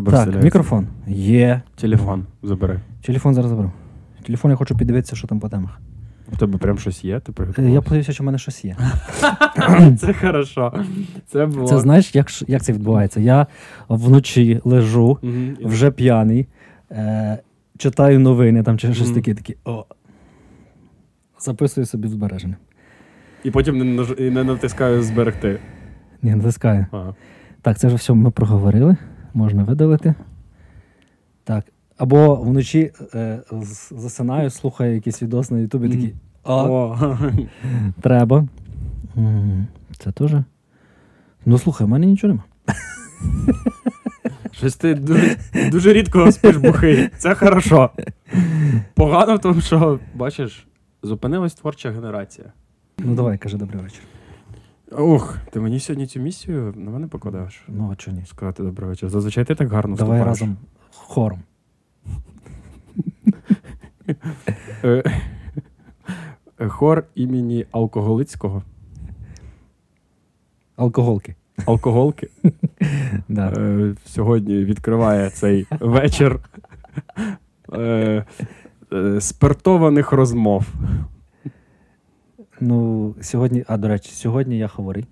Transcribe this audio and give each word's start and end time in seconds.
тебе 0.00 0.10
Так, 0.10 0.20
вселяється. 0.20 0.44
мікрофон. 0.44 0.86
Є. 1.08 1.62
Телефон 1.80 2.26
забери. 2.42 2.80
Телефон 3.02 3.34
зараз 3.34 3.50
заберу. 3.50 3.72
Телефон 4.26 4.50
я 4.50 4.56
хочу 4.56 4.76
піддивитися, 4.76 5.16
що 5.16 5.26
там 5.28 5.40
по 5.40 5.48
темах. 5.48 5.80
У 6.32 6.36
тебе 6.36 6.58
прям 6.58 6.78
щось 6.78 7.04
є? 7.04 7.20
Ти 7.20 7.32
Е. 7.58 7.70
Я 7.70 7.80
подивився, 7.80 8.12
що 8.12 8.22
в 8.24 8.26
мене 8.26 8.38
щось 8.38 8.64
є. 8.64 8.76
Це 9.98 10.12
хорошо. 10.20 10.72
Це 11.26 11.46
було. 11.46 11.66
Це 11.68 11.78
знаєш, 11.78 12.14
як, 12.14 12.30
ш- 12.30 12.44
як 12.48 12.62
це 12.62 12.72
відбувається? 12.72 13.20
Я 13.20 13.46
вночі 13.88 14.60
лежу, 14.64 15.18
Мгм. 15.22 15.56
вже 15.64 15.90
п'яний, 15.90 16.48
е, 16.90 17.38
читаю 17.78 18.18
новини 18.18 18.62
там 18.62 18.78
чи 18.78 18.94
щось 18.94 19.06
Мгм. 19.06 19.14
таке, 19.14 19.34
такі. 19.34 19.56
О. 19.64 19.84
Записую 21.40 21.86
собі 21.86 22.08
в 22.08 22.10
збереження. 22.10 22.56
І 23.44 23.50
потім 23.50 23.78
не, 23.78 23.84
наж- 24.02 24.14
і 24.20 24.30
не 24.30 24.44
натискаю 24.44 25.02
зберегти. 25.02 25.58
Ні, 26.22 26.34
натискаю. 26.34 26.86
Ага. 26.92 27.14
Так, 27.62 27.78
це 27.78 27.86
вже 27.86 27.96
все 27.96 28.12
ми 28.12 28.30
проговорили. 28.30 28.96
Можна 29.38 29.64
видалити. 29.64 30.14
Так. 31.44 31.64
Або 31.96 32.34
вночі 32.34 32.92
е, 33.14 33.42
засинаю, 33.90 34.50
слухаю 34.50 34.94
якийсь 34.94 35.22
відос 35.22 35.50
на 35.50 35.58
Ютубі, 35.58 35.88
такий. 35.88 36.14
О, 36.44 36.54
О. 36.54 37.18
треба. 38.00 38.48
Це 39.98 40.12
теж. 40.12 40.32
Ну 41.46 41.58
слухай, 41.58 41.86
в 41.86 41.90
мене 41.90 42.06
нічого 42.06 42.34
нема. 42.34 42.44
Щось 44.50 44.76
ти 44.76 44.94
дуже, 44.94 45.36
дуже 45.70 45.92
рідко 45.92 46.32
спиш 46.32 46.56
бухий. 46.56 47.08
Це 47.18 47.34
хорошо. 47.34 47.90
Погано 48.94 49.36
в 49.36 49.38
тому, 49.38 49.60
що, 49.60 50.00
бачиш, 50.14 50.66
зупинилась 51.02 51.54
творча 51.54 51.90
генерація. 51.90 52.52
Ну 52.98 53.14
давай, 53.14 53.38
кажи 53.38 53.56
добрий 53.56 53.82
вечір. 53.82 54.02
Ух, 54.92 55.38
ти 55.52 55.60
мені 55.60 55.80
сьогодні 55.80 56.06
цю 56.06 56.20
місію 56.20 56.74
на 56.76 56.90
мене 56.90 57.06
покладаєш. 57.06 57.64
Ну, 57.68 57.90
а 57.92 57.96
чого 57.96 58.16
ні? 58.16 58.26
Сказати 58.26 58.62
добрий 58.62 58.88
вечір. 58.88 59.08
Зазвичай 59.08 59.44
ти 59.44 59.54
так 59.54 59.68
гарно 59.72 59.96
Давай 59.96 60.18
вступаєш. 60.20 60.40
разом 60.40 60.56
хором. 60.90 61.40
Е, 64.84 65.02
Хор 66.68 67.04
імені 67.14 67.66
Алкоголицького. 67.72 68.62
Алкоголки. 70.76 71.34
Алкоголки. 71.66 72.28
Да. 73.28 73.48
е, 73.48 73.94
сьогодні 74.06 74.64
відкриває 74.64 75.30
цей 75.30 75.66
вечір 75.80 76.40
е, 77.72 78.24
е, 78.92 79.20
спиртованих 79.20 80.12
розмов. 80.12 80.66
Ну, 82.60 83.14
сьогодні, 83.20 83.64
а 83.68 83.76
до 83.76 83.88
речі, 83.88 84.10
сьогодні 84.12 84.58
я 84.58 84.68
хворий. 84.68 85.06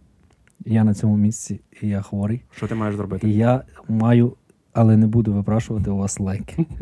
Я 0.65 0.85
на 0.85 0.95
цьому 0.95 1.17
місці, 1.17 1.61
і 1.83 1.89
я 1.89 2.03
хворий. 2.03 2.43
Що 2.57 2.67
ти 2.69 2.75
маєш 2.75 2.97
зробити? 2.97 3.31
І 3.31 3.35
я 3.35 3.63
маю, 3.89 4.33
але 4.73 4.97
не 4.97 5.07
буду 5.07 5.33
випрашувати 5.33 5.91
у 5.91 5.97
вас 5.97 6.21
лайки. 6.21 6.67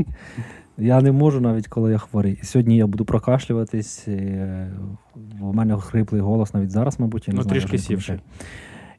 Я 0.78 1.00
не 1.00 1.12
можу 1.12 1.40
навіть, 1.40 1.68
коли 1.68 1.92
я 1.92 1.98
хворий. 1.98 2.38
І 2.42 2.44
сьогодні 2.44 2.76
я 2.76 2.86
буду 2.86 3.04
прокашлюватись. 3.04 4.04
е, 4.08 4.70
В 5.40 5.54
мене 5.54 5.76
хриплий 5.78 6.20
голос 6.20 6.54
навіть 6.54 6.70
зараз, 6.70 7.00
мабуть, 7.00 7.28
я 7.28 7.34
не 7.34 7.38
Ну, 7.38 7.42
знаю. 7.42 7.60
трішки 7.60 7.78
пам'ятаю. 7.94 8.20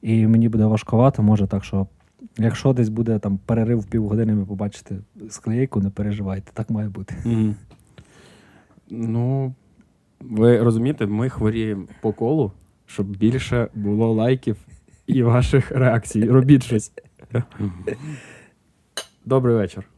І 0.01 0.27
мені 0.27 0.49
буде 0.49 0.65
важкувато, 0.65 1.23
може 1.23 1.47
так, 1.47 1.63
що 1.63 1.87
якщо 2.37 2.73
десь 2.73 2.89
буде 2.89 3.19
там 3.19 3.39
перерив 3.45 3.79
в 3.79 3.85
півгодини, 3.85 4.33
ви 4.33 4.45
побачите 4.45 4.95
склейку, 5.29 5.79
не 5.79 5.89
переживайте, 5.89 6.51
так 6.53 6.69
має 6.69 6.89
бути. 6.89 7.15
Мгм. 7.25 7.55
Ну, 8.89 9.53
ви 10.19 10.63
розумієте, 10.63 11.05
ми 11.05 11.29
хворіємо 11.29 11.87
по 12.01 12.13
колу, 12.13 12.51
щоб 12.85 13.07
більше 13.07 13.67
було 13.73 14.13
лайків 14.13 14.57
і 15.07 15.23
ваших 15.23 15.71
реакцій. 15.71 16.25
Робіть 16.29 16.63
щось. 16.63 16.91
Добрий 19.25 19.55
вечір. 19.55 19.89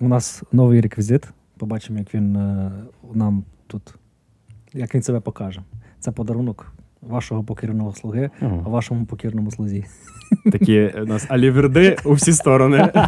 У 0.00 0.08
нас 0.08 0.42
новий 0.52 0.80
реквізит. 0.80 1.28
Побачимо, 1.58 1.98
як 1.98 2.14
він 2.14 2.36
е, 2.36 2.72
нам 3.14 3.44
тут, 3.66 3.94
як 4.72 4.94
він 4.94 5.02
себе 5.02 5.20
покаже. 5.20 5.62
Це 5.98 6.12
подарунок 6.12 6.72
вашого 7.02 7.44
покірного 7.44 7.94
слуги, 7.94 8.30
а 8.40 8.68
вашому 8.68 9.04
покірному 9.06 9.50
слузі. 9.50 9.84
Такі 10.52 10.90
у 11.02 11.04
нас 11.04 11.26
аліверди 11.28 11.96
у 12.04 12.12
всі 12.12 12.32
сторони. 12.32 12.92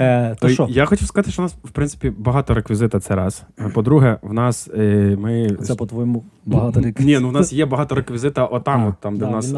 Е, 0.00 0.36
то 0.40 0.48
що? 0.48 0.66
Я 0.70 0.84
хочу 0.84 1.06
сказати, 1.06 1.30
що 1.30 1.42
у 1.42 1.44
нас, 1.44 1.56
в 1.64 1.70
принципі, 1.70 2.12
багато 2.18 2.54
реквізита 2.54 3.00
це 3.00 3.14
раз. 3.14 3.42
По-друге, 3.74 4.18
в 4.22 4.32
нас 4.32 4.70
е, 4.78 5.16
ми. 5.20 5.56
Це 5.62 5.74
по-твоєму 5.74 6.24
багато 6.46 6.80
реквізитів. 6.80 7.06
Ні, 7.06 7.18
ну 7.22 7.28
в 7.28 7.32
нас 7.32 7.52
є 7.52 7.66
багато 7.66 7.94
реквізита 7.94 8.44
отам, 8.44 8.86
от, 8.86 8.94
там, 9.00 9.18
де 9.18 9.24
в 9.24 9.30
нас. 9.30 9.54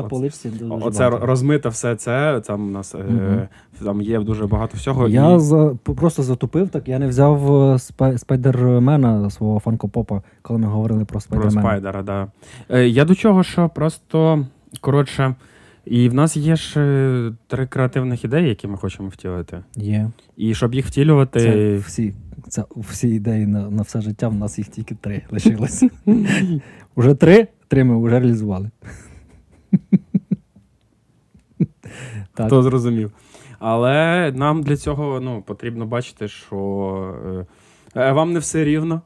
оце- 0.70 1.10
розмите 1.10 1.68
все 1.68 1.96
це. 1.96 2.40
Там 2.46 2.68
у 2.68 2.70
нас 2.70 2.94
е, 2.94 3.48
там 3.84 4.02
є 4.02 4.20
дуже 4.20 4.46
багато 4.46 4.76
всього. 4.76 5.08
Я 5.08 5.40
просто 5.84 6.22
затупив, 6.22 6.68
так 6.68 6.88
я 6.88 6.98
не 6.98 7.06
взяв 7.06 7.62
е, 7.74 7.78
спай, 7.78 8.18
спайдермена 8.18 9.30
свого 9.30 9.60
Funko 9.60 9.91
Pop 9.91 10.10
а, 10.10 10.22
коли 10.42 10.58
ми 10.58 10.66
говорили 10.66 11.04
про 11.04 11.20
Про 11.28 11.50
спайдера. 11.50 12.28
Е, 12.70 12.88
я 12.88 13.04
до 13.22 13.28
чого, 13.28 13.42
що 13.42 13.68
просто 13.68 14.46
коротше, 14.80 15.34
і 15.84 16.08
в 16.08 16.14
нас 16.14 16.36
є 16.36 16.56
ж 16.56 17.32
три 17.46 17.66
креативних 17.66 18.24
ідеї, 18.24 18.48
які 18.48 18.68
ми 18.68 18.76
хочемо 18.76 19.08
втілити. 19.08 19.62
Є. 19.76 20.10
І 20.36 20.54
щоб 20.54 20.74
їх 20.74 20.86
втілювати. 20.86 21.40
Це 21.40 21.76
всі, 21.76 22.14
це 22.48 22.64
всі 22.76 23.08
ідеї 23.08 23.46
на, 23.46 23.70
на 23.70 23.82
все 23.82 24.00
життя, 24.00 24.28
в 24.28 24.34
нас 24.34 24.58
їх 24.58 24.68
тільки 24.68 24.94
три 24.94 25.22
лишилось. 25.30 25.84
Уже 26.94 27.14
три, 27.14 27.48
три 27.68 27.84
ми 27.84 28.04
вже 28.04 28.18
реалізували. 28.18 28.70
Так. 32.34 32.46
Хто 32.46 32.62
зрозумів. 32.62 33.12
Але 33.58 34.32
нам 34.34 34.62
для 34.62 34.76
цього 34.76 35.20
ну, 35.20 35.42
потрібно 35.42 35.86
бачити, 35.86 36.28
що 36.28 37.46
е, 37.96 38.00
е, 38.00 38.12
вам 38.12 38.32
не 38.32 38.38
все 38.38 38.64
рівно. 38.64 39.02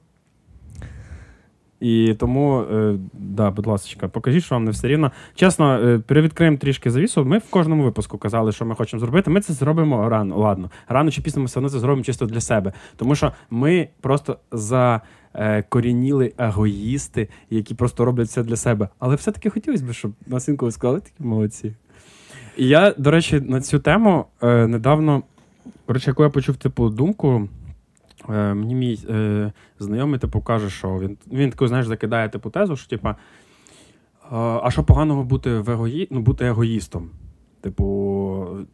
І 1.81 2.15
тому, 2.19 2.61
е, 2.61 2.99
да, 3.13 3.51
будь 3.51 3.67
ласка, 3.67 4.09
покажіть, 4.09 4.45
що 4.45 4.55
вам 4.55 4.65
не 4.65 4.71
все 4.71 4.89
рівно. 4.89 5.13
Чесно, 5.35 5.75
е, 5.75 5.99
перевідкриємо 5.99 6.57
трішки 6.57 6.91
завісу. 6.91 7.25
Ми 7.25 7.39
в 7.39 7.51
кожному 7.51 7.85
випуску 7.85 8.19
казали, 8.19 8.53
що 8.53 8.65
ми 8.65 8.75
хочемо 8.75 9.01
зробити. 9.01 9.31
Ми 9.31 9.41
це 9.41 9.53
зробимо 9.53 10.09
рано. 10.09 10.39
Ладно, 10.39 10.71
рано 10.89 11.11
чи 11.11 11.23
пізно 11.23 11.41
ми 11.41 11.47
все 11.47 11.59
одно 11.59 11.69
це 11.69 11.79
зробимо 11.79 12.05
чисто 12.05 12.27
для 12.27 12.41
себе. 12.41 12.73
Тому 12.97 13.15
що 13.15 13.33
ми 13.51 13.89
просто 14.01 14.39
закорініли 14.53 16.33
егоїсти, 16.39 17.29
які 17.51 17.75
просто 17.75 18.05
роблять 18.05 18.29
все 18.29 18.43
для 18.43 18.57
себе. 18.57 18.89
Але 18.99 19.15
все-таки 19.15 19.51
хотілося 19.51 19.85
б, 19.85 19.93
щоб 19.93 20.13
нас 20.27 20.49
інколи 20.49 20.73
сказали 20.73 21.01
такі 21.01 21.25
молодці. 21.25 21.73
І 22.57 22.69
я, 22.69 22.95
до 22.99 23.11
речі, 23.11 23.41
на 23.41 23.61
цю 23.61 23.79
тему 23.79 24.25
е, 24.43 24.67
недавно, 24.67 25.23
коротше, 25.87 26.11
яку 26.11 26.23
я 26.23 26.31
почув 26.31 26.57
типу 26.57 26.89
думку. 26.89 27.49
Е, 28.31 28.55
мені 28.55 28.75
мій 28.75 28.99
е, 29.11 29.53
знайомий 29.79 30.21
типу, 30.21 30.41
каже, 30.41 30.71
що 30.71 30.99
він, 30.99 31.19
він 31.33 31.51
таку, 31.51 31.69
знаєш, 31.69 31.87
закидає 31.87 32.29
типу 32.29 32.51
тезу, 32.51 32.77
що 32.77 32.89
типа, 32.89 33.11
е, 33.11 33.17
а 34.63 34.71
що 34.71 34.85
поганого 34.85 35.25
бути 35.25 35.59
в 35.59 35.71
егої... 35.71 36.09
ну, 36.11 36.21
бути 36.21 36.47
егоїстом? 36.47 37.11
Типу, 37.61 38.67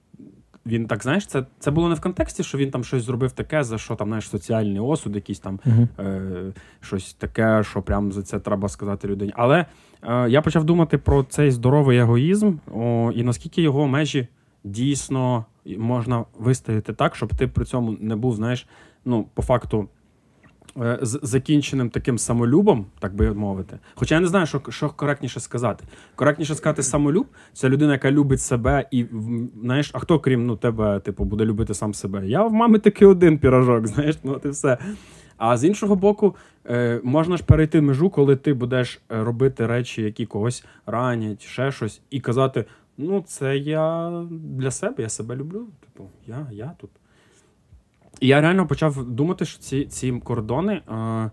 він 0.67 0.87
так, 0.87 1.03
знаєш, 1.03 1.27
це, 1.27 1.45
це 1.59 1.71
було 1.71 1.89
не 1.89 1.95
в 1.95 2.01
контексті, 2.01 2.43
що 2.43 2.59
він 2.59 2.71
там 2.71 2.85
щось 2.85 3.03
зробив 3.03 3.33
таке, 3.33 3.65
за 3.65 3.79
що 3.79 3.95
там, 3.95 4.09
знаєш, 4.09 4.29
соціальний 4.29 4.81
осуд, 4.81 5.15
якийсь 5.15 5.39
там 5.39 5.61
Мгм. 5.65 5.89
е, 5.99 6.53
щось 6.81 7.15
таке, 7.15 7.63
що 7.63 7.83
прям 7.83 8.13
за 8.13 8.23
це 8.23 8.41
треба 8.41 8.69
сказати 8.69 9.09
людині. 9.09 9.33
Але 9.37 9.67
е, 10.03 10.31
я 10.31 10.43
почав 10.43 10.65
думати 10.65 10.99
про 10.99 11.23
цей 11.23 11.51
здоровий 11.51 11.99
егоїзм 11.99 12.55
о, 12.75 13.13
і 13.15 13.23
наскільки 13.23 13.63
його 13.63 13.87
межі 13.87 14.29
дійсно 14.65 15.45
можна 15.79 16.25
виставити 16.39 16.93
так, 16.93 17.17
щоб 17.17 17.35
ти 17.37 17.49
при 17.49 17.65
цьому 17.65 17.97
не 18.01 18.17
був, 18.17 18.35
знаєш, 18.35 18.67
ну, 19.05 19.27
по 19.35 19.43
факту. 19.43 19.89
е, 20.77 20.99
З 21.03 21.21
закінченим 21.23 21.91
таким 21.91 22.19
самолюбом, 22.19 22.87
так 22.99 23.15
би 23.15 23.33
мовити. 23.35 23.79
Хоча 23.95 24.15
я 24.15 24.21
не 24.21 24.27
знаю, 24.27 24.47
що, 24.47 24.63
що 24.69 24.89
коректніше 24.91 25.41
сказати. 25.41 25.85
Коректніше 26.15 26.55
сказати 26.55 26.83
самолюб 26.83 27.27
це 27.53 27.69
людина, 27.69 27.93
яка 27.93 28.11
любить 28.11 28.41
себе, 28.41 28.89
і 28.91 29.07
знаєш, 29.63 29.91
а 29.95 29.99
хто 29.99 30.19
крім 30.19 30.47
ну, 30.47 30.57
тебе, 30.57 31.01
типу, 31.01 31.25
буде 31.25 31.45
любити 31.45 31.75
сам 31.75 31.95
себе? 31.95 32.27
Я 32.27 32.43
в 32.47 32.53
мами 32.53 32.79
таки 32.79 33.07
один 33.07 33.39
пірожок, 33.39 33.87
знаєш, 33.93 34.19
ну 34.25 34.33
от 34.33 34.45
і 34.45 34.49
все. 34.49 34.79
А 35.37 35.57
з 35.57 35.65
іншого 35.65 35.97
боку, 35.97 36.37
е, 36.67 37.01
можна 37.05 37.37
ж 37.37 37.45
перейти 37.45 37.81
межу, 37.81 38.11
коли 38.11 38.37
ти 38.37 38.55
будеш 38.55 39.01
робити 39.09 39.67
речі, 39.67 40.03
які 40.03 40.27
когось 40.27 40.65
ранять, 40.87 41.43
ще 41.43 41.73
щось, 41.73 42.01
і 42.11 42.21
казати: 42.21 42.65
ну, 42.99 43.25
це 43.27 43.57
я 43.57 44.11
для 44.31 44.71
себе, 44.71 45.03
я 45.03 45.09
себе 45.09 45.37
люблю. 45.37 45.67
Типу, 45.81 46.09
я, 46.27 46.47
я 46.53 46.73
тут. 46.81 46.91
Я 48.23 48.41
реально 48.41 48.67
почав 48.67 49.05
думати, 49.05 49.45
що 49.45 49.59
ці, 49.59 49.85
ці 49.85 50.13
кордони. 50.13 50.73
Е, 50.73 51.31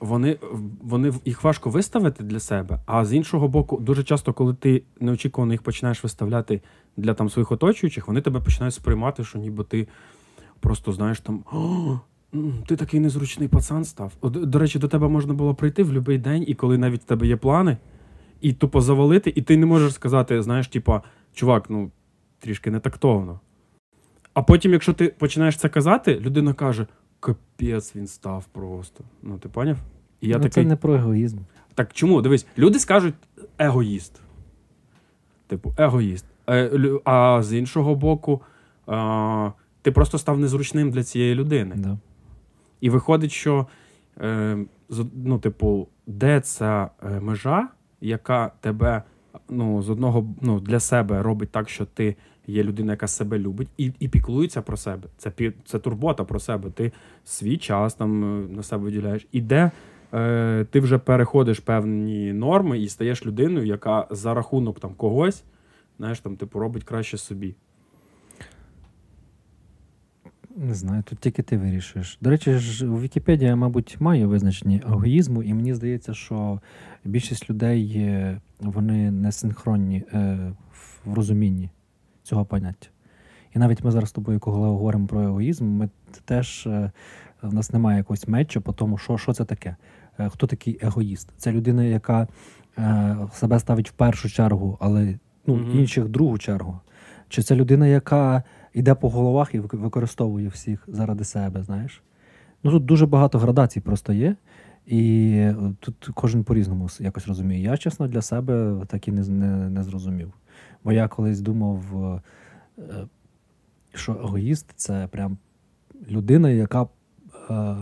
вони, 0.00 0.38
вони 0.82 1.12
їх 1.24 1.44
важко 1.44 1.70
виставити 1.70 2.24
для 2.24 2.40
себе, 2.40 2.80
а 2.86 3.04
з 3.04 3.12
іншого 3.14 3.48
боку, 3.48 3.76
дуже 3.76 4.04
часто, 4.04 4.32
коли 4.32 4.54
ти 4.54 4.82
неочікувано 5.00 5.52
їх 5.52 5.62
починаєш 5.62 6.02
виставляти 6.02 6.60
для 6.96 7.14
там 7.14 7.30
своїх 7.30 7.52
оточуючих, 7.52 8.08
вони 8.08 8.20
тебе 8.20 8.40
починають 8.40 8.74
сприймати, 8.74 9.24
що 9.24 9.38
ніби 9.38 9.64
ти 9.64 9.88
просто 10.60 10.92
знаєш 10.92 11.20
там. 11.20 11.44
«О, 11.52 11.98
ти 12.66 12.76
такий 12.76 13.00
незручний 13.00 13.48
пацан 13.48 13.84
став. 13.84 14.12
До 14.22 14.58
речі, 14.58 14.78
до 14.78 14.88
тебе 14.88 15.08
можна 15.08 15.34
було 15.34 15.54
прийти 15.54 15.82
в 15.82 15.86
будь-який 15.86 16.18
день, 16.18 16.44
і 16.46 16.54
коли 16.54 16.78
навіть 16.78 17.02
в 17.02 17.04
тебе 17.04 17.26
є 17.26 17.36
плани, 17.36 17.76
і 18.40 18.52
тупо 18.52 18.80
завалити, 18.80 19.32
і 19.36 19.42
ти 19.42 19.56
не 19.56 19.66
можеш 19.66 19.94
сказати, 19.94 20.42
знаєш, 20.42 20.68
типа, 20.68 21.02
чувак, 21.34 21.70
ну 21.70 21.90
трішки 22.38 22.70
не 22.70 22.80
тактовно. 22.80 23.40
А 24.36 24.42
потім, 24.42 24.72
якщо 24.72 24.92
ти 24.92 25.08
починаєш 25.08 25.56
це 25.56 25.68
казати, 25.68 26.20
людина 26.20 26.52
каже: 26.52 26.86
капець 27.20 27.96
він 27.96 28.06
став 28.06 28.44
просто. 28.52 29.04
Ну, 29.22 29.38
ти 29.38 29.48
поняв? 29.48 29.76
І 30.20 30.28
я 30.28 30.36
ну, 30.36 30.42
такий. 30.42 30.62
Це 30.64 30.68
не 30.68 30.76
про 30.76 30.94
егоїзм. 30.94 31.38
Так 31.74 31.92
чому? 31.92 32.22
Дивись, 32.22 32.46
люди 32.58 32.78
скажуть 32.78 33.14
егоїст. 33.58 34.20
Типу, 35.46 35.74
егоїст. 35.78 36.24
Е, 36.48 37.00
А 37.04 37.42
з 37.42 37.52
іншого 37.58 37.94
боку, 37.94 38.40
а, 38.86 39.50
ти 39.82 39.92
просто 39.92 40.18
став 40.18 40.38
незручним 40.38 40.90
для 40.90 41.02
цієї 41.02 41.34
людини. 41.34 41.74
Да. 41.78 41.98
І 42.80 42.90
виходить, 42.90 43.32
що 43.32 43.66
е, 44.20 44.58
ну, 45.14 45.38
типу, 45.38 45.88
де 46.06 46.40
ця 46.40 46.90
е, 47.02 47.20
межа, 47.20 47.68
яка 48.00 48.52
тебе 48.60 49.02
ну, 49.48 49.82
з 49.82 49.90
одного 49.90 50.26
ну, 50.40 50.60
для 50.60 50.80
себе 50.80 51.22
робить 51.22 51.50
так, 51.50 51.68
що 51.68 51.84
ти 51.84 52.16
є 52.46 52.62
людина, 52.62 52.92
яка 52.92 53.06
себе 53.06 53.38
любить, 53.38 53.68
і, 53.76 53.92
і 54.00 54.08
піклується 54.08 54.62
про 54.62 54.76
себе. 54.76 55.08
Це, 55.16 55.32
це 55.64 55.78
турбота 55.78 56.24
про 56.24 56.40
себе. 56.40 56.70
Ти 56.70 56.92
свій 57.24 57.56
час 57.56 57.94
там 57.94 58.24
е, 58.24 58.48
на 58.48 58.62
себе 58.62 58.84
виділяєш. 58.84 59.26
І 59.32 59.40
де 59.40 59.70
е, 60.14 60.66
ти 60.70 60.80
вже 60.80 60.98
переходиш 60.98 61.60
певні 61.60 62.32
норми 62.32 62.78
і 62.78 62.88
стаєш 62.88 63.26
людиною, 63.26 63.66
яка 63.66 64.06
за 64.10 64.34
рахунок 64.34 64.80
там 64.80 64.94
когось, 64.94 65.44
знаєш, 65.98 66.20
там, 66.20 66.36
типу, 66.36 66.58
робить 66.58 66.84
краще 66.84 67.18
собі. 67.18 67.54
Не 70.56 70.74
знаю, 70.74 71.02
тут 71.02 71.18
тільки 71.18 71.42
ти 71.42 71.56
вирішуєш. 71.56 72.18
До 72.20 72.30
речі, 72.30 72.54
ж 72.54 72.86
у 72.86 73.00
Вікіпедії, 73.00 73.54
мабуть, 73.54 73.96
має 74.00 74.26
визначення 74.26 74.80
егоїзму, 74.86 75.42
і 75.42 75.54
мені 75.54 75.74
здається, 75.74 76.14
що 76.14 76.60
більшість 77.04 77.50
людей 77.50 77.94
е, 77.96 78.40
вони 78.60 79.10
не 79.10 79.32
синхронні 79.32 80.04
е, 80.12 80.52
в 81.04 81.14
розумінні 81.14 81.70
цього 82.26 82.44
поняття. 82.44 82.88
І 83.54 83.58
навіть 83.58 83.84
ми 83.84 83.90
зараз 83.90 84.08
з 84.08 84.12
тобою, 84.12 84.40
коли 84.40 84.56
говоримо 84.56 85.06
про 85.06 85.22
егоїзм, 85.22 85.66
ми 85.66 85.88
теж 86.24 86.66
е, 86.66 86.90
в 87.42 87.54
нас 87.54 87.72
немає 87.72 87.98
якогось 87.98 88.28
мечу 88.28 88.60
по 88.60 88.72
тому, 88.72 88.98
що, 88.98 89.18
що 89.18 89.32
це 89.32 89.44
таке. 89.44 89.76
Е, 90.18 90.28
Хто 90.28 90.46
такий 90.46 90.78
егоїст? 90.82 91.32
Це 91.36 91.52
людина, 91.52 91.84
яка 91.84 92.28
е, 92.78 93.16
себе 93.32 93.58
ставить 93.58 93.90
в 93.90 93.92
першу 93.92 94.28
чергу, 94.28 94.78
але 94.80 95.18
ну, 95.46 95.54
Мгм. 95.56 95.78
інших 95.78 96.04
в 96.04 96.08
другу 96.08 96.38
чергу. 96.38 96.80
Чи 97.28 97.42
це 97.42 97.54
людина, 97.54 97.86
яка 97.86 98.42
йде 98.74 98.94
по 98.94 99.10
головах 99.10 99.54
і 99.54 99.58
використовує 99.58 100.48
всіх 100.48 100.84
заради 100.88 101.24
себе, 101.24 101.62
знаєш? 101.62 102.02
Ну 102.62 102.70
тут 102.70 102.84
дуже 102.84 103.06
багато 103.06 103.38
градацій 103.38 103.80
просто 103.80 104.12
є, 104.12 104.36
і 104.86 105.30
е, 105.36 105.56
тут 105.80 106.08
кожен 106.14 106.44
по-різному 106.44 106.88
якось 107.00 107.28
розуміє. 107.28 107.62
Я, 107.62 107.76
чесно, 107.76 108.08
для 108.08 108.22
себе 108.22 108.74
так 108.86 109.08
і 109.08 109.12
не, 109.12 109.28
не, 109.28 109.70
не 109.70 109.82
зрозумів. 109.82 110.32
Бо 110.84 110.92
я 110.92 111.08
колись 111.08 111.40
думав, 111.40 111.80
е, 112.04 112.20
е, 112.78 113.06
що 113.94 114.12
егоїст 114.12 114.72
це 114.76 115.08
прям 115.10 115.38
людина, 116.10 116.50
яка 116.50 116.86
е, 117.50 117.76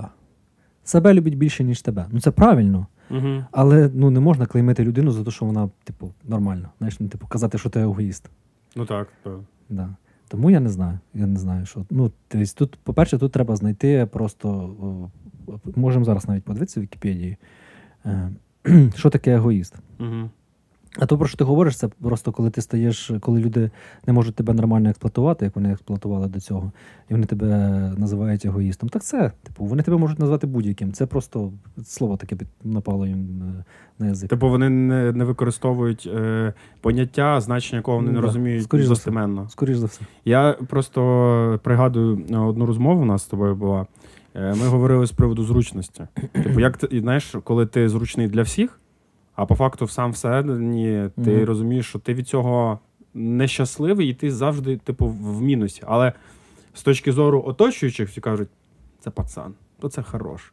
себе 0.85 1.15
любить 1.15 1.39
більше, 1.39 1.65
ніж 1.65 1.83
тебе. 1.83 2.07
Ну 2.11 2.21
це 2.21 2.31
правильно. 2.31 2.87
Угу. 3.11 3.45
Але 3.51 3.91
ну 3.95 4.11
не 4.11 4.21
можна 4.21 4.47
клеймити 4.47 4.85
людину 4.85 5.11
за 5.11 5.25
те, 5.25 5.31
що 5.31 5.45
вона, 5.45 5.71
типу, 5.85 6.13
нормальна. 6.25 6.71
Знаєш, 6.79 7.01
ну, 7.01 7.09
типу, 7.09 7.27
казати, 7.27 7.59
що 7.59 7.71
ти 7.71 7.81
егоїст. 7.81 8.31
Ну 8.77 8.87
так. 8.87 9.09
так. 9.23 9.39
Да. 9.69 9.95
Тому 10.29 10.51
я 10.51 10.61
не 10.61 10.69
знаю. 10.69 10.99
Я 11.15 11.27
не 11.27 11.39
знаю, 11.39 11.67
що. 11.67 11.85
Ну, 11.91 12.13
тобто 12.29 12.47
тут, 12.55 12.79
по-перше, 12.83 13.19
тут 13.19 13.33
треба 13.33 13.57
знайти 13.57 14.09
просто. 14.13 14.77
Можемо 15.77 16.05
зараз 16.05 16.29
навіть 16.29 16.45
подивитися 16.45 16.81
в 16.81 16.83
Вікіпедії, 16.83 17.37
е, 18.07 18.31
що 18.97 19.11
таке 19.11 19.35
егоїст. 19.35 19.75
Угу. 20.01 20.31
А 20.99 21.07
то, 21.07 21.19
про 21.19 21.29
що 21.29 21.37
ти 21.37 21.45
говориш, 21.45 21.77
це 21.77 21.89
просто 21.89 22.33
коли 22.33 22.51
ти 22.51 22.61
стаєш, 22.61 23.11
коли 23.21 23.41
люди 23.41 23.71
не 24.07 24.13
можуть 24.13 24.35
тебе 24.35 24.53
нормально 24.55 24.89
експлуатувати, 24.91 25.45
як 25.45 25.57
вони 25.57 25.73
експлуатували 25.73 26.27
до 26.29 26.41
цього, 26.41 26.73
і 27.11 27.15
вони 27.15 27.27
тебе 27.27 27.49
називають 27.99 28.45
егоїстом. 28.45 28.89
Так 28.89 29.03
це, 29.03 29.33
типу, 29.43 29.65
вони 29.65 29.83
тебе 29.83 29.97
можуть 29.97 30.19
назвати 30.19 30.47
будь-яким. 30.47 30.93
Це 30.93 31.07
просто 31.07 31.53
слово 31.85 32.17
таке 32.17 32.37
напало 32.65 33.07
їм 33.07 33.43
е, 33.59 33.65
на 33.99 34.07
язик. 34.07 34.31
Типу 34.31 34.49
вони 34.49 34.69
не, 34.69 35.13
не 35.13 35.25
використовують 35.25 36.09
е, 36.15 36.53
поняття, 36.81 37.41
значення 37.41 37.77
якого 37.79 37.97
вони 37.97 38.09
Ну, 38.09 38.13
не 38.15 38.21
да. 38.21 38.27
розуміють 38.27 38.63
Скоріш 38.65 38.87
за 38.87 38.93
все. 38.93 39.01
достеменно. 39.01 39.49
Скоріш 39.49 39.77
за 39.77 39.87
все. 39.87 40.01
Я 40.25 40.53
просто 40.69 41.61
пригадую 41.63 42.21
е, 42.31 42.37
одну 42.37 42.67
розмову 42.67 43.03
у 43.03 43.05
нас 43.05 43.23
з 43.23 43.27
тобою 43.27 43.55
була. 43.55 43.87
Е, 44.35 44.55
Ми 44.55 44.67
говорили 44.67 45.07
з 45.07 45.13
приводу 45.13 45.45
зручності. 45.45 46.03
Типу, 46.33 46.61
як 46.61 46.77
ти 46.77 47.01
знаєш, 47.01 47.35
коли 47.45 47.67
ти 47.67 47.89
зручний 47.89 48.29
для 48.29 48.43
всіх, 48.43 48.81
а 49.35 49.47
по 49.47 49.55
факту 49.55 49.89
сам 49.89 50.13
всередині 50.13 51.11
ти 51.25 51.37
Мгм. 51.37 51.45
розумієш, 51.45 51.87
що 51.87 51.99
ти 51.99 52.15
від 52.15 52.29
цього 52.29 52.79
нещасливий, 53.15 54.09
і 54.09 54.15
ти 54.15 54.31
завжди, 54.31 54.77
типу, 54.77 55.07
в 55.07 55.43
мінусі. 55.43 55.83
Але 55.87 56.13
з 56.75 56.83
точки 56.83 57.13
зору 57.13 57.43
оточуючих, 57.47 58.09
всі 58.09 58.21
кажуть, 58.21 58.49
це 59.01 59.11
пацан, 59.11 59.55
то 59.81 59.89
це 59.89 60.03
хорош. 60.03 60.53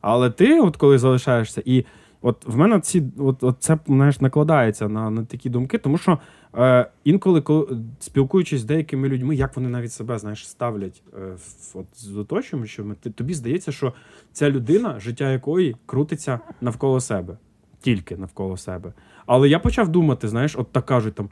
Але 0.00 0.30
ти, 0.30 0.60
от 0.60 0.76
коли 0.76 0.98
залишаєшся, 0.98 1.62
і 1.64 1.84
от 2.22 2.46
в 2.46 2.56
мене 2.56 2.80
ці, 2.80 3.02
от, 3.18 3.42
от 3.42 3.56
це 3.58 3.78
знаєш, 3.86 4.20
накладається 4.20 4.88
на, 4.88 5.10
на 5.10 5.24
такі 5.24 5.50
думки, 5.50 5.78
тому 5.78 5.98
що 5.98 6.18
е, 6.56 6.90
інколи, 7.04 7.40
коли, 7.40 7.66
спілкуючись 8.00 8.60
з 8.60 8.64
деякими 8.64 9.08
людьми, 9.08 9.34
як 9.34 9.56
вони 9.56 9.68
навіть 9.68 9.92
себе 9.92 10.18
знаєш, 10.18 10.48
ставлять 10.48 11.02
е, 11.18 11.36
от, 11.74 11.86
з 11.94 12.16
оточуючими, 12.16 12.94
тобі 12.94 13.34
здається, 13.34 13.72
що 13.72 13.92
ця 14.32 14.50
людина, 14.50 15.00
життя 15.00 15.32
якої 15.32 15.76
крутиться 15.86 16.40
навколо 16.60 17.00
себе, 17.00 17.36
тільки 17.80 18.16
навколо 18.16 18.56
себе. 18.56 18.92
Але 19.26 19.48
я 19.48 19.58
почав 19.58 19.88
думати, 19.88 20.28
знаєш, 20.28 20.56
от 20.58 20.72
так 20.72 20.86
кажуть 20.86 21.14
там. 21.14 21.28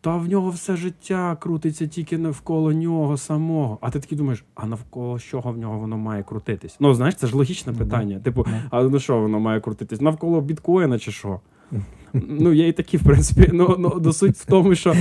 Та 0.00 0.16
в 0.16 0.28
нього 0.28 0.50
все 0.50 0.76
життя 0.76 1.36
крутиться 1.40 1.86
тільки 1.86 2.18
навколо 2.18 2.72
нього 2.72 3.16
самого. 3.16 3.78
А 3.80 3.90
ти 3.90 4.00
такий 4.00 4.18
думаєш, 4.18 4.44
а 4.54 4.66
навколо 4.66 5.18
чого 5.18 5.52
в 5.52 5.58
нього 5.58 5.78
воно 5.78 5.96
має 5.96 6.22
крутитись? 6.22 6.76
Ну, 6.80 6.94
знаєш, 6.94 7.14
це 7.14 7.26
ж 7.26 7.36
логічне 7.36 7.72
Ну, 7.72 7.78
питання. 7.78 8.18
Типу, 8.18 8.42
Да. 8.44 8.62
а 8.70 8.82
на 8.82 8.98
що 8.98 9.20
воно 9.20 9.40
має 9.40 9.60
крутитись? 9.60 10.00
Навколо 10.00 10.40
біткоїна 10.40 10.98
чи 10.98 11.12
що? 11.12 11.40
Ну, 12.12 12.52
є 12.52 12.68
і 12.68 12.72
такі, 12.72 12.96
в 12.96 13.02
принципі. 13.02 13.50
Ну, 13.52 13.76
ну 13.78 14.00
до 14.00 14.12
суть 14.12 14.36
в 14.36 14.46
тому, 14.46 14.74
що, 14.74 14.94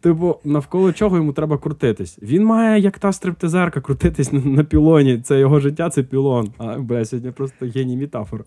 типу, 0.00 0.36
навколо 0.44 0.92
чого 0.92 1.16
йому 1.16 1.32
треба 1.32 1.58
крутитись? 1.58 2.18
Він 2.22 2.44
має, 2.44 2.80
як 2.80 2.98
та 2.98 3.12
стриптизерка, 3.12 3.80
крутитись 3.80 4.32
на, 4.32 4.40
на 4.40 4.64
пілоні. 4.64 5.18
Це 5.20 5.38
його 5.40 5.60
життя, 5.60 5.90
це 5.90 6.02
пілон. 6.02 6.52
А, 6.58 6.78
бля, 6.78 7.04
сьогодні 7.04 7.30
просто 7.30 7.66
геній 7.66 7.96
метафор. 7.96 8.44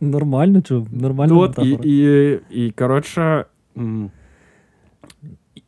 Нормально, 0.00 0.62
чув? 0.62 0.88
Нормально. 0.92 1.38
От, 1.38 1.58
і, 1.58 1.78
і, 1.82 2.40
і, 2.50 2.70
коротше. 2.70 3.44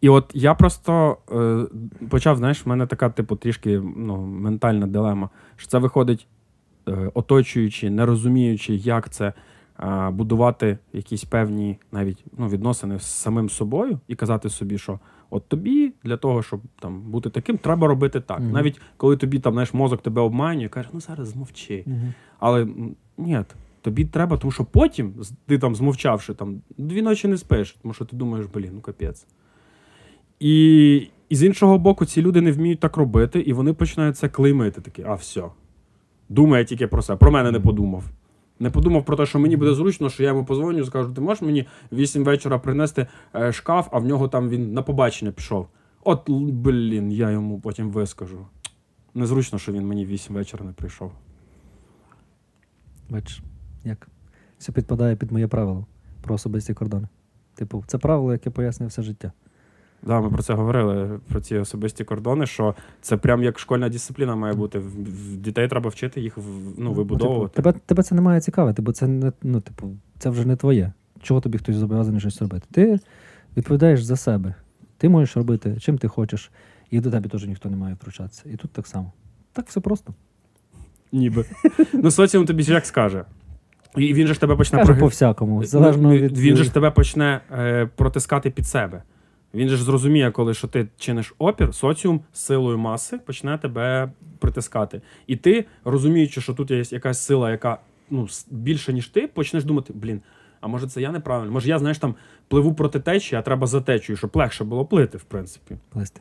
І 0.00 0.08
от 0.08 0.30
я 0.34 0.54
просто 0.54 1.16
е, 1.32 1.66
почав, 2.08 2.36
знаєш, 2.36 2.66
в 2.66 2.68
мене 2.68 2.86
така, 2.86 3.10
типу, 3.10 3.36
трішки 3.36 3.82
ну, 3.96 4.16
ментальна 4.16 4.86
дилема. 4.86 5.28
Що 5.56 5.68
це 5.68 5.78
виходить, 5.78 6.26
е, 6.88 7.10
оточуючи, 7.14 7.90
не 7.90 8.06
розуміючи, 8.06 8.74
як 8.74 9.10
це 9.10 9.32
е, 9.80 10.10
будувати 10.10 10.78
якісь 10.92 11.24
певні 11.24 11.78
навіть 11.92 12.24
ну, 12.38 12.48
відносини 12.48 12.98
з 12.98 13.06
самим 13.06 13.48
собою 13.48 14.00
і 14.08 14.14
казати 14.14 14.48
собі, 14.48 14.78
що 14.78 14.98
от 15.30 15.48
тобі 15.48 15.92
для 16.04 16.16
того, 16.16 16.42
щоб 16.42 16.60
там 16.80 17.00
бути 17.00 17.30
таким, 17.30 17.58
треба 17.58 17.88
робити 17.88 18.20
так. 18.20 18.40
Мгм. 18.40 18.52
Навіть 18.52 18.80
коли 18.96 19.16
тобі 19.16 19.38
там 19.38 19.52
знаєш, 19.52 19.74
мозок 19.74 20.02
тебе 20.02 20.22
обманює, 20.22 20.68
каже, 20.68 20.88
ну 20.92 21.00
зараз 21.00 21.28
змовчи. 21.28 21.84
Мгм. 21.86 22.14
Але 22.38 22.66
ні, 23.18 23.44
тобі 23.88 24.04
треба, 24.04 24.36
тому 24.36 24.50
що 24.50 24.64
потім, 24.64 25.14
ти 25.46 25.58
там 25.58 25.74
змовчавши, 25.74 26.34
там, 26.34 26.60
дві 26.78 27.02
ночі 27.02 27.28
не 27.28 27.36
спиш, 27.36 27.76
тому 27.82 27.94
що 27.94 28.04
ти 28.04 28.16
думаєш, 28.16 28.46
блін, 28.54 28.70
ну 28.74 28.80
капець. 28.80 29.26
І, 30.40 30.96
і 31.28 31.36
з 31.36 31.44
іншого 31.44 31.78
боку, 31.78 32.04
ці 32.04 32.22
люди 32.22 32.40
не 32.40 32.52
вміють 32.52 32.80
так 32.80 32.96
робити, 32.96 33.40
і 33.40 33.52
вони 33.52 33.72
починають 33.72 34.16
це 34.16 34.28
клеймити. 34.28 34.80
Такі, 34.80 35.02
а 35.02 35.14
все. 35.14 35.44
Думає 36.28 36.64
тільки 36.64 36.86
про 36.86 37.02
себе. 37.02 37.16
Про 37.16 37.30
мене 37.30 37.50
не 37.50 37.60
подумав. 37.60 38.04
Не 38.60 38.70
подумав 38.70 39.04
про 39.04 39.16
те, 39.16 39.26
що 39.26 39.38
мені 39.38 39.56
буде 39.56 39.74
зручно, 39.74 40.10
що 40.10 40.22
я 40.22 40.28
йому 40.28 40.44
позвоню, 40.44 40.84
скажу, 40.84 41.12
ти 41.12 41.20
можеш 41.20 41.42
мені 41.42 41.66
в 41.90 41.96
8 41.96 42.24
вечора 42.24 42.58
принести 42.58 43.06
е, 43.34 43.52
шкаф, 43.52 43.88
а 43.92 43.98
в 43.98 44.04
нього 44.04 44.28
там 44.28 44.48
він 44.48 44.72
на 44.72 44.82
побачення 44.82 45.32
пішов. 45.32 45.68
От, 46.04 46.30
блін, 46.30 47.12
я 47.12 47.30
йому 47.30 47.60
потім 47.60 47.90
вискажу. 47.90 48.46
Незручно, 49.14 49.58
що 49.58 49.72
він 49.72 49.86
мені 49.86 50.04
в 50.04 50.08
8 50.08 50.34
вечора 50.34 50.64
не 50.64 50.72
прийшов. 50.72 51.12
Бачиш, 53.10 53.42
як? 53.84 54.08
Все 54.58 54.72
підпадає 54.72 55.16
під 55.16 55.32
моє 55.32 55.48
правило 55.48 55.86
про 56.22 56.34
особисті 56.34 56.74
кордони. 56.74 57.08
Типу, 57.54 57.84
це 57.86 57.98
правило, 57.98 58.32
яке 58.32 58.50
пояснює 58.50 58.88
все 58.88 59.02
життя. 59.02 59.32
Да, 60.02 60.20
ми 60.20 60.30
про 60.30 60.42
це 60.42 60.54
говорили, 60.54 61.20
про 61.28 61.40
ці 61.40 61.56
особисті 61.56 62.04
кордони, 62.04 62.46
що 62.46 62.74
це 63.00 63.16
прям 63.16 63.42
як 63.42 63.58
школьна 63.58 63.88
дисципліна 63.88 64.36
має 64.36 64.54
бути. 64.54 64.82
Дітей 65.36 65.68
треба 65.68 65.90
вчити 65.90 66.20
їх 66.20 66.38
ну, 66.76 66.92
вибудовувати. 66.92 67.56
Типу, 67.56 67.72
тебе, 67.72 67.80
тебе 67.86 68.02
це 68.02 68.14
не 68.14 68.20
має 68.20 68.40
цікавити, 68.40 68.82
бо 68.82 68.92
це 68.92 69.06
не 69.06 69.32
ну, 69.42 69.60
типу, 69.60 69.96
це 70.18 70.30
вже 70.30 70.44
не 70.44 70.56
твоє. 70.56 70.92
Чого 71.22 71.40
тобі 71.40 71.58
хтось 71.58 71.76
зобов'язаний 71.76 72.20
щось 72.20 72.42
робити? 72.42 72.66
Ти 72.70 72.98
відповідаєш 73.56 74.02
за 74.02 74.16
себе. 74.16 74.54
Ти 74.98 75.08
можеш 75.08 75.36
робити 75.36 75.76
чим 75.80 75.98
ти 75.98 76.08
хочеш, 76.08 76.50
і 76.90 77.00
до 77.00 77.10
тебе 77.10 77.28
теж 77.28 77.46
ніхто 77.46 77.70
не 77.70 77.76
має 77.76 77.94
втручатися. 77.94 78.42
І 78.46 78.56
тут 78.56 78.70
так 78.70 78.86
само. 78.86 79.12
Так 79.52 79.66
все 79.66 79.80
просто. 79.80 80.14
Ніби. 81.12 81.44
Ну, 81.92 82.10
соціум 82.10 82.46
тобі 82.46 82.62
як 82.62 82.86
скаже. 82.86 83.24
І 83.96 84.14
він 84.14 84.26
же 84.26 84.34
ж 84.34 84.40
тебе 84.40 84.56
почне 84.56 84.84
проги- 84.84 85.00
по-всякому. 85.00 85.64
Залежно 85.64 86.08
Ну, 86.08 86.16
від... 86.16 86.38
Він 86.38 86.56
же 86.56 86.64
ж 86.64 86.74
тебе 86.74 86.90
почне 86.90 87.40
е, 87.52 87.88
протискати 87.96 88.50
під 88.50 88.66
себе. 88.66 89.02
Він 89.54 89.68
же 89.68 89.76
ж 89.76 89.84
зрозуміє, 89.84 90.30
коли 90.30 90.54
що 90.54 90.68
ти 90.68 90.88
чиниш 90.98 91.34
опір, 91.38 91.74
соціум 91.74 92.20
силою 92.32 92.78
маси 92.78 93.18
почне 93.18 93.58
тебе 93.58 94.10
притискати. 94.38 95.00
І 95.26 95.36
ти, 95.36 95.64
розуміючи, 95.84 96.40
що 96.40 96.54
тут 96.54 96.70
є 96.70 96.82
якась 96.90 97.18
сила, 97.18 97.50
яка 97.50 97.78
ну, 98.10 98.26
більше, 98.50 98.92
ніж 98.92 99.08
ти, 99.08 99.26
почнеш 99.26 99.64
думати: 99.64 99.92
блін, 99.96 100.20
а 100.60 100.68
може 100.68 100.86
це 100.86 101.00
я 101.00 101.12
неправильно? 101.12 101.52
Може, 101.52 101.68
я, 101.68 101.78
знаєш, 101.78 101.98
там 101.98 102.14
пливу 102.48 102.74
проти 102.74 103.00
течії, 103.00 103.38
а 103.38 103.42
треба 103.42 103.66
за 103.66 103.80
течією, 103.80 104.16
щоб 104.16 104.30
легше 104.34 104.64
було 104.64 104.84
плити, 104.84 105.18
в 105.18 105.24
принципі. 105.24 105.76
Плисти. 105.90 106.20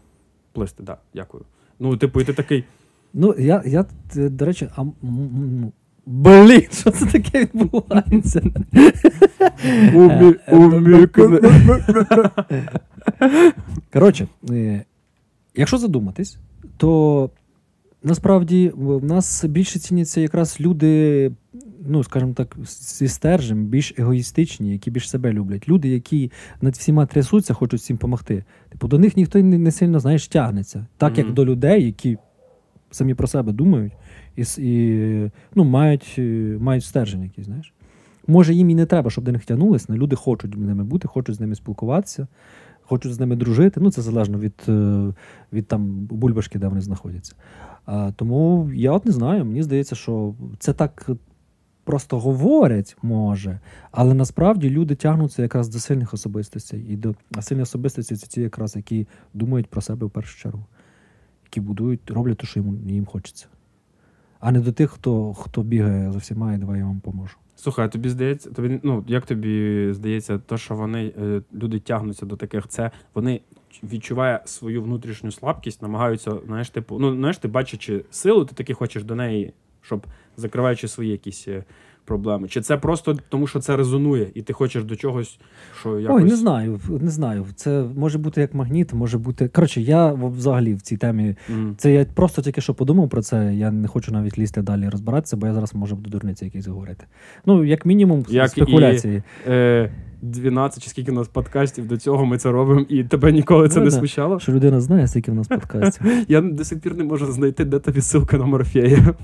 Плисти, 0.54 0.78
так, 0.78 0.86
да, 0.86 0.98
дякую. 1.16 1.44
Ну, 1.80 1.98
типу, 1.98 2.22
і 2.22 2.24
ти 2.24 2.34
такий. 2.34 2.64
Ну, 3.14 3.36
я, 3.40 3.64
я 3.66 3.86
до 4.16 4.46
речі, 4.46 4.70
а, 4.76 4.84
блін, 6.08 6.68
що 6.72 6.92
це 6.92 7.06
таке 7.06 7.42
відбувається? 7.42 8.42
Коротше, 13.94 14.28
е, 14.50 14.84
якщо 15.56 15.78
задуматись, 15.78 16.38
то 16.78 17.30
насправді 18.04 18.72
в 18.76 19.06
нас 19.06 19.46
більше 19.46 19.80
ціняться 19.80 20.22
якраз 20.22 20.58
люди, 20.60 21.32
ну, 21.88 22.04
скажімо 22.04 22.34
так, 22.34 22.58
зі 22.66 23.08
стержем, 23.08 23.66
більш 23.66 23.94
егоїстичні, 23.98 24.72
які 24.72 24.92
більш 24.92 25.10
себе 25.10 25.34
люблять. 25.34 25.70
Люди, 25.70 25.90
які 25.90 26.32
над 26.62 26.76
всіма 26.76 27.06
трясуться, 27.06 27.54
хочуть 27.54 27.80
всім 27.80 27.98
допомогти. 27.98 28.44
Типу, 28.70 28.88
до 28.88 29.00
них 29.00 29.18
ніхто 29.18 29.40
не, 29.40 29.58
не 29.58 29.72
сильно, 29.72 30.00
знаєш, 30.00 30.28
тягнеться. 30.28 30.86
Так 30.98 31.18
як 31.18 31.34
до 31.34 31.46
людей, 31.46 31.86
які 31.86 32.18
самі 32.92 33.14
про 33.14 33.28
себе 33.28 33.52
думають 33.52 33.94
і, 34.38 34.44
і 34.58 35.32
ну, 35.56 35.64
мають, 35.64 36.16
е, 36.18 36.58
мають 36.60 36.84
стержень 36.84 37.24
якийсь, 37.24 37.48
знаєш. 37.48 37.74
Може, 38.28 38.54
їм 38.54 38.70
і 38.70 38.76
не 38.76 38.86
треба, 38.86 39.10
щоб 39.10 39.24
до 39.24 39.32
них 39.32 39.46
тягнулись, 39.46 39.86
але 39.90 39.98
люди 39.98 40.16
хочуть 40.16 40.54
з 40.56 40.58
ними 40.58 40.84
бути, 40.84 41.08
хочуть 41.08 41.36
з 41.36 41.40
ними 41.40 41.56
спілкуватися, 41.56 42.28
хочуть 42.82 43.14
з 43.14 43.20
ними 43.20 43.36
дружити. 43.36 43.80
Ну, 43.80 43.92
це 43.92 44.02
залежно 44.02 44.40
від, 44.40 44.54
е, 44.68 45.14
від 45.54 45.68
там 45.68 45.86
бульбашки, 46.06 46.60
де 46.60 46.68
вони 46.68 46.82
знаходяться. 46.82 47.36
А, 47.86 48.12
тому 48.16 48.72
я 48.74 48.92
от 48.92 49.06
не 49.06 49.12
знаю, 49.12 49.46
мені 49.46 49.64
здається, 49.64 49.96
що 49.96 50.36
це 50.60 50.74
так 50.74 51.10
просто 51.84 52.20
говорять, 52.20 52.98
може, 53.02 53.60
але 53.92 54.14
насправді 54.14 54.70
люди 54.70 54.96
тягнуться 54.96 55.42
якраз 55.42 55.70
до 55.70 55.80
сильних 55.80 56.14
особистостей. 56.14 56.86
І 56.90 56.96
до 56.96 57.16
а 57.36 57.42
сильні 57.42 57.62
особистості 57.62 58.16
це 58.16 58.28
ті, 58.28 58.42
якраз, 58.42 58.76
які 58.76 59.08
думають 59.34 59.68
про 59.68 59.82
себе 59.82 60.08
в 60.08 60.10
першу 60.10 60.38
чергу, 60.38 60.66
які 61.44 61.62
будують, 61.62 62.12
роблять 62.12 62.38
те, 62.38 62.48
що 62.48 62.60
їм, 62.60 62.90
їм 62.90 63.06
хочеться. 63.06 63.48
А 64.40 64.52
не 64.52 64.60
до 64.60 64.72
тих, 64.72 64.92
хто, 64.92 65.34
хто 65.34 65.64
бігає 65.64 66.12
за 66.12 66.18
всіма 66.18 66.54
і 66.54 66.58
давай 66.58 66.80
я 66.80 66.86
вам 66.86 67.00
поможу. 67.00 67.38
Слухай, 67.56 67.92
тобі 67.92 68.10
здається, 68.10 68.50
тобі, 68.52 68.80
ну, 68.84 69.04
як 69.08 69.26
тобі 69.26 69.88
здається, 69.92 70.38
то, 70.38 70.58
що 70.58 70.76
вони, 70.76 71.14
е, 71.22 71.42
люди 71.54 71.80
тягнуться 71.80 72.26
до 72.26 72.36
таких, 72.36 72.68
це 72.68 72.92
вони 73.14 73.42
відчуває 73.84 74.40
свою 74.46 74.84
внутрішню 74.84 75.32
слабкість, 75.32 75.82
намагаються, 75.82 76.34
знаєш, 76.46 76.70
типу, 76.70 77.00
ну, 77.00 77.16
знаєш, 77.16 77.38
ти 77.38 77.48
бачачи 77.48 78.06
силу, 78.12 78.46
ти 78.46 78.56
таки 78.56 78.74
хочеш 78.74 79.04
до 79.04 79.16
неї, 79.16 79.54
щоб 79.82 80.08
закриваючи 80.38 80.88
свої 80.88 81.12
якісь 81.12 81.48
е, 81.48 81.64
проблеми. 82.08 82.48
Чи 82.48 82.62
це 82.62 82.78
просто 82.78 83.18
тому, 83.30 83.48
що 83.48 83.60
це 83.60 83.78
резонує, 83.78 84.32
і 84.34 84.42
ти 84.42 84.54
хочеш 84.54 84.84
до 84.84 84.96
чогось, 84.96 85.40
що 85.80 86.00
якось. 86.00 86.18
Ой, 86.18 86.24
не 86.24 86.36
знаю, 86.36 86.80
не 86.90 87.10
знаю. 87.10 87.46
Це 87.56 87.86
може 87.96 88.18
бути 88.18 88.42
як 88.42 88.54
магніт, 88.54 88.94
може 88.94 89.18
бути. 89.18 89.48
Коротше, 89.48 89.82
я 89.82 90.12
взагалі 90.12 90.74
в 90.74 90.82
цій 90.82 90.98
темі. 90.98 91.36
Мгм. 91.50 91.76
Це 91.78 91.94
я 91.94 92.06
просто 92.06 92.42
тільки 92.42 92.62
що 92.62 92.74
подумав 92.74 93.10
про 93.10 93.22
це. 93.22 93.56
Я 93.56 93.72
не 93.72 93.88
хочу 93.88 94.12
навіть 94.12 94.38
лізти 94.38 94.62
далі 94.62 94.90
розбиратися, 94.90 95.38
бо 95.38 95.48
я 95.48 95.54
зараз 95.54 95.76
можу 95.76 95.96
буду 95.96 96.10
дурниці 96.10 96.46
якісь 96.46 96.68
говорити. 96.68 97.06
Ну, 97.46 97.64
як 97.64 97.86
мінімум, 97.86 98.26
Як 98.30 98.50
спекуляції. 98.50 99.24
Е, 99.48 99.92
12 100.22 100.84
чи 100.84 100.90
скільки 100.90 101.12
у 101.12 101.16
нас 101.16 101.28
подкастів 101.28 101.88
до 101.88 101.98
цього 101.98 102.26
ми 102.26 102.38
це 102.38 102.52
робимо, 102.52 102.86
і 102.90 103.04
тебе 103.04 103.32
ніколи 103.32 103.70
це 103.70 103.80
Ну, 103.80 103.86
не 103.86 103.92
смущало? 103.92 104.40
Що 104.40 104.52
людина 104.52 104.82
знає, 104.82 105.08
скільки 105.08 105.32
в 105.32 105.36
нас 105.36 105.48
подкастів. 105.48 106.08
Я 106.28 106.42
до 106.42 106.64
сих 106.64 106.80
пір 106.80 106.96
не 106.96 107.04
можу 107.04 107.32
знайти, 107.32 107.66
де 107.66 107.80
тобі 107.80 108.00
ссылка 108.00 108.38
на 108.38 108.46
Морфея. 108.46 109.16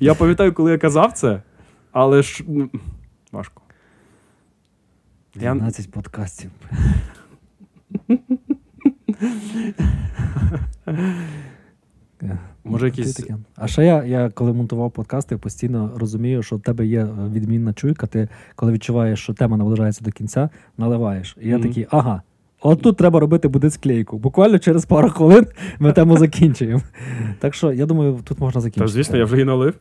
Я 0.00 0.14
пам'ятаю, 0.14 0.52
коли 0.52 0.70
я 0.70 0.78
казав 0.78 1.12
це, 1.12 1.42
але 1.96 2.22
ж 2.22 2.44
ну, 2.48 2.70
важко. 3.32 3.62
Я- 5.34 5.70
подкастів. 5.92 6.50
Може, 12.64 12.86
якісь-. 12.86 13.30
А 13.56 13.68
ще 13.68 13.84
я, 13.84 14.04
я 14.04 14.30
коли 14.30 14.52
монтував 14.52 14.90
подкасти, 14.90 15.34
я 15.34 15.38
постійно 15.38 15.92
розумію, 15.96 16.42
що 16.42 16.56
в 16.56 16.60
тебе 16.60 16.86
є 16.86 17.04
е, 17.04 17.08
відмінна 17.32 17.72
чуйка. 17.72 18.06
Ти 18.06 18.28
коли 18.54 18.72
відчуваєш, 18.72 19.20
що 19.20 19.34
тема 19.34 19.56
наближається 19.56 20.04
до 20.04 20.10
кінця, 20.10 20.50
наливаєш. 20.78 21.36
І 21.40 21.48
я 21.48 21.58
Мгм. 21.58 21.68
такий, 21.68 21.86
ага. 21.90 22.22
От 22.66 22.82
тут 22.82 22.96
треба 22.96 23.20
робити 23.20 23.48
буде 23.48 23.70
склейку. 23.70 24.18
Буквально 24.18 24.58
через 24.58 24.84
пару 24.84 25.10
хвилин 25.10 25.46
ми 25.78 25.92
тему 25.92 26.16
закінчуємо. 26.16 26.82
Так 27.38 27.54
що 27.54 27.72
я 27.72 27.86
думаю, 27.86 28.18
тут 28.24 28.38
можна 28.40 28.58
Та, 28.58 28.60
закінчити. 28.60 28.92
звісно, 28.92 29.18
я 29.18 29.24
вже 29.24 29.40
і 29.40 29.44
налив. 29.44 29.74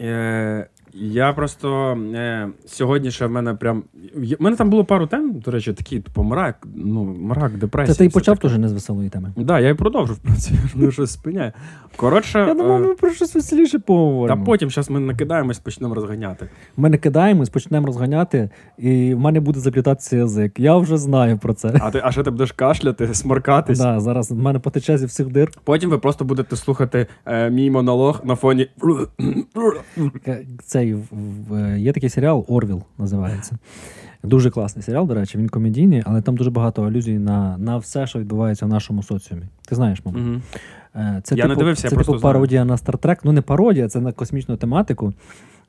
Е, 0.00 0.66
я 0.94 1.32
просто 1.32 1.98
е, 2.14 2.48
сьогодні 2.66 3.10
ще 3.10 3.26
в 3.26 3.30
мене 3.30 3.54
прям. 3.54 3.82
В 4.14 4.42
мене 4.42 4.56
там 4.56 4.70
було 4.70 4.84
пару 4.84 5.06
тем, 5.06 5.32
до 5.32 5.50
речі, 5.50 5.72
такі, 5.72 6.00
типу, 6.00 6.22
мрак, 6.22 6.66
ну, 6.74 7.04
мрак, 7.04 7.52
депресія. 7.58 7.94
Це 7.94 7.98
ти 7.98 8.04
і 8.04 8.08
почав 8.08 8.38
теж 8.38 8.58
не 8.58 8.68
з 8.68 8.72
веселої 8.72 9.08
теми. 9.08 9.32
Так, 9.36 9.44
да, 9.44 9.60
я 9.60 9.68
і 9.68 9.74
продовжив, 9.74 10.16
в 10.16 10.18
принципі, 10.18 10.58
мене 10.74 10.92
щось 10.92 11.10
спиняє. 11.10 11.52
Коротше, 11.96 12.38
Я 12.38 12.54
думав, 12.54 12.82
е, 12.82 12.86
ми 12.86 12.94
про 12.94 13.10
щось 13.10 13.34
веселіше 13.34 13.78
та 14.28 14.36
потім 14.36 14.70
зараз 14.70 14.90
ми 14.90 15.00
накидаємось, 15.00 15.58
почнемо 15.58 15.94
розганяти. 15.94 16.48
Ми 16.76 16.88
не 16.88 16.98
кидаємось, 16.98 17.48
почнемо 17.48 17.86
розганяти, 17.86 18.50
і 18.78 19.14
в 19.14 19.18
мене 19.18 19.40
буде 19.40 19.60
заплітатися 19.60 20.16
язик. 20.16 20.60
Я 20.60 20.76
вже 20.76 20.96
знаю 20.96 21.38
про 21.38 21.54
це. 21.54 21.74
А 21.80 21.90
ти, 21.90 22.00
а 22.04 22.12
що 22.12 22.22
ти 22.22 22.30
будеш 22.30 22.52
кашляти, 22.52 23.14
сморкатись? 23.14 23.78
Да, 23.78 24.00
зараз 24.00 24.30
в 24.30 24.36
мене 24.36 24.58
потече 24.58 24.98
зі 24.98 25.06
всіх 25.06 25.26
дир. 25.26 25.50
Потім 25.64 25.90
ви 25.90 25.98
просто 25.98 26.24
будете 26.24 26.56
слухати 26.56 27.06
е, 27.26 27.50
мій 27.50 27.70
монолог 27.70 28.20
на 28.24 28.36
фоні. 28.36 28.68
Е, 30.26 30.44
В- 30.92 31.08
в- 31.48 31.78
є 31.78 31.92
такий 31.92 32.08
серіал 32.10 32.44
Орвіл 32.48 32.82
називається. 32.98 33.56
Дуже 34.22 34.50
класний 34.50 34.82
серіал, 34.82 35.06
до 35.06 35.14
речі, 35.14 35.38
він 35.38 35.48
комедійний, 35.48 36.02
але 36.06 36.22
там 36.22 36.36
дуже 36.36 36.50
багато 36.50 36.82
алюзій 36.82 37.18
на, 37.18 37.58
на 37.58 37.76
все, 37.76 38.06
що 38.06 38.18
відбувається 38.18 38.66
в 38.66 38.68
нашому 38.68 39.02
соціумі. 39.02 39.42
Ти 39.68 39.74
знаєш, 39.74 40.02
мабуть. 40.04 40.22
Е, 40.96 41.20
Це, 41.24 41.34
Я 41.34 41.44
не 41.44 41.48
типу, 41.48 41.58
дивився, 41.58 41.88
це 41.88 41.94
просто 41.94 42.12
типу 42.12 42.20
знаю. 42.20 42.34
пародія 42.34 42.64
на 42.64 42.76
Стартрек. 42.76 43.18
Ну, 43.24 43.32
не 43.32 43.40
пародія, 43.40 43.88
це 43.88 44.00
на 44.00 44.12
космічну 44.12 44.56
тематику. 44.56 45.12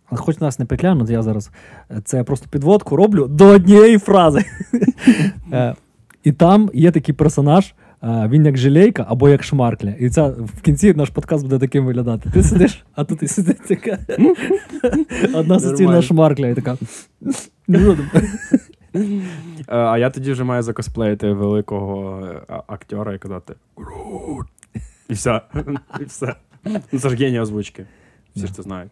Хоч 0.06 0.40
нас 0.40 0.60
не 0.60 0.66
петлянуть, 0.66 1.10
я 1.10 1.22
зараз 1.22 1.52
е, 1.92 2.02
це 2.06 2.24
просто 2.24 2.48
підводку 2.50 2.96
роблю 2.96 3.28
до 3.28 3.46
однієї 3.46 3.98
фрази. 3.98 4.46
Е, 5.54 5.76
І 6.24 6.32
там 6.32 6.70
є 6.74 6.92
такий 6.92 7.16
персонаж. 7.16 7.74
Він 8.04 8.46
як 8.46 8.58
жилейка 8.58 9.06
або 9.10 9.30
як 9.30 9.44
шмаркля. 9.44 9.90
І 10.00 10.10
це 10.10 10.28
в 10.28 10.62
кінці 10.62 10.94
наш 10.94 11.10
подкаст 11.10 11.44
буде 11.44 11.60
таким 11.60 11.86
виглядати. 11.86 12.30
Ти 12.30 12.44
сидиш, 12.44 12.86
а 12.96 13.04
тут 13.04 13.24
і 13.24 13.28
сидить 13.28 13.68
така 13.68 13.98
одна 15.34 15.60
суцільна 15.60 16.02
шмаркля, 16.02 16.48
і 16.48 16.56
така. 16.56 16.78
Е, 18.96 19.22
А 19.68 19.98
я 19.98 20.10
тоді 20.10 20.32
вже 20.32 20.44
маю 20.44 20.62
закосплеїти 20.62 21.34
великого 21.34 22.26
е, 22.26 22.42
актера 22.68 23.14
і 23.14 23.20
казати 23.20 23.54
Грут. 23.78 24.48
І 25.10 25.14
все. 25.14 25.42
І 26.02 26.04
все. 26.04 26.36
Ну, 26.66 27.00
це 27.00 27.10
ж 27.10 27.16
геній 27.16 27.40
озвучки. 27.40 27.86
Всі 28.36 28.48
ж 28.48 28.54
це 28.54 28.62
знають. 28.62 28.92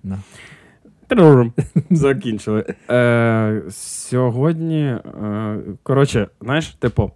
Закінчили. 1.91 2.65
Е, 2.89 3.61
сьогодні, 3.69 4.97
коротше, 5.83 6.27
знаєш, 6.41 6.67
типу, 6.67 7.11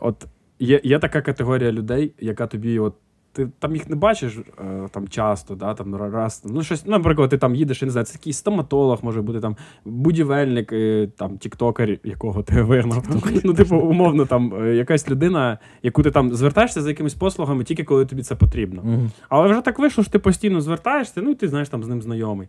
от 0.00 0.26
є, 0.58 0.80
є 0.84 0.98
така 0.98 1.22
категорія 1.22 1.72
людей, 1.72 2.12
яка 2.18 2.46
тобі, 2.46 2.78
от, 2.78 2.94
ти 3.36 3.48
там 3.58 3.74
їх 3.74 3.88
не 3.90 3.96
бачиш 3.96 4.36
е, 4.36 4.88
там 4.90 5.08
часто, 5.08 5.54
да, 5.54 5.74
там 5.74 5.96
раз. 5.96 6.42
Ну, 6.46 6.62
щось, 6.62 6.86
ну, 6.86 6.92
наприклад, 6.92 7.30
ти 7.30 7.38
там 7.38 7.54
їдеш, 7.54 7.82
я 7.82 7.86
не 7.86 7.92
знаю, 7.92 8.04
це 8.04 8.14
якийсь 8.14 8.36
стоматолог, 8.36 8.98
може 9.02 9.22
бути 9.22 9.40
там 9.40 9.56
будівельник, 9.84 10.72
е, 10.72 11.08
там, 11.16 11.38
тіктокер, 11.38 11.98
якого 12.04 12.42
ти 12.42 12.62
вигнав. 12.62 13.04
Ну, 13.44 13.54
типу, 13.54 13.76
умовно, 13.76 14.26
там 14.26 14.54
е, 14.62 14.74
якась 14.74 15.10
людина, 15.10 15.58
яку 15.82 16.02
ти 16.02 16.10
там 16.10 16.34
звертаєшся 16.34 16.82
за 16.82 16.88
якимись 16.88 17.14
послугами 17.14 17.64
тільки 17.64 17.84
коли 17.84 18.06
тобі 18.06 18.22
це 18.22 18.34
потрібно. 18.34 19.08
Але 19.28 19.48
вже 19.48 19.60
так 19.60 19.78
вийшло, 19.78 20.04
що 20.04 20.12
ти 20.12 20.18
постійно 20.18 20.60
звертаєшся, 20.60 21.22
ну 21.22 21.30
і 21.30 21.34
ти 21.34 21.48
знаєш 21.48 21.68
там 21.68 21.84
з 21.84 21.88
ним 21.88 22.02
знайомий. 22.02 22.48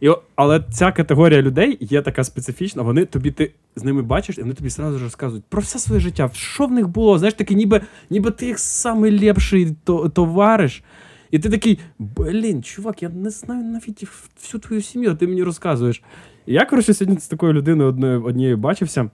І, 0.00 0.10
але 0.36 0.64
ця 0.70 0.92
категорія 0.92 1.42
людей 1.42 1.78
є 1.80 2.02
така 2.02 2.24
специфічна, 2.24 2.82
вони 2.82 3.04
тобі 3.04 3.30
ти 3.30 3.52
з 3.76 3.84
ними 3.84 4.02
бачиш, 4.02 4.38
і 4.38 4.40
вони 4.40 4.54
тобі 4.54 4.70
сразу 4.70 4.98
ж 4.98 5.04
розказують 5.04 5.44
про 5.48 5.60
все 5.60 5.78
своє 5.78 6.00
життя, 6.00 6.30
що 6.32 6.66
в 6.66 6.72
них 6.72 6.88
було, 6.88 7.18
знаєш, 7.18 7.34
таке, 7.34 7.54
ніби, 7.54 7.80
ніби 8.10 8.30
ти 8.30 8.46
їх 8.46 8.58
самий 8.58 9.26
лепший 9.26 9.76
то, 9.84 10.08
товариш. 10.08 10.82
І 11.30 11.38
ти 11.38 11.50
такий, 11.50 11.78
блін, 11.98 12.62
чувак, 12.62 13.02
я 13.02 13.08
не 13.08 13.30
знаю 13.30 13.64
навіть 13.64 14.06
всю 14.42 14.60
твою 14.60 14.82
сім'ю, 14.82 15.10
а 15.10 15.14
ти 15.14 15.26
мені 15.26 15.42
розказуєш. 15.42 16.02
І 16.46 16.52
я, 16.52 16.64
коротше, 16.64 16.94
сьогодні 16.94 17.20
з 17.20 17.28
такою 17.28 17.52
людиною 17.52 17.88
однією, 17.88 18.24
однією 18.24 18.56
бачився 18.56 19.10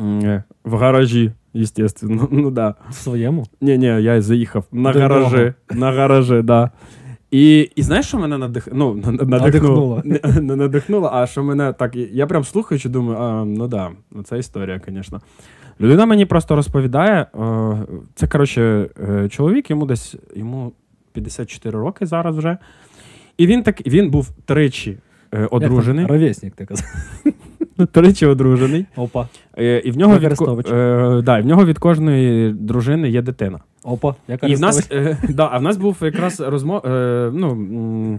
е, 0.00 0.42
в 0.64 0.76
гаражі, 0.76 1.32
звісно. 1.54 2.28
Ну, 2.30 2.50
да. 2.50 2.74
В 2.90 2.94
своєму? 2.94 3.46
Ні, 3.60 3.78
ні, 3.78 3.86
я 3.86 4.22
заїхав 4.22 4.64
на 4.72 4.92
гаражі. 4.92 5.52
На 5.70 5.92
гаражі, 5.92 6.42
да. 6.42 6.70
І, 7.30 7.70
і 7.76 7.82
знаєш, 7.82 8.06
що 8.06 8.18
мене 8.18 8.38
надих... 8.38 8.68
ну, 8.72 8.94
на- 8.94 9.12
на- 9.12 9.24
надихнуло? 9.24 10.02
Не, 10.04 10.20
не 10.40 10.56
надихнуло, 10.56 11.10
а 11.12 11.26
що 11.26 11.42
мене 11.42 11.72
так. 11.72 11.96
Я 11.96 12.26
прям 12.26 12.44
слухаючи, 12.44 12.88
думаю, 12.88 13.18
а, 13.18 13.44
ну 13.44 13.68
да, 13.68 13.90
ну 14.10 14.22
це 14.22 14.38
історія, 14.38 14.80
звісно. 14.88 15.20
Людина 15.80 16.06
мені 16.06 16.26
просто 16.26 16.56
розповідає. 16.56 17.26
е, 17.34 17.76
Це, 18.14 18.26
коротше, 18.28 18.88
е, 19.08 19.28
чоловік, 19.28 19.70
йому 19.70 19.86
десь 19.86 20.14
йому 20.36 20.72
54 21.12 21.78
роки 21.78 22.06
зараз 22.06 22.36
вже. 22.36 22.58
І 23.38 23.46
він 23.46 23.62
так 23.62 23.86
він 23.86 24.10
був 24.10 24.30
тричі 24.44 24.98
е, 25.34 25.46
одружений. 25.50 26.06
Ровесник, 26.06 26.54
ти 26.54 26.66
казав. 26.66 26.86
Тричі 27.92 28.26
одружений. 28.26 28.86
Опа. 28.96 29.28
Е, 29.58 29.78
І 29.84 29.90
в 29.90 29.96
нього, 29.96 30.18
від, 30.18 30.34
ко- 30.38 30.62
е, 30.74 31.22
да, 31.22 31.38
і 31.38 31.42
в 31.42 31.46
нього 31.46 31.64
від 31.64 31.78
кожної 31.78 32.52
дружини 32.52 33.08
є 33.10 33.22
дитина. 33.22 33.60
Опа. 33.84 34.14
Як 34.28 34.42
І 34.44 34.54
в 34.54 34.60
нас, 34.60 34.88
е, 34.92 35.18
да, 35.28 35.48
а 35.52 35.58
в 35.58 35.62
нас 35.62 35.76
був 35.76 35.96
якраз 36.00 36.40
розмова, 36.40 36.82
е, 36.90 37.30
ну, 37.34 37.50
м, 37.50 38.14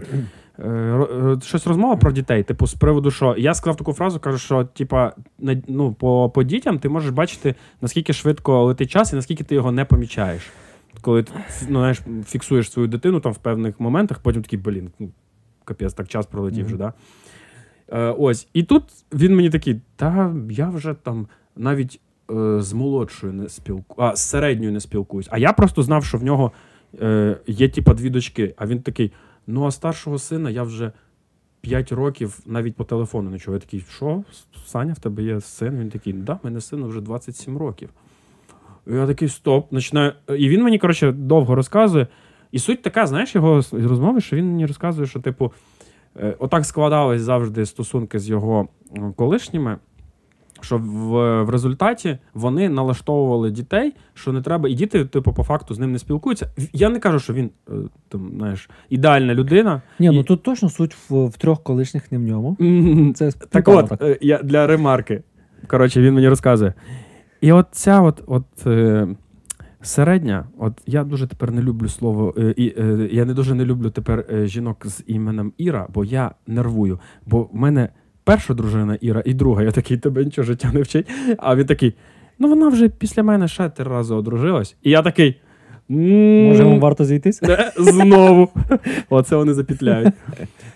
е, 0.58 0.62
ро- 0.68 1.36
е, 1.36 1.40
щось 1.40 1.66
розмова 1.66 1.96
про 1.96 2.12
дітей, 2.12 2.42
типу, 2.42 2.66
з 2.66 2.74
приводу, 2.74 3.10
що 3.10 3.34
я 3.38 3.54
сказав 3.54 3.76
таку 3.76 3.92
фразу, 3.92 4.20
кажу, 4.20 4.38
що 4.38 4.64
типа, 4.64 5.12
на- 5.38 5.62
ну, 5.68 5.92
по, 5.92 6.30
по 6.34 6.42
дітям 6.42 6.78
ти 6.78 6.88
можеш 6.88 7.10
бачити, 7.10 7.54
наскільки 7.80 8.12
швидко 8.12 8.64
летить 8.64 8.90
час 8.90 9.12
і 9.12 9.16
наскільки 9.16 9.44
ти 9.44 9.54
його 9.54 9.72
не 9.72 9.84
помічаєш. 9.84 10.42
Коли 11.00 11.22
ти 11.22 11.32
ну, 11.68 11.78
знаєш, 11.78 12.00
фіксуєш 12.26 12.70
свою 12.72 12.88
дитину 12.88 13.20
там 13.20 13.32
в 13.32 13.38
певних 13.38 13.80
моментах, 13.80 14.18
потім 14.18 14.42
такий, 14.42 14.58
блін, 14.58 14.90
ну, 14.98 15.08
капець, 15.64 15.92
так 15.92 16.08
час 16.08 16.26
пролетів 16.26 16.66
вже, 16.66 16.76
да? 16.76 16.92
Е, 17.88 18.14
ось. 18.18 18.48
І 18.52 18.62
тут 18.62 18.82
він 19.12 19.36
мені 19.36 19.50
такий, 19.50 19.80
та 19.96 20.34
я 20.50 20.68
вже 20.68 20.94
там 20.94 21.26
навіть 21.56 22.00
е, 22.30 22.62
з 22.62 22.72
молодшою 22.72 23.32
не 23.32 23.48
спілку, 23.48 24.02
а 24.02 24.16
з 24.16 24.20
середньою 24.20 24.72
не 24.72 24.80
спілкуюсь. 24.80 25.28
А 25.30 25.38
я 25.38 25.52
просто 25.52 25.82
знав, 25.82 26.04
що 26.04 26.18
в 26.18 26.24
нього 26.24 26.52
е, 27.00 27.36
є 27.46 27.68
типа 27.68 27.94
дві 27.94 28.10
дочки. 28.10 28.54
А 28.56 28.66
він 28.66 28.82
такий: 28.82 29.12
ну 29.46 29.64
а 29.64 29.70
старшого 29.70 30.18
сина 30.18 30.50
я 30.50 30.62
вже 30.62 30.92
5 31.60 31.92
років 31.92 32.38
навіть 32.46 32.76
по 32.76 32.84
телефону 32.84 33.30
не 33.30 33.38
чув. 33.38 33.54
Я 33.54 33.60
такий, 33.60 33.84
що? 33.96 34.22
Саня, 34.66 34.92
в 34.92 34.98
тебе 34.98 35.22
є 35.22 35.40
син? 35.40 35.78
Він 35.80 35.90
такий, 35.90 36.12
да, 36.12 36.32
в 36.32 36.38
мене 36.42 36.60
сину 36.60 36.88
вже 36.88 37.00
27 37.00 37.58
років. 37.58 37.88
Я 38.86 39.06
такий, 39.06 39.28
стоп, 39.28 39.70
починаю. 39.70 40.12
І 40.38 40.48
він 40.48 40.62
мені, 40.62 40.78
коротше, 40.78 41.12
довго 41.12 41.54
розказує. 41.54 42.06
І 42.52 42.58
суть 42.58 42.82
така, 42.82 43.06
знаєш, 43.06 43.34
його 43.34 43.62
розмови, 43.72 44.20
що 44.20 44.36
він 44.36 44.46
мені 44.46 44.66
розказує, 44.66 45.06
що, 45.06 45.20
типу, 45.20 45.52
отак 46.38 46.64
складались 46.64 47.22
завжди 47.22 47.66
стосунки 47.66 48.18
з 48.18 48.28
його 48.28 48.68
колишніми, 49.16 49.76
що 50.60 50.78
в, 50.78 51.42
в 51.42 51.50
результаті 51.50 52.18
вони 52.34 52.68
налаштовували 52.68 53.50
дітей, 53.50 53.92
що 54.14 54.32
не 54.32 54.42
треба, 54.42 54.68
і 54.68 54.74
діти, 54.74 55.04
типу, 55.04 55.32
по 55.32 55.44
факту 55.44 55.74
з 55.74 55.78
ним 55.78 55.92
не 55.92 55.98
спілкуються. 55.98 56.50
Я 56.72 56.88
не 56.88 56.98
кажу, 56.98 57.18
що 57.18 57.32
він 57.32 57.50
е, 57.68 57.72
там, 58.08 58.30
знаєш, 58.36 58.70
ідеальна 58.90 59.34
людина. 59.34 59.82
Ні, 59.98 60.10
ну 60.10 60.22
тут 60.22 60.42
точно 60.42 60.68
суть 60.70 60.96
в, 61.08 61.26
в 61.26 61.36
трьох 61.36 61.62
колишніх 61.62 62.12
не 62.12 62.18
в 62.18 62.20
ньому. 62.20 62.56
Це 63.14 63.32
Так 63.32 63.68
от, 63.68 64.02
е, 64.02 64.18
я 64.20 64.38
для 64.42 64.66
ремарки. 64.66 65.22
Коротше, 65.66 66.00
він 66.00 66.14
мені 66.14 66.28
розказує. 66.28 66.74
І 67.40 67.52
от 67.52 67.66
ця 67.70 68.00
от, 68.00 68.22
от 68.26 68.66
е, 68.66 69.08
середня, 69.86 70.44
от 70.58 70.72
я 70.86 71.04
дуже 71.04 71.26
тепер 71.26 71.52
не 71.52 71.62
люблю 71.62 71.88
слово, 71.88 72.34
е, 72.38 72.54
і, 72.56 72.74
е, 72.78 73.08
я 73.12 73.24
не 73.24 73.34
дуже 73.34 73.54
не 73.54 73.64
люблю 73.64 73.90
тепер 73.90 74.24
е, 74.32 74.46
жінок 74.46 74.86
з 74.86 75.04
іменем 75.06 75.52
Іра, 75.58 75.86
бо 75.94 76.04
я 76.04 76.30
нервую. 76.46 77.00
Бо 77.26 77.42
в 77.42 77.54
мене 77.54 77.88
перша 78.24 78.54
дружина 78.54 78.98
Іра 79.00 79.22
і 79.24 79.34
друга. 79.34 79.62
Я 79.62 79.70
такий, 79.70 79.96
тебе 79.96 80.24
нічого 80.24 80.46
життя 80.46 80.70
не 80.72 80.82
вчить. 80.82 81.10
А 81.38 81.56
він 81.56 81.66
такий, 81.66 81.94
ну 82.38 82.48
вона 82.48 82.68
вже 82.68 82.88
після 82.88 83.22
мене 83.22 83.48
ще 83.48 83.68
три 83.68 83.90
рази 83.90 84.14
одружилась. 84.14 84.76
І 84.82 84.90
я 84.90 85.02
такий. 85.02 85.36
«М, 85.90 86.46
Може, 86.48 86.64
вам 86.64 86.80
варто 86.80 87.04
зійтись? 87.04 87.42
Е, 87.42 87.72
Знову. 87.76 88.48
Оце 89.10 89.36
вони 89.36 89.54
запітляють. 89.54 90.14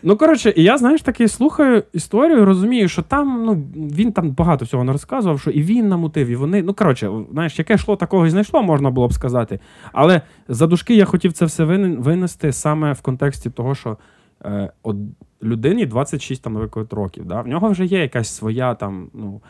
Ну, 0.02 0.16
коротше, 0.16 0.52
і 0.56 0.62
я, 0.62 0.78
знаєш, 0.78 1.02
таки 1.02 1.28
слухаю 1.28 1.82
історію, 1.92 2.44
розумію, 2.44 2.88
що 2.88 3.02
там, 3.02 3.44
ну, 3.46 3.54
він 3.96 4.12
там 4.12 4.30
багато 4.30 4.64
всього 4.64 4.84
не 4.84 4.92
розказував, 4.92 5.40
що 5.40 5.50
і 5.50 5.62
він 5.62 5.88
намутив, 5.88 6.28
і 6.28 6.36
вони. 6.36 6.62
Ну, 6.62 6.74
коротше, 6.74 7.10
знаєш, 7.32 7.58
яке 7.58 7.74
йшло, 7.74 7.96
такого 7.96 8.26
і 8.26 8.30
знайшло, 8.30 8.62
можна 8.62 8.90
було 8.90 9.08
б 9.08 9.12
сказати. 9.12 9.60
Але 9.92 10.20
за 10.48 10.66
дужки 10.66 10.94
я 10.94 11.04
хотів 11.04 11.32
це 11.32 11.44
все 11.44 11.64
винести 11.64 12.52
саме 12.52 12.92
в 12.92 13.00
контексті 13.00 13.50
того, 13.50 13.74
що 13.74 13.96
е, 14.44 14.70
от 14.82 14.96
людині 15.42 15.86
26 15.86 16.42
там, 16.42 16.52
наприклад, 16.52 16.92
років. 16.92 17.24
Да? 17.24 17.40
В 17.40 17.46
нього 17.48 17.68
вже 17.70 17.84
є 17.84 17.98
якась 18.00 18.28
своя 18.28 18.74
там, 18.74 19.08
ну, 19.14 19.40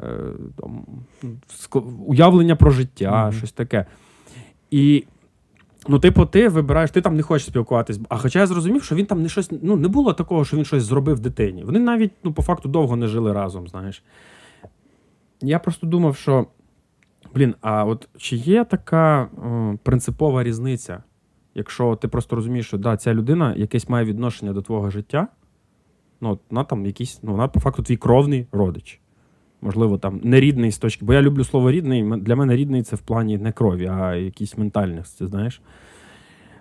е, 0.00 0.06
там, 0.60 0.84
уявлення 2.06 2.56
про 2.56 2.70
життя, 2.70 3.22
Мгм. 3.22 3.32
щось 3.32 3.52
таке. 3.52 3.84
І 4.74 5.04
Ну, 5.88 5.98
типу, 5.98 6.26
ти 6.26 6.48
вибираєш, 6.48 6.90
ти 6.90 7.00
там 7.00 7.16
не 7.16 7.22
хочеш 7.22 7.46
спілкуватись. 7.46 8.00
А 8.08 8.16
хоча 8.18 8.38
я 8.38 8.46
зрозумів, 8.46 8.82
що 8.82 8.94
він 8.94 9.06
там 9.06 9.22
не 9.22 9.28
щось, 9.28 9.50
ну, 9.62 9.76
не 9.76 9.88
було 9.88 10.12
такого, 10.12 10.44
що 10.44 10.56
він 10.56 10.64
щось 10.64 10.82
зробив 10.82 11.20
дитині. 11.20 11.64
Вони 11.64 11.78
навіть, 11.78 12.12
ну, 12.24 12.32
по 12.32 12.42
факту, 12.42 12.68
довго 12.68 12.96
не 12.96 13.06
жили 13.06 13.32
разом, 13.32 13.68
знаєш. 13.68 14.02
Я 15.40 15.58
просто 15.58 15.86
думав, 15.86 16.16
що, 16.16 16.46
блін, 17.34 17.54
а 17.60 17.84
от 17.84 18.08
чи 18.16 18.36
є 18.36 18.64
така 18.64 19.22
о, 19.22 19.74
принципова 19.82 20.42
різниця, 20.42 21.02
якщо 21.54 21.96
ти 21.96 22.08
просто 22.08 22.36
розумієш, 22.36 22.66
що 22.66 22.78
да, 22.78 22.96
ця 22.96 23.14
людина 23.14 23.54
якесь 23.56 23.88
має 23.88 24.04
відношення 24.04 24.52
до 24.52 24.62
твого 24.62 24.90
життя, 24.90 25.28
ну, 26.20 26.38
вона 26.50 26.64
там 26.64 26.86
якийсь, 26.86 27.20
ну, 27.22 27.32
вона 27.32 27.48
по 27.48 27.60
факту 27.60 27.82
твій 27.82 27.96
кровний 27.96 28.46
родич. 28.52 29.00
Можливо, 29.64 29.98
там 29.98 30.20
не 30.24 30.40
рідний 30.40 30.70
з 30.70 30.78
точки. 30.78 31.04
Бо 31.04 31.14
я 31.14 31.22
люблю 31.22 31.44
слово 31.44 31.70
рідний. 31.70 32.20
Для 32.20 32.36
мене 32.36 32.56
рідний 32.56 32.82
це 32.82 32.96
в 32.96 33.00
плані 33.00 33.38
не 33.38 33.52
крові, 33.52 33.86
а 33.86 34.14
якісь 34.14 34.58
ментальності, 34.58 35.26
знаєш. 35.26 35.60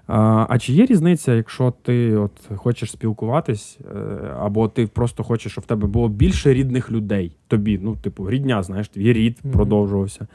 А, 0.07 0.45
а 0.49 0.59
чи 0.59 0.73
є 0.73 0.85
різниця, 0.85 1.33
якщо 1.33 1.73
ти 1.81 2.15
от 2.15 2.31
хочеш 2.55 2.91
спілкуватись, 2.91 3.79
е, 3.95 3.97
або 4.39 4.67
ти 4.67 4.87
просто 4.87 5.23
хочеш, 5.23 5.51
щоб 5.51 5.63
в 5.63 5.67
тебе 5.67 5.87
було 5.87 6.09
більше 6.09 6.53
рідних 6.53 6.91
людей, 6.91 7.35
тобі, 7.47 7.79
ну, 7.81 7.95
типу, 7.95 8.29
рідня, 8.29 8.63
знаєш, 8.63 8.89
твій 8.89 9.13
рід 9.13 9.39
Мгм. 9.43 9.53
продовжувався. 9.53 10.27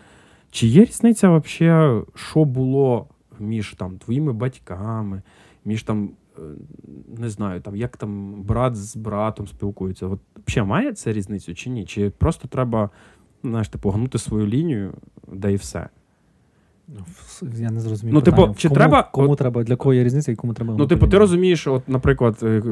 Чи 0.50 0.66
є 0.66 0.84
різниця 0.84 1.38
взагалі, 1.38 2.02
що 2.14 2.44
було 2.44 3.06
між 3.40 3.74
там 3.74 3.98
твоїми 3.98 4.32
батьками, 4.32 5.22
між 5.64 5.82
там, 5.82 6.10
не 7.18 7.30
знаю, 7.30 7.60
там, 7.60 7.76
як 7.76 7.96
там 7.96 8.42
брат 8.42 8.76
з 8.76 8.96
братом 8.96 9.46
спілкується? 9.46 10.06
От 10.06 10.20
взагалі 10.46 10.68
має 10.68 10.92
це 10.92 11.12
різницю 11.12 11.54
чи 11.54 11.70
ні? 11.70 11.84
Чи 11.84 12.10
просто 12.10 12.48
треба, 12.48 12.90
знаєш, 13.44 13.68
типу, 13.68 13.90
гнути 13.90 14.18
свою 14.18 14.46
лінію, 14.46 14.92
де 15.32 15.52
і 15.52 15.56
все? 15.56 15.88
Ну, 16.88 17.04
Я 17.56 17.70
не 17.70 17.80
зрозумів. 17.80 18.14
Ну, 18.14 18.22
типу, 18.22 18.54
чи 18.56 18.68
кому, 18.68 18.76
треба- 18.76 19.02
Кому 19.02 19.36
треба, 19.36 19.64
для 19.64 19.76
кого 19.76 19.94
є 19.94 20.04
різниця 20.04 20.32
і 20.32 20.36
кому 20.36 20.54
треба. 20.54 20.74
Ну, 20.78 20.86
типу, 20.86 21.08
ти 21.08 21.18
розумієш, 21.18 21.66
от, 21.66 21.88
наприклад, 21.88 22.38
е, 22.42 22.62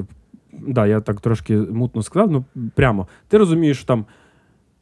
да, 0.53 0.87
я 0.87 1.01
так 1.01 1.21
трошки 1.21 1.57
мутно 1.57 2.03
сказав, 2.03 2.31
ну 2.31 2.45
прямо. 2.75 3.07
Ти 3.29 3.39
розумієш, 3.39 3.77
що 3.77 3.87
там 3.87 4.07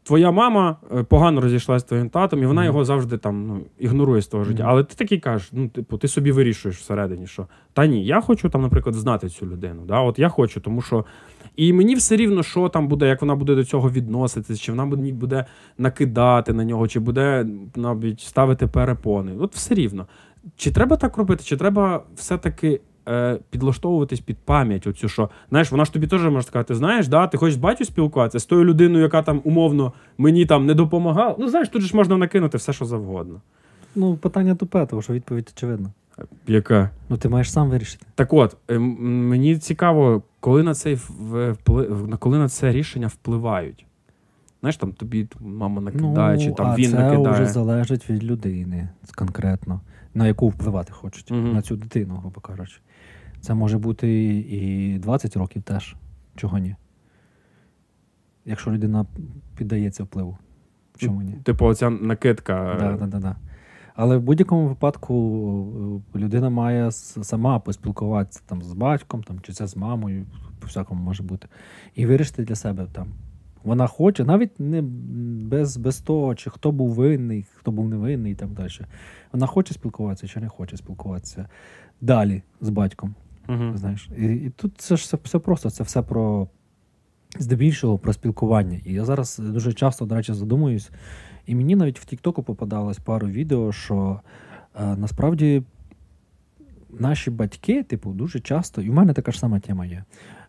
твоя 0.04 0.30
мама 0.30 0.76
е, 0.96 1.02
погано 1.02 1.40
розійшлася 1.40 1.86
з 1.86 1.88
твоїм 1.88 2.08
татом, 2.08 2.42
і 2.42 2.46
вона 2.46 2.60
Мгм. 2.60 2.66
його 2.66 2.84
завжди 2.84 3.18
там 3.18 3.46
ну, 3.46 3.60
ігнорує 3.78 4.22
з 4.22 4.26
того 4.26 4.44
життя. 4.44 4.62
Мгм. 4.62 4.72
Але 4.72 4.84
ти 4.84 4.94
такий 4.94 5.18
кажеш, 5.18 5.48
ну, 5.52 5.68
типу, 5.68 5.98
ти 5.98 6.08
собі 6.08 6.32
вирішуєш 6.32 6.78
всередині, 6.78 7.26
що 7.26 7.46
та 7.72 7.86
ні, 7.86 8.06
я 8.06 8.20
хочу 8.20 8.48
там, 8.48 8.62
наприклад, 8.62 8.94
знати 8.94 9.28
цю 9.28 9.46
людину. 9.46 9.82
Да? 9.86 10.00
От 10.00 10.18
я 10.18 10.28
хочу, 10.28 10.60
тому 10.60 10.82
що. 10.82 11.04
І 11.56 11.72
мені 11.72 11.94
все 11.94 12.16
рівно, 12.16 12.42
що 12.42 12.68
там 12.68 12.88
буде, 12.88 13.08
як 13.08 13.20
вона 13.20 13.34
буде 13.34 13.54
до 13.54 13.64
цього 13.64 13.90
відноситись, 13.90 14.60
чи 14.60 14.72
вона 14.72 14.86
буде 15.12 15.44
накидати 15.78 16.52
на 16.52 16.64
нього, 16.64 16.88
чи 16.88 17.00
буде 17.00 17.46
навіть 17.76 18.20
ставити 18.20 18.66
перепони. 18.66 19.32
От 19.40 19.54
все 19.54 19.74
рівно. 19.74 20.06
Чи 20.56 20.70
треба 20.70 20.96
так 20.96 21.16
робити, 21.16 21.44
чи 21.44 21.56
треба 21.56 22.02
все-таки 22.16 22.80
е, 23.08 23.38
підлаштовуватись 23.50 24.20
під 24.20 24.36
пам'ять, 24.38 24.86
оцю, 24.86 25.08
що 25.08 25.30
знаєш, 25.50 25.70
вона 25.72 25.84
ж 25.84 25.92
тобі 25.92 26.06
теж 26.06 26.22
може 26.24 26.42
сказати, 26.46 26.74
знаєш, 26.74 27.08
да, 27.08 27.26
ти 27.26 27.36
хочеш 27.38 27.54
з 27.54 27.58
батьком 27.58 27.86
спілкуватися 27.86 28.38
з 28.40 28.46
тою 28.46 28.64
людиною, 28.64 29.02
яка 29.02 29.22
там 29.22 29.40
умовно 29.44 29.92
мені 30.18 30.46
там 30.46 30.66
не 30.66 30.74
допомагала. 30.74 31.36
Ну, 31.38 31.48
знаєш, 31.48 31.68
тут 31.68 31.82
ж 31.82 31.96
можна 31.96 32.16
накинути 32.16 32.58
все, 32.58 32.72
що 32.72 32.84
завгодно. 32.84 33.40
Ну, 33.96 34.16
питання 34.16 34.54
тупе, 34.54 34.86
тому 34.86 35.02
що 35.02 35.12
відповідь 35.12 35.52
очевидна. 35.56 35.90
Яка? 36.46 36.90
Ну, 37.08 37.16
ти 37.16 37.28
маєш 37.28 37.52
сам 37.52 37.70
вирішити. 37.70 38.06
Так 38.14 38.32
от, 38.32 38.56
е, 38.70 38.78
мені 38.78 39.56
цікаво, 39.58 40.22
коли 40.40 40.62
на 40.62 40.74
цей 40.74 40.94
в- 40.94 41.50
впли- 41.52 42.08
на- 42.08 42.16
коли 42.16 42.38
на 42.38 42.48
це 42.48 42.72
рішення 42.72 43.06
впливають. 43.06 43.86
Знаєш, 44.64 44.76
там 44.76 44.92
тобі 44.92 45.28
мама 45.40 45.80
накидає, 45.80 46.38
чи 46.38 46.52
там 46.52 46.66
Ну, 46.66 46.72
а 46.72 46.76
він 46.76 46.90
це 46.90 46.98
накидає. 46.98 47.34
вже 47.34 47.46
залежить 47.52 48.10
від 48.10 48.24
людини 48.24 48.88
конкретно, 49.14 49.80
на 50.14 50.26
яку 50.26 50.48
впливати 50.48 50.92
хочуть, 50.92 51.30
Мгм. 51.30 51.52
на 51.52 51.62
цю 51.62 51.76
дитину, 51.76 52.14
грубо 52.16 52.40
кажучи. 52.40 52.80
Це 53.40 53.54
може 53.54 53.78
бути 53.78 54.24
і 54.34 54.98
20 54.98 55.36
років 55.36 55.62
теж. 55.62 55.96
Чого 56.36 56.58
ні? 56.58 56.76
Якщо 58.44 58.70
людина 58.72 59.06
піддається 59.56 60.04
впливу. 60.04 60.38
Чому 60.96 61.22
ні? 61.22 61.32
Типу, 61.42 61.66
оця 61.66 61.90
накидка. 61.90 62.76
Да, 62.80 62.92
да, 62.92 63.06
да, 63.06 63.18
да. 63.18 63.36
Але 63.94 64.16
в 64.16 64.22
будь-якому 64.22 64.68
випадку 64.68 66.02
е, 66.14 66.18
людина 66.18 66.50
має 66.50 66.90
сама 66.92 67.58
поспілкуватися 67.58 68.42
там 68.46 68.62
з 68.62 68.72
батьком, 68.72 69.22
там, 69.22 69.40
чи 69.40 69.52
це 69.52 69.66
з 69.66 69.76
мамою, 69.76 70.26
по 70.60 70.66
всякому 70.66 71.02
може 71.02 71.22
бути, 71.22 71.48
і 71.94 72.06
вирішити 72.06 72.44
для 72.44 72.54
себе 72.54 72.86
там. 72.92 73.06
Вона 73.64 73.86
хоче, 73.86 74.24
навіть 74.24 74.60
не 74.60 74.82
без 75.48 75.76
без 75.76 75.98
того, 75.98 76.34
чи 76.34 76.50
хто 76.50 76.72
був 76.72 76.90
винний, 76.90 77.46
хто 77.54 77.70
був 77.70 77.88
невинний 77.88 78.32
і 78.32 78.34
так 78.34 78.50
далі. 78.50 78.70
Вона 79.32 79.46
хоче 79.46 79.74
спілкуватися 79.74 80.28
чи 80.28 80.40
не 80.40 80.48
хоче 80.48 80.76
спілкуватися 80.76 81.48
далі 82.00 82.42
з 82.60 82.68
батьком. 82.68 83.14
Угу. 83.48 83.76
Знаєш, 83.76 84.08
І 84.18 84.26
і 84.26 84.50
тут 84.50 84.72
це 84.76 84.96
ж 84.96 85.02
все, 85.02 85.18
все 85.22 85.38
просто, 85.38 85.70
це 85.70 85.84
все 85.84 86.02
про 86.02 86.48
здебільшого 87.38 87.98
про 87.98 88.12
спілкування. 88.12 88.80
І 88.84 88.92
я 88.92 89.04
зараз 89.04 89.38
дуже 89.38 89.72
часто, 89.72 90.04
до 90.04 90.14
речі, 90.14 90.32
задумуюсь, 90.32 90.90
і 91.46 91.54
мені 91.54 91.76
навіть 91.76 92.00
в 92.00 92.04
Тіктоку 92.04 92.42
попадалось 92.42 92.98
пару 92.98 93.28
відео, 93.28 93.72
що 93.72 94.20
е, 94.80 94.96
насправді 94.96 95.62
наші 96.90 97.30
батьки, 97.30 97.82
типу, 97.82 98.12
дуже 98.12 98.40
часто, 98.40 98.82
і 98.82 98.90
в 98.90 98.94
мене 98.94 99.12
така 99.12 99.32
ж 99.32 99.38
сама 99.38 99.60
тема 99.60 99.86
є. 99.86 100.04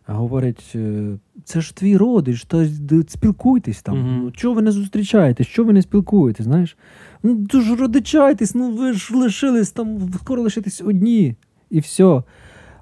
Говорять, 0.08 0.72
«Е, 0.76 1.18
це 1.44 1.62
ж 1.62 1.76
твій 1.76 1.98
родич, 1.98 2.44
то 2.44 2.66
спілкуйтесь 3.08 3.82
там. 3.82 3.96
Mm-hmm. 3.96 4.22
Ну, 4.24 4.32
Чого 4.32 4.54
ви 4.54 4.62
не 4.62 4.72
зустрічаєтесь? 4.72 5.48
Чого 5.48 5.68
ви 5.68 5.74
не 5.74 5.82
спілкуєтесь? 5.82 6.46
знаєш? 6.46 6.78
Ну, 7.24 7.46
то 7.46 7.62
ж 7.62 7.76
родичайтесь, 7.76 8.56
ну 8.56 8.72
ви 8.72 8.94
ж 8.94 9.16
лишились 9.16 9.72
там, 9.72 10.14
скоро 10.22 10.42
лишитесь 10.42 10.82
одні, 10.82 11.36
і 11.70 11.80
все. 11.80 12.24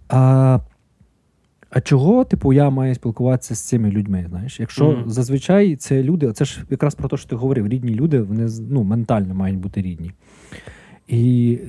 А 0.09 0.59
а 1.75 1.81
чого, 1.81 2.23
типу, 2.23 2.53
я 2.53 2.69
маю 2.69 2.95
спілкуватися 2.95 3.55
з 3.55 3.59
цими 3.59 3.91
людьми? 3.91 4.25
Знаєш, 4.29 4.59
Якщо 4.59 4.85
mm-hmm. 4.85 5.07
зазвичай 5.07 5.75
це 5.75 6.03
люди, 6.03 6.33
це 6.33 6.45
ж 6.45 6.63
якраз 6.69 6.95
про 6.95 7.09
те, 7.09 7.17
що 7.17 7.29
ти 7.29 7.35
говорив, 7.35 7.67
рідні 7.67 7.95
люди, 7.95 8.21
вони 8.21 8.49
ну, 8.69 8.83
ментально 8.83 9.35
мають 9.35 9.57
бути 9.57 9.81
рідні. 9.81 10.11
І 11.07 11.59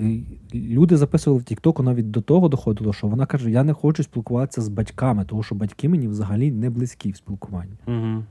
люди 0.55 0.97
записували 0.97 1.41
в 1.41 1.45
Тіктоку 1.45 1.83
навіть 1.83 2.11
до 2.11 2.21
того 2.21 2.49
доходило, 2.49 2.93
що 2.93 3.07
вона 3.07 3.27
каже: 3.27 3.51
Я 3.51 3.65
не 3.65 3.73
хочу 3.73 4.03
спілкуватися 4.03 4.63
з 4.63 4.69
батьками, 4.69 5.25
тому 5.25 5.43
що 5.43 5.55
батьки 5.55 5.89
мені 5.89 6.09
взагалі 6.09 6.53
не 6.53 6.71
близькі 6.71 7.11
в 7.11 7.17
спілкуванні. 7.17 7.73
Mm-hmm. 7.87 8.23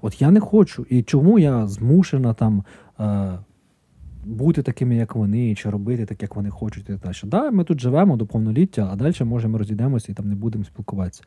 От 0.00 0.22
я 0.22 0.30
не 0.30 0.40
хочу. 0.40 0.86
І 0.90 1.02
чому 1.02 1.38
я 1.38 1.66
змушена 1.66 2.34
там 2.34 2.64
е, 3.00 3.38
бути 4.24 4.62
такими, 4.62 4.96
як 4.96 5.14
вони, 5.14 5.54
чи 5.54 5.70
робити 5.70 6.06
так, 6.06 6.22
як 6.22 6.36
вони 6.36 6.50
хочуть, 6.50 6.84
і 6.84 6.92
так 6.92 7.00
далі. 7.00 7.14
Да, 7.24 7.50
ми 7.50 7.64
тут 7.64 7.80
живемо 7.80 8.16
до 8.16 8.26
повноліття, 8.26 8.88
а 8.92 8.96
далі 8.96 9.14
може 9.20 9.48
ми 9.48 9.58
розійдемося 9.58 10.12
і 10.12 10.14
там 10.14 10.28
не 10.28 10.34
будемо 10.34 10.64
спілкуватися. 10.64 11.22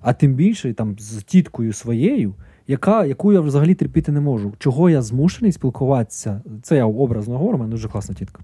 А 0.00 0.12
тим 0.12 0.34
більше 0.34 0.74
там 0.74 0.96
з 0.98 1.22
тіткою 1.22 1.72
своєю, 1.72 2.34
яка, 2.70 3.04
яку 3.04 3.32
я 3.32 3.40
взагалі 3.40 3.74
терпіти 3.74 4.12
не 4.12 4.20
можу. 4.20 4.52
Чого 4.58 4.90
я 4.90 5.02
змушений 5.02 5.52
спілкуватися? 5.52 6.40
Це 6.62 6.76
я 6.76 6.84
образно 6.84 7.38
говорю, 7.38 7.56
у 7.56 7.60
мене 7.60 7.70
дуже 7.70 7.88
класна 7.88 8.14
тітка. 8.14 8.42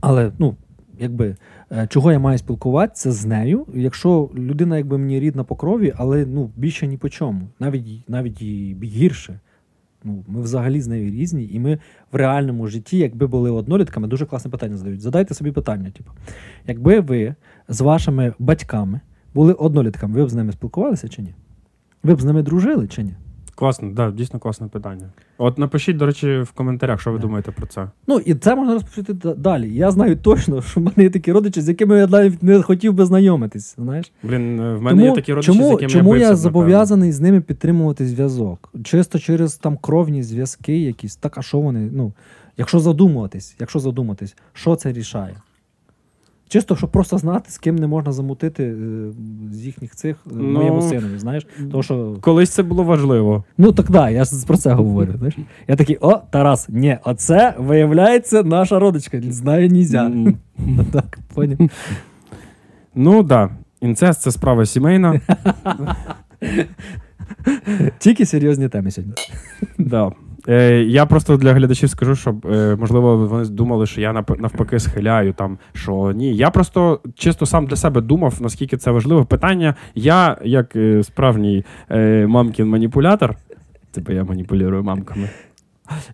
Але, 0.00 0.32
ну, 0.38 0.56
якби, 0.98 1.36
е, 1.72 1.86
чого 1.86 2.12
я 2.12 2.18
маю 2.18 2.38
спілкуватися 2.38 3.12
з 3.12 3.26
нею, 3.26 3.66
якщо 3.74 4.30
людина 4.34 4.76
якби 4.76 4.98
мені 4.98 5.20
рідна 5.20 5.44
по 5.44 5.56
крові, 5.56 5.92
але 5.96 6.26
ну, 6.26 6.50
більше 6.56 6.86
ні 6.86 6.96
по 6.96 7.08
чому, 7.08 7.48
навіть 7.60 8.08
навіть 8.08 8.42
і 8.42 8.76
гірше. 8.82 9.40
Ну, 10.04 10.24
Ми 10.28 10.40
взагалі 10.40 10.80
з 10.80 10.88
нею 10.88 11.10
різні, 11.10 11.48
і 11.52 11.60
ми 11.60 11.78
в 12.12 12.16
реальному 12.16 12.66
житті, 12.66 12.98
якби 12.98 13.26
були 13.26 13.50
однолітками, 13.50 14.08
дуже 14.08 14.26
класне 14.26 14.50
питання 14.50 14.76
задають. 14.76 15.00
Задайте 15.00 15.34
собі 15.34 15.52
питання, 15.52 15.90
типу, 15.90 16.10
якби 16.66 17.00
ви 17.00 17.34
з 17.68 17.80
вашими 17.80 18.34
батьками 18.38 19.00
були 19.34 19.52
однолітками, 19.52 20.14
ви 20.14 20.24
б 20.24 20.30
з 20.30 20.34
ними 20.34 20.52
спілкувалися 20.52 21.08
чи 21.08 21.22
ні? 21.22 21.34
Ви 22.02 22.14
б 22.14 22.20
з 22.20 22.24
ними 22.24 22.42
дружили 22.42 22.88
чи 22.88 23.02
ні? 23.02 23.14
Класно, 23.54 23.90
да, 23.90 24.10
дійсно 24.10 24.38
класне 24.38 24.66
питання. 24.66 25.06
От 25.38 25.58
напишіть, 25.58 25.96
до 25.96 26.06
речі, 26.06 26.40
в 26.40 26.50
коментарях, 26.50 27.00
що 27.00 27.12
ви 27.12 27.18
yeah. 27.18 27.20
думаєте 27.20 27.52
про 27.52 27.66
це. 27.66 27.88
Ну 28.06 28.18
і 28.18 28.34
це 28.34 28.54
можна 28.54 28.74
розповісти 28.74 29.14
далі. 29.36 29.74
Я 29.74 29.90
знаю 29.90 30.16
точно, 30.16 30.62
що 30.62 30.80
в 30.80 30.82
мене 30.82 31.02
є 31.02 31.10
такі 31.10 31.32
родичі, 31.32 31.60
з 31.60 31.68
якими 31.68 31.98
я 31.98 32.06
навіть 32.06 32.42
не 32.42 32.62
хотів 32.62 32.92
би 32.92 33.06
знайомитись. 33.06 33.74
знаєш. 33.78 34.12
Блін, 34.22 34.60
е, 34.60 34.74
в 34.74 34.82
мене 34.82 34.96
тому, 34.96 35.08
є 35.08 35.14
такі 35.14 35.32
родичі, 35.32 35.52
чому, 35.52 35.68
з 35.68 35.70
якими 35.70 35.90
чому 35.90 36.16
я 36.16 36.28
я 36.28 36.36
зобов'язаний 36.36 37.12
з 37.12 37.20
ними 37.20 37.40
підтримувати 37.40 38.06
зв'язок? 38.06 38.72
Чисто 38.84 39.18
через 39.18 39.56
там 39.56 39.76
кровні 39.76 40.22
зв'язки 40.22 40.78
якісь. 40.78 41.16
Так, 41.16 41.38
а 41.38 41.42
що 41.42 41.60
вони? 41.60 41.90
Ну, 41.92 42.12
якщо 42.56 42.80
задумуватись, 42.80 43.56
якщо 43.58 43.78
задуматись, 43.78 44.36
що 44.52 44.76
це 44.76 44.92
рішає? 44.92 45.36
Чисто, 46.50 46.76
щоб 46.76 46.90
просто 46.90 47.18
знати, 47.18 47.50
з 47.50 47.58
ким 47.58 47.76
не 47.76 47.86
можна 47.86 48.12
замутити 48.12 48.64
е, 48.64 48.74
з 49.52 49.66
їхніх 49.66 49.94
цих 49.94 50.16
е, 50.26 50.30
ну, 50.34 50.50
моєму 50.52 50.82
синові. 50.82 51.18
знаєш. 51.18 51.46
Тому 51.70 51.82
що... 51.82 52.16
Колись 52.20 52.50
це 52.50 52.62
було 52.62 52.82
важливо. 52.82 53.44
Ну 53.58 53.72
так 53.72 53.90
да, 53.90 54.10
я 54.10 54.24
ж 54.24 54.46
про 54.46 54.56
це 54.56 54.72
говорю. 54.72 55.14
знаєш. 55.18 55.36
Я 55.68 55.76
такий, 55.76 55.98
о, 56.00 56.18
Тарас, 56.30 56.68
ні, 56.68 56.98
оце 57.04 57.54
виявляється 57.58 58.42
наша 58.42 58.78
родичка. 58.78 59.22
Знаю, 59.22 59.68
нізя. 59.68 60.12
Так, 60.92 61.18
поняв. 61.34 61.58
Ну 62.94 63.24
так. 63.24 63.50
Інцест 63.80 64.20
це 64.20 64.30
справа 64.30 64.66
сімейна. 64.66 65.20
Тільки 67.98 68.26
серйозні 68.26 68.68
теми 68.68 68.90
сьогодні. 68.90 69.14
Да. 69.78 70.12
Е, 70.48 70.82
Я 70.82 71.06
просто 71.06 71.36
для 71.36 71.52
глядачів 71.52 71.90
скажу, 71.90 72.14
щоб 72.14 72.46
е, 72.46 72.76
можливо 72.76 73.26
вони 73.26 73.48
думали, 73.48 73.86
що 73.86 74.00
я 74.00 74.12
навпаки 74.12 74.78
схиляю 74.78 75.32
там, 75.32 75.58
що 75.72 76.12
ні. 76.12 76.36
Я 76.36 76.50
просто 76.50 77.00
чисто 77.14 77.46
сам 77.46 77.66
для 77.66 77.76
себе 77.76 78.00
думав, 78.00 78.34
наскільки 78.40 78.76
це 78.76 78.90
важливе 78.90 79.24
питання. 79.24 79.74
Я, 79.94 80.36
як 80.44 80.76
е, 80.76 81.02
справжній 81.02 81.64
е, 81.90 82.26
мамкін 82.26 82.68
маніпулятор, 82.68 83.36
типу 83.90 84.12
я 84.12 84.24
маніпулюю 84.24 84.82
мамками. 84.82 85.28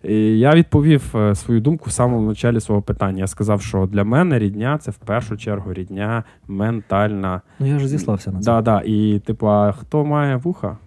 Я 0.03 0.55
відповів 0.55 1.15
е, 1.15 1.35
свою 1.35 1.61
думку 1.61 1.85
в 1.87 1.91
самому 1.93 2.29
початку 2.29 2.59
свого 2.59 2.81
питання. 2.81 3.19
Я 3.19 3.27
сказав, 3.27 3.61
що 3.61 3.85
для 3.85 4.03
мене 4.03 4.39
рідня 4.39 4.77
це 4.77 4.91
в 4.91 4.97
першу 4.97 5.37
чергу 5.37 5.73
рідня 5.73 6.23
ментальна. 6.47 7.41
Ну 7.59 7.67
я 7.67 7.79
ж 7.79 7.87
зіслався 7.87 8.31
на 8.31 8.39
це. 8.39 8.45
Да, 8.45 8.61
да. 8.61 8.81
І, 8.85 9.19
типу, 9.25 9.47
а 9.49 9.71
хто 9.71 10.05
має 10.05 10.35
вуха, 10.35 10.77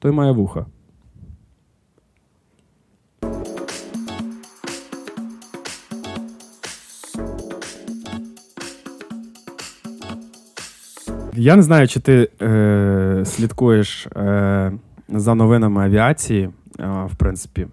той 0.00 0.12
має 0.12 0.32
вуха. 0.32 0.66
Я 11.36 11.56
не 11.56 11.62
знаю, 11.62 11.88
чи 11.88 12.00
ти 12.00 12.30
е, 12.42 13.22
слідкуєш 13.24 14.06
е, 14.06 14.72
за 15.08 15.34
новинами 15.34 15.84
авіації, 15.84 16.50
е, 16.80 17.06
в 17.12 17.16
принципі. 17.16 17.66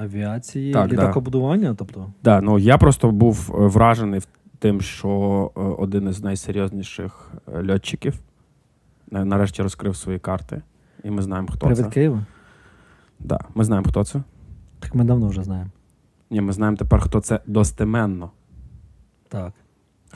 Авіації 0.00 0.72
так, 0.72 0.92
літакобудування? 0.92 1.68
Да. 1.68 1.74
тобто? 1.74 2.12
Да, 2.22 2.40
ну 2.40 2.58
я 2.58 2.78
просто 2.78 3.10
був 3.10 3.50
вражений 3.54 4.20
тим, 4.58 4.80
що 4.80 5.50
е, 5.56 5.60
один 5.60 6.08
із 6.08 6.22
найсерйозніших 6.22 7.32
е, 7.54 7.72
льотчиків 7.72 8.20
нарешті 9.10 9.62
розкрив 9.62 9.96
свої 9.96 10.18
карти. 10.18 10.62
І 11.04 11.10
ми 11.10 11.22
знаємо, 11.22 11.48
хто 11.48 11.66
Привет 11.66 11.84
це. 11.84 11.90
Києва? 11.90 12.26
Да, 13.20 13.38
Ми 13.54 13.64
знаємо, 13.64 13.88
хто 13.88 14.04
це. 14.04 14.22
Так 14.80 14.94
ми 14.94 15.04
давно 15.04 15.28
вже 15.28 15.42
знаємо. 15.42 15.70
Ні, 16.30 16.40
ми 16.40 16.52
знаємо 16.52 16.76
тепер, 16.76 17.00
хто 17.00 17.20
це 17.20 17.40
достеменно. 17.46 18.30
Так. 19.28 19.52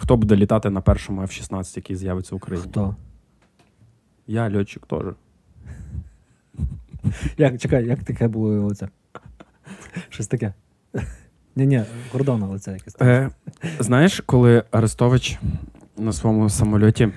Хто 0.00 0.16
буде 0.16 0.36
літати 0.36 0.70
на 0.70 0.80
першому 0.80 1.22
F-16, 1.22 1.76
який 1.76 1.96
з'явиться 1.96 2.34
в 2.34 2.36
Україні? 2.36 2.66
Хто? 2.70 2.96
Я 4.26 4.56
льотчик 4.56 4.86
теж. 4.86 5.02
Як, 7.38 7.60
Чекай, 7.60 7.86
як 7.86 8.04
таке 8.04 8.28
було 8.28 8.66
оце? 8.66 8.88
Щось 10.08 10.26
таке. 10.26 10.54
Ні-ні, 11.56 11.82
кордон, 12.12 12.42
але 12.42 12.52
лице 12.52 12.72
якесь. 12.72 12.96
Е, 13.00 13.30
Знаєш, 13.78 14.22
коли 14.26 14.64
Арестович 14.70 15.38
на 15.96 16.12
своєму 16.12 16.50
самольоті 16.50 17.08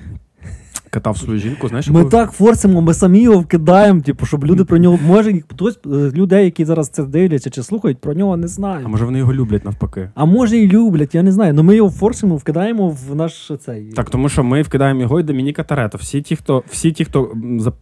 катав 0.91 1.17
свою 1.17 1.39
жінку, 1.39 1.67
знаєш, 1.67 1.87
ми 1.89 2.05
так 2.05 2.31
форсимо, 2.31 2.81
ми 2.81 2.93
самі 2.93 3.21
його 3.21 3.39
вкидаємо, 3.39 4.01
типу, 4.01 4.25
щоб 4.25 4.45
люди 4.45 4.63
про 4.65 4.77
нього. 4.77 4.99
Може, 5.07 5.41
хтось 5.49 5.79
з 5.83 6.15
людей, 6.15 6.45
які 6.45 6.65
зараз 6.65 6.89
це 6.89 7.03
дивляться 7.03 7.49
чи 7.49 7.63
слухають, 7.63 7.97
про 7.97 8.13
нього 8.13 8.37
не 8.37 8.47
знають. 8.47 8.85
А 8.85 8.89
може 8.89 9.05
вони 9.05 9.19
його 9.19 9.33
люблять 9.33 9.65
навпаки? 9.65 10.09
А 10.15 10.25
може 10.25 10.57
і 10.57 10.67
люблять, 10.67 11.15
я 11.15 11.23
не 11.23 11.31
знаю. 11.31 11.53
Ну 11.53 11.63
ми 11.63 11.75
його 11.75 11.89
форсимо, 11.89 12.35
вкидаємо 12.35 12.89
в 12.89 13.15
наш 13.15 13.51
цей. 13.65 13.91
Так, 13.91 14.09
тому 14.09 14.29
що 14.29 14.43
ми 14.43 14.61
вкидаємо 14.61 15.01
його 15.01 15.19
і 15.19 15.23
Домініка 15.23 15.63
Тарето. 15.63 15.97
Всі 15.97 16.21
ті, 16.21 16.35
хто 16.35 16.63
всі 16.69 16.91
ті, 16.91 17.05
хто 17.05 17.31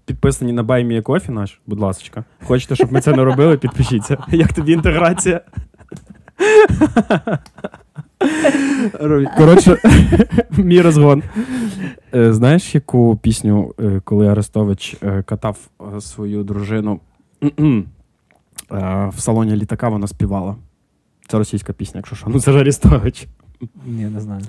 підписані 0.06 0.54
на 0.54 0.64
Баймі 0.64 1.02
Кофі 1.02 1.32
наш, 1.32 1.60
будь 1.68 1.80
ласка, 1.80 2.24
хочете, 2.44 2.76
щоб 2.76 2.94
ми 2.94 3.02
це 3.02 3.12
не 3.12 3.24
робили, 3.24 3.58
підпишіться. 3.58 4.18
Як 4.32 4.54
тобі 4.54 4.72
інтеграція? 4.72 5.42
Коротше, 9.38 9.78
мій 10.58 10.82
розгон. 10.82 11.24
Е, 12.16 12.34
знаєш, 12.34 12.76
яку 12.76 13.20
пісню, 13.22 13.74
е, 13.80 14.02
коли 14.04 14.28
Арестович 14.28 14.96
е, 15.04 15.24
катав 15.24 15.58
свою 16.00 16.44
дружину 16.44 17.00
в 19.10 19.14
салоні 19.18 19.56
літака, 19.56 19.90
вона 19.90 20.08
співала. 20.08 20.56
Це 21.28 21.38
російська 21.38 21.74
пісня, 21.74 21.98
якщо 21.98 22.16
що. 22.16 22.28
Ну 22.30 22.40
це 22.40 22.52
ж 22.52 22.60
Арестович. 22.60 23.28
Ні, 23.86 24.06
не 24.06 24.20
знаю. 24.20 24.42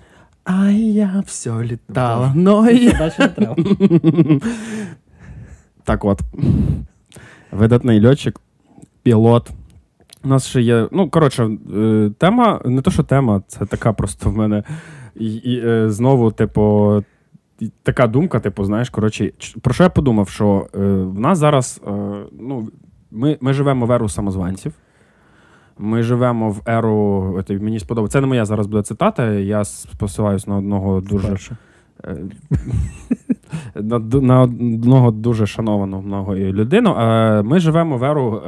А 0.44 0.70
я 0.70 1.22
все 1.26 1.62
літала. 1.62 2.32
но 2.34 2.70
я... 2.70 3.12
Так 5.84 6.04
от. 6.04 6.20
Видатний 7.52 8.06
льотчик, 8.06 8.40
пілот, 9.02 9.50
У 10.24 10.28
нас 10.28 10.46
ще 10.46 10.60
є. 10.60 10.88
Ну, 10.92 11.10
коротше, 11.10 11.50
е, 11.76 12.10
тема, 12.18 12.60
не 12.64 12.82
то, 12.82 12.90
що 12.90 13.02
тема, 13.02 13.42
це 13.46 13.66
така 13.66 13.92
просто 13.92 14.30
в 14.30 14.36
мене. 14.36 14.62
І, 15.14 15.34
і 15.34 15.66
е, 15.66 15.90
знову, 15.90 16.30
типу, 16.30 17.04
така 17.82 18.06
думка, 18.06 18.40
типу, 18.40 18.64
знаєш, 18.64 18.90
коротше, 18.90 19.32
про 19.60 19.74
що 19.74 19.82
я 19.82 19.90
подумав? 19.90 20.28
Що 20.28 20.66
е, 20.74 20.78
в 20.84 21.20
нас 21.20 21.38
зараз, 21.38 21.80
ну, 22.32 22.68
ми, 23.10 23.38
ми 23.40 23.52
живемо 23.52 23.86
в 23.86 23.92
еру 23.92 24.08
самозванців. 24.08 24.72
Ми 25.78 26.02
живемо 26.02 26.50
в 26.50 26.62
еру. 26.66 27.34
От, 27.38 27.50
мені 27.50 27.80
сподобається. 27.80 28.18
Це 28.18 28.20
не 28.20 28.26
моя 28.26 28.44
зараз 28.44 28.66
буде 28.66 28.82
цитата. 28.82 29.32
Я 29.32 29.62
посилаюсь 29.98 30.46
на 30.46 30.56
одного 30.56 31.00
дуже 31.00 31.36
на, 33.74 33.98
на 33.98 34.40
одного 34.42 35.10
дуже 35.10 35.46
шанованого 35.46 36.02
много 36.02 36.36
людину. 36.36 36.94
Ми 37.44 37.60
живемо 37.60 37.96
в 37.96 38.04
еру 38.04 38.42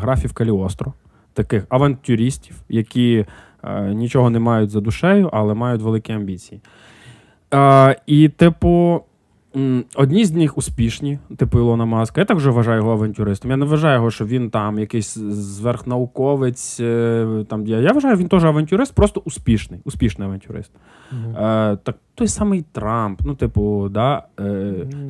графів 0.00 0.32
Каліостро, 0.32 0.92
таких 1.34 1.66
авантюристів, 1.68 2.56
які 2.68 3.26
е, 3.64 3.94
нічого 3.94 4.30
не 4.30 4.38
мають 4.38 4.70
за 4.70 4.80
душею, 4.80 5.30
але 5.32 5.54
мають 5.54 5.82
великі 5.82 6.12
амбіції. 6.12 6.60
Е, 7.54 7.96
І, 8.06 8.28
типу, 8.28 9.00
одні 9.94 10.24
з 10.24 10.32
них 10.32 10.58
успішні, 10.58 11.18
типу 11.36 11.58
Ілона 11.58 11.84
Маска. 11.84 12.20
Я 12.20 12.24
також 12.24 12.46
вважаю 12.46 12.78
його 12.78 12.92
авантюристом. 12.92 13.50
Я 13.50 13.56
не 13.56 13.64
вважаю 13.66 13.94
його, 13.96 14.10
що 14.10 14.26
він 14.26 14.50
там 14.50 14.78
якийсь 14.78 15.18
зверхнауковець. 15.18 16.80
е, 16.80 17.44
Там, 17.48 17.66
я, 17.66 17.78
я 17.78 17.92
вважаю, 17.92 18.16
він 18.16 18.28
теж 18.28 18.44
авантюрист, 18.44 18.94
просто 18.94 19.22
успішний, 19.24 19.80
успішний 19.84 20.26
авантюрист. 20.28 20.70
Е, 21.12 21.76
так 21.82 21.96
той 22.14 22.28
самий 22.28 22.64
Трамп, 22.72 23.20
ну, 23.24 23.34
типу, 23.34 23.88
да. 23.90 24.22
Е, 24.40 24.42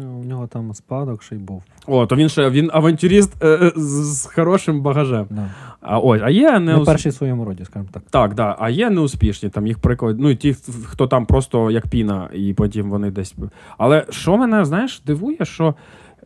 ну, 0.02 0.20
у 0.22 0.24
нього 0.24 0.46
там 0.46 0.74
спадок 0.74 1.22
ще 1.22 1.34
й 1.34 1.38
був. 1.38 1.62
о, 1.86 2.06
то 2.06 2.16
він 2.16 2.28
ще 2.28 2.50
він 2.50 2.70
авантюрист 2.72 3.44
е, 3.44 3.72
з, 3.76 4.04
з 4.20 4.26
хорошим 4.26 4.80
багажем. 4.82 5.26
Да. 5.30 5.50
А 5.82 5.98
ось, 5.98 6.20
а 6.24 6.30
є 6.30 6.52
не 6.52 6.60
Не 6.60 6.76
ус- 6.76 6.86
перший 6.86 7.10
в 7.12 7.14
своєму 7.14 7.44
роді, 7.44 7.64
скажімо 7.64 7.88
так. 7.92 8.02
Так, 8.10 8.34
да, 8.34 8.56
а 8.58 8.70
є 8.70 8.90
неуспішні, 8.90 9.48
там 9.48 9.66
їх 9.66 9.78
приклад. 9.78 10.20
Ну, 10.20 10.30
і 10.30 10.36
ті, 10.36 10.56
хто 10.86 11.06
там 11.06 11.26
просто 11.26 11.70
як 11.70 11.86
піна, 11.88 12.28
і 12.32 12.54
потім 12.54 12.90
вони 12.90 13.10
десь. 13.10 13.34
Але 13.78 14.06
що 14.10 14.36
мене, 14.36 14.64
знаєш, 14.64 15.02
дивує, 15.06 15.38
що 15.42 15.74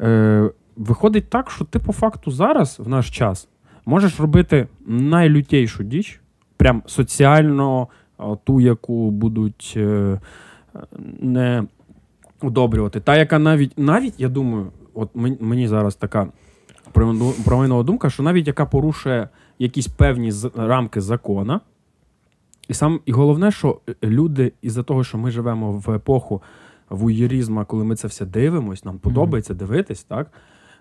е, 0.00 0.50
виходить 0.76 1.30
так, 1.30 1.50
що 1.50 1.64
ти 1.64 1.78
по 1.78 1.92
факту 1.92 2.30
зараз, 2.30 2.80
в 2.80 2.88
наш 2.88 3.10
час, 3.10 3.48
можеш 3.86 4.20
робити 4.20 4.66
найлютейшу 4.86 5.82
діч, 5.84 6.20
прям 6.56 6.82
соціально 6.86 7.88
ту, 8.44 8.60
яку 8.60 9.10
будуть 9.10 9.74
е, 9.76 10.20
не 11.20 11.64
удобрювати. 12.42 13.00
Та, 13.00 13.16
яка 13.16 13.38
навіть, 13.38 13.72
навіть, 13.76 14.14
я 14.18 14.28
думаю, 14.28 14.66
от 14.94 15.10
мені 15.40 15.68
зараз 15.68 15.94
така 15.94 16.28
провинова 17.44 17.82
думка, 17.82 18.10
що 18.10 18.22
навіть 18.22 18.46
яка 18.46 18.66
порушує 18.66 19.28
якісь 19.58 19.86
певні 19.86 20.32
рамки 20.54 21.00
закона. 21.00 21.60
І 22.68 22.74
сам 22.74 23.00
і 23.06 23.12
головне, 23.12 23.50
що 23.50 23.80
е, 23.88 23.94
люди, 24.02 24.52
із-за 24.62 24.82
того, 24.82 25.04
що 25.04 25.18
ми 25.18 25.30
живемо 25.30 25.72
в 25.72 25.90
епоху 25.90 26.42
вуєрізму, 26.90 27.64
коли 27.64 27.84
ми 27.84 27.96
це 27.96 28.08
все 28.08 28.26
дивимось, 28.26 28.84
нам 28.84 28.98
подобається 28.98 29.54
дивитись, 29.54 30.04
так? 30.04 30.30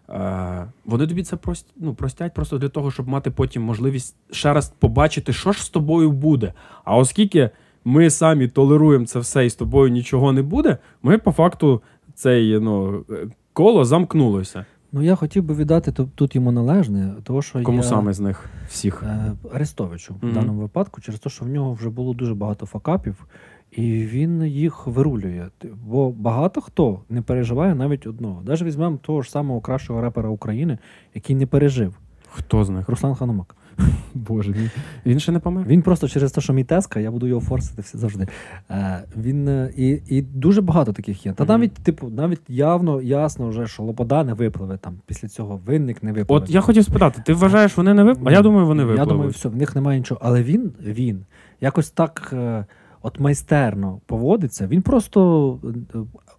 Е, 0.10 0.68
вони 0.86 1.08
тобі 1.08 1.24
це 1.24 1.36
прост, 1.36 1.68
ну, 1.78 1.94
простять 1.94 2.34
просто 2.34 2.58
для 2.58 2.70
того, 2.70 2.92
щоб 2.92 3.08
мати 3.08 3.32
потім 3.32 3.64
можливість 3.64 4.16
ще 4.32 4.54
раз 4.54 4.74
побачити, 4.80 5.34
що 5.34 5.52
ж 5.52 5.64
з 5.64 5.70
тобою 5.70 6.12
буде. 6.12 6.54
А 6.84 6.98
оскільки 6.98 7.50
ми 7.86 8.10
самі 8.10 8.48
толеруємо 8.48 9.06
це 9.06 9.20
все 9.20 9.46
і 9.46 9.50
з 9.50 9.56
тобою 9.56 9.92
нічого 9.92 10.32
не 10.32 10.42
буде, 10.42 10.78
ми 11.04 11.18
по 11.18 11.32
факту 11.32 11.82
цей 12.14 12.60
ну, 12.60 13.06
е, 13.10 13.28
коло 13.54 13.86
замкнулося. 13.86 14.66
Ну 14.96 15.02
я 15.02 15.16
хотів 15.16 15.44
би 15.44 15.54
віддати 15.56 15.92
тут, 15.92 16.36
йому 16.36 16.52
належне, 16.52 17.14
того 17.24 17.42
що 17.42 17.64
Кому 17.64 17.78
я, 17.78 17.84
саме 17.84 18.14
з 18.14 18.20
них 18.20 18.50
всіх? 18.68 19.04
е, 19.04 19.32
Арестовичу 19.54 20.16
Мгм. 20.22 20.32
в 20.32 20.34
даному 20.34 20.62
випадку, 20.62 21.02
через 21.02 21.20
те, 21.20 21.30
що 21.30 21.46
в 21.46 21.50
нього 21.50 21.74
вже 21.74 21.90
було 21.90 22.14
дуже 22.14 22.34
багато 22.36 22.66
факапів, 22.66 23.26
і 23.72 23.82
він 24.06 24.44
їх 24.44 24.88
вирулює. 24.88 25.48
Бо 25.86 26.12
багато 26.12 26.62
хто 26.62 27.00
не 27.10 27.22
переживає 27.22 27.76
навіть 27.76 28.08
одного. 28.08 28.42
Навіть 28.46 28.62
візьмемо 28.62 28.98
того 28.98 29.22
ж 29.22 29.32
самого 29.32 29.62
кращого 29.62 30.02
репера 30.02 30.30
України, 30.30 30.78
який 31.16 31.36
не 31.36 31.46
пережив 31.46 32.00
Хто 32.38 32.64
з 32.64 32.70
них? 32.70 32.90
Руслан 32.90 33.16
Ханамак. 33.16 33.56
Боже 34.14 34.52
мій. 34.52 34.70
Він 35.06 35.20
ще 35.20 35.32
не 35.32 35.40
помер? 35.40 35.66
Він 35.68 35.82
просто 35.82 36.08
через 36.08 36.32
те, 36.32 36.42
що 36.42 36.54
мій 36.54 36.64
теска, 36.64 37.00
я 37.00 37.12
буду 37.12 37.28
його 37.28 37.42
форсити 37.42 37.98
завжди. 37.98 38.28
Е, 38.72 39.04
він 39.18 39.48
е, 39.48 39.72
і, 39.78 40.02
і 40.08 40.22
дуже 40.22 40.62
багато 40.62 40.94
таких 40.94 41.26
є. 41.26 41.34
Та 41.34 41.44
Мгм. 41.44 41.54
навіть, 41.54 41.74
типу, 41.74 42.10
навіть 42.10 42.42
явно 42.48 43.02
ясно 43.02 43.48
вже, 43.50 43.68
що 43.68 43.84
Лобода 43.84 44.24
не 44.24 44.34
випливе 44.34 44.78
там 44.78 44.94
після 45.06 45.28
цього 45.28 45.60
винник 45.66 46.04
не 46.04 46.12
випливе. 46.12 46.44
От 46.44 46.50
я 46.50 46.62
хотів 46.62 46.84
спитати, 46.84 47.22
ти 47.26 47.34
вважаєш, 47.34 47.78
вони 47.78 47.94
не 47.94 48.04
випливуть? 48.04 48.34
А 48.34 48.36
я 48.36 48.42
думаю, 48.42 48.66
вони 48.66 48.84
випливуть. 48.84 49.10
Я 49.10 49.14
думаю, 49.14 49.30
все, 49.32 49.50
в 49.50 49.56
них 49.56 49.76
немає 49.76 50.00
нічого. 50.00 50.22
Але 50.24 50.44
він, 50.44 50.72
він 50.84 51.26
якось 51.62 51.90
так 51.90 52.30
е, 52.34 52.66
от 53.02 53.20
майстерно 53.20 54.00
поводиться. 54.06 54.68
Він 54.68 54.82
просто 54.82 55.60
е, 55.96 55.98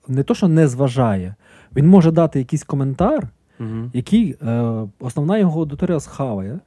не 0.08 0.22
то, 0.22 0.34
що 0.34 0.48
не 0.48 0.68
зважає, 0.68 1.34
він 1.76 1.86
може 1.88 2.10
дати 2.10 2.38
якийсь 2.38 2.64
коментар, 2.64 3.28
Угу. 3.60 3.90
який 3.92 4.36
е, 4.42 4.72
основна 5.00 5.38
його 5.38 5.60
аудиторія 5.60 6.00
схаває, 6.00 6.58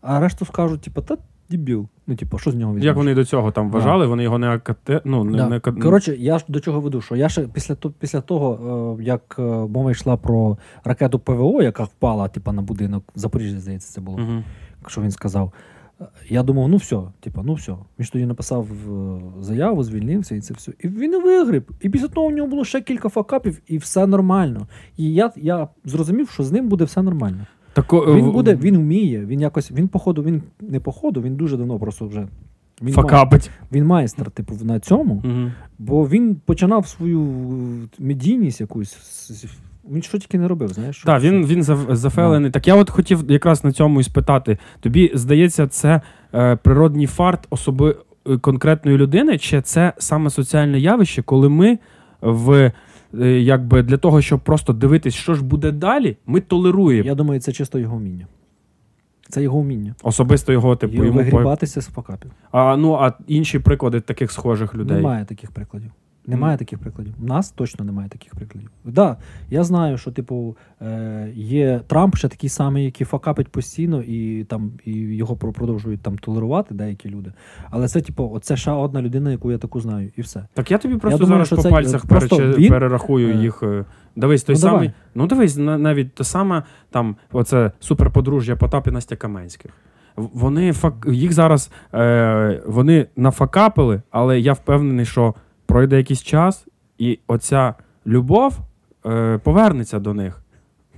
а 0.00 0.20
решту 0.20 0.44
скажуть, 0.44 0.80
типу, 0.80 1.02
та 1.02 1.16
дебіл. 1.50 1.88
Ну, 2.06 2.16
типу, 2.16 2.38
що 2.38 2.50
з 2.50 2.54
нього 2.54 2.72
візьмеш? 2.72 2.86
Як 2.86 2.96
вони 2.96 3.14
до 3.14 3.24
цього 3.24 3.50
там 3.50 3.70
вважали, 3.70 4.06
вони 4.06 4.22
його 4.22 4.38
не 4.38 4.48
акате... 4.48 5.00
ну, 5.04 5.24
не, 5.24 5.36
Да. 5.36 5.48
не... 5.48 5.60
Коротше, 5.60 6.16
я 6.16 6.38
ж 6.38 6.44
до 6.48 6.60
чого 6.60 6.80
веду, 6.80 7.00
що 7.00 7.16
я 7.16 7.28
ще 7.28 7.42
після, 7.42 7.76
після 7.98 8.20
того, 8.20 8.96
е, 9.00 9.02
як 9.04 9.36
е, 9.38 9.42
мова 9.42 9.90
йшла 9.90 10.16
про 10.16 10.58
ракету 10.84 11.18
ПВО, 11.18 11.62
яка 11.62 11.84
впала 11.84 12.28
типу, 12.28 12.52
на 12.52 12.62
будинок 12.62 13.04
в 13.16 13.18
Запоріжжі, 13.18 13.58
здається, 13.58 13.92
це 13.92 14.00
було. 14.00 14.18
угу. 14.18 14.42
що 14.86 15.00
він 15.00 15.10
сказав. 15.10 15.52
Е, 16.02 16.26
Я 16.28 16.42
думав, 16.42 16.68
ну 16.68 16.76
все, 16.76 16.96
типа, 17.20 17.42
ну 17.44 17.54
все. 17.54 17.72
Він 17.98 18.04
ж 18.06 18.12
тоді 18.12 18.26
написав 18.26 18.66
е, 18.92 19.20
заяву, 19.40 19.84
звільнився 19.84 20.34
і 20.34 20.40
це 20.40 20.54
все. 20.54 20.72
І 20.80 20.88
він 20.88 21.12
і 21.12 21.16
вигріб. 21.16 21.70
І 21.80 21.88
після 21.88 22.08
того 22.08 22.28
в 22.28 22.32
нього 22.32 22.48
було 22.48 22.64
ще 22.64 22.80
кілька 22.80 23.08
факапів, 23.08 23.60
і 23.66 23.78
все 23.78 24.06
нормально. 24.06 24.66
І 24.96 25.12
я, 25.14 25.32
я 25.36 25.68
зрозумів, 25.84 26.30
що 26.30 26.42
з 26.42 26.52
ним 26.52 26.68
буде 26.68 26.84
все 26.84 27.02
нормально. 27.02 27.46
Так, 27.72 27.92
Він 27.92 28.32
буде, 28.32 28.54
він 28.54 28.78
вміє, 28.78 29.24
він 29.26 29.40
якось, 29.40 29.72
він 29.72 29.88
походу, 29.88 30.22
він 30.22 30.42
не 30.60 30.80
походу, 30.80 31.22
він 31.22 31.36
дуже 31.36 31.56
давно 31.56 31.78
просто 31.78 32.06
вже. 32.06 32.28
Він, 32.82 32.94
факапить. 32.94 33.50
він 33.72 33.84
майстер, 33.86 34.30
типу, 34.30 34.54
на 34.62 34.80
цьому, 34.80 35.14
Мгм. 35.14 35.52
бо 35.78 36.08
він 36.08 36.34
починав 36.44 36.86
свою 36.88 37.20
е, 37.22 37.88
медійність 37.98 38.60
якусь. 38.60 38.92
Він 39.90 40.02
що 40.02 40.18
тільки 40.18 40.38
не 40.38 40.48
робив, 40.48 40.68
знаєш? 40.68 41.02
Так, 41.06 41.22
він, 41.22 41.46
він 41.46 41.62
зафелений. 41.96 42.50
Так 42.50 42.68
я 42.68 42.74
от 42.74 42.90
хотів 42.90 43.30
якраз 43.30 43.64
на 43.64 43.72
цьому 43.72 44.00
і 44.00 44.04
спитати. 44.04 44.58
Тобі 44.80 45.12
здається, 45.14 45.66
це 45.66 46.00
е, 46.34 46.56
природній 46.56 47.06
фарт 47.06 47.46
особи 47.50 47.96
е, 48.26 48.38
конкретної 48.38 48.96
людини, 48.98 49.38
чи 49.38 49.60
це 49.62 49.92
саме 49.98 50.30
соціальне 50.30 50.78
явище, 50.78 51.22
коли 51.22 51.48
ми 51.48 51.78
в 52.20 52.72
е, 53.20 53.26
якби 53.40 53.82
для 53.82 53.96
того, 53.96 54.20
щоб 54.20 54.40
просто 54.40 54.72
дивитись, 54.72 55.14
що 55.14 55.34
ж 55.34 55.44
буде 55.44 55.72
далі, 55.72 56.16
ми 56.26 56.40
толеруємо 56.40 57.06
Я 57.06 57.14
думаю, 57.14 57.40
це 57.40 57.52
чисто 57.52 57.78
його 57.78 57.96
вміння. 57.96 58.26
Це 59.28 59.42
його 59.42 59.60
вміння. 59.60 59.94
особисто 60.02 60.52
його 60.52 60.76
типу 60.76 60.94
Його 60.94 61.06
йому 61.06 61.18
по- 61.18 61.24
вигрібатися 61.24 61.80
з 61.80 61.86
факапів. 61.86 62.30
А 62.50 62.76
ну 62.76 62.94
а 62.94 63.12
інші 63.26 63.58
приклади 63.58 64.00
таких 64.00 64.32
схожих 64.32 64.74
людей. 64.74 64.96
Немає 64.96 65.24
таких 65.24 65.50
прикладів. 65.50 65.90
Немає 66.26 66.56
таких 66.56 66.78
прикладів. 66.78 67.14
У 67.22 67.24
нас 67.24 67.50
точно 67.50 67.84
немає 67.84 68.08
таких 68.08 68.34
прикладів. 68.34 68.70
Да, 68.84 69.16
я 69.50 69.64
знаю, 69.64 69.98
що 69.98 70.10
типу 70.10 70.56
е, 70.82 71.32
є 71.34 71.80
Трамп 71.86 72.16
ще 72.16 72.28
такий 72.28 72.50
самий, 72.50 72.84
який 72.84 73.06
факапить 73.06 73.48
постійно, 73.48 74.02
і 74.02 74.44
там 74.44 74.72
і 74.84 74.92
його 74.92 75.36
про- 75.36 75.52
продовжують 75.52 76.00
там 76.00 76.18
толерувати 76.18 76.74
деякі 76.74 77.08
люди. 77.10 77.32
Але 77.70 77.88
це, 77.88 78.00
типу, 78.00 78.30
оце 78.34 78.56
ще 78.56 78.70
одна 78.70 79.02
людина, 79.02 79.30
яку 79.30 79.52
я 79.52 79.58
таку 79.58 79.80
знаю, 79.80 80.10
і 80.16 80.20
все. 80.20 80.46
Так 80.54 80.70
я 80.70 80.78
тобі 80.78 80.96
просто 80.96 81.18
думаю, 81.18 81.44
зараз 81.44 81.56
по 81.56 81.62
це, 81.62 81.70
пальцях 81.70 82.06
просто 82.06 82.36
перече- 82.36 82.56
він, 82.58 82.68
перерахую 82.70 83.28
е, 83.28 83.42
їх. 83.42 83.62
е, 83.62 83.84
Дивись, 84.16 84.42
той 84.42 84.54
ну, 84.54 84.60
самий. 84.60 84.74
давай. 84.78 84.92
Ну 85.14 85.26
дивись, 85.26 85.56
навіть 85.56 86.14
те 86.14 86.24
саме 86.24 86.62
там, 86.90 87.16
оце 87.32 87.72
суперподружжя 87.80 88.56
Потап 88.56 88.88
і 88.88 88.90
Настя 88.90 89.16
Каменських. 89.16 89.70
Вони 90.16 90.72
фак... 90.72 91.06
їх 91.10 91.32
зараз 91.32 91.70
е... 91.94 92.62
вони 92.66 93.06
нафакапили, 93.16 94.02
але 94.10 94.40
я 94.40 94.52
впевнений, 94.52 95.06
що 95.06 95.34
пройде 95.72 95.96
якийсь 95.96 96.22
час, 96.22 96.66
і 96.98 97.18
оця 97.26 97.74
любов 98.06 98.58
е... 99.06 99.38
повернеться 99.38 99.98
до 99.98 100.14
них. 100.14 100.38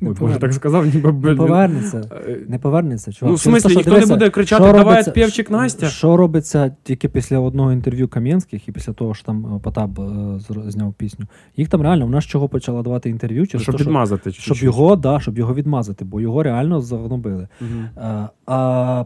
Не 0.01 0.11
Ой, 0.11 0.17
Боже, 0.21 0.39
так 0.39 0.53
сказав, 0.53 0.87
ніби 0.87 1.13
Не 1.13 1.35
повернеться. 1.35 2.11
Е, 2.29 2.39
Не 2.49 2.59
повернеться, 2.59 3.13
чувак. 3.13 3.31
Ну, 3.31 3.35
в 3.35 3.41
смислі, 3.41 3.77
ніхто 3.77 3.91
дивися, 3.91 4.07
не 4.07 4.15
буде 4.15 4.31
кричати, 4.31 4.65
що 4.65 4.73
давай 4.73 4.95
робиться- 4.95 5.13
півчик 5.13 5.51
Настя. 5.51 5.89
Що 5.89 6.17
робиться 6.17 6.77
тільки 6.83 7.09
після 7.09 7.39
одного 7.39 7.73
інтерв'ю 7.73 8.09
Кам'янських 8.09 8.69
і 8.69 8.73
після 8.73 8.93
того, 8.93 9.15
що 9.15 9.27
там 9.27 9.57
е, 9.57 9.59
Потап 9.59 9.99
е, 9.99 10.71
зняв 10.71 10.95
пісню. 10.95 11.27
Їх 11.57 11.69
там 11.69 11.83
реально, 11.83 12.05
вона 12.05 12.21
з 12.21 12.25
чого 12.25 12.49
почала 12.49 12.83
давати 12.83 13.11
інтерв'ю, 13.11 13.47
через 13.47 13.63
Щоб 13.63 13.77
те, 13.77 14.33
що, 14.33 14.55
щоб 14.55 14.57
його, 14.57 14.97
да, 14.97 15.21
щоб 15.21 15.39
його 15.39 15.55
відмазати, 15.55 16.05
бо 16.05 16.21
його 16.21 16.43
реально 16.43 16.81
загнобили. 16.81 17.49
Мгм. 17.61 17.89
А, 17.97 18.29
а, 18.47 19.05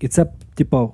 і 0.00 0.08
це, 0.08 0.26
типа, 0.54 0.88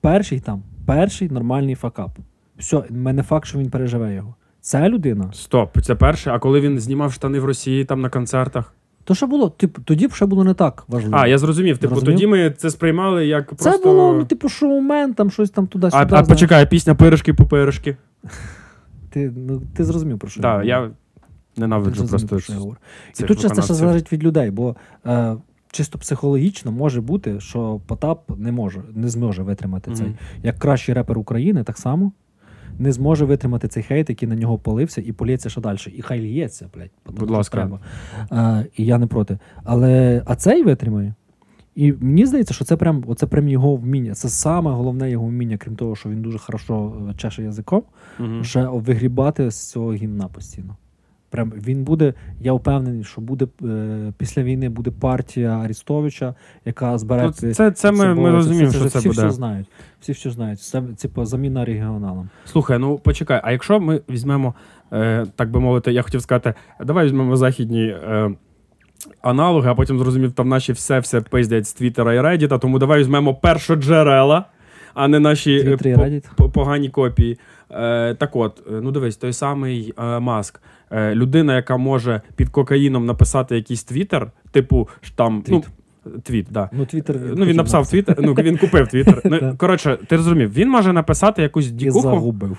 перший 0.00 0.40
там, 0.40 0.62
перший 0.86 1.30
нормальний 1.30 1.74
факап. 1.74 2.10
Все, 2.58 2.82
мене 2.90 3.22
факт, 3.22 3.46
що 3.48 3.58
він 3.58 3.70
переживе 3.70 4.14
його. 4.14 4.34
Ця 4.60 4.88
людина, 4.88 5.30
Стоп, 5.32 5.78
це 5.82 5.94
перше. 5.94 6.30
А 6.30 6.38
коли 6.38 6.60
він 6.60 6.78
знімав 6.80 7.12
штани 7.12 7.40
в 7.40 7.44
Росії 7.44 7.84
там 7.84 8.00
на 8.00 8.08
концертах? 8.10 8.72
То 9.04 9.14
що 9.14 9.26
було? 9.26 9.48
Типу, 9.50 9.82
тоді 9.82 10.06
б 10.08 10.12
ще 10.12 10.26
було 10.26 10.44
не 10.44 10.54
так 10.54 10.84
важливо. 10.88 11.16
А, 11.16 11.26
я 11.26 11.38
зрозумів. 11.38 11.78
Типу, 11.78 11.94
Зрозумів? 11.94 12.14
тоді 12.16 12.26
ми 12.26 12.50
це 12.50 12.70
сприймали 12.70 13.26
як 13.26 13.52
Це 13.56 13.78
було, 13.78 14.12
ну, 14.18 14.24
типу, 14.24 14.48
шоумен, 14.48 15.14
там 15.14 15.30
щось 15.30 15.50
там 15.50 15.66
туди-сюди. 15.66 15.96
а, 16.02 16.04
а 16.04 16.08
знаєш. 16.08 16.28
почекай, 16.28 16.70
пісня 16.70 16.94
пиришки 16.94 17.34
по 17.34 17.46
пиришки. 17.46 17.96
Ти, 19.10 19.32
ну, 19.36 19.62
ти 19.76 19.84
зрозумів, 19.84 20.18
про 20.18 20.30
що 20.30 20.40
Так, 20.40 20.50
говорю. 20.52 20.68
я 20.68 20.90
Ти 21.54 21.60
ненавиджу 21.60 21.94
зрозумів, 21.96 22.10
просто. 22.10 22.28
про 22.28 22.40
що 22.40 22.52
я 22.52 22.58
говорю. 22.58 22.78
І 23.10 23.12
цих 23.12 23.26
тут 23.26 23.36
часто 23.40 23.48
ще 23.48 23.54
виконавців. 23.62 23.76
залежить 23.76 24.12
від 24.12 24.24
людей, 24.24 24.50
бо 24.50 24.76
е, 25.06 25.36
чисто 25.70 25.98
психологічно 25.98 26.72
може 26.72 27.00
бути, 27.00 27.40
що 27.40 27.80
Потап 27.86 28.30
не 28.38 28.52
може, 28.52 28.80
не 28.94 29.08
зможе 29.08 29.42
витримати 29.42 29.92
цей. 29.92 30.06
Як 30.42 30.58
кращий 30.58 30.94
репер 30.94 31.18
України, 31.18 31.64
так 31.64 31.78
само 31.78 32.12
не 32.78 32.92
зможе 32.92 33.24
витримати 33.24 33.68
цей 33.68 33.82
хейт, 33.82 34.08
який 34.10 34.28
на 34.28 34.34
нього 34.34 34.58
полився, 34.58 35.00
і 35.00 35.12
поліється 35.12 35.50
ще 35.50 35.60
далі. 35.60 35.78
І 35.96 36.02
хай 36.02 36.20
лється, 36.20 36.66
блядь. 36.74 36.90
Будь 37.06 37.30
ласка. 37.30 37.56
Треба. 37.56 37.80
А, 38.30 38.62
і 38.76 38.84
я 38.84 38.98
не 38.98 39.06
проти. 39.06 39.38
Але 39.64 40.22
а 40.26 40.36
цей 40.36 40.62
витримає. 40.62 41.14
І 41.74 41.92
мені 41.92 42.26
здається, 42.26 42.54
що 42.54 42.64
це 42.64 42.76
прям, 42.76 43.04
оце 43.06 43.26
прям 43.26 43.48
його 43.48 43.76
вміння. 43.76 44.14
Це 44.14 44.28
саме 44.28 44.70
головне 44.70 45.10
його 45.10 45.26
вміння, 45.26 45.56
крім 45.56 45.76
того, 45.76 45.96
що 45.96 46.08
він 46.08 46.22
дуже 46.22 46.38
хорошо 46.38 46.92
е, 47.10 47.14
чеше 47.14 47.42
язиком, 47.42 47.82
угу. 48.20 48.44
ще 48.44 48.66
вигрібати 48.66 49.50
з 49.50 49.70
цього 49.70 49.92
гімна 49.92 50.28
постійно. 50.28 50.76
Прям 51.30 51.52
він 51.66 51.84
буде, 51.84 52.14
я 52.40 52.52
впевнений, 52.52 53.04
що 53.04 53.20
буде 53.20 53.46
е, 53.64 54.12
після 54.18 54.42
війни 54.42 54.68
буде 54.68 54.90
партія 54.90 55.50
Арістовича, 55.58 56.34
яка 56.64 56.98
збере 56.98 57.26
під- 57.40 57.56
це, 57.56 57.70
це 57.70 57.92
ми, 57.92 58.14
ми 58.14 58.30
розуміємо, 58.30 58.68
вже 58.70 58.78
що 58.80 58.88
це 58.88 58.98
всі 58.98 59.08
буде. 59.08 59.20
все 59.20 59.30
знають. 59.30 59.66
Всі 60.00 60.12
все 60.12 60.30
знають. 60.30 60.60
Це 60.60 60.82
типу 60.82 61.24
заміна 61.24 61.64
регіоналам. 61.64 62.28
Слухай, 62.44 62.78
ну 62.78 62.98
почекай, 62.98 63.40
а 63.44 63.52
якщо 63.52 63.80
ми 63.80 64.00
візьмемо, 64.10 64.54
е, 64.92 65.26
так 65.36 65.50
би 65.50 65.60
мовити, 65.60 65.92
я 65.92 66.02
хотів 66.02 66.22
сказати, 66.22 66.54
давай 66.84 67.04
візьмемо 67.06 67.36
західні 67.36 67.84
е, 67.86 68.30
аналоги, 69.22 69.70
а 69.70 69.74
потім 69.74 69.98
зрозумів, 69.98 70.32
там 70.32 70.48
наші 70.48 70.72
все 70.72 70.98
все 70.98 71.20
пиздять 71.20 71.66
з 71.66 71.72
Твіттера 71.72 72.14
і 72.14 72.20
Reddit, 72.20 72.58
тому 72.58 72.78
давай 72.78 73.00
візьмемо 73.00 73.34
першоджерела, 73.34 74.44
а 74.94 75.08
не 75.08 75.18
наші 75.20 75.56
е, 75.56 75.76
по- 76.36 76.48
погані 76.50 76.88
копії. 76.88 77.38
Е, 77.70 78.14
так 78.14 78.36
от, 78.36 78.62
е, 78.66 78.70
ну 78.82 78.90
дивись, 78.90 79.16
той 79.16 79.32
самий 79.32 79.94
е, 79.98 80.18
Маск. 80.18 80.60
Е, 80.90 81.14
людина, 81.14 81.56
яка 81.56 81.76
може 81.76 82.20
під 82.36 82.48
кокаїном 82.48 83.06
написати 83.06 83.56
якийсь 83.56 83.84
твіттер, 83.84 84.30
типу 84.50 84.88
ж 85.02 85.16
там. 85.16 85.42
Твіт. 85.42 85.68
Ну, 86.04 86.20
твіт, 86.20 86.46
да. 86.50 86.70
Ну, 86.72 86.86
Твіттер 86.86 87.16
Ну, 87.36 87.44
він 87.44 87.56
написав 87.56 87.88
твіттер, 87.88 88.16
ну 88.20 88.34
він 88.34 88.58
купив 88.58 88.88
твіттер. 88.88 89.20
Ну, 89.24 89.54
коротше, 89.58 89.98
ти 90.06 90.16
розумів, 90.16 90.52
він 90.52 90.70
може 90.70 90.92
написати 90.92 91.42
якусь 91.42 91.70
дікуху. 91.70 92.00
загубив. 92.00 92.58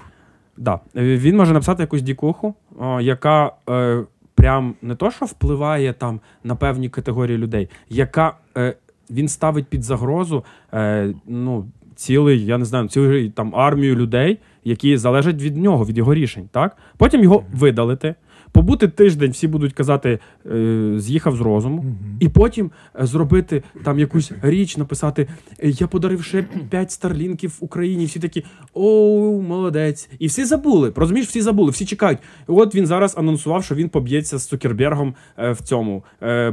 Да. 0.58 0.80
Е, 0.98 1.18
Він 1.18 1.38
може 1.38 1.54
написати 1.54 1.84
якусь 1.84 2.02
дікуху, 2.02 2.54
о, 2.80 3.02
яка 3.02 3.52
е, 3.70 4.04
прям 4.36 4.76
не 4.82 4.96
то, 4.96 5.12
що 5.12 5.26
впливає 5.26 5.94
там 5.94 6.20
на 6.44 6.56
певні 6.56 6.90
категорії 6.90 7.38
людей, 7.38 7.70
яка 7.90 8.34
е, 8.58 8.76
він 9.10 9.28
ставить 9.28 9.68
під 9.68 9.84
загрозу 9.84 10.44
е, 10.74 11.14
ну, 11.28 11.66
цілий, 11.96 12.46
я 12.46 12.58
не 12.58 12.66
знаю, 12.66 12.88
цілий 12.88 13.30
там 13.30 13.56
армію 13.56 13.96
людей, 13.96 14.38
які 14.64 14.98
залежать 14.98 15.42
від 15.42 15.58
нього, 15.58 15.86
від 15.86 15.98
його 15.98 16.14
рішень. 16.14 16.50
Так? 16.52 16.78
Потім 16.98 17.24
його 17.24 17.44
видалити. 17.54 18.16
Побути 18.52 18.88
тиждень, 18.88 19.32
всі 19.32 19.48
будуть 19.48 19.74
казати, 19.74 20.20
е, 20.46 20.94
з'їхав 20.98 21.36
з 21.36 21.42
розуму, 21.42 21.86
і 22.20 22.30
потім 22.30 22.72
е, 23.02 23.06
зробити 23.06 23.64
там 23.84 24.00
якусь 24.00 24.32
річ, 24.42 24.78
написати: 24.78 25.28
«Е, 25.64 25.70
Я 25.70 25.88
подарив 25.88 26.24
ще 26.24 26.46
5 26.70 26.92
старлінків 26.92 27.58
Україні. 27.60 28.06
Всі 28.06 28.20
такі 28.20 28.44
оу, 28.74 29.42
молодець. 29.42 30.10
І 30.20 30.28
всі 30.28 30.46
забули. 30.46 30.94
Розумієш, 30.96 31.28
всі 31.28 31.42
забули, 31.42 31.72
всі 31.72 31.86
чекають. 31.86 32.20
От 32.48 32.76
він 32.76 32.86
зараз 32.86 33.18
анонсував, 33.18 33.64
що 33.64 33.76
він 33.76 33.90
поб'ється 33.90 34.38
з 34.38 34.46
Цукербергом 34.48 35.14
в 35.38 35.58
цьому 35.64 36.04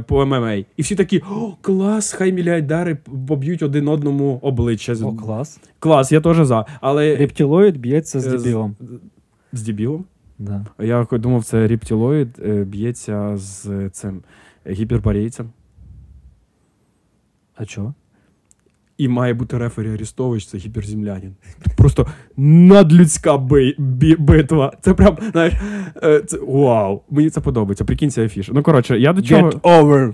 по 0.07 0.25
ММА. 0.25 0.53
І 0.53 0.65
всі 0.77 0.95
такі: 0.95 1.23
О, 1.31 1.53
клас, 1.61 2.13
хай 2.13 2.33
мільярдери 2.33 2.97
поб'ють 3.27 3.61
один 3.63 3.87
одному 3.87 4.39
обличчя. 4.41 4.93
О, 5.03 5.13
клас. 5.13 5.59
Клас, 5.79 6.11
я 6.11 6.21
теж 6.21 6.37
за. 6.45 6.65
Але 6.81 7.15
Рептилоїд 7.15 7.77
б'ється 7.77 8.19
з 8.19 8.27
Е, 8.27 8.39
з- 8.39 8.43
дебілом. 8.43 8.75
з 9.53 9.61
дебілом. 9.63 10.05
Да. 10.39 10.65
Я 10.79 11.07
думав, 11.11 11.43
це 11.43 11.67
рептилоїд 11.67 12.27
е, 12.45 12.63
б'ється 12.63 13.37
з 13.37 13.89
цим 13.89 14.21
е, 14.65 14.73
гіперборейцем. 14.73 15.49
А 17.55 17.65
чого? 17.65 17.93
І 18.97 19.07
має 19.07 19.33
бути 19.33 19.57
рефері 19.57 19.93
Арістович, 19.93 20.45
це 20.45 20.57
гіперземлянин. 20.57 21.35
Просто 21.77 22.07
надлюдська 22.37 23.37
би, 23.37 23.75
бі- 23.77 24.15
битва. 24.15 24.73
Це 24.81 24.93
прям, 24.93 25.17
знаєш, 25.31 25.53
е, 26.03 26.19
це, 26.27 26.37
вау. 26.47 27.01
Мені 27.09 27.29
це 27.29 27.41
подобається. 27.41 27.85
Прикинь, 27.85 28.11
це 28.11 28.25
афіш. 28.25 28.49
Ну, 28.53 28.63
коротше, 28.63 28.99
я 28.99 29.13
до 29.13 29.21
чого. 29.21 29.49
over. 29.49 30.13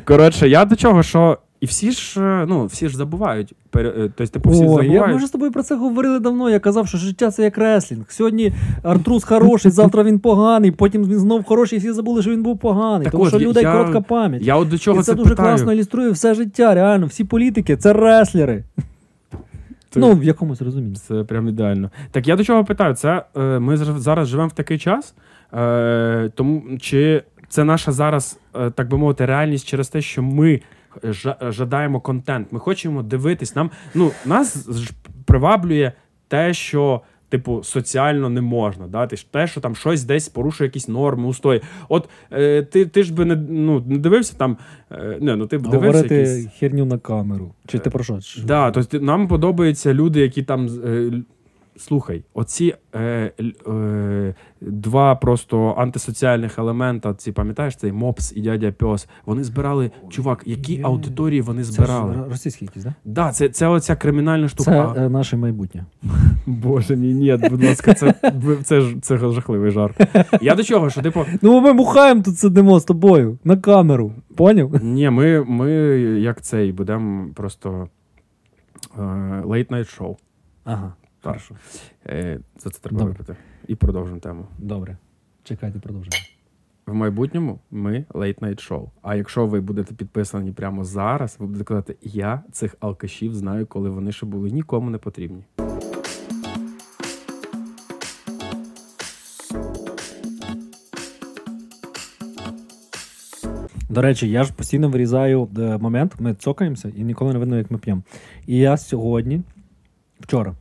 Коротше, 0.04 0.48
я 0.48 0.64
до 0.64 0.76
чого, 0.76 1.02
що. 1.02 1.38
І 1.60 1.66
всі 1.66 1.90
ж, 1.92 2.20
е, 2.20 2.46
ну, 2.48 2.66
всі 2.66 2.88
ж 2.88 2.96
забувають. 2.96 3.52
Е, 3.76 4.10
Тобто, 4.16 4.26
типу, 4.26 4.50
всі 4.50 4.64
О, 4.64 4.64
я, 4.64 4.76
ми 4.76 4.82
забувають. 4.84 5.16
вже 5.16 5.26
з 5.26 5.30
тобою 5.30 5.52
про 5.52 5.62
це 5.62 5.76
говорили 5.76 6.18
давно. 6.20 6.50
Я 6.50 6.58
казав, 6.60 6.88
що 6.88 6.98
життя 6.98 7.30
це 7.30 7.42
як 7.42 7.58
реслінг. 7.58 8.04
Сьогодні 8.08 8.52
Артрус 8.82 9.24
хороший, 9.24 9.70
завтра 9.70 10.02
він 10.02 10.18
поганий, 10.18 10.70
потім 10.70 11.04
він 11.04 11.18
знов 11.18 11.44
хороший, 11.44 11.76
і 11.76 11.80
всі 11.80 11.92
забули, 11.92 12.22
що 12.22 12.30
він 12.30 12.42
був 12.42 12.58
поганий. 12.58 13.04
Так 13.04 13.12
тому 13.12 13.24
от, 13.24 13.28
що 13.30 13.38
людей 13.38 13.62
я- 13.62 13.72
коротка 13.72 14.00
пам'ять. 14.00 14.42
Я 14.42 14.56
от 14.56 14.68
до 14.68 14.78
чого 14.78 15.00
і 15.00 15.02
це, 15.02 15.12
це, 15.12 15.14
дуже 15.14 15.30
питаю. 15.30 15.48
класно 15.48 15.72
ілюструє 15.72 16.10
все 16.10 16.34
життя, 16.34 16.74
реально. 16.74 17.06
Всі 17.06 17.24
політики 17.24 17.76
це 17.76 17.92
реслери. 17.92 18.64
Це- 19.90 20.00
Ну, 20.00 20.12
в 20.12 20.24
якомусь 20.24 20.62
розумінні. 20.62 20.94
Це 20.94 21.24
прям 21.24 21.48
ідеально. 21.48 21.90
Так 22.10 22.28
я 22.28 22.36
до 22.36 22.44
чого 22.44 22.64
питаю? 22.64 22.94
Це 22.94 23.22
е, 23.36 23.40
ми 23.58 23.76
зараз 23.76 24.28
живемо 24.28 24.48
в 24.48 24.52
такий 24.52 24.78
час, 24.78 25.14
е, 25.54 26.30
тому 26.34 26.62
чи 26.80 27.22
це 27.48 27.64
наша 27.64 27.92
зараз, 27.92 28.38
е, 28.60 28.70
так 28.70 28.88
би 28.88 28.98
мовити, 28.98 29.26
реальність 29.26 29.68
через 29.68 29.88
те, 29.88 30.00
що 30.00 30.22
ми 30.22 30.60
жадаємо 31.40 32.00
контент. 32.00 32.52
Ми 32.52 32.58
хочемо 32.58 33.02
дивитись. 33.02 33.56
Нам 33.56 33.70
ну 33.94 34.10
нас 34.26 34.68
приваблює 35.24 35.92
те, 36.28 36.54
що. 36.54 37.00
Типу, 37.30 37.62
соціально 37.64 38.28
не 38.28 38.40
можна, 38.40 38.86
да? 38.86 39.06
Ти 39.06 39.16
ж 39.16 39.32
те, 39.32 39.46
що 39.46 39.60
там 39.60 39.76
щось 39.76 40.04
десь 40.04 40.28
порушує 40.28 40.68
якісь 40.68 40.88
норми, 40.88 41.28
устої. 41.28 41.60
От 41.88 42.08
е, 42.32 42.62
ти, 42.62 42.86
ти 42.86 43.02
ж 43.02 43.14
би 43.14 43.24
не, 43.24 43.36
ну, 43.36 43.84
не 43.86 43.98
дивився 43.98 44.34
там. 44.36 44.56
Е, 44.92 45.18
не, 45.20 45.36
ну 45.36 45.46
ти 45.46 45.58
б 45.58 45.62
дивився 45.62 45.86
Говорити 45.86 46.14
якісь. 46.14 46.58
херню 46.58 46.84
на 46.84 46.98
камеру. 46.98 47.54
Чи 47.66 47.78
ти 47.78 47.90
про 47.90 48.04
що? 48.04 48.20
Чи- 48.20 48.42
Да, 48.42 48.70
тобто 48.70 49.00
нам 49.00 49.28
подобаються 49.28 49.94
люди, 49.94 50.20
які 50.20 50.42
там. 50.42 50.68
Слухай, 51.78 52.24
оці 52.34 52.74
е, 52.94 53.32
е, 53.68 54.34
два 54.60 55.14
просто 55.14 55.74
антисоціальних 55.78 56.58
елемента, 56.58 57.14
ці 57.14 57.32
пам'ятаєш, 57.32 57.76
цей 57.76 57.92
мопс 57.92 58.32
і 58.36 58.40
дядя 58.40 58.72
Пьос, 58.72 59.08
вони 59.26 59.44
збирали, 59.44 59.90
чувак, 60.10 60.42
які 60.46 60.74
Є. 60.74 60.84
аудиторії 60.84 61.40
вони 61.40 61.62
Це 61.62 61.66
ж 61.66 61.72
збирали. 61.72 62.14
р- 62.14 62.24
російські 62.28 62.64
якісь, 62.64 62.84
так? 62.84 62.92
Да, 63.04 63.30
це, 63.32 63.48
це 63.48 63.66
оця 63.66 63.96
кримінальна 63.96 64.48
штука. 64.48 64.92
Це 64.96 65.00
е, 65.04 65.08
наше 65.08 65.36
майбутнє. 65.36 65.84
Боже 66.46 66.96
мій, 66.96 67.14
ні, 67.14 67.36
будь 67.50 67.64
ласка, 67.64 67.94
це, 67.94 68.14
це, 68.64 68.80
ж- 68.80 68.96
це 69.02 69.16
жахливий 69.18 69.70
жарт. 69.70 70.00
Я 70.40 70.54
до 70.54 70.62
чого, 70.64 70.90
що 70.90 71.02
типу, 71.02 71.24
Ну, 71.42 71.60
ми 71.60 71.72
бухаємо 71.72 72.22
тут 72.22 72.38
сидимо 72.38 72.80
з 72.80 72.84
тобою 72.84 73.38
на 73.44 73.56
камеру. 73.56 74.12
Поняв? 74.36 74.84
ні, 74.84 75.10
ми, 75.10 75.44
ми 75.44 75.70
як 76.20 76.40
цей, 76.42 76.72
будемо 76.72 77.28
просто 77.34 77.88
late 79.44 79.68
night 79.70 79.98
show. 80.00 80.16
Ага. 80.64 80.92
Хорошо. 81.22 81.54
Е, 82.06 82.40
за 82.58 82.70
це 82.70 82.80
треба 82.80 82.98
Добре. 82.98 83.12
випити. 83.12 83.36
І 83.68 83.74
продовжимо 83.74 84.20
тему. 84.20 84.46
Добре. 84.58 84.96
Чекайте, 85.44 85.78
продовжуємо. 85.78 86.26
В 86.86 86.94
майбутньому 86.94 87.58
ми 87.70 88.04
Late 88.10 88.38
Night 88.38 88.70
Show. 88.70 88.88
А 89.02 89.14
якщо 89.14 89.46
ви 89.46 89.60
будете 89.60 89.94
підписані 89.94 90.52
прямо 90.52 90.84
зараз, 90.84 91.36
ви 91.38 91.46
будете 91.46 91.64
казати, 91.64 91.96
я 92.02 92.42
цих 92.52 92.76
алкашів 92.80 93.34
знаю, 93.34 93.66
коли 93.66 93.90
вони 93.90 94.12
ще 94.12 94.26
були 94.26 94.50
нікому 94.50 94.90
не 94.90 94.98
потрібні. 94.98 95.44
До 103.88 104.02
речі, 104.02 104.30
я 104.30 104.44
ж 104.44 104.52
постійно 104.52 104.88
вирізаю 104.88 105.48
е, 105.58 105.78
момент, 105.78 106.14
ми 106.18 106.34
цокаємося 106.34 106.92
і 106.96 107.04
ніколи 107.04 107.32
не 107.32 107.38
видно, 107.38 107.58
як 107.58 107.70
ми 107.70 107.78
п'ємо. 107.78 108.02
І 108.46 108.56
я 108.56 108.76
сьогодні, 108.76 109.42
вчора, 110.20 110.54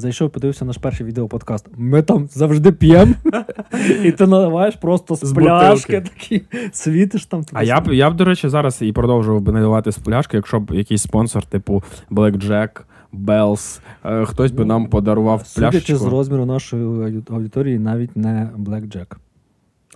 зайшов, 0.00 0.30
подивився 0.30 0.64
наш 0.64 0.76
перший 0.76 1.06
відеоподкаст. 1.06 1.68
Ми 1.76 2.02
там 2.02 2.28
завжди 2.28 2.72
п'ємо, 2.72 3.14
і 4.04 4.12
ти 4.12 4.26
наливаєш 4.26 4.76
просто 4.76 5.14
з 5.14 5.32
пляшки 5.32 6.00
такі, 6.00 6.42
світиш 6.72 7.26
там. 7.26 7.44
А 7.52 7.62
я 7.62 7.80
б, 7.80 7.94
я 7.94 8.10
б, 8.10 8.16
до 8.16 8.24
речі, 8.24 8.48
зараз 8.48 8.82
і 8.82 8.92
продовжував 8.92 9.40
би 9.40 9.52
наливати 9.52 9.92
з 9.92 9.98
пляшки, 9.98 10.36
якщо 10.36 10.60
б 10.60 10.70
якийсь 10.74 11.02
спонсор, 11.02 11.46
типу 11.46 11.82
Blackjack, 12.10 12.80
Bells, 13.12 13.80
е, 14.04 14.24
хтось 14.24 14.50
би 14.50 14.64
нам 14.64 14.86
подарував 14.86 15.46
Судячи 15.46 15.96
з 15.96 16.04
розміру 16.04 16.46
нашої 16.46 16.84
аудиторії, 17.30 17.78
навіть 17.78 18.16
не 18.16 18.50
Blackjack. 18.58 19.16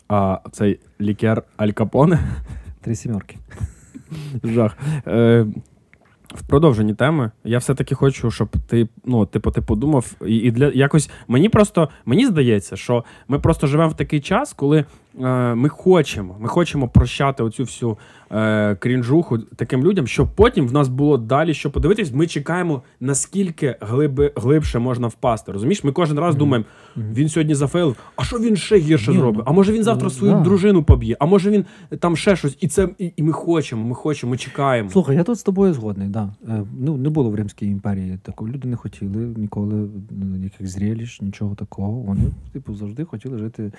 А 0.09 0.39
цей 0.53 0.81
лікер 1.01 1.43
Аль 1.57 1.71
Капоне. 1.71 2.21
Три 2.81 2.95
сімерки. 2.95 3.37
Жах. 4.45 4.77
Е, 5.07 5.47
в 6.35 6.43
продовженні 6.43 6.95
теми 6.95 7.31
я 7.45 7.59
все-таки 7.59 7.95
хочу, 7.95 8.31
щоб 8.31 8.49
ти, 8.67 8.89
ну, 9.05 9.27
типу, 9.27 9.51
ти 9.51 9.61
подумав, 9.61 10.13
і, 10.27 10.37
і 10.37 10.51
для 10.51 10.67
якось 10.69 11.11
мені 11.29 11.49
просто 11.49 11.89
мені 12.05 12.27
здається, 12.27 12.77
що 12.77 13.05
ми 13.29 13.39
просто 13.39 13.67
живемо 13.67 13.91
в 13.91 13.97
такий 13.97 14.21
час, 14.21 14.53
коли 14.53 14.85
ми 15.55 15.69
хочемо. 15.69 16.37
Ми 16.41 16.49
хочемо 16.49 16.89
прощати 16.89 17.43
оцю 17.43 17.63
всю 17.63 17.99
е, 18.31 18.75
крінжуху 18.75 19.39
таким 19.39 19.85
людям, 19.85 20.07
щоб 20.07 20.29
потім 20.35 20.69
в 20.69 20.73
нас 20.73 20.89
було 20.89 21.19
далі 21.19 21.55
що 21.55 21.71
подивитись. 21.71 22.13
Ми 22.13 22.27
чекаємо, 22.27 22.83
наскільки 23.01 23.77
глиби, 23.81 24.33
глибше 24.37 24.79
можна 24.79 25.07
впасти. 25.07 25.53
Розумієш? 25.53 25.85
Ми 25.85 25.93
кожен 25.93 26.19
раз 26.19 26.37
думаємо, 26.37 26.65
він 26.97 27.29
сьогодні 27.29 27.55
зафейлив, 27.55 27.97
а 28.17 28.25
що 28.25 28.39
він 28.39 28.57
ще 28.57 28.79
гірше 28.79 29.13
зробить? 29.13 29.39
ну, 29.39 29.45
А 29.47 29.53
може 29.53 29.73
він 29.73 29.85
завтра 29.85 30.05
ну, 30.05 30.11
свою 30.11 30.35
дружину 30.35 30.83
поб'є, 30.83 31.17
а 31.21 31.27
може 31.27 31.51
він 31.51 31.65
там 31.99 32.17
ще 32.17 32.37
щось. 32.37 32.57
І 32.61 32.69
це 32.69 32.89
і, 32.99 33.13
і 33.17 33.23
ми 33.23 33.33
хочемо, 33.33 33.85
ми 33.85 33.95
хочемо, 33.95 34.31
ми 34.31 34.37
чекаємо. 34.37 34.91
Слухай, 34.91 35.17
я 35.17 35.23
тут 35.23 35.39
з 35.39 35.43
тобою 35.43 35.75
згодний, 35.75 36.09
да. 36.09 36.31
Е, 36.49 36.63
Ну, 36.81 36.97
не 36.97 37.09
було 37.09 37.31
в 37.31 37.35
Римській 37.35 37.67
імперії 37.67 38.19
такого. 38.23 38.51
Люди 38.51 38.69
не 38.69 38.77
хотіли 38.77 39.35
ніколи 39.37 39.89
ну, 40.11 40.37
яких 40.45 41.21
нічого 41.21 41.55
такого. 41.55 41.93
Вони, 41.93 42.21
типу, 42.53 42.75
завжди 42.75 43.05
хотіли 43.05 43.39
жити 43.39 43.73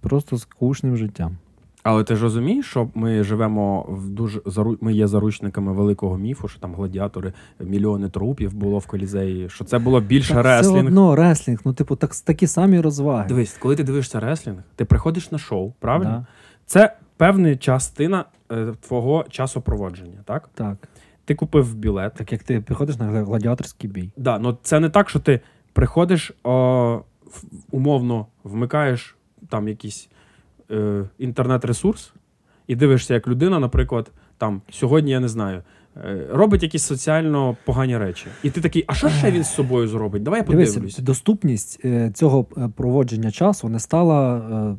просто 0.00 0.38
скучним 0.38 0.96
життям. 0.96 1.36
Але 1.82 2.04
ти 2.04 2.16
ж 2.16 2.22
розумієш, 2.22 2.66
що 2.66 2.88
ми 2.94 3.22
живемо 3.22 3.86
в 3.88 4.08
дуже 4.08 4.40
ми 4.80 4.92
є 4.92 5.06
заручниками 5.06 5.72
великого 5.72 6.18
міфу, 6.18 6.48
що 6.48 6.60
там 6.60 6.74
гладіатори, 6.74 7.32
мільйони 7.60 8.08
трупів 8.08 8.54
було 8.54 8.78
в 8.78 8.86
колізеї, 8.86 9.48
що 9.48 9.64
це 9.64 9.78
було 9.78 10.00
більше 10.00 10.34
Так, 10.34 10.44
реслінг. 10.44 10.78
Все 10.78 10.86
одно 10.86 11.16
реслінг, 11.16 11.60
ну, 11.64 11.72
типу, 11.72 11.96
так, 11.96 12.14
такі 12.14 12.46
самі 12.46 12.80
розваги. 12.80 13.28
Дивись, 13.28 13.56
коли 13.58 13.76
ти 13.76 13.84
дивишся 13.84 14.20
реслінг, 14.20 14.58
ти 14.76 14.84
приходиш 14.84 15.32
на 15.32 15.38
шоу, 15.38 15.72
правильно? 15.80 16.10
Да, 16.10 16.26
Це 16.66 16.96
певна 17.16 17.56
частина 17.56 18.24
е, 18.52 18.74
твого 18.80 19.24
часопроводження, 19.30 20.18
так? 20.24 20.50
так. 20.54 20.76
Ти 21.24 21.34
купив 21.34 21.74
білет. 21.74 22.14
Так 22.14 22.32
як 22.32 22.42
ти 22.42 22.60
приходиш 22.60 22.96
на 22.98 23.06
гладіаторський 23.06 23.90
бій. 23.90 24.10
Да, 24.16 24.38
ну 24.38 24.58
це 24.62 24.80
не 24.80 24.88
так, 24.88 25.08
що 25.08 25.20
ти 25.20 25.40
приходиш, 25.72 26.32
о, 26.44 27.00
умовно 27.70 28.26
вмикаєш 28.44 29.17
там 29.48 29.68
якийсь 29.68 30.08
е, 30.70 31.04
інтернет-ресурс 31.18 32.12
і 32.66 32.76
дивишся, 32.76 33.14
як 33.14 33.28
людина, 33.28 33.58
наприклад, 33.58 34.10
там 34.38 34.62
сьогодні 34.70 35.10
я 35.10 35.20
не 35.20 35.28
знаю. 35.28 35.62
е, 35.96 36.26
Робить 36.32 36.62
якісь 36.62 36.82
соціально 36.82 37.56
погані 37.64 37.98
речі. 37.98 38.26
І 38.42 38.50
ти 38.50 38.60
такий, 38.60 38.84
а 38.86 38.94
що 38.94 39.08
ще 39.08 39.30
він 39.30 39.44
з 39.44 39.54
собою 39.54 39.88
зробить? 39.88 40.22
Давай 40.22 40.40
я 40.40 40.44
подивлюсь. 40.44 40.74
Дивись, 40.74 40.98
доступність 40.98 41.80
е, 41.84 42.10
цього 42.14 42.46
е, 42.56 42.68
проводження 42.76 43.30
часу 43.30 43.68
не 43.68 43.78
стала, 43.80 44.76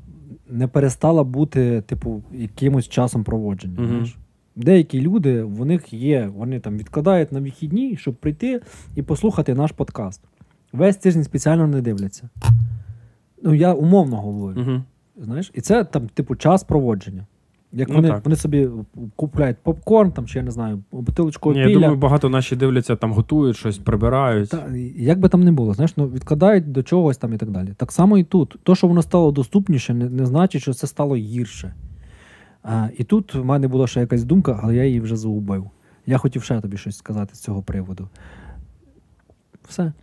не 0.49 0.67
перестала 0.67 1.23
бути, 1.23 1.81
типу, 1.81 2.23
якимось 2.33 2.87
часом 2.89 3.23
проводження. 3.23 3.79
Мгм. 3.81 3.87
знаєш. 3.87 4.17
Деякі 4.55 5.01
люди, 5.01 5.43
в 5.43 5.65
них 5.65 5.93
є, 5.93 6.31
вони 6.35 6.59
там 6.59 6.77
відкладають 6.77 7.31
на 7.31 7.39
вихідні, 7.39 7.97
щоб 7.97 8.15
прийти 8.15 8.61
і 8.95 9.01
послухати 9.01 9.53
наш 9.55 9.71
подкаст. 9.71 10.21
Весь 10.73 10.97
тиждень 10.97 11.23
спеціально 11.23 11.67
не 11.67 11.81
дивляться. 11.81 12.29
Ну, 13.43 13.53
я 13.53 13.73
умовно 13.73 14.17
говорю. 14.17 14.61
Угу. 14.61 14.81
Знаєш, 15.17 15.51
і 15.53 15.61
це 15.61 15.83
там, 15.83 16.07
типу, 16.07 16.35
час 16.35 16.63
проводження. 16.63 17.25
Як 17.71 17.89
Ну, 17.89 17.95
вони, 17.95 18.09
так. 18.09 18.25
вони 18.25 18.35
собі 18.35 18.69
купляють 19.15 19.57
попкорн, 19.63 20.11
там, 20.11 20.27
чи 20.27 20.39
я 20.39 20.45
не 20.45 20.51
знаю, 20.51 20.83
бутилочку 20.91 21.53
Ні, 21.53 21.59
я 21.59 21.73
думаю, 21.73 21.95
багато 21.95 22.29
наші 22.29 22.55
дивляться, 22.55 22.95
там 22.95 23.13
готують 23.13 23.57
щось, 23.57 23.77
прибирають. 23.77 24.49
Та, 24.49 24.67
як 24.95 25.19
би 25.19 25.29
там 25.29 25.43
не 25.43 25.51
було, 25.51 25.73
знаєш, 25.73 25.97
ну 25.97 26.07
відкладають 26.07 26.71
до 26.71 26.83
чогось 26.83 27.17
там 27.17 27.33
і 27.33 27.37
так 27.37 27.51
далі. 27.51 27.73
Так 27.77 27.91
само 27.91 28.17
і 28.17 28.23
тут. 28.23 28.55
То, 28.63 28.75
що 28.75 28.87
воно 28.87 29.01
стало 29.01 29.31
доступніше, 29.31 29.93
не, 29.93 30.09
не 30.09 30.25
значить, 30.25 30.61
що 30.61 30.73
це 30.73 30.87
стало 30.87 31.15
гірше. 31.15 31.73
А, 32.63 32.87
і 32.97 33.03
тут 33.03 33.35
в 33.35 33.45
мене 33.45 33.67
була 33.67 33.87
ще 33.87 33.99
якась 33.99 34.23
думка, 34.23 34.59
але 34.63 34.75
я 34.75 34.85
її 34.85 35.01
вже 35.01 35.15
загубив. 35.15 35.69
Я 36.05 36.17
хотів 36.17 36.43
ще 36.43 36.61
тобі 36.61 36.77
щось 36.77 36.97
сказати 36.97 37.35
з 37.35 37.39
цього 37.39 37.61
приводу. 37.61 38.09
Все. 39.67 39.93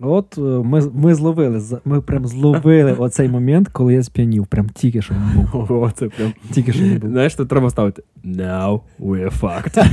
От 0.00 0.38
е, 0.38 0.40
ми, 0.40 0.90
ми 0.94 1.14
зловили, 1.14 1.62
ми 1.84 2.00
прям 2.00 2.26
зловили 2.26 2.92
оцей 2.98 3.28
момент, 3.28 3.68
коли 3.68 3.94
я 3.94 4.02
сп'янів. 4.02 4.46
Прям 4.46 4.68
тільки 4.68 5.02
що 5.02 5.14
він 5.14 5.46
був. 5.52 5.72
О, 5.72 5.90
це 5.90 6.08
прям. 6.08 6.32
Тільки 6.52 6.72
що 6.72 6.84
він 6.84 6.98
був. 6.98 7.10
Знаєш, 7.10 7.34
то 7.34 7.46
треба 7.46 7.70
ставити 7.70 8.02
Now 8.24 8.80
we're 9.00 9.30
fucked. 9.40 9.78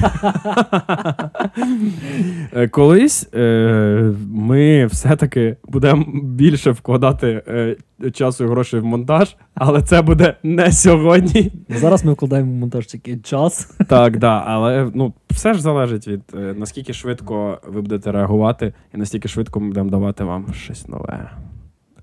Е, 2.54 2.68
Колись 2.68 3.30
е, 3.34 4.14
ми 4.30 4.86
все-таки 4.86 5.56
будемо 5.68 6.06
більше 6.24 6.72
вкладати 6.72 7.44
е, 7.48 7.76
часу 8.12 8.44
і 8.44 8.48
грошей 8.48 8.80
в 8.80 8.86
монтаж, 8.86 9.36
але 9.56 9.82
це 9.82 10.02
буде 10.02 10.36
не 10.44 10.72
сьогодні. 10.72 11.52
Зараз 11.70 12.06
ми 12.06 12.14
вкладаємо 12.14 12.52
в 12.52 12.56
монтажчики 12.56 13.18
час. 13.18 13.78
Так, 13.90 14.18
да, 14.18 14.44
але 14.48 14.92
ну, 14.94 15.14
все 15.30 15.54
ж 15.54 15.62
залежить 15.62 16.08
від 16.08 16.22
е, 16.36 16.56
наскільки 16.58 16.94
швидко 16.94 17.60
ви 17.68 17.82
будете 17.82 18.12
реагувати, 18.12 18.74
і 18.94 18.98
наскільки 18.98 19.28
швидко 19.28 19.60
ми 19.60 19.68
будемо 19.68 19.90
давати 19.90 20.24
вам 20.24 20.54
щось 20.54 20.88
нове. 20.88 21.30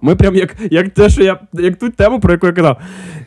Ми 0.00 0.16
прям 0.16 0.36
як, 0.36 0.56
як 0.70 0.88
те, 0.88 1.08
що 1.08 1.22
я 1.22 1.40
як 1.52 1.76
ту 1.76 1.90
тему, 1.90 2.20
про 2.20 2.32
яку 2.32 2.46
я 2.46 2.52
казав. 2.52 2.80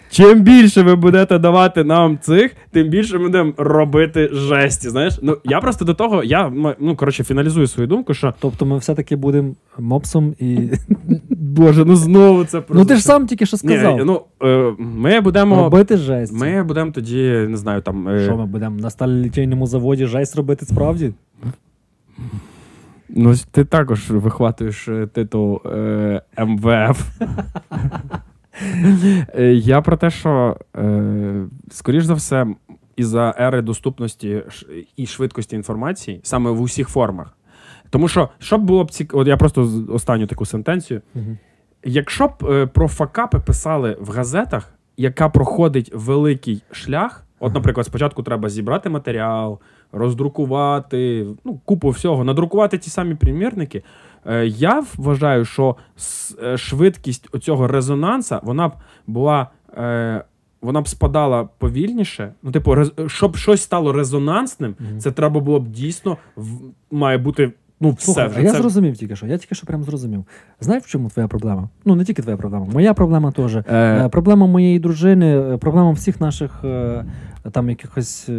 Чим 0.09 0.41
більше 0.41 0.81
ви 0.81 0.95
будете 0.95 1.39
давати 1.39 1.83
нам 1.83 2.17
цих, 2.21 2.55
тим 2.71 2.89
більше 2.89 3.17
ми 3.17 3.23
будемо 3.23 3.53
робити 3.57 4.29
жесті. 4.33 4.89
Знаєш? 4.89 5.19
Ну 5.21 5.37
я 5.43 5.59
просто 5.59 5.85
до 5.85 5.93
того, 5.93 6.23
я 6.23 6.51
ну 6.79 6.95
коротше 6.95 7.23
фіналізую 7.23 7.67
свою 7.67 7.87
думку, 7.87 8.13
що 8.13 8.33
Тобто 8.39 8.65
ми 8.65 8.77
все-таки 8.77 9.15
будемо 9.15 9.53
мопсом 9.79 10.35
і. 10.39 10.57
Боже, 11.29 11.85
ну 11.85 11.95
знову 11.95 12.45
це 12.45 12.61
просто. 12.61 12.83
Ну 12.83 12.85
ти 12.85 12.95
ж 12.95 13.01
сам 13.01 13.27
тільки 13.27 13.45
що 13.45 13.57
сказав. 13.57 13.97
Ні, 13.97 14.03
ну 14.05 14.21
е, 14.43 14.73
ми 14.79 15.21
будемо. 15.21 15.55
Робити 15.55 15.97
жесть. 15.97 16.33
Ми 16.33 16.63
будемо 16.63 16.91
тоді, 16.91 17.45
не 17.49 17.57
знаю, 17.57 17.81
там. 17.81 18.07
е, 18.09 18.23
Що 18.25 18.37
ми 18.37 18.45
будемо 18.45 18.79
на 18.79 18.89
сталілітейному 18.89 19.67
заводі 19.67 20.05
жесть 20.05 20.35
робити 20.35 20.65
справді? 20.65 21.13
Ну, 23.09 23.33
ти 23.51 23.65
також 23.65 24.09
вихватуєш 24.09 24.87
е, 24.87 25.07
титул 25.13 25.61
е, 25.65 26.21
МВФ. 26.45 27.07
Е, 29.37 29.53
Я 29.53 29.81
про 29.81 29.97
те, 29.97 30.09
що, 30.09 30.57
е, 30.77 31.45
скоріш 31.71 32.03
за 32.03 32.13
все, 32.13 32.47
із-за 32.95 33.35
ери 33.39 33.61
доступності 33.61 34.43
і 34.97 35.05
швидкості 35.05 35.55
інформації, 35.55 36.19
саме 36.23 36.51
в 36.51 36.61
усіх 36.61 36.89
формах. 36.89 37.37
Тому 37.89 38.07
що, 38.07 38.29
що 38.39 38.57
б 38.57 38.61
було 38.61 38.83
б 38.83 38.91
цікаво, 38.91 39.21
от 39.21 39.27
я 39.27 39.37
просто 39.37 39.85
останню 39.89 40.27
таку 40.27 40.45
сентенцію. 40.45 41.01
Якщо 41.83 42.27
б 42.27 42.31
е, 42.49 42.65
про 42.65 42.87
факапи 42.87 43.39
писали 43.39 43.97
в 44.01 44.09
газетах, 44.09 44.73
яка 44.97 45.29
проходить 45.29 45.91
великий 45.93 46.63
шлях, 46.71 47.25
от, 47.39 47.53
наприклад, 47.53 47.85
спочатку 47.85 48.23
треба 48.23 48.49
зібрати 48.49 48.89
матеріал, 48.89 49.59
роздрукувати, 49.91 51.25
ну, 51.45 51.59
купу 51.65 51.89
всього, 51.89 52.23
надрукувати 52.23 52.77
ті 52.77 52.89
самі 52.89 53.15
примірники. 53.15 53.83
Е, 54.27 54.45
я 54.47 54.83
вважаю, 54.97 55.45
що 55.45 55.75
е, 56.43 56.57
швидкість 56.57 57.29
оцього 57.35 57.67
резонанса 57.67 58.39
вона 58.43 58.67
б 58.67 58.71
була. 59.07 59.47
Е, 59.77 60.23
вона 60.61 60.81
б 60.81 60.87
спадала 60.87 61.49
повільніше. 61.57 62.33
Ну, 62.43 62.51
типу, 62.51 62.75
щоб 63.07 63.35
щось 63.35 63.61
стало 63.61 63.91
резонансним, 63.93 64.75
Мгм. 64.79 64.99
це 64.99 65.11
треба 65.11 65.39
було 65.39 65.59
б 65.59 65.67
дійсно 65.67 66.17
в- 66.35 66.59
має 66.91 67.17
бути. 67.17 67.51
Ну, 67.79 67.91
все 67.91 68.05
Слухай, 68.05 68.27
вже. 68.27 68.39
а 68.39 68.43
я 68.43 68.51
це... 68.51 68.57
зрозумів 68.57 68.97
тільки 68.97 69.15
що. 69.15 69.27
Я 69.27 69.37
тільки 69.37 69.55
що 69.55 69.67
прям 69.67 69.83
зрозумів. 69.83 70.25
Знаєш, 70.59 70.83
в 70.83 70.87
чому 70.87 71.09
твоя 71.09 71.27
проблема? 71.27 71.69
Ну, 71.85 71.95
не 71.95 72.05
тільки 72.05 72.21
твоя 72.21 72.37
проблема, 72.37 72.65
моя 72.73 72.93
проблема 72.93 73.31
теж. 73.31 73.55
Е, 73.55 74.09
Проблема 74.11 74.47
моєї 74.47 74.79
дружини, 74.79 75.57
проблема 75.61 75.91
всіх 75.91 76.21
наших 76.21 76.63
там 77.51 77.69
якихось 77.69 78.29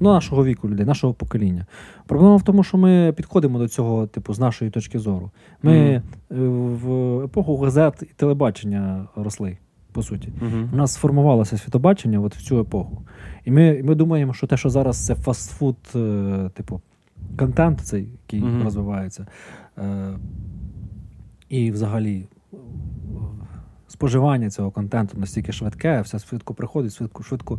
ну, 0.00 0.12
нашого 0.12 0.44
віку 0.44 0.68
людей, 0.68 0.86
нашого 0.86 1.14
покоління. 1.14 1.66
Проблема 2.06 2.36
в 2.36 2.42
тому, 2.42 2.62
що 2.64 2.78
ми 2.78 3.12
підходимо 3.16 3.58
до 3.58 3.68
цього, 3.68 4.06
типу, 4.06 4.34
з 4.34 4.38
нашої 4.40 4.70
точки 4.70 4.98
зору. 4.98 5.30
Ми 5.62 5.76
е, 5.76 6.02
в 6.30 7.20
епоху 7.24 7.56
газет 7.56 7.94
і 8.02 8.06
телебачення 8.16 9.08
росли, 9.16 9.58
по 9.92 10.02
суті. 10.02 10.28
мгм. 10.40 10.70
У 10.72 10.76
нас 10.76 10.92
сформувалося 10.92 11.58
світобачення 11.58 12.20
от 12.20 12.36
в 12.36 12.42
цю 12.42 12.60
епоху. 12.60 13.02
І 13.44 13.50
ми, 13.50 13.82
ми 13.84 13.94
думаємо, 13.94 14.34
що 14.34 14.46
те, 14.46 14.56
що 14.56 14.70
зараз 14.70 15.06
це 15.06 15.14
фастфуд, 15.14 15.76
е, 15.94 16.50
типу, 16.54 16.80
контент, 17.38 17.80
цей, 17.80 18.08
який 18.22 18.40
Мгм. 18.40 18.62
розвивається. 18.64 19.26
Е, 19.78 20.08
і 21.48 21.70
взагалі 21.70 22.28
е, 22.52 22.56
споживання 23.88 24.50
цього 24.50 24.70
контенту 24.70 25.18
настільки 25.18 25.52
швидке, 25.52 26.00
все 26.00 26.18
швидко 26.18 26.54
приходить, 26.54 26.96
швидко, 26.96 27.22
швидко. 27.22 27.58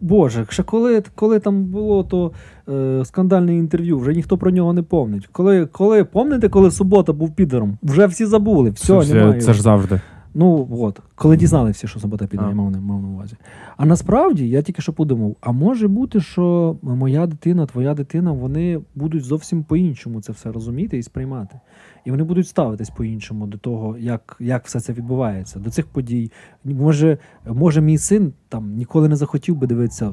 Боже, 0.00 0.46
ще 0.48 0.62
коли, 0.62 1.02
коли 1.14 1.38
там 1.38 1.64
було 1.64 2.04
то 2.04 2.32
е, 2.68 3.04
скандальне 3.04 3.56
інтерв'ю, 3.56 3.98
вже 3.98 4.14
ніхто 4.14 4.38
про 4.38 4.50
нього 4.50 4.72
не 4.72 4.82
помнить. 4.82 5.28
Коли, 5.32 5.66
коли 5.66 6.04
помните, 6.04 6.48
коли 6.48 6.70
субота 6.70 7.12
був 7.12 7.34
підером? 7.34 7.78
Вже 7.82 8.06
всі 8.06 8.26
забули, 8.26 8.70
все, 8.70 8.98
Все 8.98 9.14
немає. 9.14 9.40
це 9.40 9.52
ж 9.52 9.62
завжди. 9.62 10.00
Ну 10.38 10.68
от, 10.70 11.00
коли 11.14 11.36
дізнали 11.36 11.70
всі, 11.70 11.86
що 11.86 12.00
субота 12.00 12.26
піде, 12.26 12.42
я 12.48 12.54
мав, 12.54 12.70
на- 12.70 12.80
мав 12.80 13.02
на 13.02 13.08
увазі. 13.08 13.36
А 13.76 13.86
насправді 13.86 14.48
я 14.48 14.62
тільки 14.62 14.82
що 14.82 14.92
подумав: 14.92 15.36
а 15.40 15.52
може 15.52 15.88
бути, 15.88 16.20
що 16.20 16.76
моя 16.82 17.26
дитина, 17.26 17.66
твоя 17.66 17.94
дитина, 17.94 18.32
вони 18.32 18.80
будуть 18.94 19.24
зовсім 19.24 19.64
по-іншому 19.64 20.20
це 20.20 20.32
все 20.32 20.52
розуміти 20.52 20.98
і 20.98 21.02
сприймати. 21.02 21.60
І 22.04 22.10
вони 22.10 22.24
будуть 22.24 22.48
ставитись 22.48 22.90
по-іншому 22.90 23.46
до 23.46 23.58
того, 23.58 23.98
як, 23.98 24.36
як 24.40 24.64
все 24.64 24.80
це 24.80 24.92
відбувається, 24.92 25.58
до 25.58 25.70
цих 25.70 25.86
подій. 25.86 26.30
Може, 26.64 27.18
може, 27.46 27.80
мій 27.80 27.98
син 27.98 28.32
там 28.48 28.74
ніколи 28.76 29.08
не 29.08 29.16
захотів 29.16 29.56
би 29.56 29.66
дивитися 29.66 30.12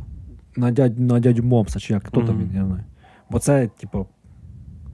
на 0.58 0.72
дядь, 0.72 1.00
на 1.00 1.20
дядю 1.20 1.44
Мопса, 1.44 1.80
чи 1.80 1.94
як 1.94 2.08
хто 2.08 2.22
там 2.22 2.38
він, 2.40 2.50
я 2.56 2.62
не 2.62 2.68
знаю. 2.68 2.84
Бо 3.32 3.40
це, 3.40 3.68
типу, 3.68 4.06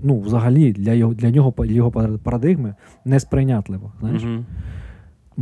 ну, 0.01 0.19
взагалі 0.19 0.73
для 0.73 0.93
його, 0.93 1.13
для 1.13 1.31
нього, 1.31 1.53
для 1.57 1.73
його 1.73 1.91
парадигми 2.23 2.75
несприйнятливо. 3.05 3.91
Знаєш? 3.99 4.23
Мгм. 4.23 4.45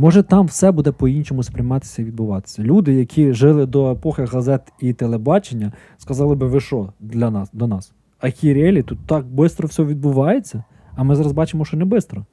Може, 0.00 0.22
там 0.22 0.46
все 0.46 0.72
буде 0.72 0.92
по-іншому 0.92 1.42
сприйматися 1.42 2.02
і 2.02 2.04
відбуватися. 2.04 2.62
Люди, 2.62 2.94
які 2.94 3.32
жили 3.32 3.66
до 3.66 3.92
епохи 3.92 4.24
газет 4.24 4.72
і 4.80 4.92
телебачення, 4.92 5.72
сказали 5.96 6.34
би, 6.34 6.46
ви 6.46 6.60
що 6.60 6.92
для 7.00 7.30
нас 7.30 7.50
до 7.52 7.66
нас? 7.66 7.92
А 8.20 8.30
хірелі 8.30 8.82
тут 8.82 8.98
так 9.06 9.24
швидко 9.24 9.66
все 9.66 9.84
відбувається, 9.84 10.64
а 10.96 11.02
ми 11.02 11.16
зараз 11.16 11.32
бачимо, 11.32 11.64
що 11.64 11.76
не 11.76 11.84
швидко. 11.84 12.24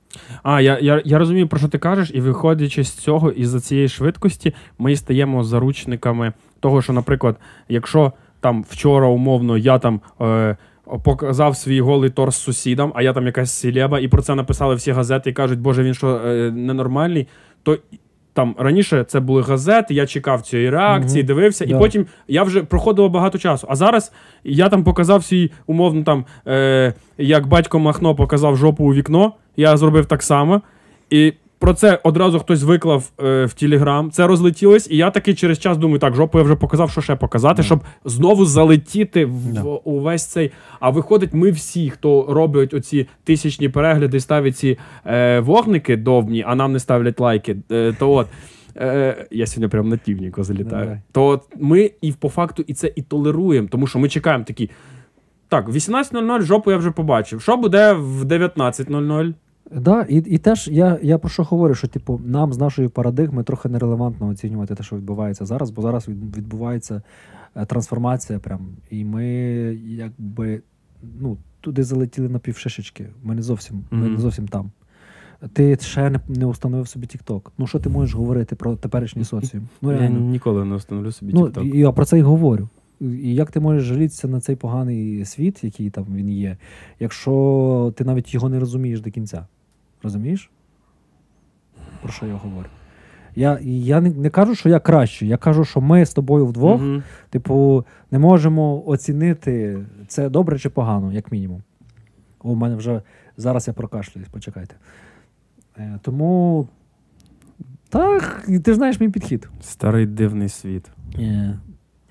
А, 0.44 0.62
я, 0.62 0.80
я, 0.80 1.02
я 1.06 1.20
розумію, 1.20 1.48
про 1.48 1.60
що 1.60 1.68
ти 1.68 1.78
кажеш, 1.78 2.12
і 2.14 2.22
виходячи 2.22 2.84
з 2.84 2.92
цього 2.92 3.32
і 3.32 3.46
за 3.46 3.60
цієї 3.60 3.88
швидкості, 3.88 4.54
ми 4.80 4.96
стаємо 4.96 5.44
заручниками 5.44 6.34
того, 6.60 6.82
що, 6.82 6.94
наприклад, 6.94 7.36
якщо 7.70 8.14
там 8.40 8.66
вчора 8.70 9.08
умовно 9.08 9.58
я 9.58 9.80
там. 9.80 10.02
Е, 10.22 10.58
Показав 11.04 11.58
свій 11.58 11.82
голий 11.82 12.10
торс 12.10 12.36
сусідам, 12.38 12.92
а 12.96 13.02
я 13.02 13.14
там 13.14 13.26
якась 13.26 13.52
селеба, 13.52 14.00
і 14.00 14.08
про 14.08 14.22
це 14.22 14.36
написали 14.36 14.76
всі 14.76 14.92
газети 14.92 15.30
і 15.30 15.34
кажуть, 15.34 15.60
Боже, 15.60 15.84
він 15.84 15.94
що 15.94 16.08
е, 16.26 16.52
ненормальний. 16.52 17.28
То 17.64 17.78
там 18.34 18.56
раніше 18.58 19.04
це 19.08 19.20
були 19.20 19.42
газети, 19.42 19.94
я 19.94 20.06
чекав 20.08 20.42
цієї 20.42 20.70
реакції, 20.70 21.24
Мгм. 21.24 21.28
дивився, 21.28 21.66
Да. 21.66 21.76
і 21.76 21.80
потім 21.80 22.06
я 22.28 22.44
вже 22.44 22.64
проходило 22.64 23.10
багато 23.10 23.38
часу. 23.38 23.68
А 23.70 23.76
зараз 23.76 24.12
я 24.44 24.70
там 24.70 24.84
показав 24.84 25.24
свій 25.24 25.52
умовно 25.68 26.04
там, 26.04 26.26
е, 26.48 26.94
як 27.18 27.48
батько 27.48 27.80
Махно 27.80 28.16
показав 28.16 28.58
жопу 28.58 28.84
у 28.86 28.94
вікно, 28.94 29.34
я 29.58 29.78
зробив 29.78 30.06
так 30.06 30.24
само. 30.24 30.62
І 31.10 31.34
про 31.60 31.74
це 31.74 32.00
одразу 32.04 32.40
хтось 32.40 32.64
виклав 32.64 33.12
е, 33.24 33.46
в 33.46 33.54
Телеграм. 33.54 34.12
Це 34.12 34.28
розлетілось, 34.28 34.88
і 34.92 34.98
я 34.98 35.12
таки 35.12 35.34
через 35.34 35.60
час 35.60 35.78
думаю, 35.78 36.00
так, 36.00 36.16
жопу 36.16 36.38
я 36.38 36.44
вже 36.44 36.56
показав, 36.56 36.92
що 36.92 37.02
ще 37.02 37.16
показати, 37.16 37.64
щоб 37.64 37.80
знову 38.06 38.46
залетіти 38.46 39.26
в 39.26 39.54
Да. 39.54 39.62
увесь 39.62 40.26
цей. 40.26 40.52
А 40.80 40.90
виходить, 40.90 41.34
ми 41.34 41.52
всі, 41.52 41.90
хто 41.90 42.26
роблять 42.30 42.74
оці 42.74 43.08
тисячні 43.24 43.70
перегляди, 43.70 44.20
ставить 44.20 44.58
ці 44.58 44.78
е, 45.06 45.40
вогники 45.40 45.98
довбні, 45.98 46.44
а 46.48 46.56
нам 46.56 46.72
не 46.74 46.80
ставлять 46.80 47.20
лайки. 47.20 47.58
Е, 47.72 47.96
то 48.00 48.12
от. 48.12 48.28
Е, 48.78 49.28
я 49.32 49.48
сьогодні 49.48 49.68
прям 49.68 49.90
на 49.90 49.98
тівніку 49.98 50.44
залітаю. 50.44 50.84
Давай. 50.86 51.02
То 51.12 51.42
ми 51.60 51.92
і 52.02 52.12
по 52.12 52.30
факту 52.30 52.64
і 52.68 52.74
це 52.74 52.92
і 52.96 53.02
толеруємо, 53.02 53.68
тому 53.72 53.88
що 53.88 54.00
ми 54.00 54.10
чекаємо 54.10 54.44
такі. 54.44 54.70
Так, 55.50 55.68
в 55.68 55.76
18.00 55.76 56.42
жопу 56.42 56.72
я 56.72 56.78
вже 56.78 56.92
побачив. 56.92 57.42
Що 57.42 57.58
буде 57.58 57.94
в 57.94 58.24
19.00? 58.24 59.34
Да, 59.72 60.06
і, 60.10 60.16
і 60.16 60.38
теж 60.38 60.68
я, 60.68 61.00
я 61.02 61.18
про 61.18 61.30
що 61.30 61.44
говорю, 61.44 61.76
що 61.76 61.88
типу, 61.88 62.22
нам 62.26 62.54
з 62.54 62.58
нашої 62.58 62.88
парадигми 62.88 63.44
трохи 63.44 63.70
нерелевантно 63.70 64.28
оцінювати 64.28 64.76
те, 64.76 64.84
що 64.84 64.96
відбувається 64.96 65.46
зараз, 65.46 65.70
бо 65.70 65.82
зараз 65.82 66.08
відбувається 66.08 67.02
е, 67.56 67.66
трансформація 67.66 68.40
прям. 68.40 68.68
І 68.90 69.06
ми 69.06 69.26
якби 69.86 70.62
ну, 71.20 71.38
туди 71.62 71.84
залетіли 71.84 72.30
на 72.30 72.40
півшишечки. 72.40 73.06
Ми 73.24 73.36
не 73.36 73.42
зовсім, 73.42 73.84
ми 73.92 74.10
не 74.10 74.18
зовсім 74.18 74.48
там. 74.48 74.72
Ти 75.54 75.78
ще 75.82 76.10
не, 76.10 76.20
не 76.28 76.46
установив 76.46 76.88
собі 76.88 77.08
TikTok. 77.08 77.42
Ну 77.58 77.68
що 77.68 77.80
ти 77.80 77.90
можеш 77.90 78.16
говорити 78.16 78.56
про 78.56 78.76
теперішній 78.76 79.24
соціум? 79.24 79.68
Ну, 79.82 79.92
я 79.92 79.98
реально. 79.98 80.20
ніколи 80.20 80.66
не 80.66 80.76
встановлю 80.76 81.12
собі 81.12 81.34
Ну, 81.34 81.52
я 81.64 81.92
про 81.92 82.06
це 82.06 82.20
й 82.20 82.22
говорю. 82.22 82.70
І 83.02 83.36
як 83.36 83.52
ти 83.52 83.60
можеш 83.60 83.84
жалітися 83.84 84.28
на 84.28 84.40
цей 84.40 84.56
поганий 84.56 85.26
світ, 85.26 85.64
який 85.64 85.90
там 85.90 86.06
він 86.16 86.30
є, 86.30 86.58
якщо 87.00 87.94
ти 87.98 88.04
навіть 88.04 88.34
його 88.34 88.50
не 88.50 88.60
розумієш 88.60 89.02
до 89.02 89.12
кінця? 89.12 89.46
Розумієш? 90.06 90.50
Про 92.02 92.12
що 92.12 92.26
я 92.26 92.34
говорю? 92.34 92.68
Я, 93.36 93.60
я 93.62 94.02
не, 94.02 94.10
не 94.10 94.30
кажу, 94.30 94.56
що 94.56 94.70
я 94.70 94.80
кращий. 94.80 95.28
Я 95.28 95.38
кажу, 95.38 95.66
що 95.66 95.82
ми 95.82 96.06
з 96.06 96.14
тобою 96.14 96.46
вдвох, 96.46 96.82
Мгм. 96.82 97.04
типу, 97.30 97.86
не 98.12 98.20
можемо 98.20 98.84
оцінити, 98.88 99.86
це 100.08 100.30
добре 100.30 100.60
чи 100.60 100.70
погано, 100.70 101.14
як 101.14 101.32
мінімум. 101.32 101.64
О, 102.40 102.50
у 102.52 102.56
мене 102.56 102.76
вже 102.76 103.02
зараз 103.38 103.68
я 103.68 103.74
прокашлююсь, 103.74 104.30
почекайте. 104.30 104.76
Е, 105.78 106.00
тому. 106.02 106.68
Так, 107.90 108.46
ти 108.64 108.72
ж 108.72 108.76
знаєш 108.76 109.00
мій 109.00 109.10
підхід. 109.10 109.50
Старий 109.62 110.06
дивний 110.06 110.50
світ. 110.50 110.90
Е, 111.20 111.60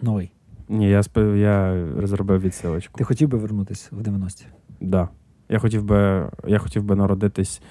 новий. 0.03 0.33
Ні, 0.69 0.89
я 0.91 1.01
спи- 1.01 1.37
я 1.37 1.87
зробив 2.07 2.41
відсилочку. 2.41 2.99
Ти 2.99 3.05
хотів 3.05 3.29
би 3.29 3.39
вернутися 3.39 3.89
в 3.93 4.01
90-ті? 4.01 4.47
Да. 4.81 5.09
Я 5.49 5.59
хотів 5.59 5.85
би, 5.85 6.31
я 6.47 6.59
хотів 6.59 6.85
би 6.85 6.97
народитись 6.97 7.63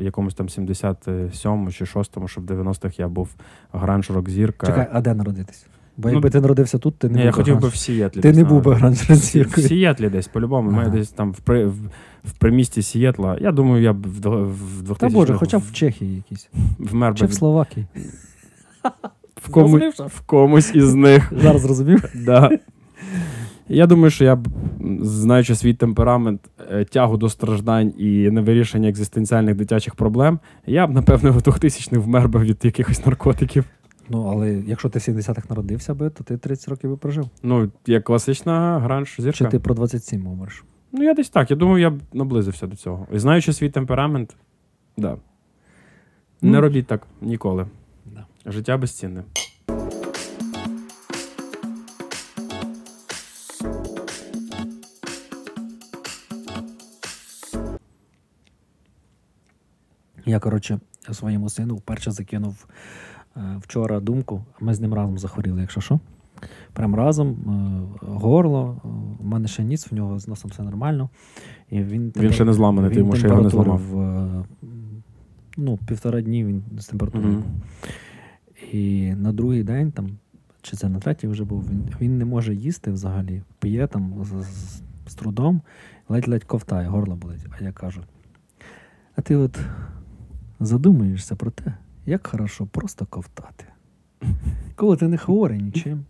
якомусь 0.00 0.34
там 0.34 0.46
77-му 0.46 1.70
чи 1.72 1.84
6-му, 1.84 2.28
щоб 2.28 2.46
в 2.46 2.50
90-х 2.50 2.94
я 2.98 3.08
був 3.08 3.28
гранж 3.72 4.10
рок 4.10 4.30
зірка. 4.30 4.66
Чекай, 4.66 4.86
а 4.92 5.00
де 5.00 5.14
народитись? 5.14 5.66
Бо 5.96 6.08
Ну, 6.08 6.14
якби 6.14 6.30
ти 6.30 6.40
народився 6.40 6.78
тут, 6.78 6.98
ти 6.98 7.08
не 7.08 7.12
Ні, 7.12 7.18
був 7.18 7.26
я 7.26 7.32
хотів 7.32 7.60
би 7.60 7.68
в 7.68 7.74
Сієтлі. 7.76 8.20
Ти 8.20 8.28
десь 8.28 8.36
не 8.36 8.44
був 8.44 8.62
би 8.62 8.74
гранж 8.74 9.10
В. 9.10 9.60
Сієтлі 9.60 10.08
десь, 10.08 10.28
по-любому. 10.28 10.70
Має 10.70 10.86
Ага. 10.88 10.96
десь 10.96 11.08
там 11.10 11.32
в, 11.32 11.40
при, 11.40 11.66
в, 11.66 11.74
в 12.24 12.32
примісті 12.38 12.82
Сієтла. 12.82 13.38
Я 13.40 13.52
думаю, 13.52 13.82
я 13.82 13.92
б 13.92 14.06
в, 14.06 14.10
в 14.44 14.82
2000 14.82 14.94
Та 14.98 15.08
боже, 15.08 15.34
хоча 15.34 15.58
б 15.58 15.62
в 15.62 15.72
Чехії 15.72 16.16
якійсь. 16.16 16.48
вмер 16.78 17.12
би 17.12 17.18
Чи 17.18 17.26
в 17.26 17.32
Словакії. 17.34 17.86
в, 19.42 19.50
кому, 19.50 19.76
в 19.98 20.20
комусь 20.26 20.74
із 20.74 20.94
них. 20.94 21.32
Зараз 21.42 21.60
зрозумів? 21.62 22.04
Да. 22.14 22.50
Я 23.68 23.86
думаю, 23.86 24.10
що 24.10 24.24
я 24.24 24.36
б, 24.36 24.48
знаючи 25.00 25.54
свій 25.54 25.74
темперамент, 25.74 26.40
е, 26.70 26.84
тягу 26.84 27.16
до 27.16 27.28
страждань 27.28 27.92
і 27.98 28.30
невирішення 28.30 28.88
екзистенціальних 28.88 29.54
дитячих 29.54 29.94
проблем, 29.94 30.38
я 30.66 30.86
б, 30.86 30.90
напевно, 30.90 31.32
в 31.32 31.36
2000-х 31.36 32.00
вмер 32.00 32.28
би 32.28 32.40
від 32.40 32.64
якихось 32.64 33.06
наркотиків. 33.06 33.64
Ну, 34.08 34.28
але 34.32 34.62
якщо 34.66 34.88
ти 34.88 34.98
в 34.98 35.02
70-х 35.02 35.50
народився 35.50 35.94
би, 35.94 36.10
то 36.10 36.24
ти 36.24 36.36
30 36.36 36.68
років 36.68 36.90
би 36.90 36.96
прожив. 36.96 37.28
Ну, 37.42 37.70
як 37.86 38.04
класична 38.04 38.78
гранж 38.78 39.16
зірка. 39.18 39.38
Чи 39.38 39.44
ти 39.44 39.58
про 39.58 39.74
27 39.74 40.26
говориш? 40.26 40.64
Ну, 40.92 41.04
я 41.04 41.14
десь 41.14 41.28
так. 41.28 41.50
Я 41.50 41.56
думаю, 41.56 41.82
я 41.82 41.90
б 41.90 42.00
наблизився 42.12 42.66
до 42.66 42.76
цього. 42.76 43.06
І 43.12 43.18
знаючи 43.18 43.52
свій 43.52 43.70
темперамент, 43.70 44.36
да. 44.96 45.16
Ну. 46.42 46.50
Не 46.50 46.60
робіть 46.60 46.86
так 46.86 47.06
ніколи. 47.20 47.66
Да. 48.04 48.26
Життя 48.46 48.76
безцінне. 48.76 49.24
Я, 60.26 60.38
коротше, 60.38 60.78
своєму 61.12 61.48
сину 61.48 61.76
вперше 61.76 62.10
закинув 62.10 62.66
е, 63.36 63.40
вчора 63.60 64.00
думку, 64.00 64.44
ми 64.60 64.74
з 64.74 64.80
ним 64.80 64.94
разом 64.94 65.18
захворіли, 65.18 65.60
якщо 65.60 65.80
що. 65.80 66.00
Прям 66.72 66.94
разом, 66.94 67.28
е, 67.28 68.06
горло, 68.06 68.80
е, 68.84 68.88
у 69.20 69.26
мене 69.26 69.48
ще 69.48 69.64
ніс, 69.64 69.92
в 69.92 69.94
нього 69.94 70.18
з 70.18 70.28
носом 70.28 70.50
все 70.50 70.62
нормально. 70.62 71.10
І 71.70 71.82
він, 71.82 72.12
Він 72.16 72.32
ще 72.32 72.44
не 72.44 72.52
зламаний, 72.52 72.90
ти 72.90 72.98
йому 72.98 73.16
ще 73.16 73.28
його 73.28 73.42
не 73.42 73.50
зламав. 73.50 73.82
Ну, 75.56 75.78
півтора 75.86 76.20
дні 76.20 76.44
він 76.44 76.62
з 76.78 76.86
температурою. 76.86 77.34
Був. 77.34 77.44
І 78.72 79.14
на 79.14 79.32
другий 79.32 79.62
день, 79.62 79.92
там, 79.92 80.08
чи 80.62 80.76
це 80.76 80.88
на 80.88 80.98
третій 80.98 81.28
вже 81.28 81.44
був, 81.44 81.64
він, 81.70 81.88
він 82.00 82.18
не 82.18 82.24
може 82.24 82.54
їсти 82.54 82.90
взагалі, 82.90 83.42
п'є 83.58 83.86
там 83.86 84.14
з, 84.24 84.44
з, 84.44 84.82
з 85.06 85.14
трудом, 85.14 85.60
ледь-ледь 86.08 86.44
ковтає, 86.44 86.88
горло 86.88 87.16
болить. 87.16 87.46
А 87.60 87.64
я 87.64 87.72
кажу: 87.72 88.00
а 89.16 89.20
ти 89.20 89.36
от 89.36 89.60
задумуєшся 90.60 91.36
про 91.36 91.50
те, 91.50 91.74
як 92.06 92.26
хорошо 92.26 92.66
просто 92.66 93.06
ковтати. 93.06 93.64
Коли 94.74 94.96
ти 94.96 95.08
не 95.08 95.16
хворий 95.16 95.60
нічим. 95.62 96.04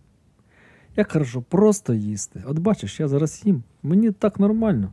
Як 0.95 1.11
хорошо 1.11 1.41
просто 1.41 1.93
їсти. 1.93 2.43
От 2.47 2.59
бачиш, 2.59 2.99
я 2.99 3.07
зараз 3.07 3.41
їм, 3.45 3.63
мені 3.83 4.11
так 4.11 4.39
нормально. 4.39 4.91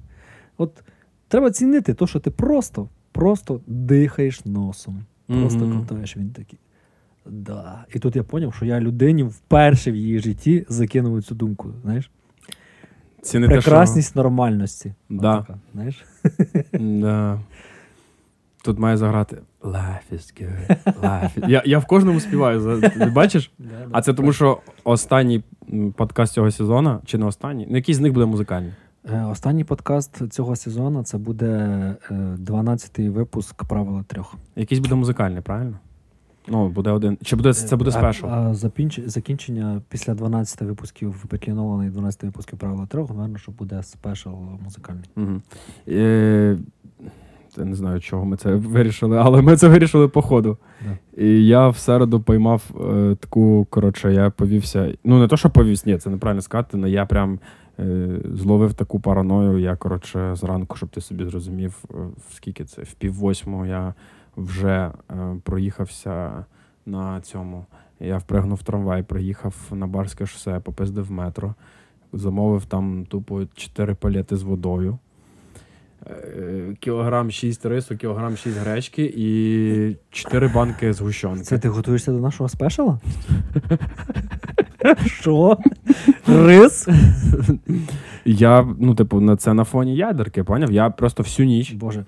От 0.59 0.85
треба 1.29 1.51
цінити 1.51 1.95
те, 1.95 2.07
що 2.07 2.21
ти 2.21 2.31
просто, 2.31 2.89
просто 3.13 3.61
дихаєш 3.67 4.45
носом. 4.45 5.05
Просто 5.27 5.67
Мгм. 5.67 5.79
ковтаєш. 5.79 6.17
Він 6.17 6.31
такий. 6.31 6.59
Да. 7.27 7.85
І 7.95 7.99
тут 7.99 8.17
я 8.17 8.23
зрозумів, 8.23 8.55
що 8.55 8.65
я 8.65 8.81
людині 8.81 9.23
вперше 9.23 9.93
в 9.93 9.97
її 9.97 10.19
житті 10.19 10.67
закинув 10.69 11.23
цю 11.23 11.35
думку. 11.35 11.73
Знаєш? 11.83 12.11
Цінити, 13.23 13.53
Прекрасність 13.53 14.17
нормальності. 14.17 14.95
Да. 15.11 15.35
Отака, 15.39 15.59
знаєш? 15.73 16.05
Да. 16.73 17.41
Тут 18.65 18.79
має 18.79 18.97
заграти 18.97 19.39
Life 19.63 20.13
is 20.13 20.43
good. 20.43 20.77
Life 21.03 21.41
is... 21.41 21.49
Я, 21.49 21.63
я 21.67 21.79
в 21.79 21.87
кожному 21.87 22.21
співаю. 22.21 22.83
бачиш? 23.15 23.53
А 23.93 24.03
це 24.03 24.15
тому, 24.15 24.33
що 24.33 24.59
останній 24.85 25.43
подкаст 25.97 26.33
цього 26.33 26.51
сезону, 26.51 27.01
чи 27.05 27.19
не 27.19 27.27
останній, 27.27 27.67
ну 27.71 27.77
який 27.77 27.95
з 27.95 28.01
них 28.01 28.13
буде 28.13 28.27
музикальний. 28.27 28.73
Е, 29.13 29.25
Останній 29.25 29.65
подкаст 29.65 30.33
цього 30.33 30.57
сезону 30.57 31.03
це 31.03 31.19
буде 31.19 31.47
е, 32.11 32.15
12-й 32.15 33.09
випуск 33.09 33.65
правила 33.65 34.03
трьох. 34.03 34.35
Якийсь 34.57 34.81
буде 34.81 34.95
музикальний, 34.95 35.43
правильно? 35.43 35.79
Ну, 36.49 36.69
буде 36.69 36.91
один. 36.91 37.19
Чи 37.23 37.37
буде 37.37 37.55
це 37.55 37.77
буде 37.77 37.91
спешл? 37.91 38.27
А, 38.27 38.53
запінч- 38.53 39.09
закінчення 39.09 39.83
після 39.89 40.15
12 40.15 40.61
випусків 40.61 41.25
Петлі 41.29 41.53
12 41.53 42.23
випусків 42.23 42.59
правила 42.59 42.87
трьох, 42.87 43.11
напевно, 43.11 43.39
що 43.39 43.53
буде 43.53 43.83
спешл 43.83 44.31
музикальний. 44.65 45.11
Угу. 45.17 45.41
Е, 45.89 46.59
я 47.59 47.65
не 47.65 47.75
знаю, 47.75 48.01
чого 48.01 48.25
ми 48.25 48.37
це 48.37 48.55
вирішили, 48.55 49.19
але 49.19 49.43
ми 49.43 49.57
це 49.57 49.69
вирішили 49.69 50.09
по 50.09 50.23
ходу. 50.23 50.59
Да. 50.85 51.23
І 51.23 51.47
я 51.47 51.69
в 51.69 51.77
середу 51.77 52.21
поймав 52.21 52.63
е, 52.81 53.17
таку, 53.21 53.67
коротше, 53.71 54.13
я 54.13 54.31
повівся. 54.31 54.95
Ну, 55.05 55.19
не 55.19 55.29
то, 55.29 55.37
що 55.37 55.51
повівся, 55.51 55.91
ні, 55.91 55.99
це 55.99 56.11
неправильно 56.11 56.43
сказати, 56.43 56.79
але 56.79 56.91
я 56.91 57.07
прям 57.07 57.39
е, 57.79 58.09
зловив 58.25 58.75
таку 58.75 59.01
параною. 59.01 59.59
Я, 59.59 59.77
коротше, 59.77 60.35
зранку, 60.35 60.77
щоб 60.77 60.89
ти 60.89 61.01
собі 61.01 61.25
зрозумів, 61.25 61.85
е, 61.91 61.95
в 62.29 62.35
скільки 62.35 62.65
це, 62.65 62.83
в 62.83 62.95
пів 62.95 63.15
восьмого 63.15 63.67
я 63.67 63.95
вже 64.37 64.93
е, 65.11 65.15
проїхався 65.43 66.45
на 66.87 67.21
цьому. 67.21 67.67
Я 68.01 68.19
впригнув 68.19 68.59
в 68.59 68.63
трамвай, 68.63 69.03
приїхав 69.03 69.55
на 69.71 69.87
Барське 69.87 70.27
шосе, 70.27 70.61
попиздив 70.61 71.13
метро, 71.13 71.55
замовив 72.13 72.65
там 72.65 73.07
тупо 73.07 73.43
4 73.55 73.95
палети 73.95 74.37
з 74.37 74.43
водою. 74.43 74.99
Е, 76.07 76.77
Кілограм 76.81 77.31
6 77.31 77.67
рису, 77.67 77.97
кілограм 77.97 78.37
6 78.37 78.59
гречки 78.59 79.13
і 79.17 79.97
4 80.11 80.49
банки 80.49 80.93
згущенки. 80.93 81.43
Це 81.43 81.59
ти 81.59 81.69
готуєшся 81.69 82.13
до 82.13 82.19
нашого 82.19 82.49
спешала? 82.49 83.01
Що? 85.07 85.59
Рис? 86.27 86.89
Я, 88.25 88.67
ну, 88.79 88.95
типу, 88.95 89.21
на 89.21 89.37
це 89.37 89.55
на 89.55 89.65
фоні 89.65 89.97
ядерки, 89.97 90.45
поняв? 90.45 90.73
Я 90.73 90.91
просто 90.91 91.23
всю 91.23 91.47
ніч. 91.47 91.73
Боже. 91.73 92.05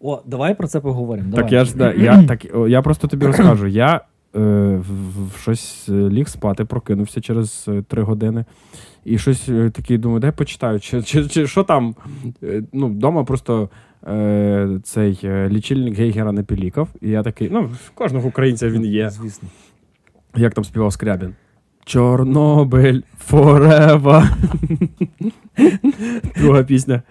О, 0.00 0.22
давай 0.26 0.54
про 0.54 0.66
це 0.66 0.80
поговоримо. 0.80 1.36
Так 1.36 1.52
я 1.52 1.64
ж 1.64 1.76
да, 1.76 1.92
я, 1.92 2.22
так, 2.22 2.46
я 2.68 2.82
просто 2.82 3.08
тобі 3.08 3.26
розкажу. 3.26 3.66
Я 3.66 4.00
е, 4.36 4.40
в, 4.76 5.28
в 5.28 5.40
щось 5.40 5.88
е, 5.88 5.92
ліг 5.92 6.28
спати, 6.28 6.64
прокинувся 6.64 7.20
через 7.20 7.64
е, 7.68 7.82
три 7.82 8.02
години. 8.02 8.44
І 9.04 9.18
щось 9.18 9.48
е, 9.48 9.70
такий 9.70 9.98
думаю, 9.98 10.20
дай 10.20 10.32
почитаю, 10.32 10.80
чи, 10.80 11.02
чи, 11.02 11.28
чи 11.28 11.46
що 11.46 11.64
там. 11.64 11.94
Е, 12.42 12.62
ну, 12.72 12.86
вдома 12.86 13.24
просто 13.24 13.70
е, 14.08 14.80
цей 14.82 15.20
е, 15.24 15.48
лічильник 15.48 15.94
Гейгера 15.94 16.32
не 16.32 16.42
пілікав. 16.42 16.88
І 17.00 17.10
я 17.10 17.22
такий, 17.22 17.50
ну, 17.52 17.70
кожного 17.94 18.28
українця 18.28 18.68
він 18.68 18.84
є. 18.84 19.10
Звісно. 19.10 19.48
Як 20.36 20.54
там 20.54 20.64
співав 20.64 20.92
Скрябін? 20.92 21.34
Чорнобиль 21.84 23.00
forever. 23.30 24.28
Друга 26.40 26.62
пісня. 26.62 27.02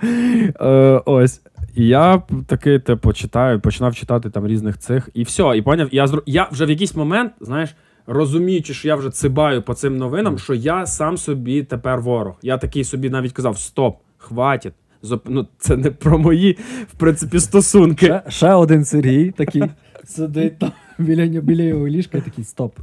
Е, 0.61 1.01
ось. 1.05 1.41
І 1.75 1.87
я 1.87 2.21
такий, 2.47 2.79
типу, 2.79 3.13
читаю, 3.13 3.59
починав 3.59 3.95
читати 3.95 4.29
там 4.29 4.47
різних 4.47 4.77
цих. 4.77 5.09
І 5.13 5.23
все. 5.23 5.57
І 5.57 5.61
поняв, 5.61 5.89
я, 5.91 6.07
я 6.25 6.47
вже 6.51 6.65
в 6.65 6.69
якийсь 6.69 6.95
момент, 6.95 7.31
знаєш, 7.41 7.75
розуміючи, 8.09 8.73
що 8.73 8.87
я 8.87 8.95
вже 8.95 9.09
цибаю 9.09 9.61
по 9.61 9.73
цим 9.73 9.97
новинам, 9.97 10.39
що 10.39 10.53
я 10.53 10.85
сам 10.85 11.17
собі 11.17 11.63
тепер 11.63 12.01
ворог. 12.01 12.35
Я 12.41 12.57
такий 12.57 12.83
собі 12.83 13.09
навіть 13.09 13.31
казав: 13.31 13.57
стоп, 13.57 13.97
хватить. 14.17 14.73
Зоп... 15.01 15.25
Ну, 15.29 15.47
це 15.57 15.77
не 15.77 15.91
про 15.91 16.19
мої, 16.19 16.57
в 16.93 16.97
принципі, 16.97 17.39
стосунки. 17.39 18.05
Ще, 18.05 18.23
ще 18.27 18.53
один 18.53 18.85
Сергій 18.85 19.31
такий 19.31 19.63
сидить 20.03 20.59
там 20.59 20.71
біля, 20.97 21.41
біля 21.41 21.63
його 21.63 21.87
ліжка 21.87 22.17
і 22.17 22.21
такий 22.21 22.43
стоп. 22.43 22.75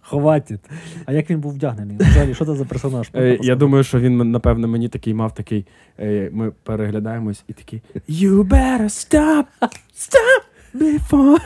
Хватить. 0.00 0.60
А 1.06 1.12
як 1.12 1.30
він 1.30 1.40
був 1.40 1.52
вдягнений? 1.52 1.96
Взагалі, 2.00 2.34
що 2.34 2.44
це 2.44 2.54
за 2.54 2.64
персонаж? 2.64 3.10
Е, 3.14 3.38
я 3.42 3.56
думаю, 3.56 3.84
що 3.84 4.00
він, 4.00 4.30
напевно, 4.30 4.68
мені 4.68 4.88
такий 4.88 5.14
мав 5.14 5.34
такий. 5.34 5.66
Е, 5.98 6.30
ми 6.32 6.52
переглядаємось 6.62 7.44
і 7.48 7.52
такий 7.52 7.82
You 8.08 8.48
better 8.48 8.84
stop, 8.84 9.44
stop 9.96 10.49
before. 10.74 11.38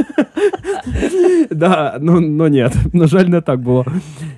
да, 1.50 1.98
ну, 2.00 2.20
ну 2.20 2.48
ні, 2.48 2.68
на 2.92 3.06
жаль, 3.06 3.24
не 3.24 3.40
так 3.40 3.60
було. 3.60 3.86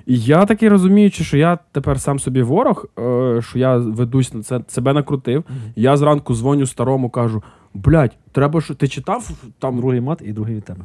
І 0.05 0.19
я 0.19 0.45
такий 0.45 0.69
розуміючи, 0.69 1.23
що 1.23 1.37
я 1.37 1.57
тепер 1.71 1.99
сам 2.01 2.19
собі 2.19 2.41
ворог, 2.41 2.85
е, 2.99 3.41
що 3.41 3.59
я 3.59 3.77
ведусь 3.77 4.33
на 4.33 4.43
це, 4.43 4.61
себе 4.67 4.93
накрутив. 4.93 5.43
Я 5.75 5.97
зранку 5.97 6.35
дзвоню 6.35 6.65
старому, 6.65 7.09
кажу: 7.09 7.43
блядь, 7.73 8.17
треба 8.31 8.61
що 8.61 8.73
ти 8.75 8.87
читав 8.87 9.29
там 9.59 9.77
Другий 9.77 10.01
мат 10.01 10.21
і 10.25 10.33
другий 10.33 10.55
від 10.55 10.63
тебе. 10.63 10.81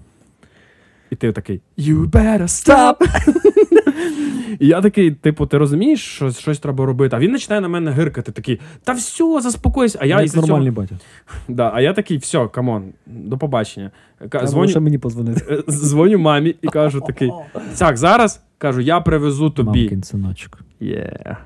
і 1.10 1.16
ти 1.16 1.32
такий 1.32 1.60
You 1.78 2.10
better 2.10 2.42
stop! 2.42 2.96
І 4.58 4.66
я 4.66 4.80
такий, 4.80 5.10
типу, 5.10 5.46
ти 5.46 5.58
розумієш, 5.58 6.00
що 6.04 6.30
щось 6.30 6.58
треба 6.58 6.86
робити? 6.86 7.16
А 7.16 7.18
він 7.18 7.32
починає 7.32 7.60
на 7.60 7.68
мене 7.68 7.90
гиркати, 7.90 8.32
такий, 8.32 8.60
та 8.84 8.92
все, 8.92 9.40
заспокойся. 9.40 9.98
А 10.02 10.06
я 10.06 10.16
Як 10.16 10.24
із 10.24 10.32
цього, 10.32 10.46
нормальний 10.46 10.70
батя. 10.70 10.98
да, 11.48 11.70
а 11.74 11.80
я 11.80 11.92
такий, 11.92 12.16
все, 12.16 12.48
come 12.48 12.69
on, 12.69 12.84
до 13.06 13.38
побачення. 13.38 13.90
Треба 14.30 14.46
Дзвоню, 14.46 14.80
мені 14.80 14.98
позвонити. 14.98 15.54
е, 15.54 15.72
дзвоню 15.72 16.18
мамі 16.18 16.54
і 16.62 16.68
кажу 16.68 17.00
такий: 17.00 17.30
так, 17.78 17.96
зараз 17.96 18.42
кажу, 18.58 18.80
я 18.80 19.00
привезу 19.00 19.50
тобі. 19.50 19.80
Мамкин 19.80 20.02
синочок. 20.02 20.58
Yeah. 20.80 21.36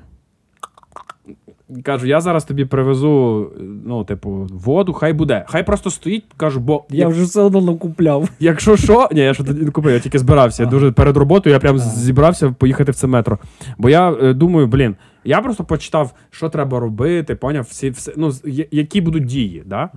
Кажу, 1.83 2.07
я 2.07 2.21
зараз 2.21 2.45
тобі 2.45 2.64
привезу, 2.64 3.47
ну, 3.85 4.05
типу, 4.05 4.31
воду, 4.51 4.93
хай 4.93 5.12
буде. 5.12 5.45
Хай 5.49 5.67
просто 5.67 5.91
стоїть, 5.91 6.25
кажу, 6.37 6.61
бо 6.61 6.85
Я 6.91 7.09
вже 7.09 7.25
все 7.25 7.41
одно 7.41 7.61
накупляв. 7.61 8.29
Якщо 8.41 8.77
що, 8.77 9.09
ні, 9.12 9.21
я 9.21 9.35
ж 9.35 9.45
тоді 9.45 9.64
не 9.64 9.71
купив, 9.71 9.93
я 9.93 10.01
тільки 10.01 10.19
збирався. 10.19 10.62
Я 10.62 10.69
дуже 10.69 10.93
перед 10.93 11.17
роботою 11.17 11.55
я 11.55 11.61
прям 11.61 11.79
зібрався 11.79 12.55
поїхати 12.59 12.93
в 12.93 12.95
це 12.95 13.07
метро. 13.07 13.39
Бо 13.79 13.91
я 13.91 14.12
е, 14.12 14.33
думаю, 14.33 14.67
блін, 14.67 14.97
я 15.25 15.41
просто 15.41 15.64
почитав, 15.64 16.14
що 16.31 16.49
треба 16.49 16.81
робити, 16.81 17.35
поняв, 17.35 17.67
всі, 17.71 17.91
все, 17.91 18.12
ну, 18.17 18.33
які 18.71 19.01
будуть 19.01 19.25
дії. 19.25 19.62
Да? 19.67 19.91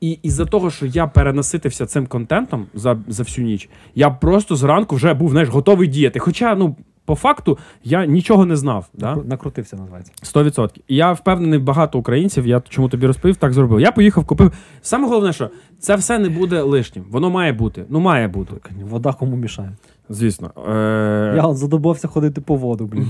І 0.00 0.18
із-за 0.22 0.44
того, 0.44 0.70
що 0.70 0.86
я 0.86 1.06
перенаситився 1.06 1.86
цим 1.86 2.06
контентом 2.06 2.66
за, 2.74 2.98
за 3.08 3.22
всю 3.22 3.46
ніч, 3.46 3.68
я 3.94 4.10
просто 4.10 4.56
зранку 4.56 4.96
вже 4.96 5.14
був 5.14 5.30
знаєш, 5.30 5.48
готовий 5.48 5.88
діяти. 5.88 6.18
Хоча, 6.18 6.54
ну, 6.54 6.76
по 7.04 7.14
факту, 7.14 7.58
я 7.84 8.06
нічого 8.06 8.46
не 8.46 8.56
знав. 8.56 8.88
Да? 8.94 9.16
Накрутився, 9.16 9.76
називається. 9.76 10.12
100%. 10.22 10.80
І 10.88 10.96
я 10.96 11.12
впевнений, 11.12 11.58
багато 11.58 11.98
українців, 11.98 12.46
я 12.46 12.62
чому 12.68 12.88
тобі 12.88 13.06
розповів, 13.06 13.36
так 13.36 13.52
зробив. 13.52 13.80
Я 13.80 13.92
поїхав, 13.92 14.24
купив. 14.24 14.52
Саме 14.82 15.08
головне, 15.08 15.32
що 15.32 15.50
це 15.78 15.96
все 15.96 16.18
не 16.18 16.28
буде 16.28 16.62
лишнім. 16.62 17.04
Воно 17.10 17.30
має 17.30 17.52
бути. 17.52 17.84
Ну, 17.88 18.00
має 18.00 18.28
бути. 18.28 18.52
Вода 18.82 19.12
кому 19.12 19.36
мішає. 19.36 19.76
Звісно. 20.08 20.50
Е... 20.68 21.34
Я 21.36 21.54
задобався 21.54 22.08
ходити 22.08 22.40
по 22.40 22.56
воду, 22.56 22.86
блін. 22.86 23.08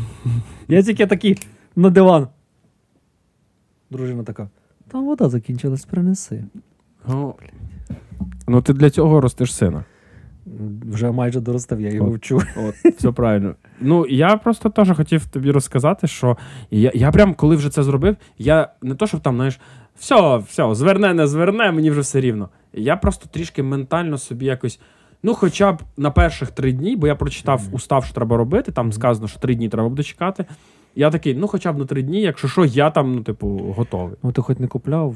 Я 0.69 0.83
тільки 0.83 1.07
такий 1.07 1.39
на 1.77 1.91
диван. 1.91 2.29
Дружина 3.91 4.23
така. 4.23 4.49
Там 4.89 5.05
вода 5.05 5.29
закінчилась, 5.29 5.85
принеси. 5.85 6.45
Ну, 7.09 7.35
ну, 8.49 8.63
ти 8.63 8.73
для 8.73 8.91
цього 8.91 9.21
ростиш 9.21 9.55
сина. 9.55 9.85
Вже 10.93 11.11
майже 11.11 11.41
доростав, 11.41 11.81
я 11.81 11.91
його 11.91 12.09
От. 12.09 12.17
вчу. 12.17 12.43
От, 12.57 12.95
все 12.95 13.13
правильно. 13.13 13.55
Ну, 13.81 14.07
я 14.07 14.37
просто 14.37 14.71
теж 14.71 14.97
хотів 14.97 15.27
тобі 15.27 15.51
розказати, 15.51 16.07
що 16.07 16.37
я, 16.71 16.93
я 16.95 17.11
прям, 17.11 17.35
коли 17.35 17.57
вже 17.57 17.71
це 17.71 17.83
зробив, 17.83 18.17
я 18.39 18.69
не 18.83 18.95
то, 18.95 19.07
щоб 19.07 19.21
там, 19.21 19.35
знаєш, 19.35 19.61
все, 19.97 20.37
все, 20.37 20.75
зверне, 20.75 21.15
не 21.15 21.27
зверне, 21.27 21.73
мені 21.73 21.91
вже 21.91 22.01
все 22.01 22.21
рівно. 22.21 22.49
Я 22.73 22.97
просто 22.97 23.27
трішки 23.31 23.63
ментально 23.63 24.19
собі 24.19 24.47
якось. 24.47 24.81
Ну, 25.23 25.35
хоча 25.35 25.73
б 25.73 25.83
на 25.97 26.11
перших 26.11 26.51
три 26.51 26.73
дні, 26.73 26.97
бо 26.97 27.07
я 27.07 27.15
прочитав 27.15 27.63
устав, 27.73 28.05
що 28.05 28.15
треба 28.15 28.37
робити. 28.37 28.73
Там 28.73 28.93
сказано, 28.93 29.29
що 29.29 29.41
три 29.41 29.55
дні 29.55 29.69
треба 29.69 29.89
буде 29.89 30.03
чекати. 30.03 30.45
Я 30.95 31.11
такий, 31.11 31.35
ну 31.35 31.49
хоча 31.49 31.73
б 31.73 31.79
на 31.79 31.85
три 31.85 32.03
дні, 32.03 32.21
якщо 32.21 32.49
що, 32.49 32.65
я 32.65 32.91
там, 32.91 33.15
ну, 33.15 33.23
типу, 33.23 33.49
готовий. 33.49 34.17
Ну, 34.23 34.33
ти 34.33 34.43
хоч 34.43 34.59
не 34.59 34.67
купляв 34.67 35.15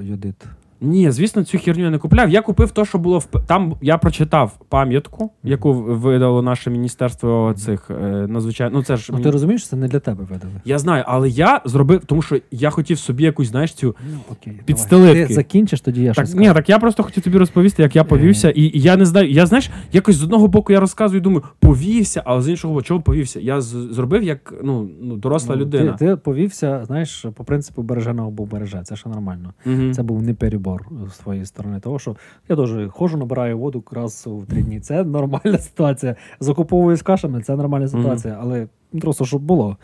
е, 0.00 0.04
йодит. 0.04 0.44
Ні, 0.80 1.10
звісно, 1.10 1.44
цю 1.44 1.58
херню 1.58 1.84
я 1.84 1.90
не 1.90 1.98
купляв. 1.98 2.30
Я 2.30 2.42
купив 2.42 2.70
те, 2.70 2.84
що 2.84 2.98
було 2.98 3.18
в 3.18 3.24
там. 3.46 3.74
Я 3.82 3.98
прочитав 3.98 4.58
пам'ятку, 4.68 5.30
яку 5.44 5.72
видало 5.72 6.42
наше 6.42 6.70
міністерство 6.70 7.54
цих 7.56 7.90
е, 7.90 8.26
надзвичайно. 8.28 8.76
Ну 8.78 8.82
це 8.84 8.96
ж 8.96 9.10
Ну, 9.12 9.20
ти 9.20 9.30
розумієш, 9.30 9.68
це 9.68 9.76
не 9.76 9.88
для 9.88 9.98
тебе 10.00 10.24
видали. 10.30 10.52
я 10.64 10.78
знаю, 10.78 11.04
але 11.06 11.28
я 11.28 11.60
зробив, 11.64 12.04
тому 12.06 12.22
що 12.22 12.38
я 12.50 12.70
хотів 12.70 12.98
собі 12.98 13.24
якусь, 13.24 13.48
знаєш, 13.48 13.74
цю 13.74 13.96
Ну, 14.12 14.18
окей. 14.32 14.60
Підстелитки. 14.64 15.26
Ти 15.26 15.34
закінчиш, 15.34 15.80
тоді 15.80 16.02
я 16.02 16.12
так. 16.12 16.34
Ні, 16.34 16.46
так 16.52 16.68
я 16.68 16.78
просто 16.78 17.02
хотів 17.02 17.22
тобі 17.24 17.38
розповісти, 17.38 17.82
як 17.82 17.96
я 17.96 18.04
повівся, 18.04 18.50
і, 18.50 18.62
і 18.62 18.80
я 18.80 18.96
не 18.96 19.06
знаю. 19.06 19.30
Я 19.30 19.46
знаєш, 19.46 19.70
якось 19.92 20.16
з 20.16 20.22
одного 20.24 20.48
боку 20.48 20.72
я 20.72 20.80
розказую, 20.80 21.20
думаю, 21.20 21.42
повівся, 21.60 22.22
але 22.24 22.42
з 22.42 22.48
іншого 22.48 22.74
боку, 22.74 22.82
чого 22.84 23.00
повівся? 23.00 23.40
Я 23.40 23.60
з- 23.60 23.88
зробив 23.92 24.22
як 24.22 24.54
ну, 24.64 24.88
ну 25.02 25.16
доросла 25.16 25.54
Ну, 25.56 25.60
людина. 25.62 25.92
Ти, 25.92 26.06
ти 26.06 26.16
повівся, 26.16 26.84
знаєш, 26.84 27.26
по 27.34 27.44
принципу 27.44 27.82
береженого 27.82 28.30
Бог 28.30 28.48
береже. 28.48 28.80
Це 28.84 28.96
ще 28.96 29.08
нормально. 29.08 29.54
Мгм. 29.64 29.92
Це 29.94 30.02
був 30.02 30.22
не 30.22 30.34
перебор 30.66 31.10
з 31.10 31.18
твоєї 31.18 31.46
сторони. 31.46 31.80
Того, 31.80 31.98
що 31.98 32.16
я 32.48 32.56
теж 32.56 32.70
ходжу, 32.90 33.16
набираю 33.16 33.58
воду 33.58 33.84
раз 33.90 34.26
в 34.26 34.46
три 34.46 34.62
дні. 34.62 34.80
Це 34.80 35.04
нормальна 35.04 35.58
ситуація. 35.60 36.16
Закуповуюсь 36.40 37.02
кашами, 37.02 37.42
це 37.42 37.56
нормальна 37.56 37.88
ситуація, 37.88 38.38
але 38.40 38.66
просто 39.00 39.24
щоб 39.24 39.42
було. 39.42 39.76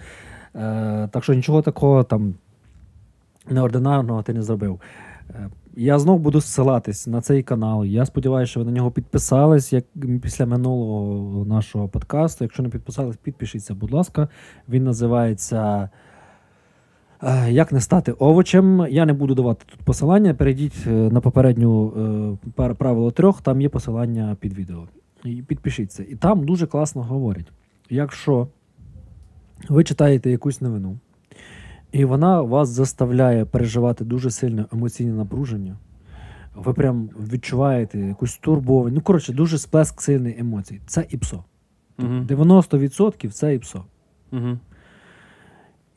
Е, 0.55 1.09
так 1.13 1.25
що 1.25 1.35
нічого 1.35 1.63
такого 1.63 2.05
там 2.05 2.35
неординарного 3.51 4.23
ти 4.23 4.33
не 4.33 4.43
зробив. 4.43 4.81
Е, 5.31 5.49
я 5.77 5.99
знов 5.99 6.19
буду 6.19 6.41
ссилатись 6.41 7.07
на 7.07 7.21
цей 7.21 7.43
канал. 7.43 7.85
Я 7.85 8.07
сподіваюся, 8.07 8.51
що 8.51 8.61
ви 8.61 8.67
на 8.67 8.73
нього 8.73 8.91
підписались 8.91 9.73
як 9.73 9.85
після 10.23 10.47
минулого 10.47 11.45
нашого 11.45 11.89
подкасту. 11.89 12.45
Якщо 12.45 12.63
не 12.63 12.69
підписались, 12.69 13.17
підпишіться, 13.17 13.75
будь 13.75 13.93
ласка. 13.93 14.29
Він 14.69 14.85
називається 14.85 15.91
Як 17.49 17.73
не 17.73 17.81
стати 17.81 18.13
овочем? 18.13 18.87
Я 18.91 19.07
не 19.07 19.13
буду 19.13 19.35
давати 19.35 19.65
тут 19.67 19.81
посилання. 19.81 20.35
Перейдіть 20.35 20.87
е, 20.87 20.91
на 20.91 21.21
попередню 21.21 21.93
е, 22.57 22.75
правило 22.75 23.11
трьох, 23.11 23.43
там 23.43 23.61
є 23.61 23.69
посилання 23.69 24.37
під 24.41 24.59
відео. 24.59 24.89
І 25.25 25.43
підпишіться. 25.43 26.05
І 26.09 26.15
там 26.15 26.47
дуже 26.47 26.67
класно 26.67 27.03
говорять. 27.03 27.53
Якщо 27.91 28.49
ви 29.69 29.85
читаєте 29.85 30.31
якусь 30.31 30.61
новину, 30.61 30.99
і 31.93 32.05
вона 32.05 32.43
вас 32.43 32.69
заставляє 32.69 33.45
переживати 33.45 34.05
дуже 34.05 34.31
сильне 34.31 34.65
емоційне 34.73 35.13
напруження, 35.13 35.77
ви 36.55 36.73
прям 36.73 37.11
відчуваєте 37.33 37.99
якусь 37.99 38.37
турбованість. 38.37 38.97
Ну, 38.97 39.03
коротше, 39.03 39.33
дуже 39.33 39.59
сплеск 39.59 40.01
сильних 40.01 40.41
емоцій. 40.41 40.81
Це 40.87 41.07
ІПСО. 41.11 41.45
Мгм. 41.99 42.27
90% 42.27 43.31
це 43.31 43.55
ІПСО. 43.55 43.85
Мгм. 44.31 44.59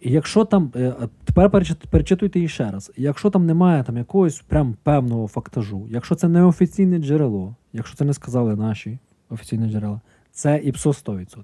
Якщо 0.07 0.45
там 0.45 0.71
е, 0.75 0.93
Тепер 1.23 1.49
перечитуйте 1.89 2.39
її 2.39 2.49
ще 2.49 2.71
раз. 2.71 2.91
Якщо 2.97 3.29
там 3.29 3.45
немає 3.45 3.83
там 3.83 3.97
якогось 3.97 4.41
прям 4.41 4.75
певного 4.83 5.27
фактажу, 5.27 5.87
якщо 5.89 6.15
це 6.15 6.27
не 6.27 6.43
офіційне 6.43 6.97
джерело, 6.97 7.55
якщо 7.73 7.97
це 7.97 8.05
не 8.05 8.13
сказали 8.13 8.55
наші 8.55 8.99
офіційні 9.29 9.69
джерела, 9.69 10.01
це 10.31 10.57
ІПСО 10.63 10.89
100%. 10.89 11.43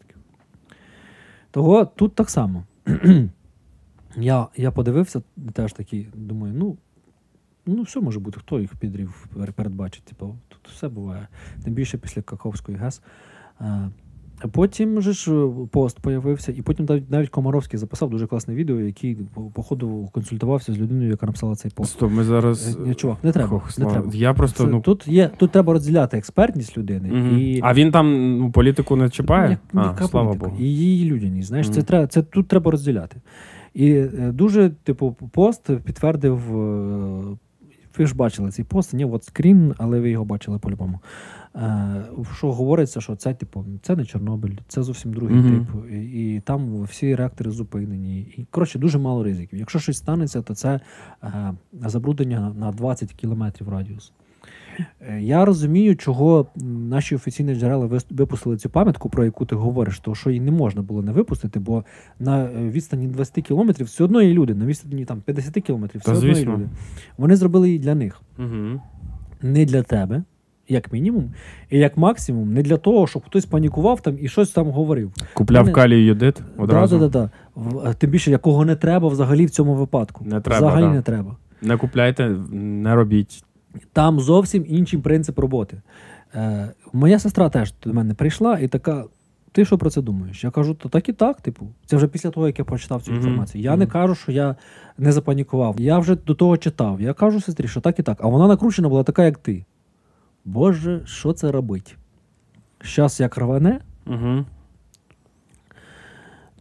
Того 1.51 1.85
тут 1.85 2.15
так 2.15 2.29
само. 2.29 2.63
я 4.15 4.47
я 4.57 4.71
подивився, 4.71 5.21
теж 5.53 5.73
такий, 5.73 6.07
думаю, 6.13 6.53
ну, 6.53 6.77
ну 7.65 7.81
все 7.81 7.99
може 7.99 8.19
бути, 8.19 8.39
хто 8.39 8.59
їх 8.59 8.75
підрів 8.75 9.27
передбачить. 9.55 10.03
Типу, 10.03 10.35
тут 10.47 10.69
все 10.73 10.89
буває. 10.89 11.27
Тим 11.63 11.73
більше 11.73 11.97
після 11.97 12.21
Каховської 12.21 12.77
ГЕС. 12.77 13.01
Потім 14.51 15.01
же 15.01 15.13
ж 15.13 15.33
е, 15.33 15.49
пост 15.71 15.99
появився, 15.99 16.51
і 16.51 16.61
потім 16.61 17.05
навіть 17.09 17.29
Комаровський 17.29 17.79
записав 17.79 18.09
дуже 18.09 18.27
класне 18.27 18.55
відео, 18.55 18.79
який 18.79 19.17
походу 19.53 20.09
консультувався 20.11 20.73
з 20.73 20.77
людиною, 20.77 21.09
яка 21.09 21.25
написала 21.25 21.55
цей 21.55 21.71
пост. 21.75 21.91
Стоп, 21.91 22.11
ми 22.11 22.23
зараз 22.23 22.77
е, 22.87 22.93
чувак, 22.93 23.17
не 23.23 23.31
треба. 23.31 23.55
Ох, 23.55 23.77
не 23.77 23.85
треба. 23.85 24.11
Я 24.13 24.33
просто 24.33 24.63
Це, 24.63 24.69
ну 24.69 24.81
тут 24.81 25.07
є. 25.07 25.31
Тут 25.37 25.51
треба 25.51 25.73
розділяти 25.73 26.17
експертність 26.17 26.77
людини 26.77 27.09
угу. 27.11 27.37
і 27.37 27.59
а 27.63 27.73
він 27.73 27.91
там 27.91 28.37
ну, 28.37 28.51
політику 28.51 28.95
не 28.95 29.09
чіпає. 29.09 29.57
Ну, 29.73 29.81
а, 29.81 30.07
слава 30.07 30.27
політика. 30.27 30.49
Богу. 30.49 30.61
І 30.61 30.63
її 30.63 31.11
людяність. 31.11 31.47
Знаєш, 31.47 31.67
угу. 31.67 31.75
це 31.75 31.81
треба. 31.81 32.07
Це 32.07 32.21
тут 32.21 32.47
треба 32.47 32.71
розділяти. 32.71 33.17
І 33.73 33.91
е, 33.91 34.07
дуже, 34.33 34.69
типу, 34.69 35.15
пост 35.31 35.77
підтвердив. 35.85 36.41
Ви 37.97 38.05
ж 38.05 38.15
бачили 38.15 38.51
цей 38.51 38.65
пост, 38.65 38.93
ні, 38.93 39.05
от 39.05 39.23
скрін, 39.23 39.73
але 39.77 39.99
ви 39.99 40.09
його 40.09 40.25
бачили 40.25 40.59
по-любому. 40.59 40.99
Е, 41.55 42.03
що 42.37 42.51
говориться, 42.51 43.01
що 43.01 43.15
це 43.15 43.33
типу, 43.33 43.65
це 43.81 43.95
не 43.95 44.05
Чорнобиль, 44.05 44.55
це 44.67 44.83
зовсім 44.83 45.13
другий 45.13 45.37
mm-hmm. 45.37 45.59
тип, 45.59 45.91
і, 45.91 46.35
і 46.35 46.39
там 46.39 46.83
всі 46.83 47.15
реактори 47.15 47.51
зупинені. 47.51 48.19
І 48.19 48.45
коротше, 48.51 48.79
дуже 48.79 48.97
мало 48.97 49.23
ризиків. 49.23 49.59
Якщо 49.59 49.79
щось 49.79 49.97
станеться, 49.97 50.41
то 50.41 50.55
це 50.55 50.79
е, 51.23 51.53
забруднення 51.85 52.53
на 52.59 52.71
20 52.71 53.13
кілометрів 53.13 53.69
радіус. 53.69 54.13
Е, 55.01 55.21
я 55.21 55.45
розумію, 55.45 55.95
чого 55.95 56.47
наші 56.55 57.15
офіційні 57.15 57.55
джерела 57.55 58.01
випустили 58.09 58.57
цю 58.57 58.69
пам'ятку, 58.69 59.09
про 59.09 59.25
яку 59.25 59.45
ти 59.45 59.55
говориш, 59.55 59.99
то 59.99 60.15
що 60.15 60.29
її 60.29 60.41
не 60.41 60.51
можна 60.51 60.81
було 60.81 61.01
не 61.01 61.11
випустити, 61.11 61.59
бо 61.59 61.83
на 62.19 62.49
відстані 62.51 63.07
20 63.07 63.45
кілометрів 63.45 63.87
все 63.87 64.03
одно 64.03 64.21
є 64.21 64.33
люди, 64.33 64.55
на 64.55 64.65
відстані 64.65 65.05
там 65.05 65.21
50 65.21 65.53
кілометрів 65.53 66.01
все 66.01 66.11
Та, 66.11 66.17
одно 66.17 66.29
є 66.29 66.45
люди. 66.45 66.69
Вони 67.17 67.35
зробили 67.35 67.67
її 67.67 67.79
для 67.79 67.95
них, 67.95 68.21
угу. 68.39 68.81
не 69.41 69.65
для 69.65 69.83
тебе 69.83 70.23
як 70.71 70.93
мінімум, 70.93 71.31
і 71.69 71.77
як 71.77 71.97
максимум, 71.97 72.53
не 72.53 72.61
для 72.61 72.77
того, 72.77 73.07
щоб 73.07 73.25
хтось 73.25 73.45
панікував 73.45 74.01
там 74.01 74.17
і 74.21 74.27
щось 74.27 74.51
там 74.51 74.69
говорив. 74.69 75.11
Купляв 75.33 75.63
Мене... 75.63 75.75
калій 75.75 76.05
йодит 76.05 76.41
одразу? 76.57 76.99
Да, 76.99 77.07
да, 77.07 77.29
да, 77.55 77.93
Тим 77.93 78.09
більше, 78.09 78.31
якого 78.31 78.65
не 78.65 78.75
треба 78.75 79.07
взагалі 79.07 79.45
в 79.45 79.49
цьому 79.49 79.75
випадку. 79.75 80.25
Не 80.25 80.41
треба, 80.41 80.67
Взагалі 80.67 80.85
да. 80.85 80.93
не 80.93 81.01
треба. 81.01 81.35
Не 81.61 81.77
купляйте, 81.77 82.29
не 82.51 82.95
робіть. 82.95 83.43
Там 83.93 84.19
зовсім 84.19 84.65
інший 84.67 84.99
принцип 84.99 85.39
роботи. 85.39 85.81
Е, 86.35 86.71
Моя 86.93 87.19
сестра 87.19 87.49
теж 87.49 87.73
до 87.83 87.93
мене 87.93 88.13
прийшла 88.13 88.59
і 88.59 88.67
така. 88.67 89.05
Ти 89.53 89.65
що 89.65 89.77
про 89.77 89.89
це 89.89 90.01
думаєш? 90.01 90.43
Я 90.43 90.51
кажу, 90.51 90.73
то 90.73 90.89
так 90.89 91.09
і 91.09 91.13
так, 91.13 91.41
типу. 91.41 91.67
Це 91.85 91.97
вже 91.97 92.07
після 92.07 92.29
того, 92.29 92.47
як 92.47 92.59
я 92.59 92.65
прочитав 92.65 93.01
цю 93.01 93.13
інформацію. 93.13 93.61
Mm-hmm. 93.61 93.65
Я 93.65 93.77
не 93.77 93.87
кажу, 93.87 94.15
що 94.15 94.31
я 94.31 94.55
не 94.97 95.11
запанікував. 95.11 95.75
Я 95.79 95.99
вже 95.99 96.15
до 96.15 96.35
того 96.35 96.57
читав. 96.57 97.01
Я 97.01 97.13
кажу 97.13 97.41
сестрі, 97.41 97.67
що 97.67 97.81
так 97.81 97.99
і 97.99 98.03
так. 98.03 98.17
А 98.21 98.27
вона 98.27 98.47
накручена 98.47 98.89
була 98.89 99.03
така, 99.03 99.25
як 99.25 99.37
ти. 99.37 99.65
Боже, 100.45 101.01
що 101.05 101.33
це 101.33 101.51
робить? 101.51 101.97
Щас 102.81 103.19
як 103.19 103.37
рване. 103.37 103.79
Угу. 104.07 104.45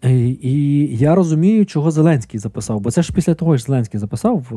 І, 0.02 0.38
і 0.42 0.96
я 0.96 1.14
розумію, 1.14 1.66
чого 1.66 1.90
Зеленський 1.90 2.40
записав. 2.40 2.80
Бо 2.80 2.90
це 2.90 3.02
ж 3.02 3.12
після 3.12 3.34
того, 3.34 3.58
що 3.58 3.66
Зеленський 3.66 4.00
записав. 4.00 4.52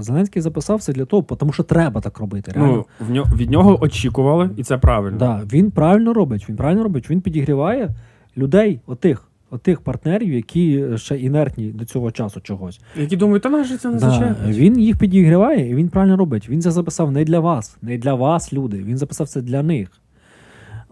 Зеленський 0.00 0.42
записав 0.42 0.82
це 0.82 0.92
для 0.92 1.04
того, 1.04 1.22
тому 1.22 1.52
що 1.52 1.62
треба 1.62 2.00
так 2.00 2.18
робити. 2.18 2.52
Ну, 2.56 2.62
реально. 2.62 2.84
Ну, 3.00 3.06
в 3.06 3.10
нього, 3.10 3.36
Від 3.36 3.50
нього 3.50 3.82
очікували, 3.82 4.50
і 4.56 4.64
це 4.64 4.78
правильно. 4.78 5.18
Да, 5.18 5.42
Він 5.52 5.70
правильно 5.70 6.14
робить. 6.14 6.48
Він 6.48 6.56
правильно 6.56 6.82
робить. 6.82 7.10
Він 7.10 7.20
підігріває 7.20 7.90
людей, 8.36 8.80
отих, 8.86 9.27
отих 9.50 9.80
партнерів, 9.80 10.32
які 10.32 10.84
ще 10.96 11.18
інертні 11.18 11.66
до 11.66 11.84
цього 11.84 12.10
часу 12.10 12.40
чогось. 12.40 12.80
Які 12.96 13.16
думають, 13.16 13.42
та 13.42 13.48
наш 13.48 13.78
це 13.78 13.90
не 13.90 13.98
да, 13.98 14.36
Він 14.46 14.80
їх 14.80 14.98
підігріває, 14.98 15.70
і 15.70 15.74
він 15.74 15.88
правильно 15.88 16.16
робить. 16.16 16.48
Він 16.48 16.62
це 16.62 16.70
записав 16.70 17.12
не 17.12 17.24
для 17.24 17.40
вас, 17.40 17.76
не 17.82 17.98
для 17.98 18.14
вас, 18.14 18.52
люди. 18.52 18.82
Він 18.82 18.98
записав 18.98 19.28
це 19.28 19.42
для 19.42 19.62
них. 19.62 19.88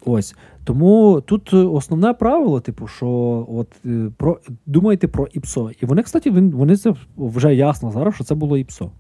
Ось. 0.05 0.35
Тому 0.65 1.23
тут 1.27 1.55
основне 1.55 2.13
правило, 2.13 2.61
типу, 2.61 2.87
що 2.87 3.09
от 3.49 3.69
е, 3.87 4.11
про 4.17 4.41
думайте 4.67 5.09
про 5.09 5.27
ІПСО. 5.33 5.71
І 5.83 5.87
вони, 5.87 6.03
кстати, 6.03 6.31
вони 6.31 6.77
це 6.77 6.95
вже 7.17 7.55
ясно 7.55 7.91
зараз, 7.91 8.15
що 8.15 8.25
це 8.25 8.35
було 8.35 8.59
ІПСО. 8.59 8.91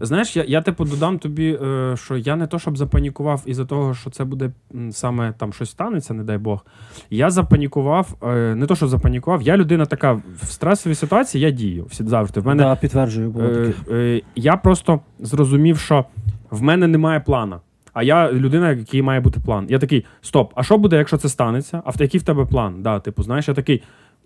Знаєш, 0.00 0.36
я 0.36 0.44
я 0.48 0.62
типу 0.62 0.84
додам 0.84 1.18
тобі, 1.18 1.58
е, 1.62 1.94
що 1.96 2.16
я 2.16 2.36
не 2.36 2.46
то, 2.46 2.58
щоб 2.58 2.76
запанікував 2.76 3.42
із-за 3.46 3.64
того, 3.64 3.94
що 3.94 4.10
це 4.10 4.24
буде 4.24 4.50
саме 4.90 5.32
там 5.38 5.52
щось 5.52 5.70
станеться, 5.70 6.14
не 6.14 6.24
дай 6.24 6.38
Бог. 6.38 6.66
Я 7.10 7.30
запанікував, 7.30 8.14
е, 8.22 8.54
не 8.54 8.66
то, 8.66 8.76
що 8.76 8.88
запанікував, 8.88 9.42
я 9.42 9.56
людина 9.56 9.86
така 9.86 10.12
в 10.12 10.46
стресовій 10.46 10.94
ситуації, 10.94 11.44
я 11.44 11.50
дію 11.50 11.86
завжди. 11.90 12.40
В 12.40 12.46
мене, 12.46 12.62
да, 12.62 12.76
підтверджую, 12.76 13.30
було 13.30 13.44
е, 13.44 13.72
е, 13.90 14.20
Я 14.36 14.56
просто 14.56 15.00
зрозумів, 15.20 15.78
що 15.78 16.04
в 16.50 16.62
мене 16.62 16.86
немає 16.86 17.20
плана. 17.20 17.60
А 17.92 18.02
я 18.02 18.32
людина, 18.32 18.70
який 18.70 19.02
має 19.02 19.20
бути 19.20 19.40
план. 19.40 19.66
Я 19.68 19.78
такий: 19.78 20.04
стоп, 20.20 20.52
а 20.54 20.62
що 20.62 20.78
буде, 20.78 20.96
якщо 20.96 21.16
це 21.16 21.28
станеться? 21.28 21.82
А 21.84 21.90
в 21.90 21.94
який 21.98 22.20
в 22.20 22.22
тебе 22.22 22.44
план? 22.44 22.82
Да, 22.82 23.00
Типу, 23.00 23.22
знаєш, 23.22 23.48
я 23.48 23.54
такий. 23.54 23.82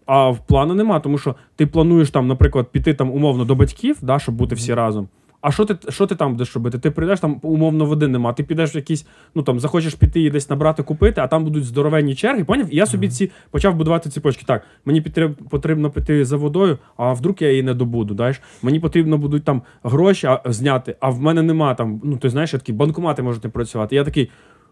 А 0.06 0.28
в 0.30 0.46
плану 0.46 0.74
нема, 0.74 1.00
тому 1.00 1.18
що 1.18 1.34
ти 1.56 1.66
плануєш 1.66 2.10
там, 2.10 2.26
наприклад, 2.26 2.68
піти 2.72 2.94
там 2.94 3.10
умовно 3.10 3.44
до 3.44 3.54
батьків, 3.54 3.96
да, 4.02 4.18
щоб 4.18 4.34
бути 4.34 4.54
всі 4.54 4.74
разом. 4.74 5.08
А 5.40 5.50
що 5.52 5.64
ти 5.64 5.92
що 5.92 6.06
ти 6.06 6.14
там 6.14 6.32
будеш 6.32 6.54
робити? 6.54 6.78
Ти 6.78 6.90
прийдеш 6.90 7.20
там 7.20 7.40
умовно 7.42 7.84
води 7.84 8.08
нема. 8.08 8.32
Ти 8.32 8.42
підеш 8.42 8.74
в 8.74 8.76
якісь, 8.76 9.06
ну 9.34 9.42
там 9.42 9.60
захочеш 9.60 9.94
піти 9.94 10.20
і 10.20 10.30
десь 10.30 10.50
набрати, 10.50 10.82
купити, 10.82 11.20
а 11.20 11.26
там 11.26 11.44
будуть 11.44 11.64
здоровенні 11.64 12.14
черги. 12.14 12.44
Поняв? 12.44 12.74
І 12.74 12.76
я 12.76 12.86
собі 12.86 13.08
ці 13.08 13.30
почав 13.50 13.74
будувати 13.74 14.10
ціпочки. 14.10 14.44
Так, 14.46 14.62
мені 14.84 15.00
потрібно 15.50 15.90
піти 15.90 16.24
за 16.24 16.36
водою, 16.36 16.78
а 16.96 17.12
вдруг 17.12 17.36
я 17.40 17.50
її 17.50 17.62
не 17.62 17.74
добуду. 17.74 18.14
Даєш? 18.14 18.40
Мені 18.62 18.80
потрібно 18.80 19.18
будуть 19.18 19.44
там 19.44 19.62
гроші 19.82 20.28
зняти, 20.44 20.96
а 21.00 21.10
в 21.10 21.20
мене 21.20 21.42
нема 21.42 21.74
там. 21.74 22.00
Ну 22.04 22.16
ти 22.16 22.30
знаєш, 22.30 22.50
такі 22.50 22.72
банкомати 22.72 23.22
можуть 23.22 23.44
не 23.44 23.50
працювати. 23.50 23.96
Я 23.96 24.04
такий. 24.04 24.30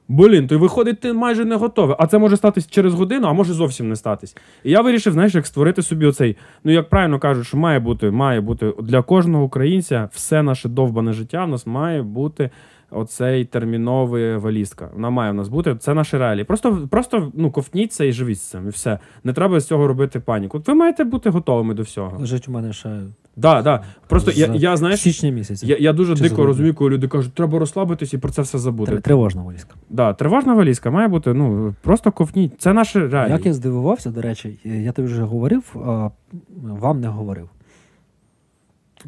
Блін, 0.09 0.47
то 0.47 0.55
й 0.55 0.59
виходить, 0.59 1.01
ти 1.01 1.13
майже 1.13 1.45
не 1.45 1.57
готовий. 1.57 1.97
А 1.99 2.07
це 2.07 2.19
може 2.19 2.37
статись 2.37 2.67
через 2.67 2.95
годину, 2.95 3.27
а 3.27 3.33
може 3.33 3.53
зовсім 3.53 3.89
не 3.89 3.97
статись. 3.97 4.37
І 4.65 4.71
я 4.71 4.81
вирішив, 4.81 5.13
знаєш, 5.13 5.35
як 5.35 5.47
створити 5.47 5.83
собі 5.83 6.07
оцей. 6.07 6.37
Ну, 6.65 6.73
як 6.73 6.89
правильно 6.89 7.19
кажуть, 7.19 7.47
що 7.47 7.57
має 7.57 7.81
бути, 7.81 8.11
має 8.11 8.41
бути 8.41 8.73
для 8.83 9.03
кожного 9.03 9.45
українця 9.45 10.09
все 10.13 10.43
наше 10.43 10.69
довбане 10.69 11.13
життя 11.13 11.45
в 11.45 11.49
нас 11.49 11.67
має 11.67 12.03
бути 12.03 12.51
оцей 12.91 13.45
терміновий 13.45 14.37
валізка. 14.37 14.91
Вона 14.95 15.11
має 15.11 15.31
в 15.31 15.35
нас 15.35 15.49
бути. 15.49 15.77
Це 15.77 15.95
наші 15.95 16.19
реалії. 16.19 16.45
Просто 16.45 16.89
просто 16.91 17.33
ну, 17.35 17.51
ковтніться 17.51 18.05
і 18.05 18.13
живіть 18.13 18.39
з 18.39 18.43
цим. 18.51 18.67
І 18.67 18.71
все. 18.71 18.99
Не 19.25 19.33
треба 19.33 19.61
з 19.61 19.67
цього 19.67 19.87
робити 19.87 20.21
паніку. 20.21 20.63
Ви 20.67 20.75
маєте 20.75 21.05
бути 21.05 21.31
готовими 21.31 21.75
до 21.75 21.83
всього. 21.83 22.19
Лежить 22.19 22.49
у 22.49 22.53
мене 22.53 22.73
ще. 22.73 23.01
Да, 23.37 23.63
да. 23.63 23.83
Просто 24.07 24.31
я, 24.31 24.47
я 24.55 24.77
знаєш, 24.77 25.01
січня 25.01 25.31
місяця. 25.31 25.67
Я 25.67 25.77
я 25.77 25.93
дуже 25.93 26.17
Чи 26.17 26.23
дико 26.23 26.29
забуде? 26.29 26.47
розумію, 26.47 26.75
коли 26.75 26.91
люди 26.91 27.09
кажуть, 27.09 27.35
треба 27.35 27.59
розслабитись 27.59 28.15
і 28.15 28.19
про 28.19 28.31
це 28.31 28.43
все 28.43 28.59
забути. 28.59 29.01
Тривожна 29.01 29.43
валізка. 29.43 29.75
Да, 29.91 30.13
Тривожна 30.13 30.55
валізка 30.55 30.91
має 30.91 31.09
бути, 31.09 31.35
ну 31.35 31.75
просто 31.83 32.13
ковтніть. 32.13 32.61
Це 32.61 32.73
наше 32.73 33.09
реалії. 33.09 33.33
Як 33.33 33.47
я 33.47 33.53
здивувався, 33.53 34.11
до 34.11 34.23
речі, 34.23 34.59
я 34.65 34.93
тобі 34.93 35.09
вже 35.09 35.23
говорив, 35.23 35.77
а 35.87 36.11
вам 36.63 37.01
не 37.01 37.09
говорив. 37.09 37.49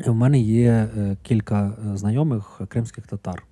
У 0.06 0.14
мене 0.14 0.40
є 0.40 0.88
е, 0.98 1.16
кілька 1.22 1.66
е, 1.66 1.96
знайомих 1.96 2.60
кримських 2.68 3.06
татар. 3.06 3.42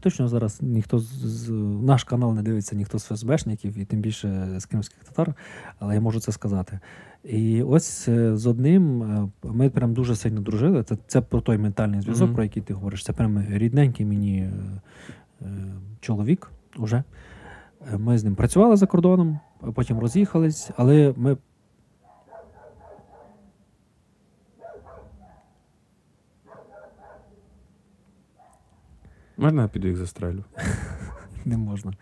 Точно 0.00 0.28
зараз 0.28 0.62
ніхто 0.62 0.98
з 0.98 1.50
наш 1.82 2.04
канал 2.04 2.34
не 2.34 2.42
дивиться 2.42 2.76
ніхто 2.76 2.98
з 2.98 3.04
ФСБшників, 3.04 3.78
і 3.78 3.84
тим 3.84 4.00
більше 4.00 4.46
з 4.58 4.64
кримських 4.64 4.98
татар, 5.04 5.34
але 5.78 5.94
я 5.94 6.00
можу 6.00 6.20
це 6.20 6.32
сказати. 6.32 6.80
І 7.24 7.62
ось 7.62 8.08
е, 8.08 8.36
з 8.36 8.46
одним 8.46 9.02
е, 9.02 9.28
ми 9.42 9.70
прям 9.70 9.94
дуже 9.94 10.16
сильно 10.16 10.40
дружили. 10.40 10.82
Це 10.82 10.96
це 11.06 11.20
про 11.20 11.40
той 11.40 11.58
ментальний 11.58 12.00
зв'язок, 12.00 12.30
mm-hmm. 12.30 12.34
про 12.34 12.42
який 12.42 12.62
ти 12.62 12.74
говориш. 12.74 13.04
Це 13.04 13.12
прям 13.12 13.44
рідненький 13.50 14.06
мені 14.06 14.50
е, 15.42 15.46
чоловік 16.00 16.50
уже. 16.76 17.02
Ми 17.96 18.18
з 18.18 18.24
ним 18.24 18.34
працювали 18.34 18.76
за 18.76 18.86
кордоном, 18.86 19.40
потім 19.74 19.98
роз'їхались, 19.98 20.70
але 20.76 21.14
ми 21.16 21.36
Можна 29.36 29.62
я 29.62 29.68
піду 29.68 29.88
їх 29.88 29.96
застрелю? 29.96 30.44
Не 31.44 31.56
можна. 31.56 31.92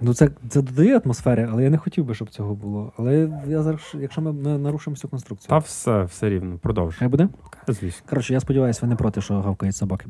Ну, 0.00 0.14
це 0.14 0.30
це 0.48 0.62
додає 0.62 0.98
атмосфери, 0.98 1.48
але 1.52 1.64
я 1.64 1.70
не 1.70 1.78
хотів 1.78 2.04
би, 2.04 2.14
щоб 2.14 2.30
цього 2.30 2.54
було. 2.54 2.92
Але 2.96 3.30
я 3.46 3.62
зараз, 3.62 3.80
якщо 3.94 4.20
ми, 4.20 4.32
ми 4.32 4.58
нарушимо 4.58 4.96
цю 4.96 5.08
конструкцію. 5.08 5.48
Та 5.48 5.58
все, 5.58 6.02
все 6.02 6.28
рівно, 6.28 6.58
продовж. 6.58 6.96
Хай 6.96 7.08
буде? 7.08 7.28
Звісно. 7.68 8.06
Коротше, 8.08 8.32
я 8.32 8.40
сподіваюся, 8.40 8.80
ви 8.82 8.88
не 8.88 8.96
проти, 8.96 9.20
що 9.20 9.40
гавкають 9.40 9.76
собаки. 9.76 10.06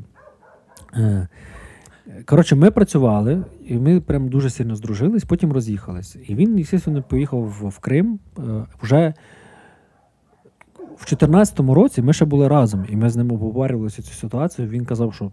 Е, 0.95 1.27
коротше, 2.25 2.55
ми 2.55 2.71
працювали, 2.71 3.43
і 3.65 3.77
ми 3.77 4.01
прям 4.01 4.29
дуже 4.29 4.49
сильно 4.49 4.75
здружились, 4.75 5.25
потім 5.25 5.53
роз'їхались. 5.53 6.17
І 6.27 6.35
він, 6.35 6.63
звісно, 6.63 7.03
поїхав 7.03 7.41
в 7.69 7.79
Крим 7.79 8.19
е, 8.37 8.41
вже 8.81 9.13
в 10.77 11.05
2014 11.05 11.59
році 11.59 12.01
ми 12.01 12.13
ще 12.13 12.25
були 12.25 12.47
разом, 12.47 12.85
і 12.89 12.95
ми 12.95 13.09
з 13.09 13.15
ним 13.15 13.31
обговорювалися 13.31 14.01
цю 14.01 14.13
ситуацію. 14.13 14.67
Він 14.67 14.85
казав, 14.85 15.13
що 15.13 15.31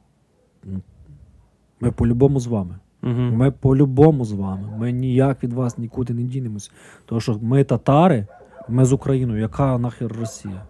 ми 1.81 1.91
по-любому 1.91 2.41
з 2.41 2.47
вами. 2.47 2.79
Угу. 3.07 3.21
Ми 3.21 3.51
по-любому 3.51 4.25
з 4.25 4.33
вами. 4.33 4.69
Ми 4.79 4.93
ніяк 4.93 5.43
від 5.45 5.53
вас 5.53 5.79
нікуди 5.79 6.15
не 6.15 6.23
дінемось. 6.23 6.71
Тому 7.07 7.21
що 7.21 7.39
ми 7.43 7.65
татари, 7.65 8.27
ми 8.69 8.85
з 8.85 8.93
Україною, 8.93 9.41
яка 9.41 9.79
нахер 9.79 10.13
Росія? 10.21 10.63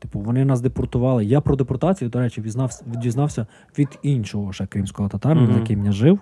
Типу, 0.00 0.20
вони 0.20 0.44
нас 0.44 0.60
депортували. 0.60 1.24
Я 1.24 1.40
про 1.40 1.56
депортацію, 1.56 2.10
до 2.10 2.18
речі, 2.18 2.40
дізнався, 2.40 2.84
дізнався 3.02 3.46
від 3.78 3.88
іншого 4.02 4.52
ще 4.52 4.66
кримського 4.66 5.08
татарина, 5.08 5.46
Мгм. 5.46 5.54
з 5.54 5.56
яким 5.56 5.84
я 5.84 5.92
жив. 5.92 6.18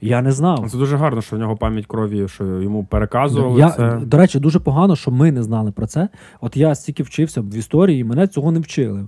Я 0.00 0.22
не 0.22 0.32
знав. 0.32 0.70
Це 0.70 0.78
дуже 0.78 0.96
гарно, 0.96 1.20
що 1.22 1.36
в 1.36 1.38
нього 1.38 1.56
пам'ять 1.56 1.86
крові, 1.86 2.28
що 2.28 2.44
йому 2.62 2.84
переказували 2.84 3.60
Я, 3.60 3.70
це. 3.70 4.00
До 4.06 4.16
речі, 4.18 4.38
дуже 4.40 4.60
погано, 4.60 4.96
що 4.96 5.10
ми 5.10 5.32
не 5.32 5.42
знали 5.42 5.72
про 5.72 5.86
це. 5.86 6.08
От 6.40 6.56
я 6.56 6.74
стільки 6.74 7.02
вчився 7.02 7.40
в 7.40 7.54
історії, 7.54 8.00
і 8.00 8.04
мене 8.04 8.26
цього 8.28 8.52
не 8.52 8.60
вчили. 8.60 9.06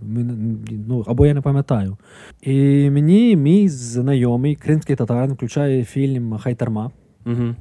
Ну, 0.89 1.05
або 1.07 1.27
я 1.27 1.35
не 1.35 1.41
пам'ятаю. 1.41 1.97
І 2.43 2.91
мені 2.91 3.37
мій 3.37 3.69
знайомий 3.69 4.55
кримський 4.57 4.97
татарин 4.97 5.33
включає 5.33 5.85
фільм 5.85 6.39
Хайтарма, 6.39 6.91
Угу. 7.27 7.55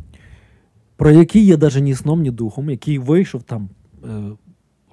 про 0.98 1.12
який 1.12 1.46
я 1.46 1.58
навіть 1.58 1.84
ні 1.84 1.96
сном, 1.96 2.22
ні 2.22 2.32
духом, 2.32 2.70
який 2.70 2.98
вийшов 3.00 3.44
там 3.44 3.70
е, 4.04 4.08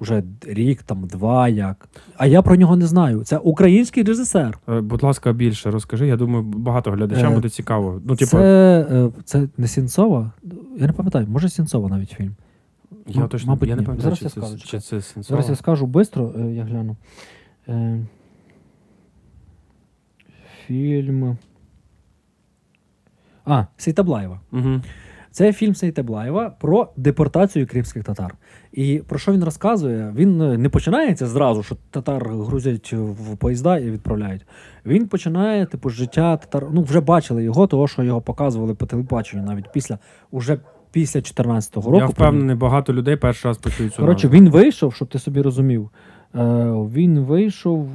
уже 0.03 0.23
рік, 0.47 0.83
там 0.83 1.05
два 1.07 1.49
як. 1.49 1.89
А 2.17 2.27
я 2.27 2.43
про 2.43 2.57
нього 2.57 2.77
не 2.77 2.87
знаю. 2.87 3.25
Це 3.25 3.39
український 3.39 4.03
режисер. 4.03 4.59
Е, 4.69 4.81
Будь 4.81 5.03
ласка, 5.03 5.33
більше 5.33 5.71
розкажи. 5.71 6.07
Я 6.07 6.17
думаю, 6.17 6.43
багато 6.45 6.91
глядачам 6.91 7.33
Е, 7.33 7.35
буде 7.35 7.49
цікаво. 7.49 8.01
Ну, 8.05 8.17
типу, 8.17 8.31
це, 8.31 8.87
е, 8.91 9.11
це 9.25 9.49
не 9.59 9.69
Сінцова. 9.69 10.33
Я 10.79 10.87
не 10.87 10.93
пам'ятаю, 10.93 11.27
може 11.29 11.49
Сінцова 11.49 11.89
навіть 11.89 12.11
фільм. 12.11 12.35
я 13.07 13.23
м- 13.23 13.29
точно 13.29 13.53
мабуть, 13.53 13.69
я 13.69 13.75
не 13.77 13.81
ні. 13.83 13.87
пам'ятаю, 13.87 14.03
Зараз 14.17 14.19
чи 14.19 14.25
я 14.25 14.31
це, 14.31 14.41
скажу, 14.41 14.59
чи 14.59 14.65
чекай. 14.67 14.81
це 14.81 15.01
Сенцова. 15.01 15.37
Зараз 15.37 15.51
я 15.51 15.57
скажу 15.57 15.87
швидко, 15.93 16.35
я 16.51 16.65
гляну. 16.65 16.97
Е, 17.69 18.01
фільм. 20.67 21.37
А, 23.45 23.65
Сейтаблаєва. 23.77 24.41
Угу. 24.53 24.81
Це 25.33 25.53
фільм 25.53 25.75
Сейтаблаєва 25.75 26.51
про 26.61 26.89
депортацію 26.97 27.67
кримських 27.67 28.05
татар. 28.05 28.35
І 28.73 29.03
про 29.09 29.19
що 29.19 29.33
він 29.33 29.45
розказує? 29.45 30.13
Він 30.17 30.41
е, 30.41 30.59
не 30.59 30.69
починається 30.69 31.27
зразу, 31.27 31.63
що 31.63 31.77
татар 31.91 32.29
грузять 32.29 32.93
в 32.93 33.37
поїзда 33.37 33.79
і 33.79 33.91
відправляють. 33.91 34.47
Він 34.87 35.09
починає, 35.09 35.67
типу, 35.67 35.91
життя 35.91 36.37
татар. 36.37 36.67
Ну, 36.73 36.83
вже 36.83 37.01
бачили 37.01 37.45
його, 37.45 37.67
того, 37.67 37.89
що 37.89 38.03
його 38.03 38.21
показували 38.21 38.75
по 38.75 38.87
телебаченню 38.87 39.43
навіть 39.43 39.73
після, 39.73 39.99
уже 40.31 40.59
після 40.93 41.21
14-го 41.21 41.91
року. 41.91 42.05
Я 42.05 42.07
впевнений, 42.07 42.57
багато 42.57 42.93
людей 42.93 43.17
перший 43.17 43.49
раз 43.49 43.59
почують 43.59 43.95
цю 43.95 44.01
Коротше, 44.01 44.29
він 44.29 44.51
вийшов, 44.51 44.95
щоб 44.95 45.09
ти 45.09 45.19
собі 45.19 45.41
розумів. 45.41 45.91
Е, 46.35 46.39
він 46.95 47.21
вийшов 47.21 47.89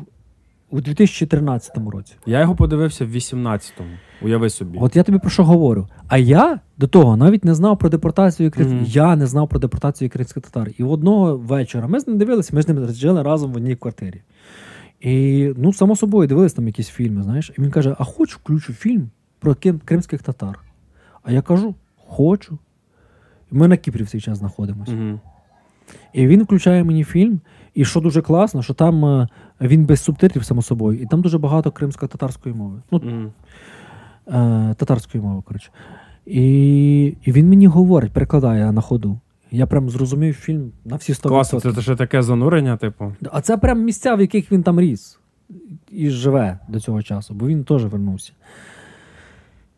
у 0.70 0.82
2013 0.82 1.78
році. 1.91 2.15
Я 2.26 2.41
його 2.41 2.55
подивився 2.55 3.05
в 3.05 3.09
18-му. 3.09 3.89
Уяви 4.22 4.49
собі. 4.49 4.78
От 4.82 4.95
я 4.95 5.03
тобі 5.03 5.20
про 5.20 5.30
що 5.30 5.43
говорю. 5.43 5.88
А 6.07 6.18
я 6.18 6.59
до 6.78 6.88
того 6.88 7.18
навіть 7.18 7.45
не 7.45 7.55
знав 7.55 7.78
про 7.78 7.89
депортацію 7.89 8.51
крим... 8.51 8.68
Мгм. 8.68 8.86
Я 8.88 9.15
не 9.15 9.28
знав 9.28 9.49
про 9.49 9.59
депортацію 9.59 10.09
кримських 10.09 10.43
татар. 10.43 10.70
І 10.78 10.84
одного 10.84 11.38
вечора 11.38 11.88
ми 11.88 11.99
з 11.99 12.07
ним 12.07 12.18
дивилися, 12.18 12.55
ми 12.55 12.61
з 12.61 12.68
ним 12.68 12.88
жили 12.88 13.24
разом 13.24 13.53
в 13.53 13.55
одній 13.57 13.76
квартирі. 13.76 14.22
І, 15.01 15.53
ну, 15.57 15.74
само 15.74 15.95
собою, 15.95 16.28
дивились 16.28 16.53
там 16.53 16.68
якісь 16.68 16.88
фільми, 16.88 17.24
знаєш. 17.24 17.51
І 17.57 17.61
він 17.61 17.72
каже: 17.72 17.95
А 17.99 18.03
хоч 18.03 18.36
включу 18.36 18.74
фільм 18.74 19.09
про 19.39 19.55
ким- 19.55 19.80
кримських 19.86 20.24
татар. 20.24 20.59
А 21.24 21.32
я 21.32 21.41
кажу: 21.41 21.76
хочу. 22.07 22.57
Ми 23.51 23.68
на 23.68 23.78
Кіпрі 23.78 24.03
в 24.03 24.09
цей 24.09 24.22
час 24.22 24.38
знаходимося. 24.38 24.91
Угу. 24.93 25.20
І 26.13 26.27
він 26.27 26.43
включає 26.43 26.83
мені 26.83 27.03
фільм, 27.03 27.39
і 27.73 27.85
що 27.85 27.99
дуже 27.99 28.21
класно, 28.21 28.63
що 28.63 28.73
там 28.73 29.05
е, 29.05 29.27
він 29.61 29.85
без 29.85 30.03
субтитрів, 30.03 30.45
само 30.45 30.61
собою, 30.61 30.99
і 30.99 31.05
там 31.05 31.21
дуже 31.21 31.38
багато 31.38 31.71
кримсько-татарської 31.71 32.55
мови. 32.55 32.81
Ну, 32.91 33.01
Угу. 33.03 33.31
е, 34.38 34.75
татарської 34.77 35.23
мови, 35.23 35.41
коротше. 35.45 35.69
І, 36.25 37.15
і 37.23 37.31
він 37.31 37.49
мені 37.49 37.67
говорить, 37.67 38.11
перекладає 38.11 38.71
на 38.71 38.81
ходу. 38.81 39.19
Я 39.51 39.67
прям 39.67 39.89
зрозумів 39.89 40.33
фільм 40.33 40.71
на 40.85 40.95
всі 40.95 41.13
100%. 41.13 41.27
Класно, 41.27 41.59
це 41.59 41.81
ще 41.81 41.95
таке 41.95 42.21
занурення, 42.21 42.77
типу. 42.77 43.13
А 43.31 43.41
це 43.41 43.57
прям 43.57 43.83
місця, 43.83 44.15
в 44.15 44.21
яких 44.21 44.51
він 44.51 44.63
там 44.63 44.79
ріс 44.79 45.19
і 45.91 46.09
живе 46.09 46.59
до 46.67 46.79
цього 46.79 47.01
часу, 47.03 47.33
бо 47.33 47.47
він 47.47 47.63
теж 47.63 47.85
вернувся. 47.85 48.33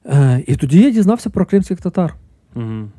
Е, 0.06 0.44
і 0.48 0.56
тоді 0.56 0.82
я 0.82 0.92
дізнався 0.92 1.30
про 1.30 1.46
кримських 1.46 1.82
татар. 1.82 2.16
Угу. 2.56 2.90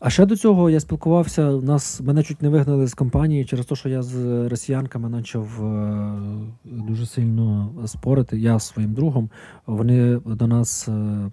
А 0.00 0.10
ще 0.10 0.26
до 0.26 0.36
цього 0.36 0.70
я 0.70 0.80
спілкувався. 0.80 1.50
Нас 1.50 2.00
мене 2.00 2.22
чуть 2.22 2.42
не 2.42 2.48
вигнали 2.48 2.86
з 2.86 2.94
компанії 2.94 3.44
через 3.44 3.66
те, 3.66 3.74
що 3.74 3.88
я 3.88 4.02
з 4.02 4.48
росіянками 4.48 5.18
почав 5.18 5.64
е, 5.64 6.20
дуже 6.64 7.06
сильно 7.06 7.72
спорити. 7.86 8.38
Я 8.38 8.58
з 8.58 8.66
своїм 8.66 8.94
другом. 8.94 9.30
Вони 9.66 10.16
до 10.16 10.46
нас 10.46 10.88
е, 10.88 11.30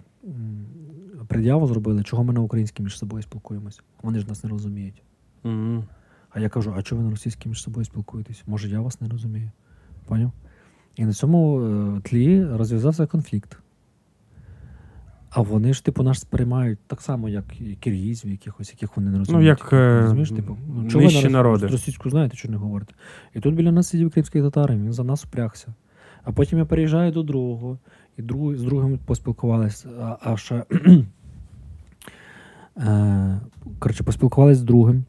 пред'яву 1.28 1.66
зробили, 1.66 2.02
чого 2.02 2.24
ми 2.24 2.32
на 2.32 2.40
українській 2.40 2.82
між 2.82 2.98
собою 2.98 3.22
спілкуємося. 3.22 3.80
Вони 4.02 4.20
ж 4.20 4.28
нас 4.28 4.44
не 4.44 4.50
розуміють. 4.50 5.02
Угу. 5.44 5.84
А 6.30 6.40
я 6.40 6.48
кажу: 6.48 6.74
а 6.76 6.82
чого 6.82 7.00
ви 7.00 7.04
на 7.04 7.10
російській 7.10 7.48
між 7.48 7.62
собою 7.62 7.84
спілкуєтесь? 7.84 8.42
Може, 8.46 8.68
я 8.68 8.80
вас 8.80 9.00
не 9.00 9.08
розумію? 9.08 9.50
Поняв? 10.06 10.32
І 10.96 11.04
на 11.04 11.12
цьому 11.12 11.60
е, 11.60 12.00
тлі 12.00 12.44
розв'язався 12.44 13.06
конфлікт. 13.06 13.58
А 15.30 15.40
вони 15.40 15.72
ж, 15.72 15.84
типу, 15.84 16.02
нас 16.02 16.20
сприймають 16.20 16.78
так 16.86 17.00
само, 17.00 17.28
як 17.28 17.60
і 17.60 17.74
киргізів, 17.74 18.30
якихось, 18.30 18.70
яких 18.72 18.96
вони 18.96 19.10
не 19.10 19.18
розуміють. 19.18 19.46
як, 19.46 19.72
е, 19.72 20.00
Розумієш, 20.00 20.30
типу, 20.30 20.56
нижчі 20.76 20.90
чого 20.90 21.08
ви 21.08 21.22
на 21.22 21.30
народи. 21.30 21.66
Російську 21.66 22.10
знаєте, 22.10 22.36
що 22.36 22.48
не 22.48 22.56
говорите. 22.56 22.94
І 23.34 23.40
тут 23.40 23.54
біля 23.54 23.72
нас 23.72 23.88
сидів 23.88 24.10
кримський 24.10 24.42
татарин, 24.42 24.84
він 24.84 24.92
за 24.92 25.04
нас 25.04 25.24
впрягся. 25.24 25.74
А 26.24 26.32
потім 26.32 26.58
я 26.58 26.64
переїжджаю 26.64 27.12
до 27.12 27.22
другого, 27.22 27.78
і 28.16 28.22
друг, 28.22 28.54
з 28.54 28.62
другим 28.62 28.98
поспілкувалися. 28.98 29.88
А, 30.00 30.16
а 30.20 30.36
ще 30.36 30.64
е, 32.76 33.40
коротше, 33.78 34.04
поспілкувалися 34.04 34.60
з 34.60 34.64
другим. 34.64 35.04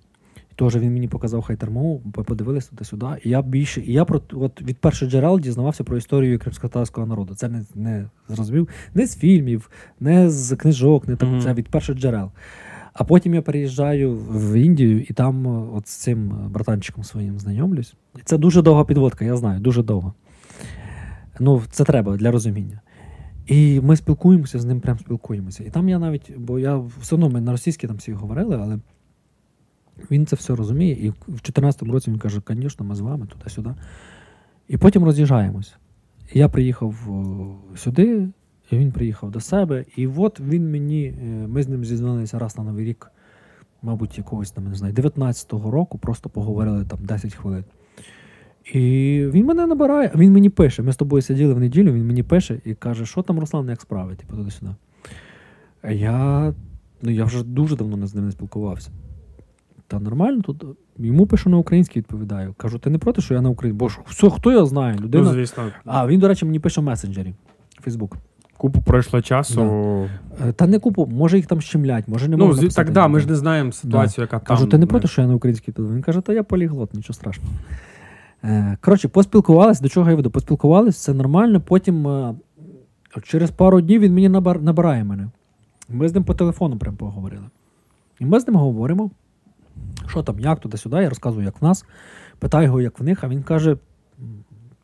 Теж 0.60 0.76
він 0.76 0.93
мені 0.93 1.07
показав 1.07 1.41
хайтермову, 1.41 1.99
подивилися 2.12 2.70
туди-сюди. 2.70 3.05
І 3.24 3.30
я 3.30 3.41
більше, 3.41 3.82
і 3.82 3.93
я 3.93 4.05
про 4.05 4.22
от 4.32 4.62
від 4.62 4.78
перших 4.78 5.10
джерел 5.10 5.39
дізнавався 5.39 5.84
про 5.84 5.97
історію 5.97 6.39
кримськотарського 6.39 7.07
народу. 7.07 7.36
Це 7.36 7.49
не, 7.49 7.66
не 7.76 8.10
зрозумів 8.30 8.70
не 8.93 9.07
з 9.07 9.18
фільмів, 9.18 9.70
не 9.99 10.30
з 10.30 10.55
книжок, 10.55 11.07
не 11.07 11.16
так. 11.16 11.30
Мгм. 11.30 11.41
Це 11.41 11.53
від 11.53 11.70
перших 11.70 11.97
джерел. 11.97 12.32
А 12.93 13.03
потім 13.03 13.34
я 13.34 13.41
переїжджаю 13.41 14.16
в 14.16 14.53
Індію 14.60 15.01
і 15.01 15.14
там 15.14 15.47
е, 15.47 15.70
от 15.74 15.88
з 15.88 15.91
цим 15.91 16.32
е, 16.32 16.49
братанчиком 16.49 17.03
своїм 17.03 17.39
знайомлюсь. 17.39 17.95
І 18.18 18.22
Це 18.24 18.38
дуже 18.38 18.62
довга 18.62 18.84
підводка, 18.84 19.26
я 19.26 19.38
знаю, 19.38 19.60
дуже 19.60 19.84
довго. 19.84 20.14
Ну, 21.39 21.62
це 21.72 21.84
треба 21.84 22.18
для 22.18 22.32
розуміння. 22.32 22.82
І 23.47 23.82
ми 23.82 23.95
спілкуємося 23.95 24.60
з 24.60 24.66
ним, 24.66 24.80
прям 24.80 24.99
спілкуємося. 24.99 25.64
І 25.64 25.70
там 25.70 25.89
я 25.89 25.99
навіть, 25.99 26.38
бо 26.38 26.60
я 26.60 26.78
все 27.01 27.16
одно 27.16 27.30
ми 27.30 27.41
на 27.41 27.51
російській 27.51 27.88
там 27.88 27.95
всі 27.95 28.14
говорили, 28.14 28.60
але 28.62 28.80
він 30.12 30.26
це 30.26 30.36
все 30.36 30.56
розуміє. 30.56 30.91
І 30.91 31.10
в 31.10 31.14
2014 31.28 31.84
році 31.84 32.12
він 32.12 32.20
каже, 32.20 32.41
звісно, 32.50 32.86
ми 32.86 32.95
з 32.95 33.00
вами 33.00 33.26
туди-сюди. 33.26 33.70
І 34.68 34.78
потім 34.78 35.04
роз'їжджаємось. 35.04 35.76
Я 36.34 36.50
приїхав 36.50 36.95
сюди, 37.76 38.28
і 38.72 38.78
він 38.78 38.91
приїхав 38.91 39.32
до 39.32 39.39
себе. 39.39 39.86
І 39.95 40.08
от 40.08 40.39
він 40.39 40.72
мені, 40.72 41.06
е, 41.06 41.47
ми 41.47 41.64
з 41.64 41.68
ним 41.68 41.86
зізвонилися 41.86 42.39
раз 42.39 42.58
на 42.58 42.64
Новий 42.64 42.86
рік, 42.86 43.12
мабуть, 43.82 44.18
якогось 44.18 44.52
там, 44.52 44.68
не 44.68 44.76
знаю, 44.76 44.93
19-го 44.93 45.72
року, 45.72 45.97
просто 45.97 46.30
поговорили 46.30 46.86
там 46.86 47.00
10 47.02 47.34
хвилин. 47.34 47.64
І 48.74 48.80
він 49.32 49.45
мене 49.45 49.68
набирає, 49.68 50.12
він 50.16 50.34
мені 50.34 50.50
пише. 50.50 50.84
Ми 50.84 50.93
з 50.93 50.97
тобою 50.97 51.22
сиділи 51.22 51.54
в 51.54 51.60
неділю, 51.60 51.93
він 51.93 52.08
мені 52.08 52.24
пише 52.24 52.62
і 52.66 52.74
каже, 52.74 53.06
що 53.06 53.22
там 53.22 53.39
Руслан, 53.39 53.70
як 53.70 53.82
справи, 53.82 54.16
типу, 54.16 54.36
туди-сюди. 54.36 54.72
Я, 55.89 56.54
ну, 57.02 57.12
я 57.12 57.24
вже 57.24 57.43
дуже 57.43 57.76
давно 57.76 58.08
з 58.08 58.16
ним 58.16 58.26
не 58.26 58.32
спілкувався. 58.32 58.89
Та 59.90 60.00
нормально 60.00 60.42
тут. 60.42 60.64
Йому 60.98 61.26
пишу 61.26 61.50
на 61.50 61.58
українській, 61.58 62.00
відповідаю. 62.00 62.54
Кажу, 62.58 62.80
ти 62.80 62.90
не 62.90 62.98
проти, 62.98 63.22
що 63.22 63.34
я 63.34 63.42
на 63.42 63.50
українській? 63.50 63.78
Бо 63.80 63.90
ж 63.90 64.00
все, 64.08 64.30
хто 64.30 64.52
я 64.52 64.66
знаю? 64.66 64.98
Людина. 65.00 65.24
Ну, 65.24 65.30
звісно, 65.34 65.64
А, 65.86 66.08
він, 66.08 66.20
до 66.20 66.28
речі, 66.28 66.46
мені 66.46 66.60
пише 66.60 66.82
в 66.82 66.84
месенджері. 66.84 67.34
Фейсбук. 67.82 68.18
купу 68.58 68.82
пройшло 68.82 69.22
часу. 69.22 69.62
Е, 70.48 70.52
Та 70.52 70.68
не 70.68 70.80
купу, 70.80 71.06
може 71.06 71.38
їх 71.38 71.46
там 71.48 71.62
щемлять, 71.62 72.08
може 72.08 72.28
не 72.28 72.38
Ну, 72.38 72.48
можна 72.48 72.64
писати 72.64 72.86
так, 72.86 72.94
да, 72.94 73.08
ми 73.08 73.20
ж 73.20 73.28
не 73.28 73.36
знаємо 73.36 73.72
ситуацію, 73.72 74.24
яка 74.24 74.40
там. 74.40 74.46
Кажу, 74.58 74.68
ти 74.68 74.78
не 74.78 74.86
проти, 74.86 75.08
що 75.08 75.22
я 75.22 75.28
на 75.28 75.36
українській 75.36 75.72
піду? 75.72 75.88
Він 75.94 76.02
каже, 76.02 76.22
та 76.22 76.34
я 76.34 76.44
поліглот, 76.44 76.94
нічого 76.94 77.14
страшного. 77.14 77.52
Е, 78.44 78.78
Коротше, 78.82 79.08
поспілкувались, 79.08 79.82
до 79.82 79.90
чого 79.90 80.10
я 80.10 80.16
веду? 80.16 80.30
Поспілкувались, 80.30 80.96
все 80.96 81.14
нормально. 81.14 81.62
Потім 81.62 82.08
е, 82.08 82.34
через 83.24 83.52
пару 83.52 83.82
днів 83.82 84.02
він 84.02 84.14
мені 84.14 84.30
набирає 84.30 85.04
мене. 85.04 85.30
Ми 85.90 86.10
з 86.10 86.14
ним 86.14 86.24
по 86.24 86.34
телефону 86.34 86.78
прям 86.78 86.96
поговорили. 86.96 87.46
І 88.20 88.26
ми 88.26 88.40
з 88.40 88.48
ним 88.48 88.56
говоримо, 88.56 89.12
що 90.10 90.24
там, 90.24 90.39
як 90.39 90.60
туди-сюди, 90.60 90.97
я 90.97 91.10
розказую, 91.10 91.45
як 91.45 91.62
в 91.62 91.66
нас. 91.66 91.86
Питаю 92.39 92.66
його, 92.66 92.82
як 92.82 92.99
в 92.99 93.03
них, 93.03 93.24
а 93.24 93.28
він 93.28 93.43
каже: 93.43 93.78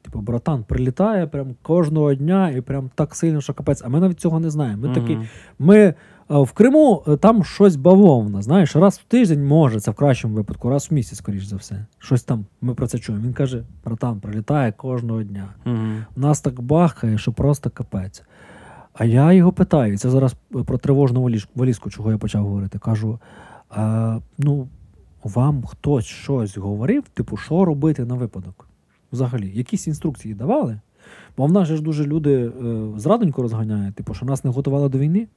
Типу, 0.01 0.21
братан, 0.21 0.63
прилітає 0.63 1.27
прям 1.27 1.55
кожного 1.61 2.13
дня 2.13 2.49
і 2.49 2.61
прям 2.61 2.89
так 2.95 3.15
сильно, 3.15 3.41
що 3.41 3.53
капець. 3.53 3.81
А 3.85 3.89
ми 3.89 3.99
навіть 3.99 4.19
цього 4.19 4.39
не 4.39 4.49
знаємо. 4.49 4.87
Ми 4.87 4.93
такі, 4.93 5.19
ми 5.59 5.77
е, 5.77 5.93
в 6.29 6.51
Криму 6.51 7.03
е, 7.07 7.17
там 7.17 7.43
щось 7.43 7.75
бавовна. 7.75 8.41
Знаєш, 8.41 8.75
раз 8.75 8.97
в 8.97 9.03
тиждень 9.03 9.45
може, 9.45 9.79
це 9.79 9.91
в 9.91 9.93
кращому 9.93 10.35
випадку, 10.35 10.69
раз 10.69 10.87
в 10.91 10.93
місяць, 10.93 11.17
скоріш 11.17 11.45
за 11.45 11.55
все. 11.55 11.85
Щось 11.99 12.23
там, 12.23 12.45
ми 12.61 12.73
про 12.73 12.87
це 12.87 12.99
чуємо. 12.99 13.25
Він 13.25 13.33
каже: 13.33 13.63
братан, 13.85 14.19
прилітає 14.19 14.71
кожного 14.71 15.23
дня. 15.23 15.53
Мгм. 15.65 16.05
Нас 16.15 16.41
так 16.41 16.61
бахає, 16.61 17.17
що 17.17 17.31
просто 17.31 17.69
капець. 17.69 18.23
А 18.93 19.05
я 19.05 19.33
його 19.33 19.51
питаю, 19.51 19.97
це 19.97 20.09
зараз 20.09 20.35
про 20.65 20.77
тривожну 20.77 21.39
валізку, 21.55 21.89
чого 21.89 22.11
я 22.11 22.17
почав 22.17 22.43
говорити. 22.43 22.79
Кажу: 22.79 23.19
а, 23.69 24.17
ну, 24.37 24.67
вам 25.25 25.63
хтось 25.63 26.05
щось 26.05 26.57
говорив, 26.57 27.03
типу, 27.13 27.37
що 27.37 27.65
робити 27.65 28.05
на 28.05 28.15
випадок? 28.15 28.67
Взагалі, 29.11 29.51
якісь 29.55 29.87
інструкції 29.87 30.33
давали? 30.33 30.79
Бо 31.37 31.45
в 31.45 31.51
нас 31.51 31.67
же 31.67 31.75
ж 31.77 31.83
дуже 31.83 32.05
люди 32.05 32.33
е, 32.45 32.51
зрадонько 32.99 33.41
розганяють, 33.41 33.95
типу, 33.95 34.13
що 34.13 34.25
нас 34.25 34.43
не 34.43 34.51
готували 34.51 34.89
до 34.89 34.97
війни, 34.97 35.27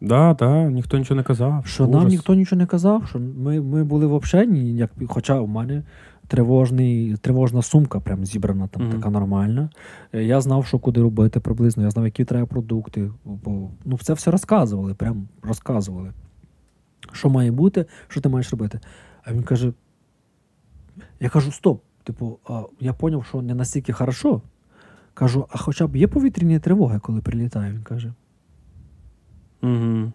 Да, 0.00 0.34
да, 0.38 0.70
ніхто 0.70 0.98
нічого 0.98 1.16
не 1.16 1.22
казав. 1.24 1.66
що 1.66 1.86
нам 1.86 2.08
ніхто 2.08 2.34
нічого 2.34 2.58
не 2.58 2.66
казав, 2.66 3.06
що 3.08 3.18
ми, 3.18 3.60
ми 3.60 3.84
були 3.84 4.06
в 4.06 4.12
общенні, 4.14 4.76
як, 4.76 4.90
хоча 5.08 5.40
у 5.40 5.46
мене 5.46 5.82
тривожний, 6.26 7.16
тривожна 7.16 7.62
сумка 7.62 8.00
прям 8.00 8.24
зібрана 8.26 8.66
там 8.66 8.82
Мгм. 8.82 8.92
така 8.92 9.10
нормальна. 9.10 9.70
Е, 10.12 10.24
Я 10.24 10.40
знав, 10.40 10.66
що 10.66 10.78
куди 10.78 11.02
робити 11.02 11.40
приблизно, 11.40 11.82
я 11.82 11.90
знав, 11.90 12.04
які 12.04 12.24
треба 12.24 12.46
продукти. 12.46 13.10
Бо, 13.24 13.68
ну, 13.84 13.98
це 13.98 14.12
все 14.14 14.30
розказували, 14.30 14.94
прям 14.94 15.28
розказували. 15.42 16.12
Що 17.12 17.30
має 17.30 17.50
бути, 17.50 17.86
що 18.08 18.20
ти 18.20 18.28
маєш 18.28 18.50
робити. 18.52 18.80
А 19.24 19.32
він 19.32 19.42
каже: 19.42 19.72
я 21.20 21.28
кажу, 21.28 21.52
стоп. 21.52 21.82
Типу, 22.04 22.38
а, 22.44 22.62
я 22.80 22.94
зрозумів, 23.00 23.24
що 23.24 23.42
не 23.42 23.54
настільки 23.54 23.92
хорошо. 23.92 24.42
Кажу, 25.14 25.46
а 25.50 25.58
хоча 25.58 25.86
б 25.86 25.96
є 25.96 26.08
повітряні 26.08 26.58
тривоги, 26.58 26.98
коли 26.98 27.20
прилітає? 27.20 27.72
Він 27.72 27.82
каже: 27.82 28.12
Мгм. 29.62 30.12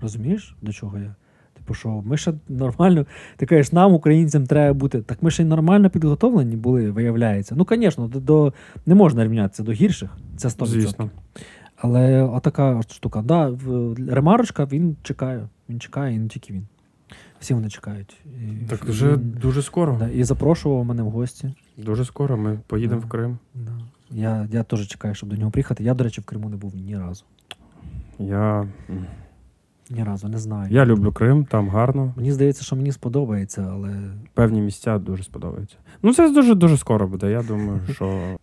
Розумієш, 0.00 0.56
до 0.62 0.72
чого 0.72 0.98
я? 0.98 1.14
Типу, 1.54 1.74
що 1.74 1.88
ми 1.88 2.16
ще 2.16 2.34
нормально, 2.48 3.06
ти 3.36 3.46
кажеш, 3.46 3.72
нам, 3.72 3.94
українцям, 3.94 4.46
треба 4.46 4.74
бути. 4.74 5.02
Так 5.02 5.22
ми 5.22 5.30
ще 5.30 5.42
й 5.42 5.46
нормально 5.46 5.90
підготовлені 5.90 6.56
були, 6.56 6.90
виявляється. 6.90 7.54
Ну, 7.58 7.66
звісно, 7.70 8.08
до, 8.08 8.20
до, 8.20 8.52
не 8.86 8.94
можна 8.94 9.24
рівнятися 9.24 9.62
до 9.62 9.72
гірших, 9.72 10.16
це 10.36 10.48
100%. 10.48 10.66
Звісно. 10.66 11.10
Але 11.76 12.22
отака 12.22 12.82
штука. 12.82 13.22
Да, 13.22 13.56
ремарочка, 14.08 14.64
він 14.64 14.96
чекає. 15.02 15.48
Він 15.68 15.80
чекає, 15.80 16.14
і 16.14 16.18
не 16.18 16.28
тільки 16.28 16.52
він. 16.52 16.66
Всі 17.40 17.54
вони 17.54 17.68
чекають. 17.70 18.16
І, 18.24 18.66
Так 18.68 18.84
він- 18.84 18.90
вже 18.90 19.16
дуже 19.16 19.62
скоро. 19.62 19.96
да, 19.98 20.08
і 20.08 20.24
запрошував 20.24 20.84
мене 20.84 21.02
в 21.02 21.10
гості. 21.10 21.54
Дуже 21.76 22.04
скоро 22.04 22.36
ми 22.36 22.58
поїдемо 22.66 23.00
Да. 23.00 23.06
в 23.06 23.10
Крим. 23.10 23.38
Да. 23.54 23.72
Я, 24.10 24.48
я 24.52 24.62
теж 24.62 24.86
чекаю, 24.88 25.14
щоб 25.14 25.28
до 25.28 25.36
нього 25.36 25.50
приїхати. 25.50 25.84
Я, 25.84 25.94
до 25.94 26.04
речі, 26.04 26.20
в 26.20 26.24
Криму 26.24 26.48
не 26.48 26.56
був 26.56 26.76
ні 26.76 26.98
разу. 26.98 27.24
Я, 28.18 28.68
Ні 29.90 30.04
разу, 30.04 30.28
не 30.28 30.38
знаю. 30.38 30.72
я 30.74 30.86
люблю 30.86 31.12
Крим, 31.12 31.44
там 31.44 31.68
гарно. 31.68 32.12
Мені 32.16 32.32
здається, 32.32 32.64
що 32.64 32.76
мені 32.76 32.92
сподобається, 32.92 33.68
але 33.72 34.10
Певні 34.34 34.60
місця 34.60 34.98
дуже 34.98 35.22
сподобаються. 35.22 35.76
Ну, 36.02 36.14
це 36.14 36.30
дуже 36.32 36.54
дуже 36.54 36.76
скоро 36.76 37.08
буде. 37.08 37.30
Я 37.30 37.42
думаю, 37.42 37.80
що 37.92 38.36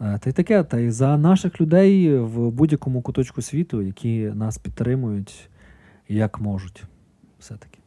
Е, 0.00 0.18
Та 0.18 0.30
й 0.30 0.32
таке, 0.32 0.62
та 0.64 0.78
й 0.78 0.90
за 0.90 1.16
наших 1.18 1.60
людей 1.60 2.18
в 2.18 2.50
будь-якому 2.50 3.02
куточку 3.02 3.42
світу, 3.42 3.82
які 3.82 4.18
нас 4.34 4.58
підтримують 4.58 5.50
як 6.08 6.40
можуть. 6.40 6.84
Все-таки. 7.38 7.78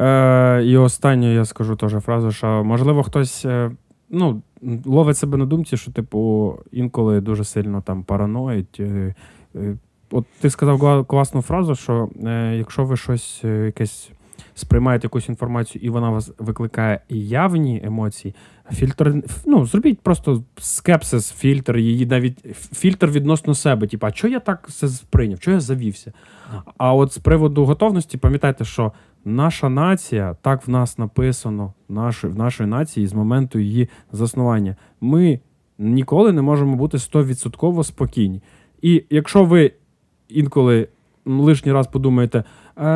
Е, 0.00 0.62
і 0.64 0.76
останню 0.76 1.34
я 1.34 1.44
скажу 1.44 1.76
теж 1.76 1.92
фразу, 1.92 2.32
що 2.32 2.64
можливо 2.64 3.02
хтось 3.02 3.44
е, 3.44 3.70
ну, 4.10 4.42
ловить 4.84 5.16
себе 5.16 5.38
на 5.38 5.46
думці, 5.46 5.76
що, 5.76 5.92
типу, 5.92 6.54
інколи 6.72 7.20
дуже 7.20 7.44
сильно 7.44 7.82
там 7.82 8.02
параноїть. 8.02 8.80
Е, 8.80 9.14
е, 9.56 9.76
от 10.10 10.24
ти 10.40 10.50
сказав 10.50 11.06
класну 11.06 11.42
фразу, 11.42 11.74
що 11.74 12.08
е, 12.26 12.56
якщо 12.56 12.84
ви 12.84 12.96
щось 12.96 13.40
е, 13.44 13.48
якесь 13.48 14.10
сприймаєте 14.54 15.06
якусь 15.06 15.28
інформацію, 15.28 15.82
і 15.84 15.88
вона 15.88 16.10
вас 16.10 16.30
викликає 16.38 17.00
явні 17.08 17.80
емоції, 17.84 18.34
фільтр, 18.72 19.14
ну, 19.46 19.66
зробіть 19.66 20.00
просто 20.00 20.42
скепсис, 20.58 21.32
фільтр, 21.32 21.76
її 21.76 22.06
навіть 22.06 22.38
фільтр 22.56 23.06
відносно 23.06 23.54
себе. 23.54 23.86
Типу, 23.86 24.06
а 24.06 24.12
чого 24.12 24.32
я 24.32 24.40
так 24.40 24.68
це 24.70 24.88
сприйняв? 24.88 25.38
Чого 25.38 25.54
я 25.54 25.60
завівся? 25.60 26.12
А 26.78 26.94
от 26.94 27.12
з 27.12 27.18
приводу 27.18 27.64
готовності, 27.64 28.18
пам'ятайте, 28.18 28.64
що 28.64 28.92
наша 29.24 29.68
нація, 29.68 30.36
так 30.42 30.66
в 30.66 30.70
нас 30.70 30.98
написано, 30.98 31.72
в 32.22 32.36
нашої 32.36 32.68
нації 32.68 33.06
з 33.06 33.12
моменту 33.12 33.58
її 33.58 33.88
заснування. 34.12 34.76
Ми 35.00 35.40
ніколи 35.78 36.32
не 36.32 36.42
можемо 36.42 36.76
бути 36.76 36.96
100% 36.96 37.84
спокійні. 37.84 38.42
І 38.82 39.04
якщо 39.10 39.44
ви 39.44 39.72
інколи 40.28 40.88
лишній 41.26 41.72
раз 41.72 41.86
подумаєте, 41.86 42.44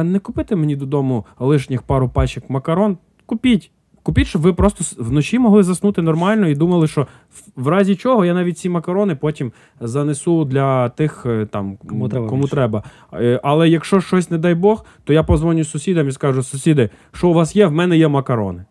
не 0.04 0.18
купити 0.18 0.56
мені 0.56 0.76
додому 0.76 1.26
лишніх 1.38 1.82
пару 1.82 2.08
пачок 2.08 2.50
макарон, 2.50 2.98
купіть. 3.26 3.70
Купіть, 4.04 4.26
щоб 4.26 4.42
ви 4.42 4.52
просто 4.52 4.84
вночі 5.04 5.38
могли 5.38 5.62
заснути 5.62 6.02
нормально 6.02 6.48
і 6.48 6.54
думали, 6.54 6.86
що 6.88 7.06
в- 7.56 7.68
разі 7.68 7.96
чого 7.96 8.24
я 8.24 8.34
навіть 8.34 8.58
ці 8.58 8.68
макарони 8.68 9.14
потім 9.16 9.52
занесу 9.80 10.44
для 10.44 10.88
тих, 10.88 11.22
е, 11.26 11.46
там, 11.46 11.76
Кому 11.88 12.08
треба 12.08 12.28
кому 12.28 12.46
треба. 12.48 12.82
Е, 13.14 13.40
Але 13.42 13.68
якщо 13.68 14.00
щось, 14.00 14.30
не 14.30 14.38
дай 14.38 14.54
Бог, 14.54 14.84
то 15.04 15.12
я 15.12 15.22
позвоню 15.22 15.64
сусідам 15.64 16.08
і 16.08 16.12
скажу: 16.12 16.42
сусіди, 16.42 16.90
що 17.12 17.28
у 17.28 17.32
вас 17.34 17.56
є? 17.56 17.66
В 17.66 17.72
мене 17.72 17.98
є 17.98 18.08
макарони. 18.08 18.64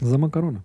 За 0.00 0.18
макарони. 0.18 0.58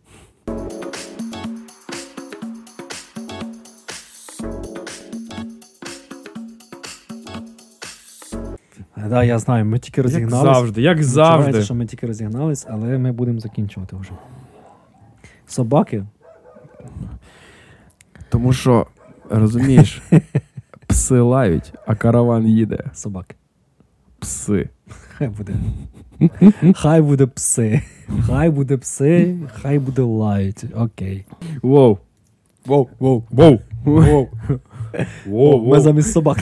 Да, 9.12 9.24
я 9.24 9.40
знаю, 9.40 9.66
ми 9.66 9.80
тільки 9.80 10.02
Як 10.02 10.30
завжди, 10.30 10.82
як 10.82 10.98
Відчувається, 10.98 11.44
завжди. 11.44 11.62
що 11.62 11.76
ми 11.76 11.86
тільки 11.86 12.08
розігнались, 12.08 12.66
але 12.70 12.98
ми 12.98 13.12
будемо 13.12 13.40
закінчувати 13.40 13.96
вже. 13.96 14.12
Собаки. 15.48 16.06
Тому 18.30 18.54
що, 18.54 18.88
розумієш, 19.30 20.02
пси 20.88 21.20
лають, 21.20 21.74
а 21.88 21.96
караван 21.96 22.48
їде. 22.48 22.84
Собаки. 22.94 23.36
Пси. 24.20 24.70
Хай 25.18 25.28
буде. 25.28 25.54
Хай 26.76 27.02
буде 27.02 27.28
пси. 27.28 27.82
Хай 28.28 28.50
буде 28.50 28.78
пси, 28.78 29.36
хай 29.62 29.80
буде 29.80 30.02
лають. 30.02 30.66
Окей. 30.76 31.26
Воу. 31.62 31.98
Воу, 32.66 32.90
воу, 33.00 33.24
воу. 33.30 33.60
Воу. 33.86 34.28
Воу, 35.26 35.68
Ми 35.68 35.80
замість 35.80 36.12
собак. 36.12 36.38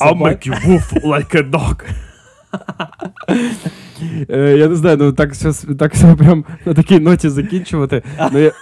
I'll 0.00 0.14
make 0.14 0.46
you 0.46 0.54
woof 0.66 1.04
like 1.04 1.34
a 1.34 1.42
dog. 1.42 1.84
Е, 4.30 4.56
Я 4.58 4.68
не 4.68 4.74
знаю, 4.74 4.96
ну 5.00 5.12
так 5.12 5.32
все, 5.32 5.74
так 5.76 5.94
все 5.94 6.14
прям 6.14 6.44
на 6.66 6.74
такій 6.74 6.98
ноті 7.00 7.28
закінчувати. 7.28 8.02
Ну, 8.32 8.38
я, 8.38 8.52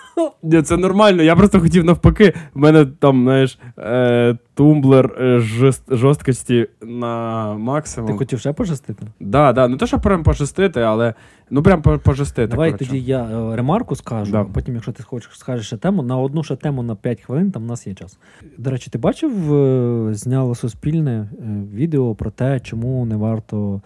ні, 0.43 0.63
це 0.63 0.77
нормально. 0.77 1.23
Я 1.23 1.37
просто 1.37 1.61
хотів 1.61 1.85
навпаки. 1.85 2.33
В 2.55 2.59
мене 2.59 2.87
там, 2.87 3.23
знаєш, 3.23 3.59
е, 3.79 4.37
тумблер 4.55 5.17
е, 5.21 5.39
жест, 5.39 5.83
жорсткості 5.91 6.67
на 6.83 7.45
максимум. 7.55 8.11
Ти 8.11 8.17
хотів 8.19 8.41
ще 8.41 8.53
пожестити? 8.53 9.07
Да, 9.21 9.53
да, 9.53 9.69
не 9.69 9.77
то, 9.77 9.87
що 9.87 9.99
прям 9.99 10.23
пожестити, 10.23 10.81
але 10.81 11.15
ну 11.51 11.63
прям 11.63 11.83
по- 11.83 11.99
пожестити. 11.99 12.47
Давай 12.47 12.71
коротше. 12.71 12.87
тоді 12.91 13.01
я 13.03 13.23
е, 13.25 13.57
ремарку 13.57 13.97
скажу, 13.97 14.33
Да. 14.33 14.41
а 14.41 14.45
потім, 14.45 14.75
якщо 14.75 14.93
ти 14.93 15.03
хочеш, 15.03 15.31
скажеш 15.35 15.67
ще 15.67 15.77
тему, 15.77 16.03
на 16.03 16.17
одну 16.17 16.43
ще 16.45 16.57
тему 16.57 16.83
на 16.83 16.95
5 16.95 17.21
хвилин, 17.21 17.51
там 17.51 17.63
в 17.63 17.67
нас 17.67 17.87
є 17.87 17.95
час. 17.95 18.19
До 18.59 18.71
речі, 18.71 18.91
ти 18.91 18.99
бачив, 18.99 19.55
е, 19.55 20.15
зняло 20.15 20.55
суспільне 20.55 21.11
е, 21.13 21.27
відео 21.75 22.15
про 22.15 22.31
те, 22.31 22.61
чому 22.61 23.05
не 23.07 23.17
варто 23.17 23.81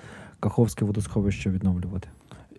Каховське 0.46 0.84
водосховище 0.84 1.50
відновлювати. 1.50 2.08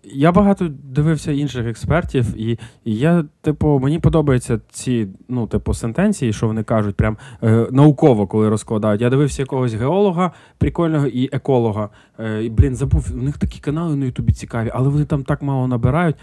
Я 0.04 0.32
багато 0.32 0.68
дивився 0.84 1.32
інших 1.32 1.66
експертів, 1.66 2.26
і, 2.36 2.58
і 2.84 2.96
я, 2.96 3.24
типу, 3.40 3.78
мені 3.82 3.98
подобаються 3.98 4.60
ці, 4.70 5.08
ну, 5.28 5.46
типу, 5.46 5.74
сентенції, 5.74 6.32
що 6.32 6.46
вони 6.46 6.62
кажуть, 6.62 6.96
прям 6.96 7.16
е, 7.42 7.66
науково, 7.70 8.26
коли 8.26 8.48
розкладають. 8.48 9.00
Я 9.00 9.10
дивився 9.10 9.42
якогось 9.42 9.74
геолога 9.74 10.32
прикольного 10.58 11.06
і 11.06 11.28
еколога. 11.32 11.88
Е, 12.18 12.44
і, 12.44 12.50
блін, 12.50 12.76
забув, 12.76 13.08
у 13.14 13.22
них 13.22 13.38
такі 13.38 13.60
канали 13.60 13.96
на 13.96 14.04
Ютубі 14.04 14.32
цікаві, 14.32 14.70
але 14.74 14.88
вони 14.88 15.04
там 15.04 15.24
так 15.24 15.42
мало 15.42 15.68
набирають. 15.68 16.16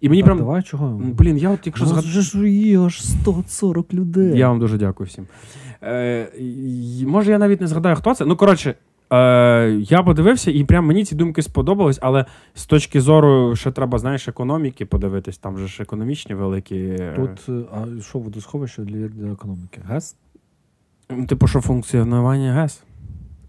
І 0.00 0.08
мені 0.08 0.22
Так, 0.22 0.26
прям. 0.26 0.38
Давай 0.38 0.62
чого? 0.62 1.00
Блін, 1.18 1.38
я 1.38 1.50
от 1.50 1.60
якщо 1.64 1.84
Нас 1.84 1.92
згад... 1.92 2.04
вже 2.04 2.20
ж 2.20 2.50
є 2.50 2.80
аж 2.80 3.04
140 3.04 3.94
людей. 3.94 4.38
Я 4.38 4.48
вам 4.48 4.58
дуже 4.58 4.78
дякую 4.78 5.06
всім. 5.06 5.26
Е, 5.82 6.28
може, 7.06 7.30
я 7.30 7.38
навіть 7.38 7.60
не 7.60 7.66
згадаю, 7.66 7.96
хто 7.96 8.14
це. 8.14 8.24
Ну, 8.24 8.36
коротше, 8.36 8.74
е, 9.12 9.70
я 9.80 10.02
подивився, 10.02 10.50
і 10.50 10.64
прям 10.64 10.86
мені 10.86 11.04
ці 11.04 11.14
думки 11.14 11.42
сподобались, 11.42 11.98
але 12.02 12.24
з 12.54 12.66
точки 12.66 13.00
зору, 13.00 13.56
ще 13.56 13.70
треба, 13.70 13.98
знаєш, 13.98 14.28
економіки 14.28 14.86
подивитись, 14.86 15.38
там 15.38 15.58
же 15.58 15.66
ж 15.66 15.82
економічні 15.82 16.34
великі. 16.34 16.76
е, 16.76 17.12
Тут, 17.16 17.48
е, 17.48 17.62
а 17.72 18.02
що 18.02 18.18
водосховище 18.18 18.82
для, 18.82 19.08
для 19.08 19.32
економіки? 19.32 19.80
ГЕС? 19.88 20.16
Типу, 21.28 21.46
що 21.46 21.60
функціонування 21.60 22.52
ГЕС. 22.52 22.82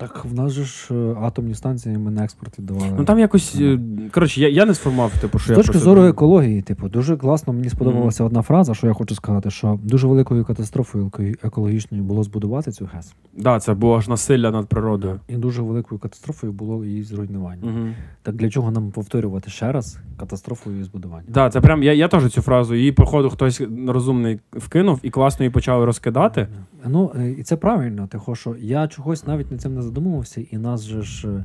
Так 0.04 0.26
в 0.26 0.34
нас 0.34 0.52
же 0.52 0.64
ж 0.64 0.88
е, 0.92 1.16
атомні 1.22 1.56
станції 1.56 1.98
ми 1.98 2.12
на 2.12 2.24
експорт 2.24 2.60
віддавали. 2.60 2.94
Ну 2.98 3.06
там 3.06 3.20
якось. 3.20 3.56
е, 3.60 3.80
Коротше, 4.12 4.42
я, 4.42 4.50
я 4.50 4.66
не 4.66 4.74
сформував, 4.74 5.12
типу, 5.22 5.40
що 5.40 5.48
З 5.48 5.50
я 5.50 5.56
точки 5.56 5.78
зору 5.78 5.96
думаю. 5.96 6.12
екології, 6.12 6.62
типу, 6.62 6.90
дуже 6.90 7.18
класно. 7.18 7.54
Мені 7.54 7.70
сподобалася 7.70 8.24
одна 8.24 8.42
фраза, 8.42 8.74
що 8.74 8.88
я 8.88 8.94
хочу 8.94 9.16
сказати, 9.16 9.52
що 9.52 9.80
дуже 9.84 10.08
великою 10.08 10.46
катастрофою 10.46 11.12
екологічною 11.44 12.04
було 12.04 12.24
збудувати 12.24 12.72
цю 12.72 12.90
ГЕС. 12.94 13.16
Да, 13.38 13.60
це 13.60 13.74
було 13.74 13.98
аж 13.98 14.08
насилля 14.08 14.52
над 14.52 14.68
природою. 14.68 15.20
І 15.28 15.36
дуже 15.36 15.62
великою 15.62 16.00
катастрофою 16.00 16.54
було 16.54 16.86
її 16.86 17.04
зруйнування. 17.04 17.62
Угу. 17.64 17.88
Так 18.24 18.36
для 18.36 18.50
чого 18.50 18.72
нам 18.72 18.92
повторювати 18.92 19.50
ще 19.50 19.72
раз 19.72 19.98
катастрофою 20.18 20.76
її 20.76 20.86
збудування? 20.86 21.26
Да, 21.28 21.50
це 21.50 21.62
прям 21.62 21.84
я, 21.84 21.94
я 21.94 22.08
теж 22.08 22.32
цю 22.32 22.42
фразу. 22.42 22.76
Її, 22.76 22.92
походу, 22.92 23.30
хтось 23.30 23.62
розумний 23.88 24.40
вкинув 24.54 25.00
і 25.04 25.10
класно 25.10 25.44
її 25.44 25.52
почали 25.54 25.86
розкидати. 25.86 26.48
Ну 26.88 27.12
е, 27.16 27.32
і 27.32 27.44
це 27.44 27.56
правильно, 27.56 28.08
тихо, 28.08 28.36
що 28.36 28.56
я 28.60 28.88
чогось 28.88 29.28
навіть 29.28 29.52
над 29.52 29.62
цим 29.62 29.76
не 29.76 29.82
задумувався, 29.94 30.42
і 30.52 30.58
нас 30.58 30.84
же 30.84 31.02
ж 31.02 31.28
е, 31.28 31.44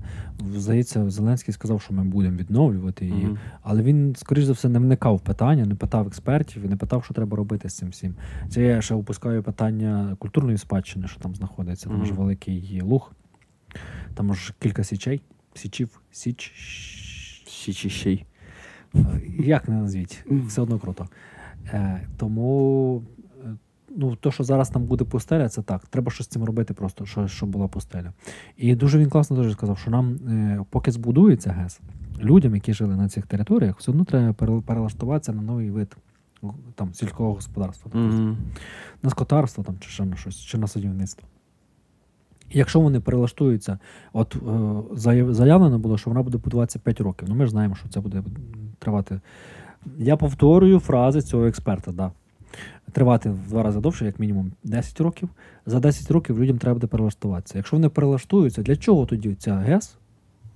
здається, 0.55 1.11
Зеленський 1.11 1.55
сказав, 1.55 1.80
що 1.82 1.94
ми 1.94 2.05
будемо 2.05 2.36
відновлювати 2.36 3.07
її. 3.07 3.24
Мгм. 3.24 3.38
Але 3.62 3.82
він, 3.82 4.16
скоріш 4.16 4.44
за 4.44 4.53
все, 4.53 4.68
не 4.68 4.78
вникав 4.78 5.16
в 5.16 5.20
питання, 5.20 5.66
не 5.66 5.74
питав 5.74 6.07
експертів 6.07 6.64
і 6.64 6.68
не 6.68 6.76
питав, 6.76 7.05
що 7.05 7.14
треба 7.14 7.36
робити 7.36 7.68
з 7.68 7.74
цим 7.74 7.88
всім. 7.88 8.14
Це 8.49 8.62
я 8.62 8.82
ще 8.82 8.94
опускаю 8.94 9.42
питання 9.42 10.16
культурної 10.18 10.59
спадщини, 10.59 11.09
що 11.09 11.20
там 11.20 11.34
знаходиться. 11.34 11.88
Там 11.88 12.07
ж 12.07 12.12
великий 12.12 12.80
луг, 12.82 13.12
там 14.14 14.34
ж 14.34 14.55
кілька 14.59 14.84
січей, 14.84 15.22
січів, 15.55 16.01
січ. 16.12 16.53
Ще 17.46 17.72
чи 17.72 17.90
ще 17.90 18.12
й. 18.12 18.24
Е, 18.94 19.01
Як 19.38 19.68
не 19.68 19.74
назвіть, 19.74 20.24
все 20.46 20.62
одно 20.62 20.78
круто. 20.78 21.09
Е, 21.66 22.07
тому, 22.16 23.03
ну, 23.99 24.16
то, 24.16 24.30
що 24.30 24.44
зараз 24.44 24.70
там 24.70 24.84
буде 24.84 25.05
пустеля, 25.05 25.49
це 25.49 25.62
так. 25.62 25.86
Треба 25.86 26.11
щось 26.11 26.26
з 26.26 26.28
цим 26.28 26.44
робити, 26.44 26.74
просто 26.74 27.07
що, 27.07 27.28
щоб 27.28 27.49
була 27.49 27.68
пустеля. 27.68 28.12
І 28.57 28.74
дуже 28.74 28.99
він 28.99 29.11
класно 29.11 29.36
дуже 29.36 29.53
сказав, 29.53 29.78
що 29.78 29.90
нам, 29.90 30.14
е, 30.28 30.64
поки 30.70 30.90
збудується 30.90 31.51
ГЕС, 31.51 31.80
людям, 32.20 32.55
які 32.55 32.72
жили 32.72 32.96
на 32.96 33.09
цих 33.09 33.26
територіях, 33.26 33.78
все 33.78 33.90
одно 33.90 34.05
треба 34.05 34.32
перелаштуватися 34.66 35.32
на 35.32 35.42
новий 35.42 35.70
вид 35.70 35.96
там, 36.74 36.94
сільського 36.94 37.34
господарства. 37.34 37.90
Мгм. 37.94 38.36
на 39.03 39.11
скотарство 39.11 39.64
там, 39.64 39.74
чи 39.80 39.90
ще 39.90 40.05
на 40.05 40.16
щось, 40.16 40.36
чи 40.36 40.59
на 40.59 40.66
садівництво. 40.66 41.28
Якщо 42.51 42.80
вони 42.80 43.01
перелаштуються, 43.01 43.78
от 44.12 44.36
е, 45.07 45.34
заявлено 45.34 45.78
було, 45.78 45.99
що 45.99 46.11
вона 46.11 46.22
буде 46.22 46.38
будуватися 46.38 46.78
5 46.78 47.01
років. 47.01 47.28
Ну 47.28 47.34
ми 47.34 47.44
ж 47.44 47.51
знаємо, 47.51 47.74
що 47.74 47.88
це 47.88 48.01
буде 48.01 48.22
тривати. 48.78 49.20
Я 49.99 50.16
повторюю 50.16 50.80
фрази 50.80 51.22
цього 51.22 51.46
експерта, 51.46 51.92
да. 51.92 52.12
Тривати 52.93 53.30
в 53.30 53.49
два 53.49 53.62
рази 53.62 53.80
довше, 53.80 54.05
як 54.05 54.18
мінімум 54.18 54.53
10 54.64 55.01
років. 55.01 55.28
За 55.66 55.80
10 55.80 56.11
років 56.11 56.41
людям 56.41 56.59
треба 56.59 56.74
буде 56.74 56.86
перелаштуватися. 56.86 57.59
Якщо 57.59 57.76
вони 57.76 57.89
перелаштуються, 57.89 58.62
для 58.62 58.76
чого 58.76 59.07
тоді 59.07 59.34
ця 59.34 59.57
ГЕС? 59.57 59.99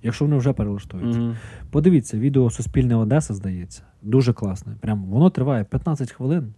Якщо 0.03 0.25
вони 0.25 0.37
вже 0.37 0.53
перелаштуються. 0.53 1.19
Мгм. 1.19 1.35
Подивіться, 1.71 2.17
відео 2.17 2.49
Суспільне 2.49 2.95
Одеса, 2.95 3.33
здається. 3.33 3.81
Дуже 4.01 4.33
класне. 4.33 4.75
Прям 4.79 5.05
воно 5.05 5.29
триває 5.29 5.63
15 5.63 6.11
хвилин. 6.11 6.53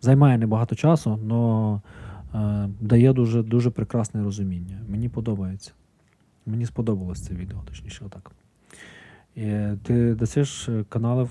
Займає 0.00 0.38
небагато 0.38 0.74
часу, 0.74 1.18
але 1.30 1.80
е, 2.44 2.68
дає 2.80 3.12
дуже, 3.12 3.42
дуже 3.42 3.70
прекрасне 3.70 4.22
розуміння. 4.22 4.80
Мені 4.88 5.08
подобається. 5.08 5.72
Мені 6.46 6.66
сподобалось 6.66 7.22
це 7.22 7.34
відео, 7.34 7.58
точніше, 7.68 8.04
отак. 8.04 8.30
І, 9.36 9.50
ти 9.82 10.14
дасиш 10.14 10.68
е, 10.68 10.84
канали 10.88 11.22
в 11.22 11.30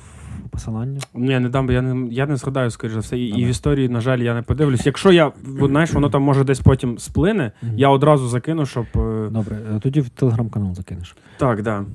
посиланні? 0.49 0.99
Ні, 1.13 1.39
не 1.39 1.49
дам, 1.49 1.65
бо 1.67 1.71
я 1.73 1.81
не, 1.81 2.13
я 2.13 2.25
не 2.25 2.35
згадаю, 2.35 2.69
скоріш 2.71 2.93
за 2.93 2.99
все. 2.99 3.17
І, 3.17 3.27
і 3.27 3.45
в 3.45 3.47
історії, 3.47 3.89
на 3.89 4.01
жаль, 4.01 4.19
я 4.19 4.33
не 4.33 4.41
подивлюсь. 4.41 4.85
Якщо 4.85 5.11
я, 5.11 5.31
знаєш, 5.67 5.93
воно 5.93 6.09
там 6.09 6.21
може 6.23 6.43
десь 6.43 6.59
потім 6.59 6.97
сплине, 6.97 7.51
я 7.75 7.89
одразу 7.89 8.27
закину, 8.27 8.65
щоб. 8.65 8.85
е, 8.95 9.29
Добре, 9.31 9.57
е, 9.75 9.79
тоді 9.79 10.01
в 10.01 10.09
телеграм-канал 10.09 10.75
закинеш. 10.75 11.15
Так, 11.37 11.61
да. 11.61 11.85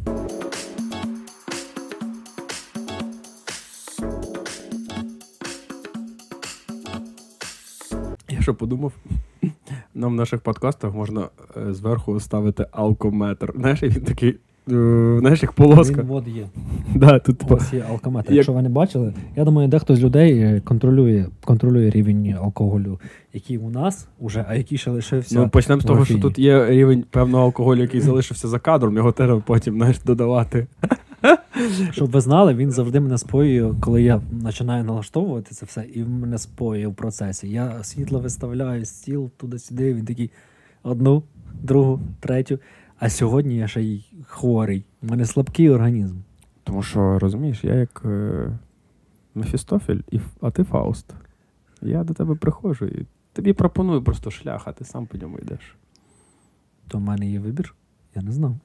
Я 8.29 8.41
що 8.43 8.55
подумав? 8.55 8.93
Нам 9.95 10.13
в 10.13 10.17
наших 10.17 10.41
подкастах 10.41 10.95
можна 10.95 11.29
е, 11.57 11.73
зверху 11.73 12.21
ставити 12.21 12.67
алкометр. 12.73 13.53
Знаєш, 13.57 13.83
він 13.83 14.05
такий, 14.05 14.31
е, 14.31 14.37
знаєш, 14.67 15.43
як 15.43 15.53
полоска. 15.53 16.03
Він 16.03 16.11
от 16.11 16.29
є. 16.29 16.47
Да, 16.95 17.19
тут, 17.19 17.35
У 17.35 17.39
типу, 17.39 17.55
вас 17.55 17.73
є 17.73 17.85
алкометр. 17.91 18.31
Як- 18.31 18.37
Якщо 18.37 18.53
ви 18.53 18.63
не 18.63 18.69
бачили, 18.69 19.15
я 19.37 19.45
думаю, 19.45 19.69
дехто 19.69 19.97
з 19.97 20.01
людей 20.01 20.39
е, 20.39 20.61
контролює, 20.65 21.27
контролює 21.45 21.91
рівень 21.91 22.35
алкоголю, 22.41 23.01
який 23.35 23.59
у 23.59 23.71
нас 23.71 24.09
уже, 24.21 24.45
а 24.49 24.55
який 24.55 24.79
ще 24.79 24.91
лишився. 24.91 25.41
Ну, 25.41 25.49
почнемо 25.49 25.81
з 25.81 25.85
того, 25.85 26.05
що 26.05 26.19
тут 26.19 26.39
є 26.39 26.67
рівень 26.67 27.05
певного 27.11 27.45
алкоголю, 27.45 27.81
який 27.81 28.01
залишився 28.01 28.49
за 28.49 28.59
кадром, 28.59 28.97
його 28.97 29.13
треба 29.13 29.43
потім 29.47 29.75
знаєш, 29.75 29.99
додавати. 30.05 30.67
Щоб 31.91 32.11
ви 32.11 32.21
знали, 32.21 32.55
він 32.55 32.71
завжди 32.71 33.01
мене 33.01 33.19
споює, 33.19 33.75
коли 33.81 34.03
я 34.03 34.21
починаю 34.45 34.85
налаштовувати 34.85 35.55
це 35.55 35.67
все, 35.67 35.85
і 35.95 36.05
мене 36.05 36.39
споює 36.39 36.87
в 36.87 36.95
процесі. 36.95 37.49
Я 37.49 37.83
світло 37.83 38.19
виставляю, 38.21 38.85
стіл 38.85 39.31
туди-сюди, 39.37 39.95
він 39.95 40.05
такий 40.05 40.31
одну, 40.83 41.23
другу, 41.63 42.01
третю. 42.21 42.59
А 42.99 43.11
сьогодні 43.11 43.57
я 43.57 43.69
ще 43.69 43.83
й 43.83 44.05
хворий. 44.27 44.85
У 45.03 45.07
мене 45.07 45.27
слабкий 45.27 45.71
організм. 45.71 46.17
Тому 46.65 46.83
що, 46.83 47.19
розумієш, 47.19 47.65
я 47.65 47.75
як 47.75 48.03
е, 48.05 48.49
Мефістофель, 49.35 50.01
і, 50.11 50.21
а 50.41 50.51
ти 50.51 50.65
Фауст. 50.65 51.15
Я 51.83 52.05
до 52.05 52.15
тебе 52.15 52.35
приходжу 52.35 52.87
і 52.87 53.07
тобі 53.33 53.53
пропоную 53.53 54.03
просто 54.03 54.31
шлях, 54.31 54.63
а 54.65 54.73
ти 54.73 54.85
сам 54.85 55.07
по 55.07 55.19
ньому 55.19 55.39
йдеш. 55.39 55.77
То 56.89 56.99
в 56.99 57.01
мене 57.01 57.31
є 57.31 57.41
вибір. 57.41 57.75
Я 58.15 58.23
не 58.23 58.33
знав. 58.33 58.57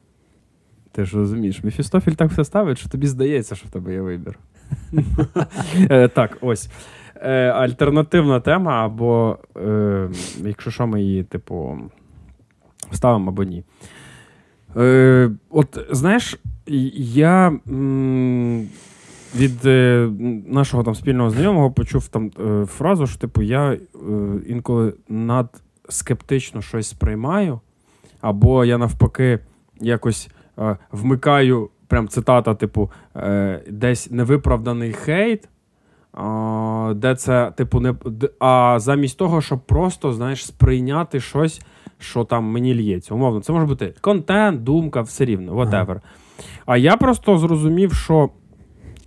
Ти 0.91 1.05
ж 1.05 1.17
розумієш, 1.17 1.63
Мефістофель 1.63 2.11
так 2.11 2.31
все 2.31 2.43
ставить, 2.43 2.77
що 2.77 2.89
тобі 2.89 3.07
здається, 3.07 3.55
що 3.55 3.67
в 3.67 3.71
тебе 3.71 3.93
є 3.93 4.01
вибір. 4.01 4.39
Е, 5.89 6.07
Так, 6.07 6.37
ось. 6.41 6.69
Е, 7.15 7.47
Альтернативна 7.47 8.39
тема, 8.39 8.85
або 8.85 9.37
е, 9.57 10.09
якщо 10.37 10.71
що, 10.71 10.87
ми 10.87 11.01
її, 11.01 11.23
типу, 11.23 11.79
вставимо 12.91 13.31
або 13.31 13.43
ні. 13.43 13.63
Е, 14.77 15.29
От 15.49 15.79
знаєш, 15.91 16.39
я 16.97 17.59
від 19.35 19.65
е, 19.65 20.09
нашого 20.47 20.83
там 20.83 20.95
спільного 20.95 21.29
знайомого 21.29 21.71
почув 21.71 22.07
там 22.07 22.31
е, 22.39 22.65
фразу, 22.65 23.07
що 23.07 23.19
типу, 23.19 23.41
я 23.41 23.77
інколи 24.47 24.93
надскептично 25.09 26.61
щось 26.61 26.89
сприймаю, 26.89 27.59
або 28.21 28.65
я 28.65 28.77
навпаки 28.77 29.39
якось 29.79 30.29
вмикаю, 30.91 31.69
прям 31.87 32.07
цитата, 32.07 32.55
типу, 32.55 32.91
десь 33.69 34.11
невиправданий 34.11 34.93
хейт. 34.93 35.47
Де 36.95 37.15
це, 37.15 37.51
типу, 37.57 37.79
не 37.79 37.95
а 38.39 38.79
замість 38.79 39.17
того, 39.17 39.41
щоб 39.41 39.59
просто, 39.59 40.13
знаєш, 40.13 40.45
сприйняти 40.45 41.19
щось, 41.19 41.61
що 42.01 42.23
там 42.23 42.43
мені 42.43 42.75
лється. 42.75 43.13
Умовно, 43.13 43.41
це 43.41 43.53
може 43.53 43.65
бути 43.65 43.93
контент, 44.01 44.63
думка, 44.63 45.01
все 45.01 45.25
рівно, 45.25 45.53
whatever. 45.53 45.99
А 46.65 46.77
я 46.77 46.97
просто 46.97 47.37
зрозумів, 47.37 47.93
що 47.93 48.29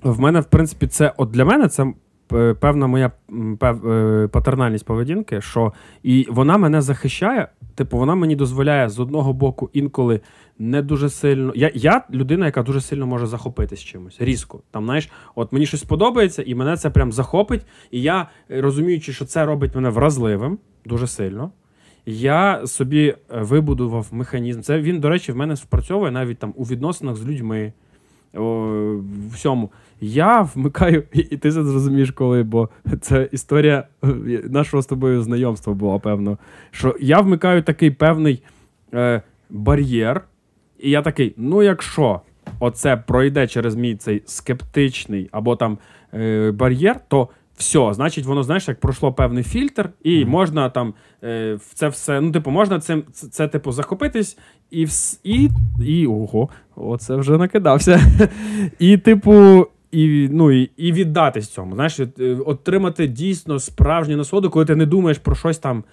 в 0.02 0.20
мене, 0.20 0.40
в 0.40 0.44
принципі, 0.44 0.86
це 0.86 1.12
от 1.16 1.30
для 1.30 1.44
мене 1.44 1.68
це 1.68 1.92
е, 2.32 2.54
певна 2.54 2.86
моя 2.86 3.10
пев, 3.58 3.88
е, 3.88 4.28
патернальність 4.28 4.84
поведінки, 4.84 5.40
що 5.40 5.72
і 6.02 6.26
вона 6.30 6.58
мене 6.58 6.82
захищає. 6.82 7.48
Типу, 7.74 7.98
вона 7.98 8.14
мені 8.14 8.36
дозволяє 8.36 8.88
з 8.88 9.00
одного 9.00 9.32
боку 9.32 9.70
інколи 9.72 10.20
не 10.58 10.82
дуже 10.82 11.10
сильно. 11.10 11.52
Я, 11.56 11.70
я 11.74 12.04
людина, 12.10 12.46
яка 12.46 12.62
дуже 12.62 12.80
сильно 12.80 13.06
може 13.06 13.26
захопитись 13.26 13.80
чимось. 13.80 14.16
Різко. 14.20 14.62
Там, 14.70 14.84
знаєш, 14.84 15.10
от 15.34 15.52
мені 15.52 15.66
щось 15.66 15.82
подобається, 15.82 16.42
і 16.46 16.54
мене 16.54 16.76
це 16.76 16.90
прям 16.90 17.12
захопить. 17.12 17.66
І 17.90 18.02
я, 18.02 18.28
розуміючи, 18.48 19.12
що 19.12 19.24
це 19.24 19.46
робить 19.46 19.74
мене 19.74 19.88
вразливим 19.88 20.58
дуже 20.84 21.06
сильно. 21.06 21.50
Я 22.06 22.66
собі 22.66 23.08
е, 23.08 23.40
вибудував 23.40 24.08
механізм. 24.12 24.60
Це 24.60 24.80
він, 24.80 25.00
до 25.00 25.08
речі, 25.08 25.32
в 25.32 25.36
мене 25.36 25.56
спрацьовує 25.56 26.12
навіть 26.12 26.38
там 26.38 26.54
у 26.56 26.64
відносинах 26.64 27.16
з 27.16 27.26
людьми. 27.26 27.72
О, 28.36 29.00
всьому. 29.32 29.70
Я 30.00 30.42
вмикаю, 30.42 31.02
і, 31.12 31.18
і 31.18 31.36
ти 31.36 31.52
це 31.52 31.64
зрозумієш, 31.64 32.10
коли, 32.10 32.42
бо 32.42 32.68
це 33.00 33.28
історія 33.32 33.86
е, 34.04 34.08
нашого 34.50 34.82
з 34.82 34.86
тобою 34.86 35.22
знайомства 35.22 35.74
була, 35.74 35.98
певно. 35.98 36.38
Що 36.70 36.96
я 37.00 37.20
вмикаю 37.20 37.62
такий 37.62 37.90
певний 37.90 38.42
е, 38.94 39.22
бар'єр, 39.50 40.24
і 40.78 40.90
я 40.90 41.02
такий: 41.02 41.34
ну, 41.36 41.62
якщо 41.62 42.20
оце 42.60 42.96
пройде 42.96 43.46
через 43.46 43.76
мій 43.76 43.96
цей 43.96 44.22
скептичний 44.26 45.28
або 45.32 45.56
там 45.56 45.78
е, 46.14 46.50
бар'єр, 46.50 47.00
то 47.08 47.28
все, 47.56 47.92
значить, 47.94 48.24
воно, 48.26 48.42
знаєш, 48.42 48.68
як 48.68 48.80
пройшло 48.80 49.12
певний 49.12 49.42
фільтр, 49.44 49.90
і 50.02 50.20
Мгм. 50.20 50.30
можна 50.30 50.70
там 50.70 50.94
е, 51.24 51.54
в 51.54 51.74
це 51.74 51.88
все, 51.88 52.20
ну, 52.20 52.32
типу, 52.32 52.50
можна 52.50 52.80
цим 52.80 53.04
це, 53.12 53.26
це, 53.28 53.48
типу, 53.48 53.72
захопитись, 53.72 54.38
і, 54.70 54.86
вс- 54.86 55.18
і, 55.24 55.50
і 55.86 56.06
ого, 56.06 56.48
оце 56.76 57.16
вже 57.16 57.38
накидався. 57.38 58.00
І, 58.78 58.96
типу, 58.98 59.66
і, 59.92 60.28
ну, 60.32 60.52
і, 60.52 60.70
і 60.76 60.92
віддатись 60.92 61.48
цьому. 61.48 61.74
Знаєш, 61.74 62.00
е, 62.00 62.08
отримати 62.46 63.06
дійсно 63.06 63.58
справжню 63.58 64.16
насолоду, 64.16 64.50
коли 64.50 64.64
ти 64.64 64.76
не 64.76 64.86
думаєш 64.86 65.18
про 65.18 65.34
щось 65.34 65.58
там 65.58 65.84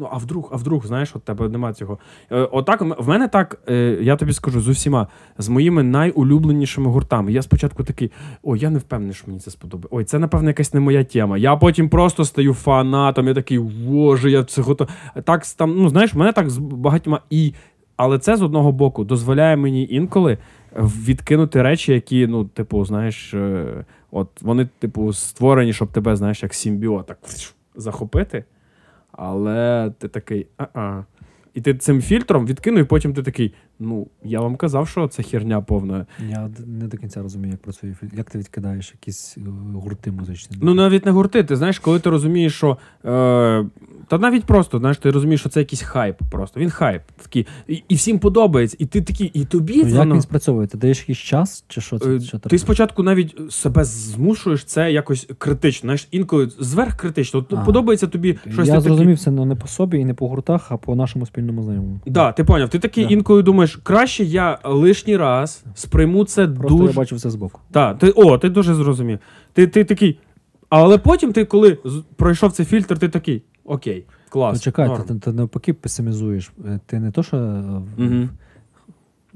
Ну, 0.00 0.08
а 0.10 0.18
вдруг, 0.18 0.48
а 0.52 0.56
вдруг, 0.56 0.86
знаєш, 0.86 1.16
от 1.16 1.22
тебе 1.22 1.48
немає 1.48 1.74
цього. 1.74 1.98
Е, 2.32 2.36
Отак, 2.36 2.80
в 2.98 3.08
мене 3.08 3.28
так, 3.28 3.58
е, 3.68 3.98
я 4.00 4.16
тобі 4.16 4.32
скажу, 4.32 4.60
з 4.60 4.68
усіма, 4.68 5.08
з 5.38 5.48
моїми 5.48 5.82
найулюбленішими 5.82 6.90
гуртами. 6.90 7.32
Я 7.32 7.42
спочатку 7.42 7.84
такий, 7.84 8.10
ой, 8.42 8.58
я 8.58 8.70
не 8.70 8.78
впевнений, 8.78 9.14
що 9.14 9.24
мені 9.26 9.40
це 9.40 9.50
сподобає. 9.50 9.88
Ой, 9.90 10.04
це, 10.04 10.18
напевно, 10.18 10.48
якась 10.48 10.74
не 10.74 10.80
моя 10.80 11.04
тема. 11.04 11.38
Я 11.38 11.56
потім 11.56 11.88
просто 11.88 12.24
стаю 12.24 12.54
фанатом, 12.54 13.28
я 13.28 13.34
такий, 13.34 13.58
боже, 13.58 14.30
я 14.30 14.44
це 14.44 14.62
готов. 14.62 14.88
Так, 15.24 15.46
там, 15.46 15.74
ну, 15.76 15.88
знаєш, 15.88 16.14
мене 16.14 16.32
так 16.32 16.50
з 16.50 16.58
багатьма. 16.58 17.20
І, 17.30 17.54
але 17.96 18.18
це 18.18 18.36
з 18.36 18.42
одного 18.42 18.72
боку 18.72 19.04
дозволяє 19.04 19.56
мені 19.56 19.86
інколи 19.90 20.38
відкинути 20.76 21.62
речі, 21.62 21.92
які, 21.92 22.26
ну, 22.26 22.44
типу, 22.44 22.84
знаєш, 22.84 23.34
е, 23.34 23.84
от 24.10 24.28
вони, 24.42 24.68
типу, 24.78 25.12
створені, 25.12 25.72
щоб 25.72 25.92
тебе, 25.92 26.16
знаєш, 26.16 26.42
як 26.42 26.54
симбіот, 26.54 27.06
так 27.06 27.18
захопити. 27.74 28.44
Але 29.18 29.92
ти 29.98 30.08
такий, 30.08 30.46
а-а. 30.56 31.04
І 31.54 31.60
ти 31.60 31.74
цим 31.74 32.02
фільтром 32.02 32.46
відкинув, 32.46 32.80
і 32.80 32.84
потім 32.84 33.14
ти 33.14 33.22
такий. 33.22 33.54
Ну, 33.78 34.06
я 34.24 34.40
вам 34.40 34.56
казав, 34.56 34.88
що 34.88 35.08
це 35.08 35.22
херня 35.22 35.60
повна. 35.60 36.06
Я 36.28 36.50
не 36.66 36.86
до 36.86 36.96
кінця 36.96 37.22
розумію, 37.22 37.50
як 37.52 37.62
працює. 37.62 37.94
Як 38.16 38.30
ти 38.30 38.38
відкидаєш 38.38 38.92
якісь 38.92 39.36
е, 39.38 39.40
гурти 39.74 40.10
музичні? 40.10 40.56
Ну, 40.60 40.74
навіть 40.74 41.06
не 41.06 41.12
гурти. 41.12 41.44
Ти 41.44 41.56
знаєш, 41.56 41.78
коли 41.78 42.00
ти 42.00 42.10
розумієш, 42.10 42.54
що. 42.54 42.78
Е, 43.04 43.66
та 44.08 44.18
навіть 44.18 44.44
просто, 44.44 44.78
знаєш, 44.78 44.98
ти 44.98 45.10
розумієш, 45.10 45.40
що 45.40 45.48
це 45.48 45.60
якийсь 45.60 45.82
хайп 45.82 46.16
просто. 46.30 46.60
Він 46.60 46.70
хайп. 46.70 47.02
Такий, 47.22 47.46
і, 47.68 47.82
і 47.88 47.94
всім 47.94 48.18
подобається. 48.18 48.76
І 48.80 48.86
ти 48.86 49.02
такий, 49.02 49.30
і 49.34 49.44
тобі 49.44 49.82
Ну, 49.82 49.88
як 49.88 49.98
воно. 49.98 50.14
він 50.14 50.22
спрацьовує? 50.22 50.66
Ти 50.66 50.78
даєш 50.78 51.00
якийсь 51.00 51.18
час, 51.18 51.64
чи 51.68 51.80
що 51.80 51.98
це? 51.98 52.10
Е, 52.16 52.20
що 52.20 52.38
Ти 52.38 52.58
спочатку 52.58 53.02
навіть 53.02 53.52
себе 53.52 53.84
змушуєш 53.84 54.64
це 54.64 54.92
якось 54.92 55.28
критично. 55.38 55.86
Знаєш, 55.86 56.08
інколи 56.10 56.48
зверх 56.58 56.96
критично. 56.96 57.46
Ага. 57.50 57.64
подобається 57.64 58.06
тобі 58.06 58.38
щось 58.52 58.68
Я 58.68 58.74
ти 58.74 58.80
зрозумів 58.80 59.18
це 59.18 59.30
ну, 59.30 59.44
не 59.44 59.54
по 59.54 59.68
собі 59.68 59.98
і 59.98 60.04
не 60.04 60.14
по 60.14 60.28
гуртах, 60.28 60.66
а 60.72 60.76
по 60.76 60.94
нашому 60.94 61.26
спільному 61.26 61.62
знайомому. 61.62 61.98
Такий, 61.98 62.12
да, 62.12 62.32
ти 62.32 62.44
поняв. 62.44 62.68
Ти 62.68 62.78
такий 62.78 63.04
Да. 63.04 63.10
інколи 63.10 63.42
думаєш, 63.42 63.63
краще 63.82 64.24
я 64.24 64.58
лишній 64.64 65.16
раз 65.16 65.64
сприйму 65.74 66.24
це 66.24 66.48
Просто 66.48 66.76
дуже. 66.76 66.92
я 66.92 66.96
бачив 66.96 67.20
це 67.20 67.30
збоку. 67.30 67.60
Так, 67.70 67.98
ти, 67.98 68.10
о, 68.10 68.38
ти 68.38 68.48
дуже 68.48 68.74
зрозумів. 68.74 69.18
Ти, 69.52 69.66
ти 69.66 69.84
такий. 69.84 70.18
Але 70.68 70.98
потім 70.98 71.32
ти, 71.32 71.44
коли 71.44 71.78
пройшов 72.16 72.52
цей 72.52 72.66
фільтр, 72.66 72.98
ти 72.98 73.08
такий. 73.08 73.42
Окей, 73.64 74.04
клас. 74.28 74.54
Ну, 74.54 74.60
чекай, 74.60 74.88
норм». 74.88 75.02
ти, 75.02 75.14
ти 75.14 75.32
навпаки 75.32 75.72
песимізуєш. 75.72 76.52
Е, 76.66 76.80
Ти 76.86 77.00
не 77.00 77.10
то, 77.10 77.22
що. 77.22 77.36
Мгм. 77.96 78.30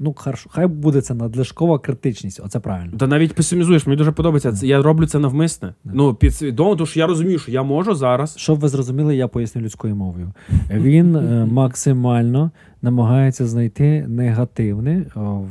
Ну, 0.01 0.13
хорошо, 0.17 0.49
хай 0.53 0.67
буде 0.67 1.01
це 1.01 1.13
надлишкова 1.13 1.79
критичність, 1.79 2.41
оце 2.45 2.59
правильно. 2.59 2.97
Та 2.97 3.07
навіть 3.07 3.33
песимізуєш, 3.35 3.87
мені 3.87 3.97
дуже 3.97 4.11
подобається. 4.11 4.51
Це, 4.51 4.67
я 4.67 4.81
роблю 4.81 5.05
це 5.05 5.19
навмисне. 5.19 5.73
Ну, 5.83 6.13
підсвідомо, 6.13 6.75
тому 6.75 6.85
що 6.85 6.99
я 6.99 7.07
розумію, 7.07 7.39
що 7.39 7.51
я 7.51 7.63
можу 7.63 7.95
зараз. 7.95 8.37
Щоб 8.37 8.59
ви 8.59 8.67
зрозуміли, 8.67 9.15
я 9.15 9.27
поясню 9.27 9.61
людською 9.61 9.95
мовою. 9.95 10.31
Він 10.71 11.15
е, 11.15 11.45
максимально 11.45 12.51
намагається 12.81 13.47
знайти 13.47 14.05
негативне 14.07 14.91
е, 14.91 15.05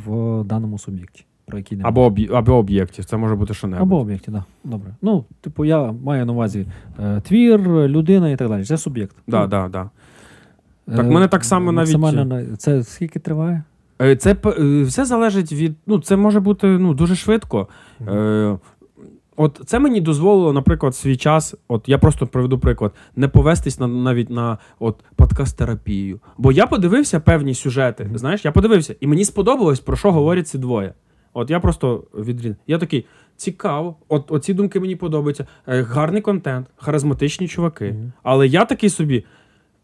в 0.06 0.44
даному 0.44 0.78
суб'єкті, 0.78 1.24
про 1.46 1.58
не 1.58 1.82
Або, 1.82 2.06
об'є- 2.10 2.32
або 2.34 2.54
об'єктів, 2.54 3.04
це 3.04 3.16
може 3.16 3.34
бути 3.34 3.54
що 3.54 3.66
небудь. 3.66 3.82
Або 3.82 3.98
об'єкті, 4.00 4.24
так. 4.26 4.34
Да. 4.34 4.70
Добре. 4.70 4.94
Ну, 5.02 5.24
типу, 5.40 5.64
я 5.64 5.92
маю 5.92 6.26
на 6.26 6.32
увазі 6.32 6.66
е, 7.00 7.20
твір, 7.20 7.60
людина 7.88 8.30
і 8.30 8.36
так 8.36 8.48
далі. 8.48 8.64
Це 8.64 8.78
суб'єкт. 8.78 9.16
Да, 9.26 9.40
Ну, 9.42 9.46
да, 9.48 9.68
да. 9.68 9.90
е, 10.88 10.96
Так, 10.96 11.06
в 11.06 11.10
мене 11.10 11.28
так 11.28 11.44
само 11.44 11.72
навіть- 11.72 11.96
максимально 11.98 12.56
Це 12.56 12.82
скільки 12.82 13.18
триває? 13.18 13.62
Е, 14.02 14.16
Це 14.16 14.36
е, 14.46 14.82
все 14.82 15.04
залежить 15.04 15.52
від. 15.52 15.76
Ну, 15.86 15.98
це 16.00 16.16
може 16.16 16.40
бути 16.40 16.66
ну, 16.66 16.94
дуже 16.94 17.16
швидко. 17.16 17.68
Е, 18.08 18.58
От 19.40 19.60
це 19.66 19.78
мені 19.78 20.00
дозволило, 20.00 20.52
наприклад, 20.52 20.96
свій 20.96 21.16
час. 21.16 21.54
От 21.68 21.88
я 21.88 21.98
просто 21.98 22.26
приведу 22.26 22.58
приклад, 22.58 22.92
не 23.16 23.28
повестись 23.28 23.80
на 23.80 23.86
навіть 23.86 24.30
на 24.30 24.58
от 24.78 25.04
подкаст-терапію. 25.16 26.20
Бо 26.38 26.52
я 26.52 26.66
подивився 26.66 27.20
певні 27.20 27.54
сюжети. 27.54 28.04
Мгм. 28.04 28.18
Знаєш, 28.18 28.44
я 28.44 28.52
подивився, 28.52 28.94
і 29.00 29.06
мені 29.06 29.24
сподобалось, 29.24 29.80
про 29.80 29.96
що 29.96 30.12
говорять 30.12 30.48
ці 30.48 30.58
двоє. 30.58 30.94
От 31.32 31.50
я 31.50 31.60
просто 31.60 32.04
відріз. 32.14 32.54
Я 32.66 32.78
такий 32.78 33.06
цікаво. 33.36 33.96
От 34.08 34.32
оці 34.32 34.54
думки 34.54 34.80
мені 34.80 34.96
подобаються. 34.96 35.46
Гарний 35.66 36.22
контент, 36.22 36.66
харизматичні 36.76 37.48
чуваки. 37.48 37.92
Мгм. 37.92 38.12
Але 38.22 38.46
я 38.46 38.64
такий 38.64 38.90
собі, 38.90 39.24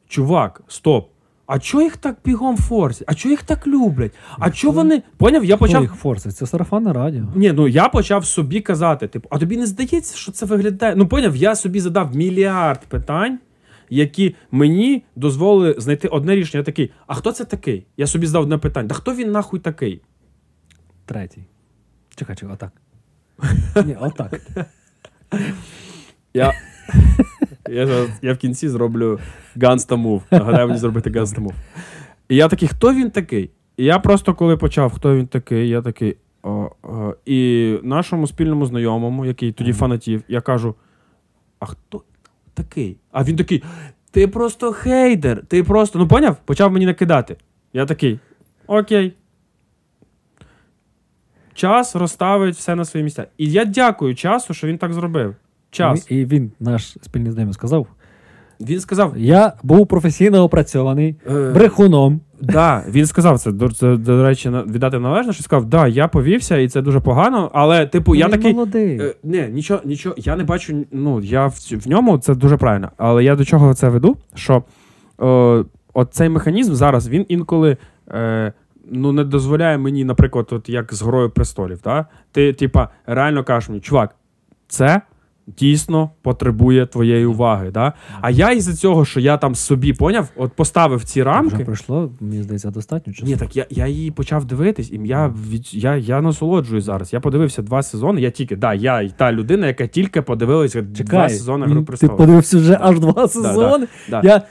чувак, 0.09 0.63
стоп. 0.69 1.09
А 1.47 1.59
чого 1.59 1.83
їх 1.83 1.97
так 1.97 2.17
бігом 2.25 2.57
форсять? 2.57 3.05
А 3.07 3.15
чого 3.15 3.31
їх 3.31 3.43
так 3.43 3.67
люблять? 3.67 4.13
А 4.39 4.51
чого 4.51 4.75
вони. 4.75 5.03
Поняв? 5.17 5.45
Я 5.45 5.57
почав. 5.57 5.83
їх 5.83 5.95
форсить? 5.95 6.37
Це 6.37 6.47
сарафанне 6.47 6.93
радіо. 6.93 7.23
Ні, 7.35 7.53
ну 7.53 7.69
я 7.69 7.89
почав 7.89 8.27
собі 8.27 8.61
казати: 8.61 9.09
типу, 9.09 9.29
а 9.31 9.39
тобі 9.39 9.57
не 9.57 9.67
здається, 9.67 10.17
що 10.17 10.33
це 10.33 10.47
виглядає? 10.47 10.97
Ну, 10.97 11.09
поняв, 11.09 11.37
я 11.37 11.57
собі 11.57 11.81
задав 11.81 12.17
мільярд 12.17 12.81
питань, 12.81 13.39
які 13.91 14.35
мені 14.51 15.05
дозволили 15.17 15.75
знайти 15.79 16.09
одне 16.09 16.37
рішення. 16.37 16.59
Я 16.59 16.65
такий, 16.65 16.91
а 17.07 17.15
хто 17.15 17.33
це 17.33 17.45
такий? 17.45 17.87
Я 17.97 18.07
собі 18.07 18.27
задав 18.27 18.43
одне 18.43 18.59
питання. 18.59 18.89
Та 18.89 18.95
хто 18.95 19.15
він 19.15 19.31
нахуй 19.31 19.61
такий? 19.61 20.03
Третій. 21.07 21.45
Чекай, 22.17 22.37
чекай, 22.37 22.55
отак. 22.55 22.73
Ні, 23.87 23.97
отак. 24.01 24.41
Я, 26.35 26.53
я, 27.69 27.87
зараз- 27.87 28.11
я 28.23 28.33
в 28.33 28.37
кінці 28.37 28.69
зроблю 28.69 29.19
ганста 29.57 29.97
мув. 29.97 30.23
Нагадаю 30.31 30.67
мені 30.67 30.79
зробити 30.79 31.11
ганста 31.11 31.41
мув. 31.41 31.55
І 32.29 32.37
я 32.37 32.49
такий, 32.49 32.69
хто 32.69 32.95
він 32.95 33.11
такий? 33.11 33.51
І 33.77 33.85
я 33.85 33.99
просто 33.99 34.35
коли 34.35 34.57
почав, 34.57 34.93
хто 34.93 35.17
він 35.17 35.27
такий, 35.27 35.69
я 35.69 35.83
такий. 35.83 36.17
О, 36.43 36.71
о, 36.83 37.15
і 37.27 37.73
нашому 37.83 38.27
спільному 38.27 38.67
знайомому, 38.67 39.27
який 39.27 39.53
тоді 39.53 39.73
фанатів, 39.73 40.23
я 40.29 40.41
кажу: 40.41 40.75
а 41.59 41.67
хто 41.67 42.03
такий? 42.55 42.97
А 43.13 43.25
він 43.25 43.37
такий: 43.37 43.63
ти 44.11 44.29
просто 44.29 44.73
хейдер, 44.73 45.47
ти 45.47 45.63
просто. 45.63 45.99
Ну 45.99 46.09
поняв? 46.09 46.37
Почав 46.45 46.73
мені 46.73 46.87
накидати. 46.87 47.37
Я 47.73 47.87
такий. 47.87 48.19
Окей. 48.67 49.13
Час 51.55 51.97
розставить 51.97 52.55
все 52.55 52.75
на 52.75 52.85
свої 52.85 53.05
місця. 53.05 53.27
І 53.39 53.51
я 53.51 53.65
дякую 53.65 54.15
часу, 54.15 54.55
що 54.55 54.67
він 54.67 54.79
так 54.79 54.93
зробив. 54.93 55.35
Час. 55.75 56.07
І 56.11 56.25
він, 56.25 56.53
наш 56.61 56.97
спільний 57.03 57.33
знайомий, 57.33 57.55
сказав: 57.55 57.87
Він 58.61 58.81
сказав. 58.81 59.13
Я 59.17 59.53
був 59.63 59.87
професійно 59.87 60.43
опрацьований 60.45 61.17
Е, 61.31 61.51
брехуном. 61.55 62.21
да, 62.41 62.85
він 62.89 63.07
сказав 63.07 63.39
це. 63.39 63.53
До, 63.53 63.69
це, 63.69 63.97
до 63.97 64.23
речі, 64.23 64.51
віддати 64.51 64.99
належно, 64.99 65.33
що 65.33 65.43
сказав, 65.43 65.65
да, 65.65 65.87
я 65.87 66.09
повівся, 66.09 66.57
і 66.57 66.69
це 66.69 66.83
дуже 66.83 67.01
погано, 67.01 67.51
але, 67.55 67.87
типу, 67.87 68.15
я 68.15 68.27
Він 68.27 68.33
такий. 68.33 68.53
молодий. 68.55 68.99
Е, 69.01 69.15
ні, 69.25 69.49
нічого, 69.53 69.81
нічого, 69.85 70.15
я 70.19 70.37
не 70.37 70.45
бачу. 70.45 70.85
Ну, 70.93 71.21
я 71.21 71.47
в, 71.47 71.55
в 71.71 71.89
ньому 71.89 72.19
це 72.19 72.35
дуже 72.35 72.57
правильно. 72.57 72.91
Але 72.97 73.25
я 73.25 73.37
до 73.37 73.45
чого 73.45 73.75
це 73.75 73.89
веду? 73.89 74.17
Що 74.35 74.63
е, 75.23 75.65
от 75.95 76.09
цей 76.15 76.29
механізм 76.29 76.75
зараз 76.75 77.09
він 77.09 77.27
інколи 77.29 77.77
е, 78.09 78.53
ну, 78.91 79.13
не 79.13 79.25
дозволяє 79.25 79.79
мені, 79.79 80.05
наприклад, 80.05 80.47
от 80.51 80.69
як 80.69 80.95
з 80.95 81.03
грою 81.03 81.31
престолів. 81.31 81.81
Да? 81.85 82.07
Ти, 82.33 82.53
типа, 82.53 82.89
реально 83.07 83.45
кажеш 83.45 83.69
мені, 83.69 83.81
чувак, 83.81 84.15
це. 84.69 85.01
Дійсно 85.47 86.11
потребує 86.23 86.87
твоєї 86.87 87.27
уваги. 87.27 87.71
Да? 87.71 87.93
А 88.21 88.31
я 88.31 88.51
із-за 88.51 88.75
цього, 88.75 89.05
що 89.05 89.21
я 89.21 89.37
там 89.37 89.55
собі 89.55 89.93
поняв, 89.93 90.29
от 90.37 90.53
поставив 90.53 91.05
ці 91.05 91.21
Вже 91.21 91.31
рамки. 91.31 91.65
пройшло, 91.65 92.13
мені 92.21 92.43
здається, 92.43 92.71
достатньо 92.71 93.13
часу. 93.13 93.27
Ні, 93.27 93.37
так 93.37 93.57
я, 93.57 93.67
я 93.71 93.87
її 93.87 94.11
почав 94.11 94.45
дивитись, 94.45 94.91
і 94.93 95.01
я, 95.05 95.35
від, 95.51 95.75
я, 95.75 95.97
я 95.97 96.21
насолоджуюсь 96.21 96.85
зараз. 96.85 97.13
Я 97.13 97.21
подивився 97.21 97.63
два 97.63 97.83
сезони. 97.83 98.21
Я 98.21 98.31
тільки, 98.31 98.57
да, 98.57 98.75
я 98.75 99.09
та 99.09 99.33
людина, 99.33 99.67
яка 99.67 99.87
тільки 99.87 100.23
подивилася 100.23 100.83
два 100.83 101.29
сезони 101.29 101.67
гру 101.67 101.85
Гри 101.89 101.97
ти 101.97 102.09
подивився 102.09 102.59
вже 102.59 102.79
аж 102.81 103.01
два 103.01 103.29
сезони. 103.29 103.87
Да. 104.11 104.21
Я, 104.25 104.43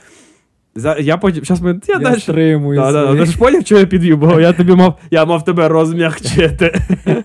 За, 0.76 0.96
я 0.98 1.16
потім, 1.16 1.44
щас 1.44 1.60
ми, 1.60 1.80
я, 1.88 1.94
я 1.94 1.98
далі. 2.00 2.20
стримую. 2.20 2.80
Да, 2.80 2.92
да, 2.92 3.02
свої- 3.06 3.20
ти 3.20 3.26
ж 3.26 3.38
поняв, 3.38 3.66
що 3.66 3.78
я 3.78 3.86
підвів, 3.86 4.18
бо 4.18 4.40
я 4.40 4.52
тобі 4.52 4.74
мав, 4.74 4.98
я 5.10 5.24
мав 5.24 5.44
тебе 5.44 5.68
розм'ягчити. 5.68 6.80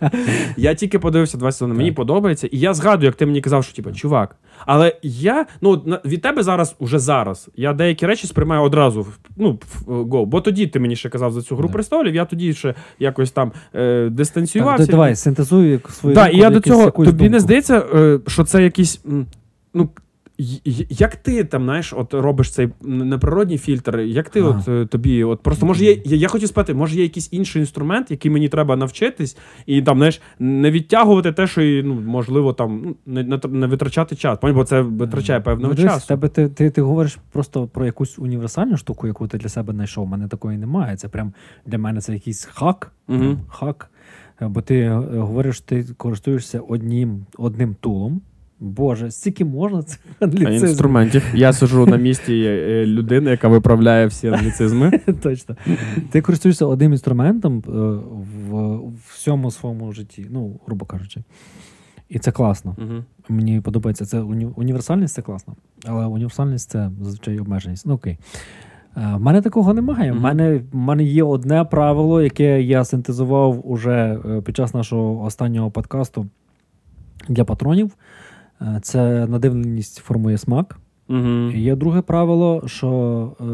я 0.57 0.73
тільки 0.73 0.99
подивився 0.99 1.38
два 1.38 1.51
сезони, 1.51 1.73
мені 1.73 1.91
подобається, 1.91 2.47
і 2.51 2.59
я 2.59 2.73
згадую, 2.73 3.05
як 3.05 3.15
ти 3.15 3.26
мені 3.26 3.41
казав, 3.41 3.63
що 3.63 3.73
типу, 3.76 3.91
чувак. 3.91 4.35
Але 4.65 4.95
я, 5.03 5.45
ну, 5.61 5.69
от 5.69 5.88
на- 5.88 5.99
від 6.05 6.21
тебе 6.21 6.43
зараз, 6.43 6.76
уже 6.80 6.99
зараз, 6.99 7.49
я 7.55 7.73
деякі 7.73 8.05
речі 8.05 8.27
сприймаю 8.27 8.61
одразу 8.61 9.01
в- 9.01 9.19
ну, 9.38 9.59
в 9.85 9.91
go. 9.91 10.26
Бо 10.26 10.41
тоді 10.41 10.67
ти 10.67 10.80
мені 10.80 10.95
ще 10.95 11.09
казав 11.09 11.31
за 11.31 11.41
цю 11.41 11.55
гру 11.55 11.69
престолів, 11.69 12.15
я 12.15 12.26
тоді 12.26 12.53
ще 12.53 12.73
якось 12.99 13.31
там 13.31 13.51
е, 13.76 14.03
Так, 14.05 14.13
дистанціювався. 14.13 14.85
д- 14.85 14.91
давай, 14.91 15.15
синтезуй 15.15 15.80
свою 15.89 16.15
Так, 16.15 16.26
думку 16.26 16.38
і 16.38 16.41
я 16.41 16.49
до 16.49 16.59
цього 16.59 16.81
якоїсь 16.81 17.11
тобі 17.11 17.23
не 17.23 17.30
думку. 17.30 17.39
здається, 17.43 17.84
е, 17.95 18.19
що 18.27 18.43
це 18.43 18.63
якийсь. 18.63 19.01
м, 19.05 19.26
Ну, 19.73 19.89
як 20.90 21.16
ти 21.16 21.44
там, 21.44 21.64
знаєш, 21.64 21.94
от 21.94 22.14
робиш 22.14 22.52
цей 22.52 22.70
неприродній 22.82 23.57
фільтр, 23.57 23.99
як 23.99 24.30
ти 24.30 24.40
Ага. 24.40 24.49
от 24.49 24.68
е, 24.68 24.86
тобі, 24.86 25.24
от 25.24 25.41
просто 25.41 25.66
може 25.66 25.86
є, 25.86 25.91
я, 26.06 26.18
я 26.18 26.28
хотів 26.28 26.48
спитати, 26.48 26.74
може 26.74 26.95
є 26.95 27.03
якийсь 27.03 27.30
інший 27.32 27.60
інструмент, 27.60 28.11
який 28.11 28.32
мені 28.32 28.49
треба 28.49 28.76
навчитись, 28.76 29.38
і 29.66 29.82
там, 29.82 29.98
знаєш, 29.98 30.22
не 30.40 30.72
відтягувати 30.72 31.32
те, 31.32 31.48
що 31.48 31.61
ну, 31.61 31.94
можливо, 31.94 32.53
там 32.53 32.82
ну, 32.86 32.95
не, 33.06 33.24
не, 33.24 33.40
не 33.49 33.68
витрачати 33.68 34.16
час. 34.16 34.40
Пам'ятаєш, 34.40 34.56
Бо 34.56 34.64
це 34.64 34.82
витрачає 34.82 35.40
певного 35.40 35.74
Ну, 35.78 35.84
часу. 35.84 36.07
Тебе, 36.07 36.28
ти, 36.28 36.49
ти, 36.49 36.70
ти 36.70 36.82
говориш 36.82 37.18
просто 37.32 37.68
про 37.68 37.86
якусь 37.86 38.20
універсальну 38.20 38.78
штуку, 38.78 39.07
яку 39.07 39.28
ти 39.28 39.38
для 39.38 39.49
себе 39.49 39.74
знайшов. 39.74 40.03
У 40.03 40.07
мене 40.07 40.28
такої 40.28 40.57
немає. 40.57 40.98
Це 40.98 41.07
прям 41.07 41.34
для 41.66 41.78
мене 41.78 42.02
це 42.02 42.14
якийсь 42.14 42.45
хак. 42.45 42.91
Прям 43.06 43.40
хак. 43.49 43.90
Е, 44.41 44.48
Бо 44.48 44.61
ти 44.61 44.80
е, 44.80 44.94
говориш, 45.18 45.61
ти 45.61 45.86
користуєшся 45.98 46.60
одним, 46.60 47.26
одним 47.38 47.76
тулом, 47.80 48.22
Боже, 48.60 49.11
стільки 49.11 49.45
можна 49.45 49.84
цих 49.84 49.99
А 50.19 50.26
англіцизмів. 50.26 50.69
інструментів. 50.69 51.23
Я 51.34 51.53
сиджу 51.53 51.86
на 51.86 51.98
місці 51.98 52.34
е, 52.34 52.86
людини, 52.86 53.31
яка 53.31 53.48
виправляє 53.48 54.07
всі 54.07 54.27
англіцизми. 54.27 54.91
Точно. 55.22 55.56
Ти 56.11 56.22
користуєшся 56.22 56.65
одним 56.65 56.91
інструментом 56.91 57.64
е, 57.68 57.72
в, 58.49 58.76
в 58.77 58.94
всьому 59.14 59.52
своєму 59.52 59.91
житті, 59.91 60.26
ну, 60.30 60.60
грубо 60.65 60.86
кажучи. 60.86 61.23
І 62.10 62.19
це 62.19 62.31
класно. 62.31 62.76
Мгм. 62.80 63.06
Мені 63.30 63.61
подобається. 63.61 64.06
Це 64.06 64.18
уні- 64.22 64.52
універсальність 64.56 65.14
це 65.14 65.22
класно. 65.22 65.56
Але 65.86 66.06
універсальність 66.06 66.69
це 66.69 66.91
зазвичай 67.02 67.40
обмеженість. 67.40 67.86
Ну 67.86 67.94
окей. 67.94 68.18
Е, 68.98 69.14
В 69.15 69.22
мене 69.22 69.41
такого 69.41 69.73
немає. 69.73 70.11
В 70.11 70.15
Мгм. 70.15 70.23
мене, 70.23 70.61
мене 70.73 71.03
є 71.03 71.23
одне 71.23 71.64
правило, 71.64 72.22
яке 72.22 72.61
я 72.61 72.86
синтезував 72.86 73.72
уже 73.72 74.19
е, 74.26 74.41
під 74.41 74.56
час 74.56 74.73
нашого 74.73 75.23
останнього 75.23 75.72
подкасту 75.72 76.27
для 77.30 77.44
патронів. 77.45 77.91
Е, 78.61 78.80
Це 78.81 79.27
надивленість 79.27 79.98
формує 79.98 80.38
смак. 80.38 80.80
Мгм. 81.07 81.52
І 81.56 81.60
є 81.61 81.76
друге 81.76 82.02
правило, 82.02 82.64
що 82.65 82.90
е, 83.41 83.45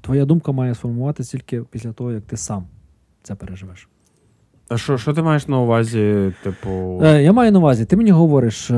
твоя 0.00 0.24
думка 0.24 0.52
має 0.52 0.74
сформуватися 0.74 1.38
тільки 1.38 1.62
після 1.62 1.92
того, 1.92 2.12
як 2.12 2.22
ти 2.22 2.36
сам 2.36 2.64
це 3.22 3.34
переживеш. 3.34 3.88
А 4.68 4.76
що, 4.76 4.98
що 4.98 5.12
ти 5.12 5.22
маєш 5.22 5.48
на 5.48 5.58
увазі, 5.58 6.32
типу. 6.42 7.00
Е, 7.02 7.22
я 7.22 7.32
маю 7.32 7.52
на 7.52 7.58
увазі, 7.58 7.84
ти 7.84 7.96
мені 7.96 8.10
говориш, 8.10 8.70
е, 8.70 8.74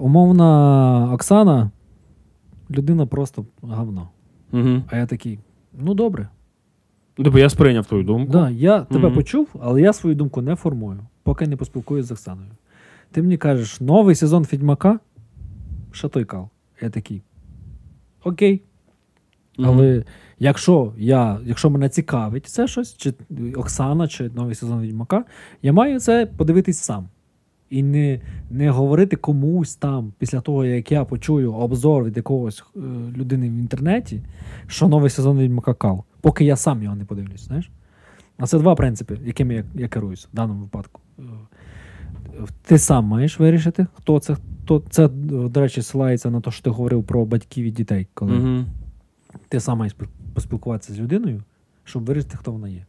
умовна 0.00 1.10
Оксана, 1.12 1.70
людина 2.70 3.06
просто 3.06 3.44
говно. 3.62 4.08
Мгм. 4.52 4.82
А 4.90 4.96
я 4.96 5.06
такий, 5.06 5.38
ну 5.78 5.94
добре. 5.94 6.28
Типу, 7.24 7.38
я 7.38 7.48
сприйняв 7.48 7.86
твою 7.86 8.04
думку. 8.04 8.32
Да, 8.32 8.50
я 8.50 8.80
тебе 8.80 9.06
Мгм. 9.08 9.14
почув, 9.16 9.48
але 9.60 9.80
я 9.80 9.92
свою 9.92 10.16
думку 10.16 10.42
не 10.42 10.54
формую, 10.54 10.98
поки 11.22 11.46
не 11.46 11.56
поспілкуюсь 11.56 12.06
з 12.06 12.10
Оксаною. 12.12 12.48
Ти 13.10 13.22
мені 13.22 13.36
кажеш, 13.36 13.80
новий 13.80 14.14
сезон 14.14 14.42
Відьмака, 14.42 15.00
що 15.92 16.08
той 16.08 16.24
кал. 16.24 16.48
Я 16.80 16.90
такий. 16.90 17.22
Окей. 18.24 18.62
Мгм. 19.58 19.68
Але 19.68 20.04
якщо 20.38 20.92
я, 20.98 21.38
якщо 21.44 21.70
мене 21.70 21.88
цікавить 21.88 22.46
це 22.46 22.68
щось, 22.68 22.96
чи 22.96 23.14
Оксана, 23.56 24.08
чи 24.08 24.28
новий 24.28 24.54
сезон 24.54 24.80
Відьмака, 24.80 25.24
я 25.62 25.72
маю 25.72 26.00
це 26.00 26.26
подивитись 26.26 26.78
сам. 26.78 27.08
І 27.70 27.82
не, 27.82 28.20
не 28.50 28.70
говорити 28.70 29.16
комусь 29.16 29.76
там, 29.76 30.12
після 30.18 30.40
того, 30.40 30.64
як 30.64 30.92
я 30.92 31.04
почую 31.04 31.52
обзор 31.52 32.04
від 32.04 32.16
якогось 32.16 32.64
е, 32.76 32.80
людини 33.16 33.50
в 33.50 33.52
інтернеті, 33.52 34.22
що 34.66 34.88
новий 34.88 35.10
сезон 35.10 35.38
Відьмака 35.38 35.74
кал, 35.74 36.04
поки 36.20 36.44
я 36.44 36.56
сам 36.56 36.82
його 36.82 36.96
не 36.96 37.04
подивлюсь. 37.04 37.44
Знаєш? 37.44 37.70
А 38.38 38.46
це 38.46 38.58
два 38.58 38.74
принципи, 38.74 39.18
якими 39.24 39.54
я, 39.54 39.64
я 39.74 39.88
керуюсь 39.88 40.28
в 40.32 40.36
даному 40.36 40.60
випадку. 40.60 41.00
Ти 42.62 42.78
сам 42.78 43.04
маєш 43.04 43.40
вирішити, 43.40 43.86
хто 43.94 44.18
це. 44.20 44.36
Хто 44.64 44.82
це, 44.90 45.08
до 45.08 45.60
речі, 45.60 45.82
силається 45.82 46.30
на 46.30 46.40
те, 46.40 46.50
що 46.50 46.62
ти 46.62 46.70
говорив 46.70 47.04
про 47.04 47.24
батьків 47.24 47.64
і 47.64 47.70
дітей, 47.70 48.06
коли 48.14 48.32
Мгм. 48.32 48.66
ти 49.48 49.60
сам 49.60 49.78
маєш 49.78 49.96
поспілкуватися 50.34 50.92
з 50.92 50.98
людиною, 51.00 51.42
щоб 51.84 52.04
вирішити, 52.04 52.36
хто 52.36 52.52
вона 52.52 52.68
є. 52.68 52.86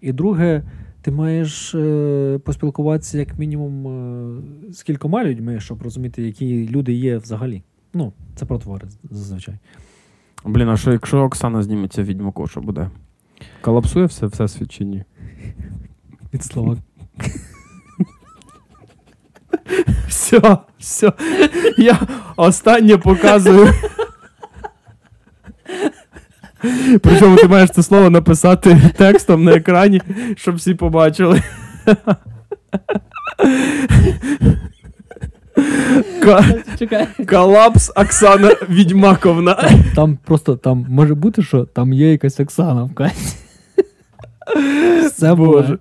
І 0.00 0.12
друге, 0.12 0.62
ти 1.00 1.10
маєш 1.10 1.74
е, 1.74 2.40
поспілкуватися 2.44 3.18
як 3.18 3.38
мінімум 3.38 3.86
е, 3.86 4.72
з 4.72 4.82
кількома 4.82 5.24
людьми, 5.24 5.60
щоб 5.60 5.82
розуміти, 5.82 6.22
які 6.22 6.68
люди 6.68 6.92
є 6.92 7.18
взагалі. 7.18 7.62
Ну, 7.94 8.12
це 8.34 8.46
про 8.46 8.58
твори 8.58 8.88
зазвичай. 9.10 9.54
Блін, 10.44 10.68
а 10.68 10.76
що 10.76 10.92
якщо 10.92 11.18
Оксана 11.18 11.62
зніметься 11.62 12.02
відьмаку, 12.02 12.46
що 12.46 12.60
буде? 12.60 12.90
Колапсує 13.60 14.06
все, 14.06 14.26
все 14.26 14.48
світ 14.48 14.70
чи 14.72 14.84
ні? 14.84 15.04
Від 16.34 16.42
слова. 16.42 16.76
Все, 20.08 20.40
все. 20.78 21.12
Я 21.78 21.98
останнє 22.36 22.96
показую. 22.96 23.68
Причому 27.02 27.36
ти 27.36 27.48
маєш 27.48 27.70
це 27.70 27.82
слово 27.82 28.10
написати 28.10 28.80
текстом 28.96 29.44
на 29.44 29.52
екрані, 29.54 30.02
щоб 30.36 30.54
всі 30.56 30.74
побачили. 30.74 31.42
Ка- 36.22 36.44
Чекай. 36.78 37.06
Колапс 37.28 37.92
Оксана 37.96 38.50
Відьмаковна. 38.70 39.70
Там 39.94 40.18
просто 40.24 40.56
там 40.56 40.86
може 40.88 41.14
бути, 41.14 41.42
що 41.42 41.64
там 41.64 41.92
є 41.92 42.10
якась 42.12 42.40
Оксана 42.40 42.82
в. 42.82 43.10
Все 45.06 45.34
Боже. 45.34 45.60
Боже. 45.62 45.78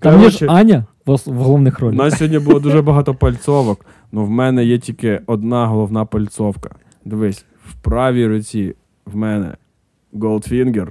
Там 0.00 0.22
є 0.22 0.30
ж 0.30 0.46
Аня 0.48 0.84
в, 1.06 1.16
в 1.26 1.32
головних 1.36 1.78
У 1.78 1.82
ролях. 1.82 1.98
нас 1.98 2.18
сьогодні 2.18 2.38
було 2.38 2.60
дуже 2.60 2.82
багато 2.82 3.14
пальцовок. 3.14 3.86
але 4.12 4.22
в 4.22 4.30
мене 4.30 4.64
є 4.64 4.78
тільки 4.78 5.20
одна 5.26 5.66
головна 5.66 6.04
пальцовка. 6.04 6.70
Дивись, 7.04 7.44
в 7.68 7.74
правій 7.74 8.26
руці 8.26 8.74
в 9.06 9.16
мене 9.16 9.54
Goldfinger, 10.14 10.88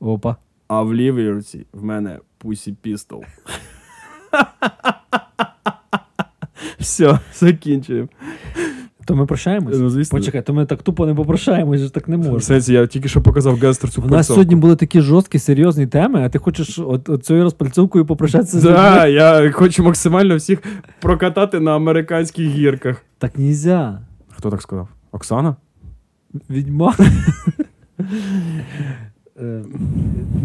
Опа. 0.00 0.36
а 0.68 0.82
в 0.82 0.94
лівій 0.94 1.30
руці 1.30 1.66
в 1.72 1.84
мене 1.84 2.18
Pussy 2.44 2.74
Pistol. 2.84 3.20
Все, 6.78 7.18
закінчуємо. 7.34 8.08
То 9.04 9.16
ми 9.16 9.26
прощаємось? 9.26 9.78
Ну, 9.78 9.90
звісно. 9.90 10.18
Почекай, 10.18 10.42
то 10.42 10.54
ми 10.54 10.66
так 10.66 10.82
тупо 10.82 11.06
не 11.06 11.14
попрощаємось, 11.14 11.90
так 11.90 12.08
не 12.08 12.16
В 12.16 12.42
сенсі, 12.42 12.72
я 12.72 12.86
тільки 12.86 13.08
що 13.08 13.20
показав 13.20 13.56
Гестер 13.58 13.90
цю 13.90 14.00
У 14.00 14.04
нас 14.04 14.10
пальцовку. 14.12 14.34
сьогодні 14.34 14.56
були 14.56 14.76
такі 14.76 15.00
жорсткі, 15.00 15.38
серйозні 15.38 15.86
теми, 15.86 16.22
а 16.24 16.28
ти 16.28 16.38
хочеш 16.38 16.78
от, 16.78 17.08
от 17.08 17.24
цією 17.24 17.44
розпальцовкою 17.44 18.06
попрощатися 18.06 18.60
з 18.60 18.62
Да, 18.62 18.96
людьми? 19.06 19.10
я 19.12 19.50
хочу 19.52 19.82
максимально 19.84 20.36
всіх 20.36 20.62
прокатати 21.00 21.60
на 21.60 21.76
американських 21.76 22.46
гірках. 22.48 23.02
Так 23.18 23.38
нельзя. 23.38 24.00
Хто 24.30 24.50
так 24.50 24.62
сказав? 24.62 24.88
Оксана? 25.12 25.56
Відьма. 26.50 26.94
Е, 29.40 29.62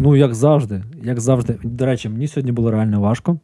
ну, 0.00 0.16
як 0.16 0.34
завжди. 0.34 0.82
Як 1.02 1.20
завжди. 1.20 1.56
До 1.62 1.86
речі, 1.86 2.08
мені 2.08 2.28
сьогодні 2.28 2.52
було 2.52 2.70
реально 2.70 3.00
важко. 3.00 3.38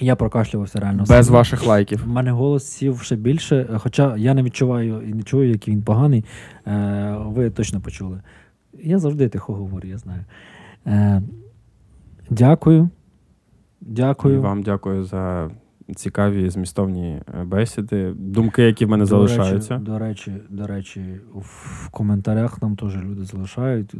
Я 0.00 0.16
прокашлювався 0.16 0.80
реально. 0.80 1.04
Без 1.08 1.26
сильно. 1.26 1.38
ваших 1.38 1.66
лайків. 1.66 2.04
У 2.06 2.10
мене 2.10 2.30
голос 2.30 2.66
сів 2.66 3.00
ще 3.02 3.16
більше, 3.16 3.68
хоча 3.78 4.16
я 4.16 4.34
не 4.34 4.42
відчуваю 4.42 5.02
і 5.02 5.14
не 5.14 5.22
чую, 5.22 5.50
який 5.50 5.74
він 5.74 5.82
поганий. 5.82 6.24
Е, 6.66 7.16
ви 7.18 7.50
точно 7.50 7.80
почули. 7.80 8.22
Я 8.82 8.98
завжди 8.98 9.28
тихо 9.28 9.54
говорю, 9.54 9.88
я 9.88 9.98
знаю. 9.98 10.24
Е, 10.86 11.22
дякую. 12.30 12.88
Дякую. 13.80 14.34
І 14.34 14.38
вам 14.38 14.62
дякую 14.62 15.04
за 15.04 15.50
цікаві 15.96 16.50
змістовні 16.50 17.20
е, 17.40 17.44
бесіди, 17.44 18.12
думки, 18.16 18.62
які 18.62 18.86
в 18.86 18.88
мене 18.88 19.04
До 19.04 19.08
залишаються. 19.08 19.74
Речі, 19.74 19.84
до 19.86 19.98
речі, 19.98 20.32
до 20.48 20.66
речі, 20.66 21.00
в 21.34 21.88
коментарях 21.90 22.62
нам 22.62 22.76
теж 22.76 22.96
люди 22.96 23.24
залишають 23.24 23.94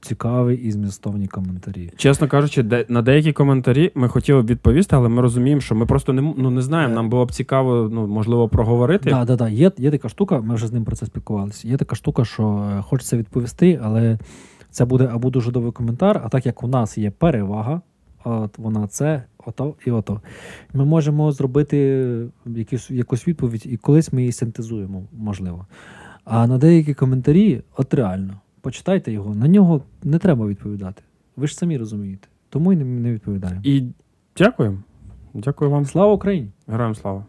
цікаві 0.00 0.54
і 0.54 0.70
змістовні 0.70 1.26
коментарі. 1.26 1.90
Чесно 1.96 2.28
кажучи, 2.28 2.62
де, 2.62 2.84
на 2.88 3.02
деякі 3.02 3.32
коментарі 3.32 3.92
ми 3.94 4.08
хотіли 4.08 4.42
б 4.42 4.46
відповісти, 4.46 4.96
але 4.96 5.08
ми 5.08 5.22
розуміємо, 5.22 5.60
що 5.60 5.74
ми 5.74 5.86
просто 5.86 6.12
не, 6.12 6.22
ну, 6.22 6.50
не 6.50 6.62
знаємо. 6.62 6.92
Е. 6.92 6.96
Нам 6.96 7.08
було 7.08 7.26
б 7.26 7.32
цікаво, 7.32 7.88
ну, 7.92 8.06
можливо, 8.06 8.48
проговорити. 8.48 9.10
Так, 9.10 9.26
так, 9.26 9.38
так. 9.38 9.52
Є, 9.52 9.72
є 9.78 9.90
така 9.90 10.08
штука, 10.08 10.40
ми 10.40 10.54
вже 10.54 10.66
з 10.66 10.72
ним 10.72 10.84
про 10.84 10.96
це 10.96 11.06
спілкувалися. 11.06 11.68
Є 11.68 11.76
така 11.76 11.96
штука, 11.96 12.24
що 12.24 12.70
е, 12.78 12.82
хочеться 12.82 13.16
відповісти, 13.16 13.80
але 13.82 14.18
це 14.70 14.84
буде 14.84 15.10
або 15.12 15.30
дуже 15.30 15.50
довгий 15.50 15.72
коментар, 15.72 16.20
а 16.24 16.28
так 16.28 16.46
як 16.46 16.62
у 16.62 16.68
нас 16.68 16.98
є 16.98 17.10
перевага, 17.10 17.80
от 18.28 18.58
вона 18.58 18.86
це, 18.86 19.22
ото 19.46 19.74
і 19.86 19.90
ото. 19.90 20.20
Ми 20.74 20.84
можемо 20.84 21.32
зробити 21.32 22.06
якусь, 22.46 22.90
якусь 22.90 23.28
відповідь, 23.28 23.66
і 23.66 23.76
колись 23.76 24.12
ми 24.12 24.20
її 24.20 24.32
синтезуємо, 24.32 25.02
можливо. 25.12 25.66
А 26.24 26.46
на 26.46 26.58
деякі 26.58 26.94
коментарі, 26.94 27.62
от 27.76 27.94
реально, 27.94 28.40
почитайте 28.60 29.12
його, 29.12 29.34
на 29.34 29.48
нього 29.48 29.82
не 30.02 30.18
треба 30.18 30.46
відповідати. 30.46 31.02
Ви 31.36 31.46
ж 31.46 31.54
самі 31.54 31.78
розумієте. 31.78 32.28
Тому 32.48 32.72
і 32.72 32.76
не, 32.76 33.12
відповідаємо. 33.12 33.60
І 33.64 33.84
дякуємо. 34.36 34.78
Дякую 35.34 35.70
вам. 35.70 35.86
Слава 35.86 36.12
Україні! 36.12 36.48
Героям 36.66 36.94
слава. 36.94 37.24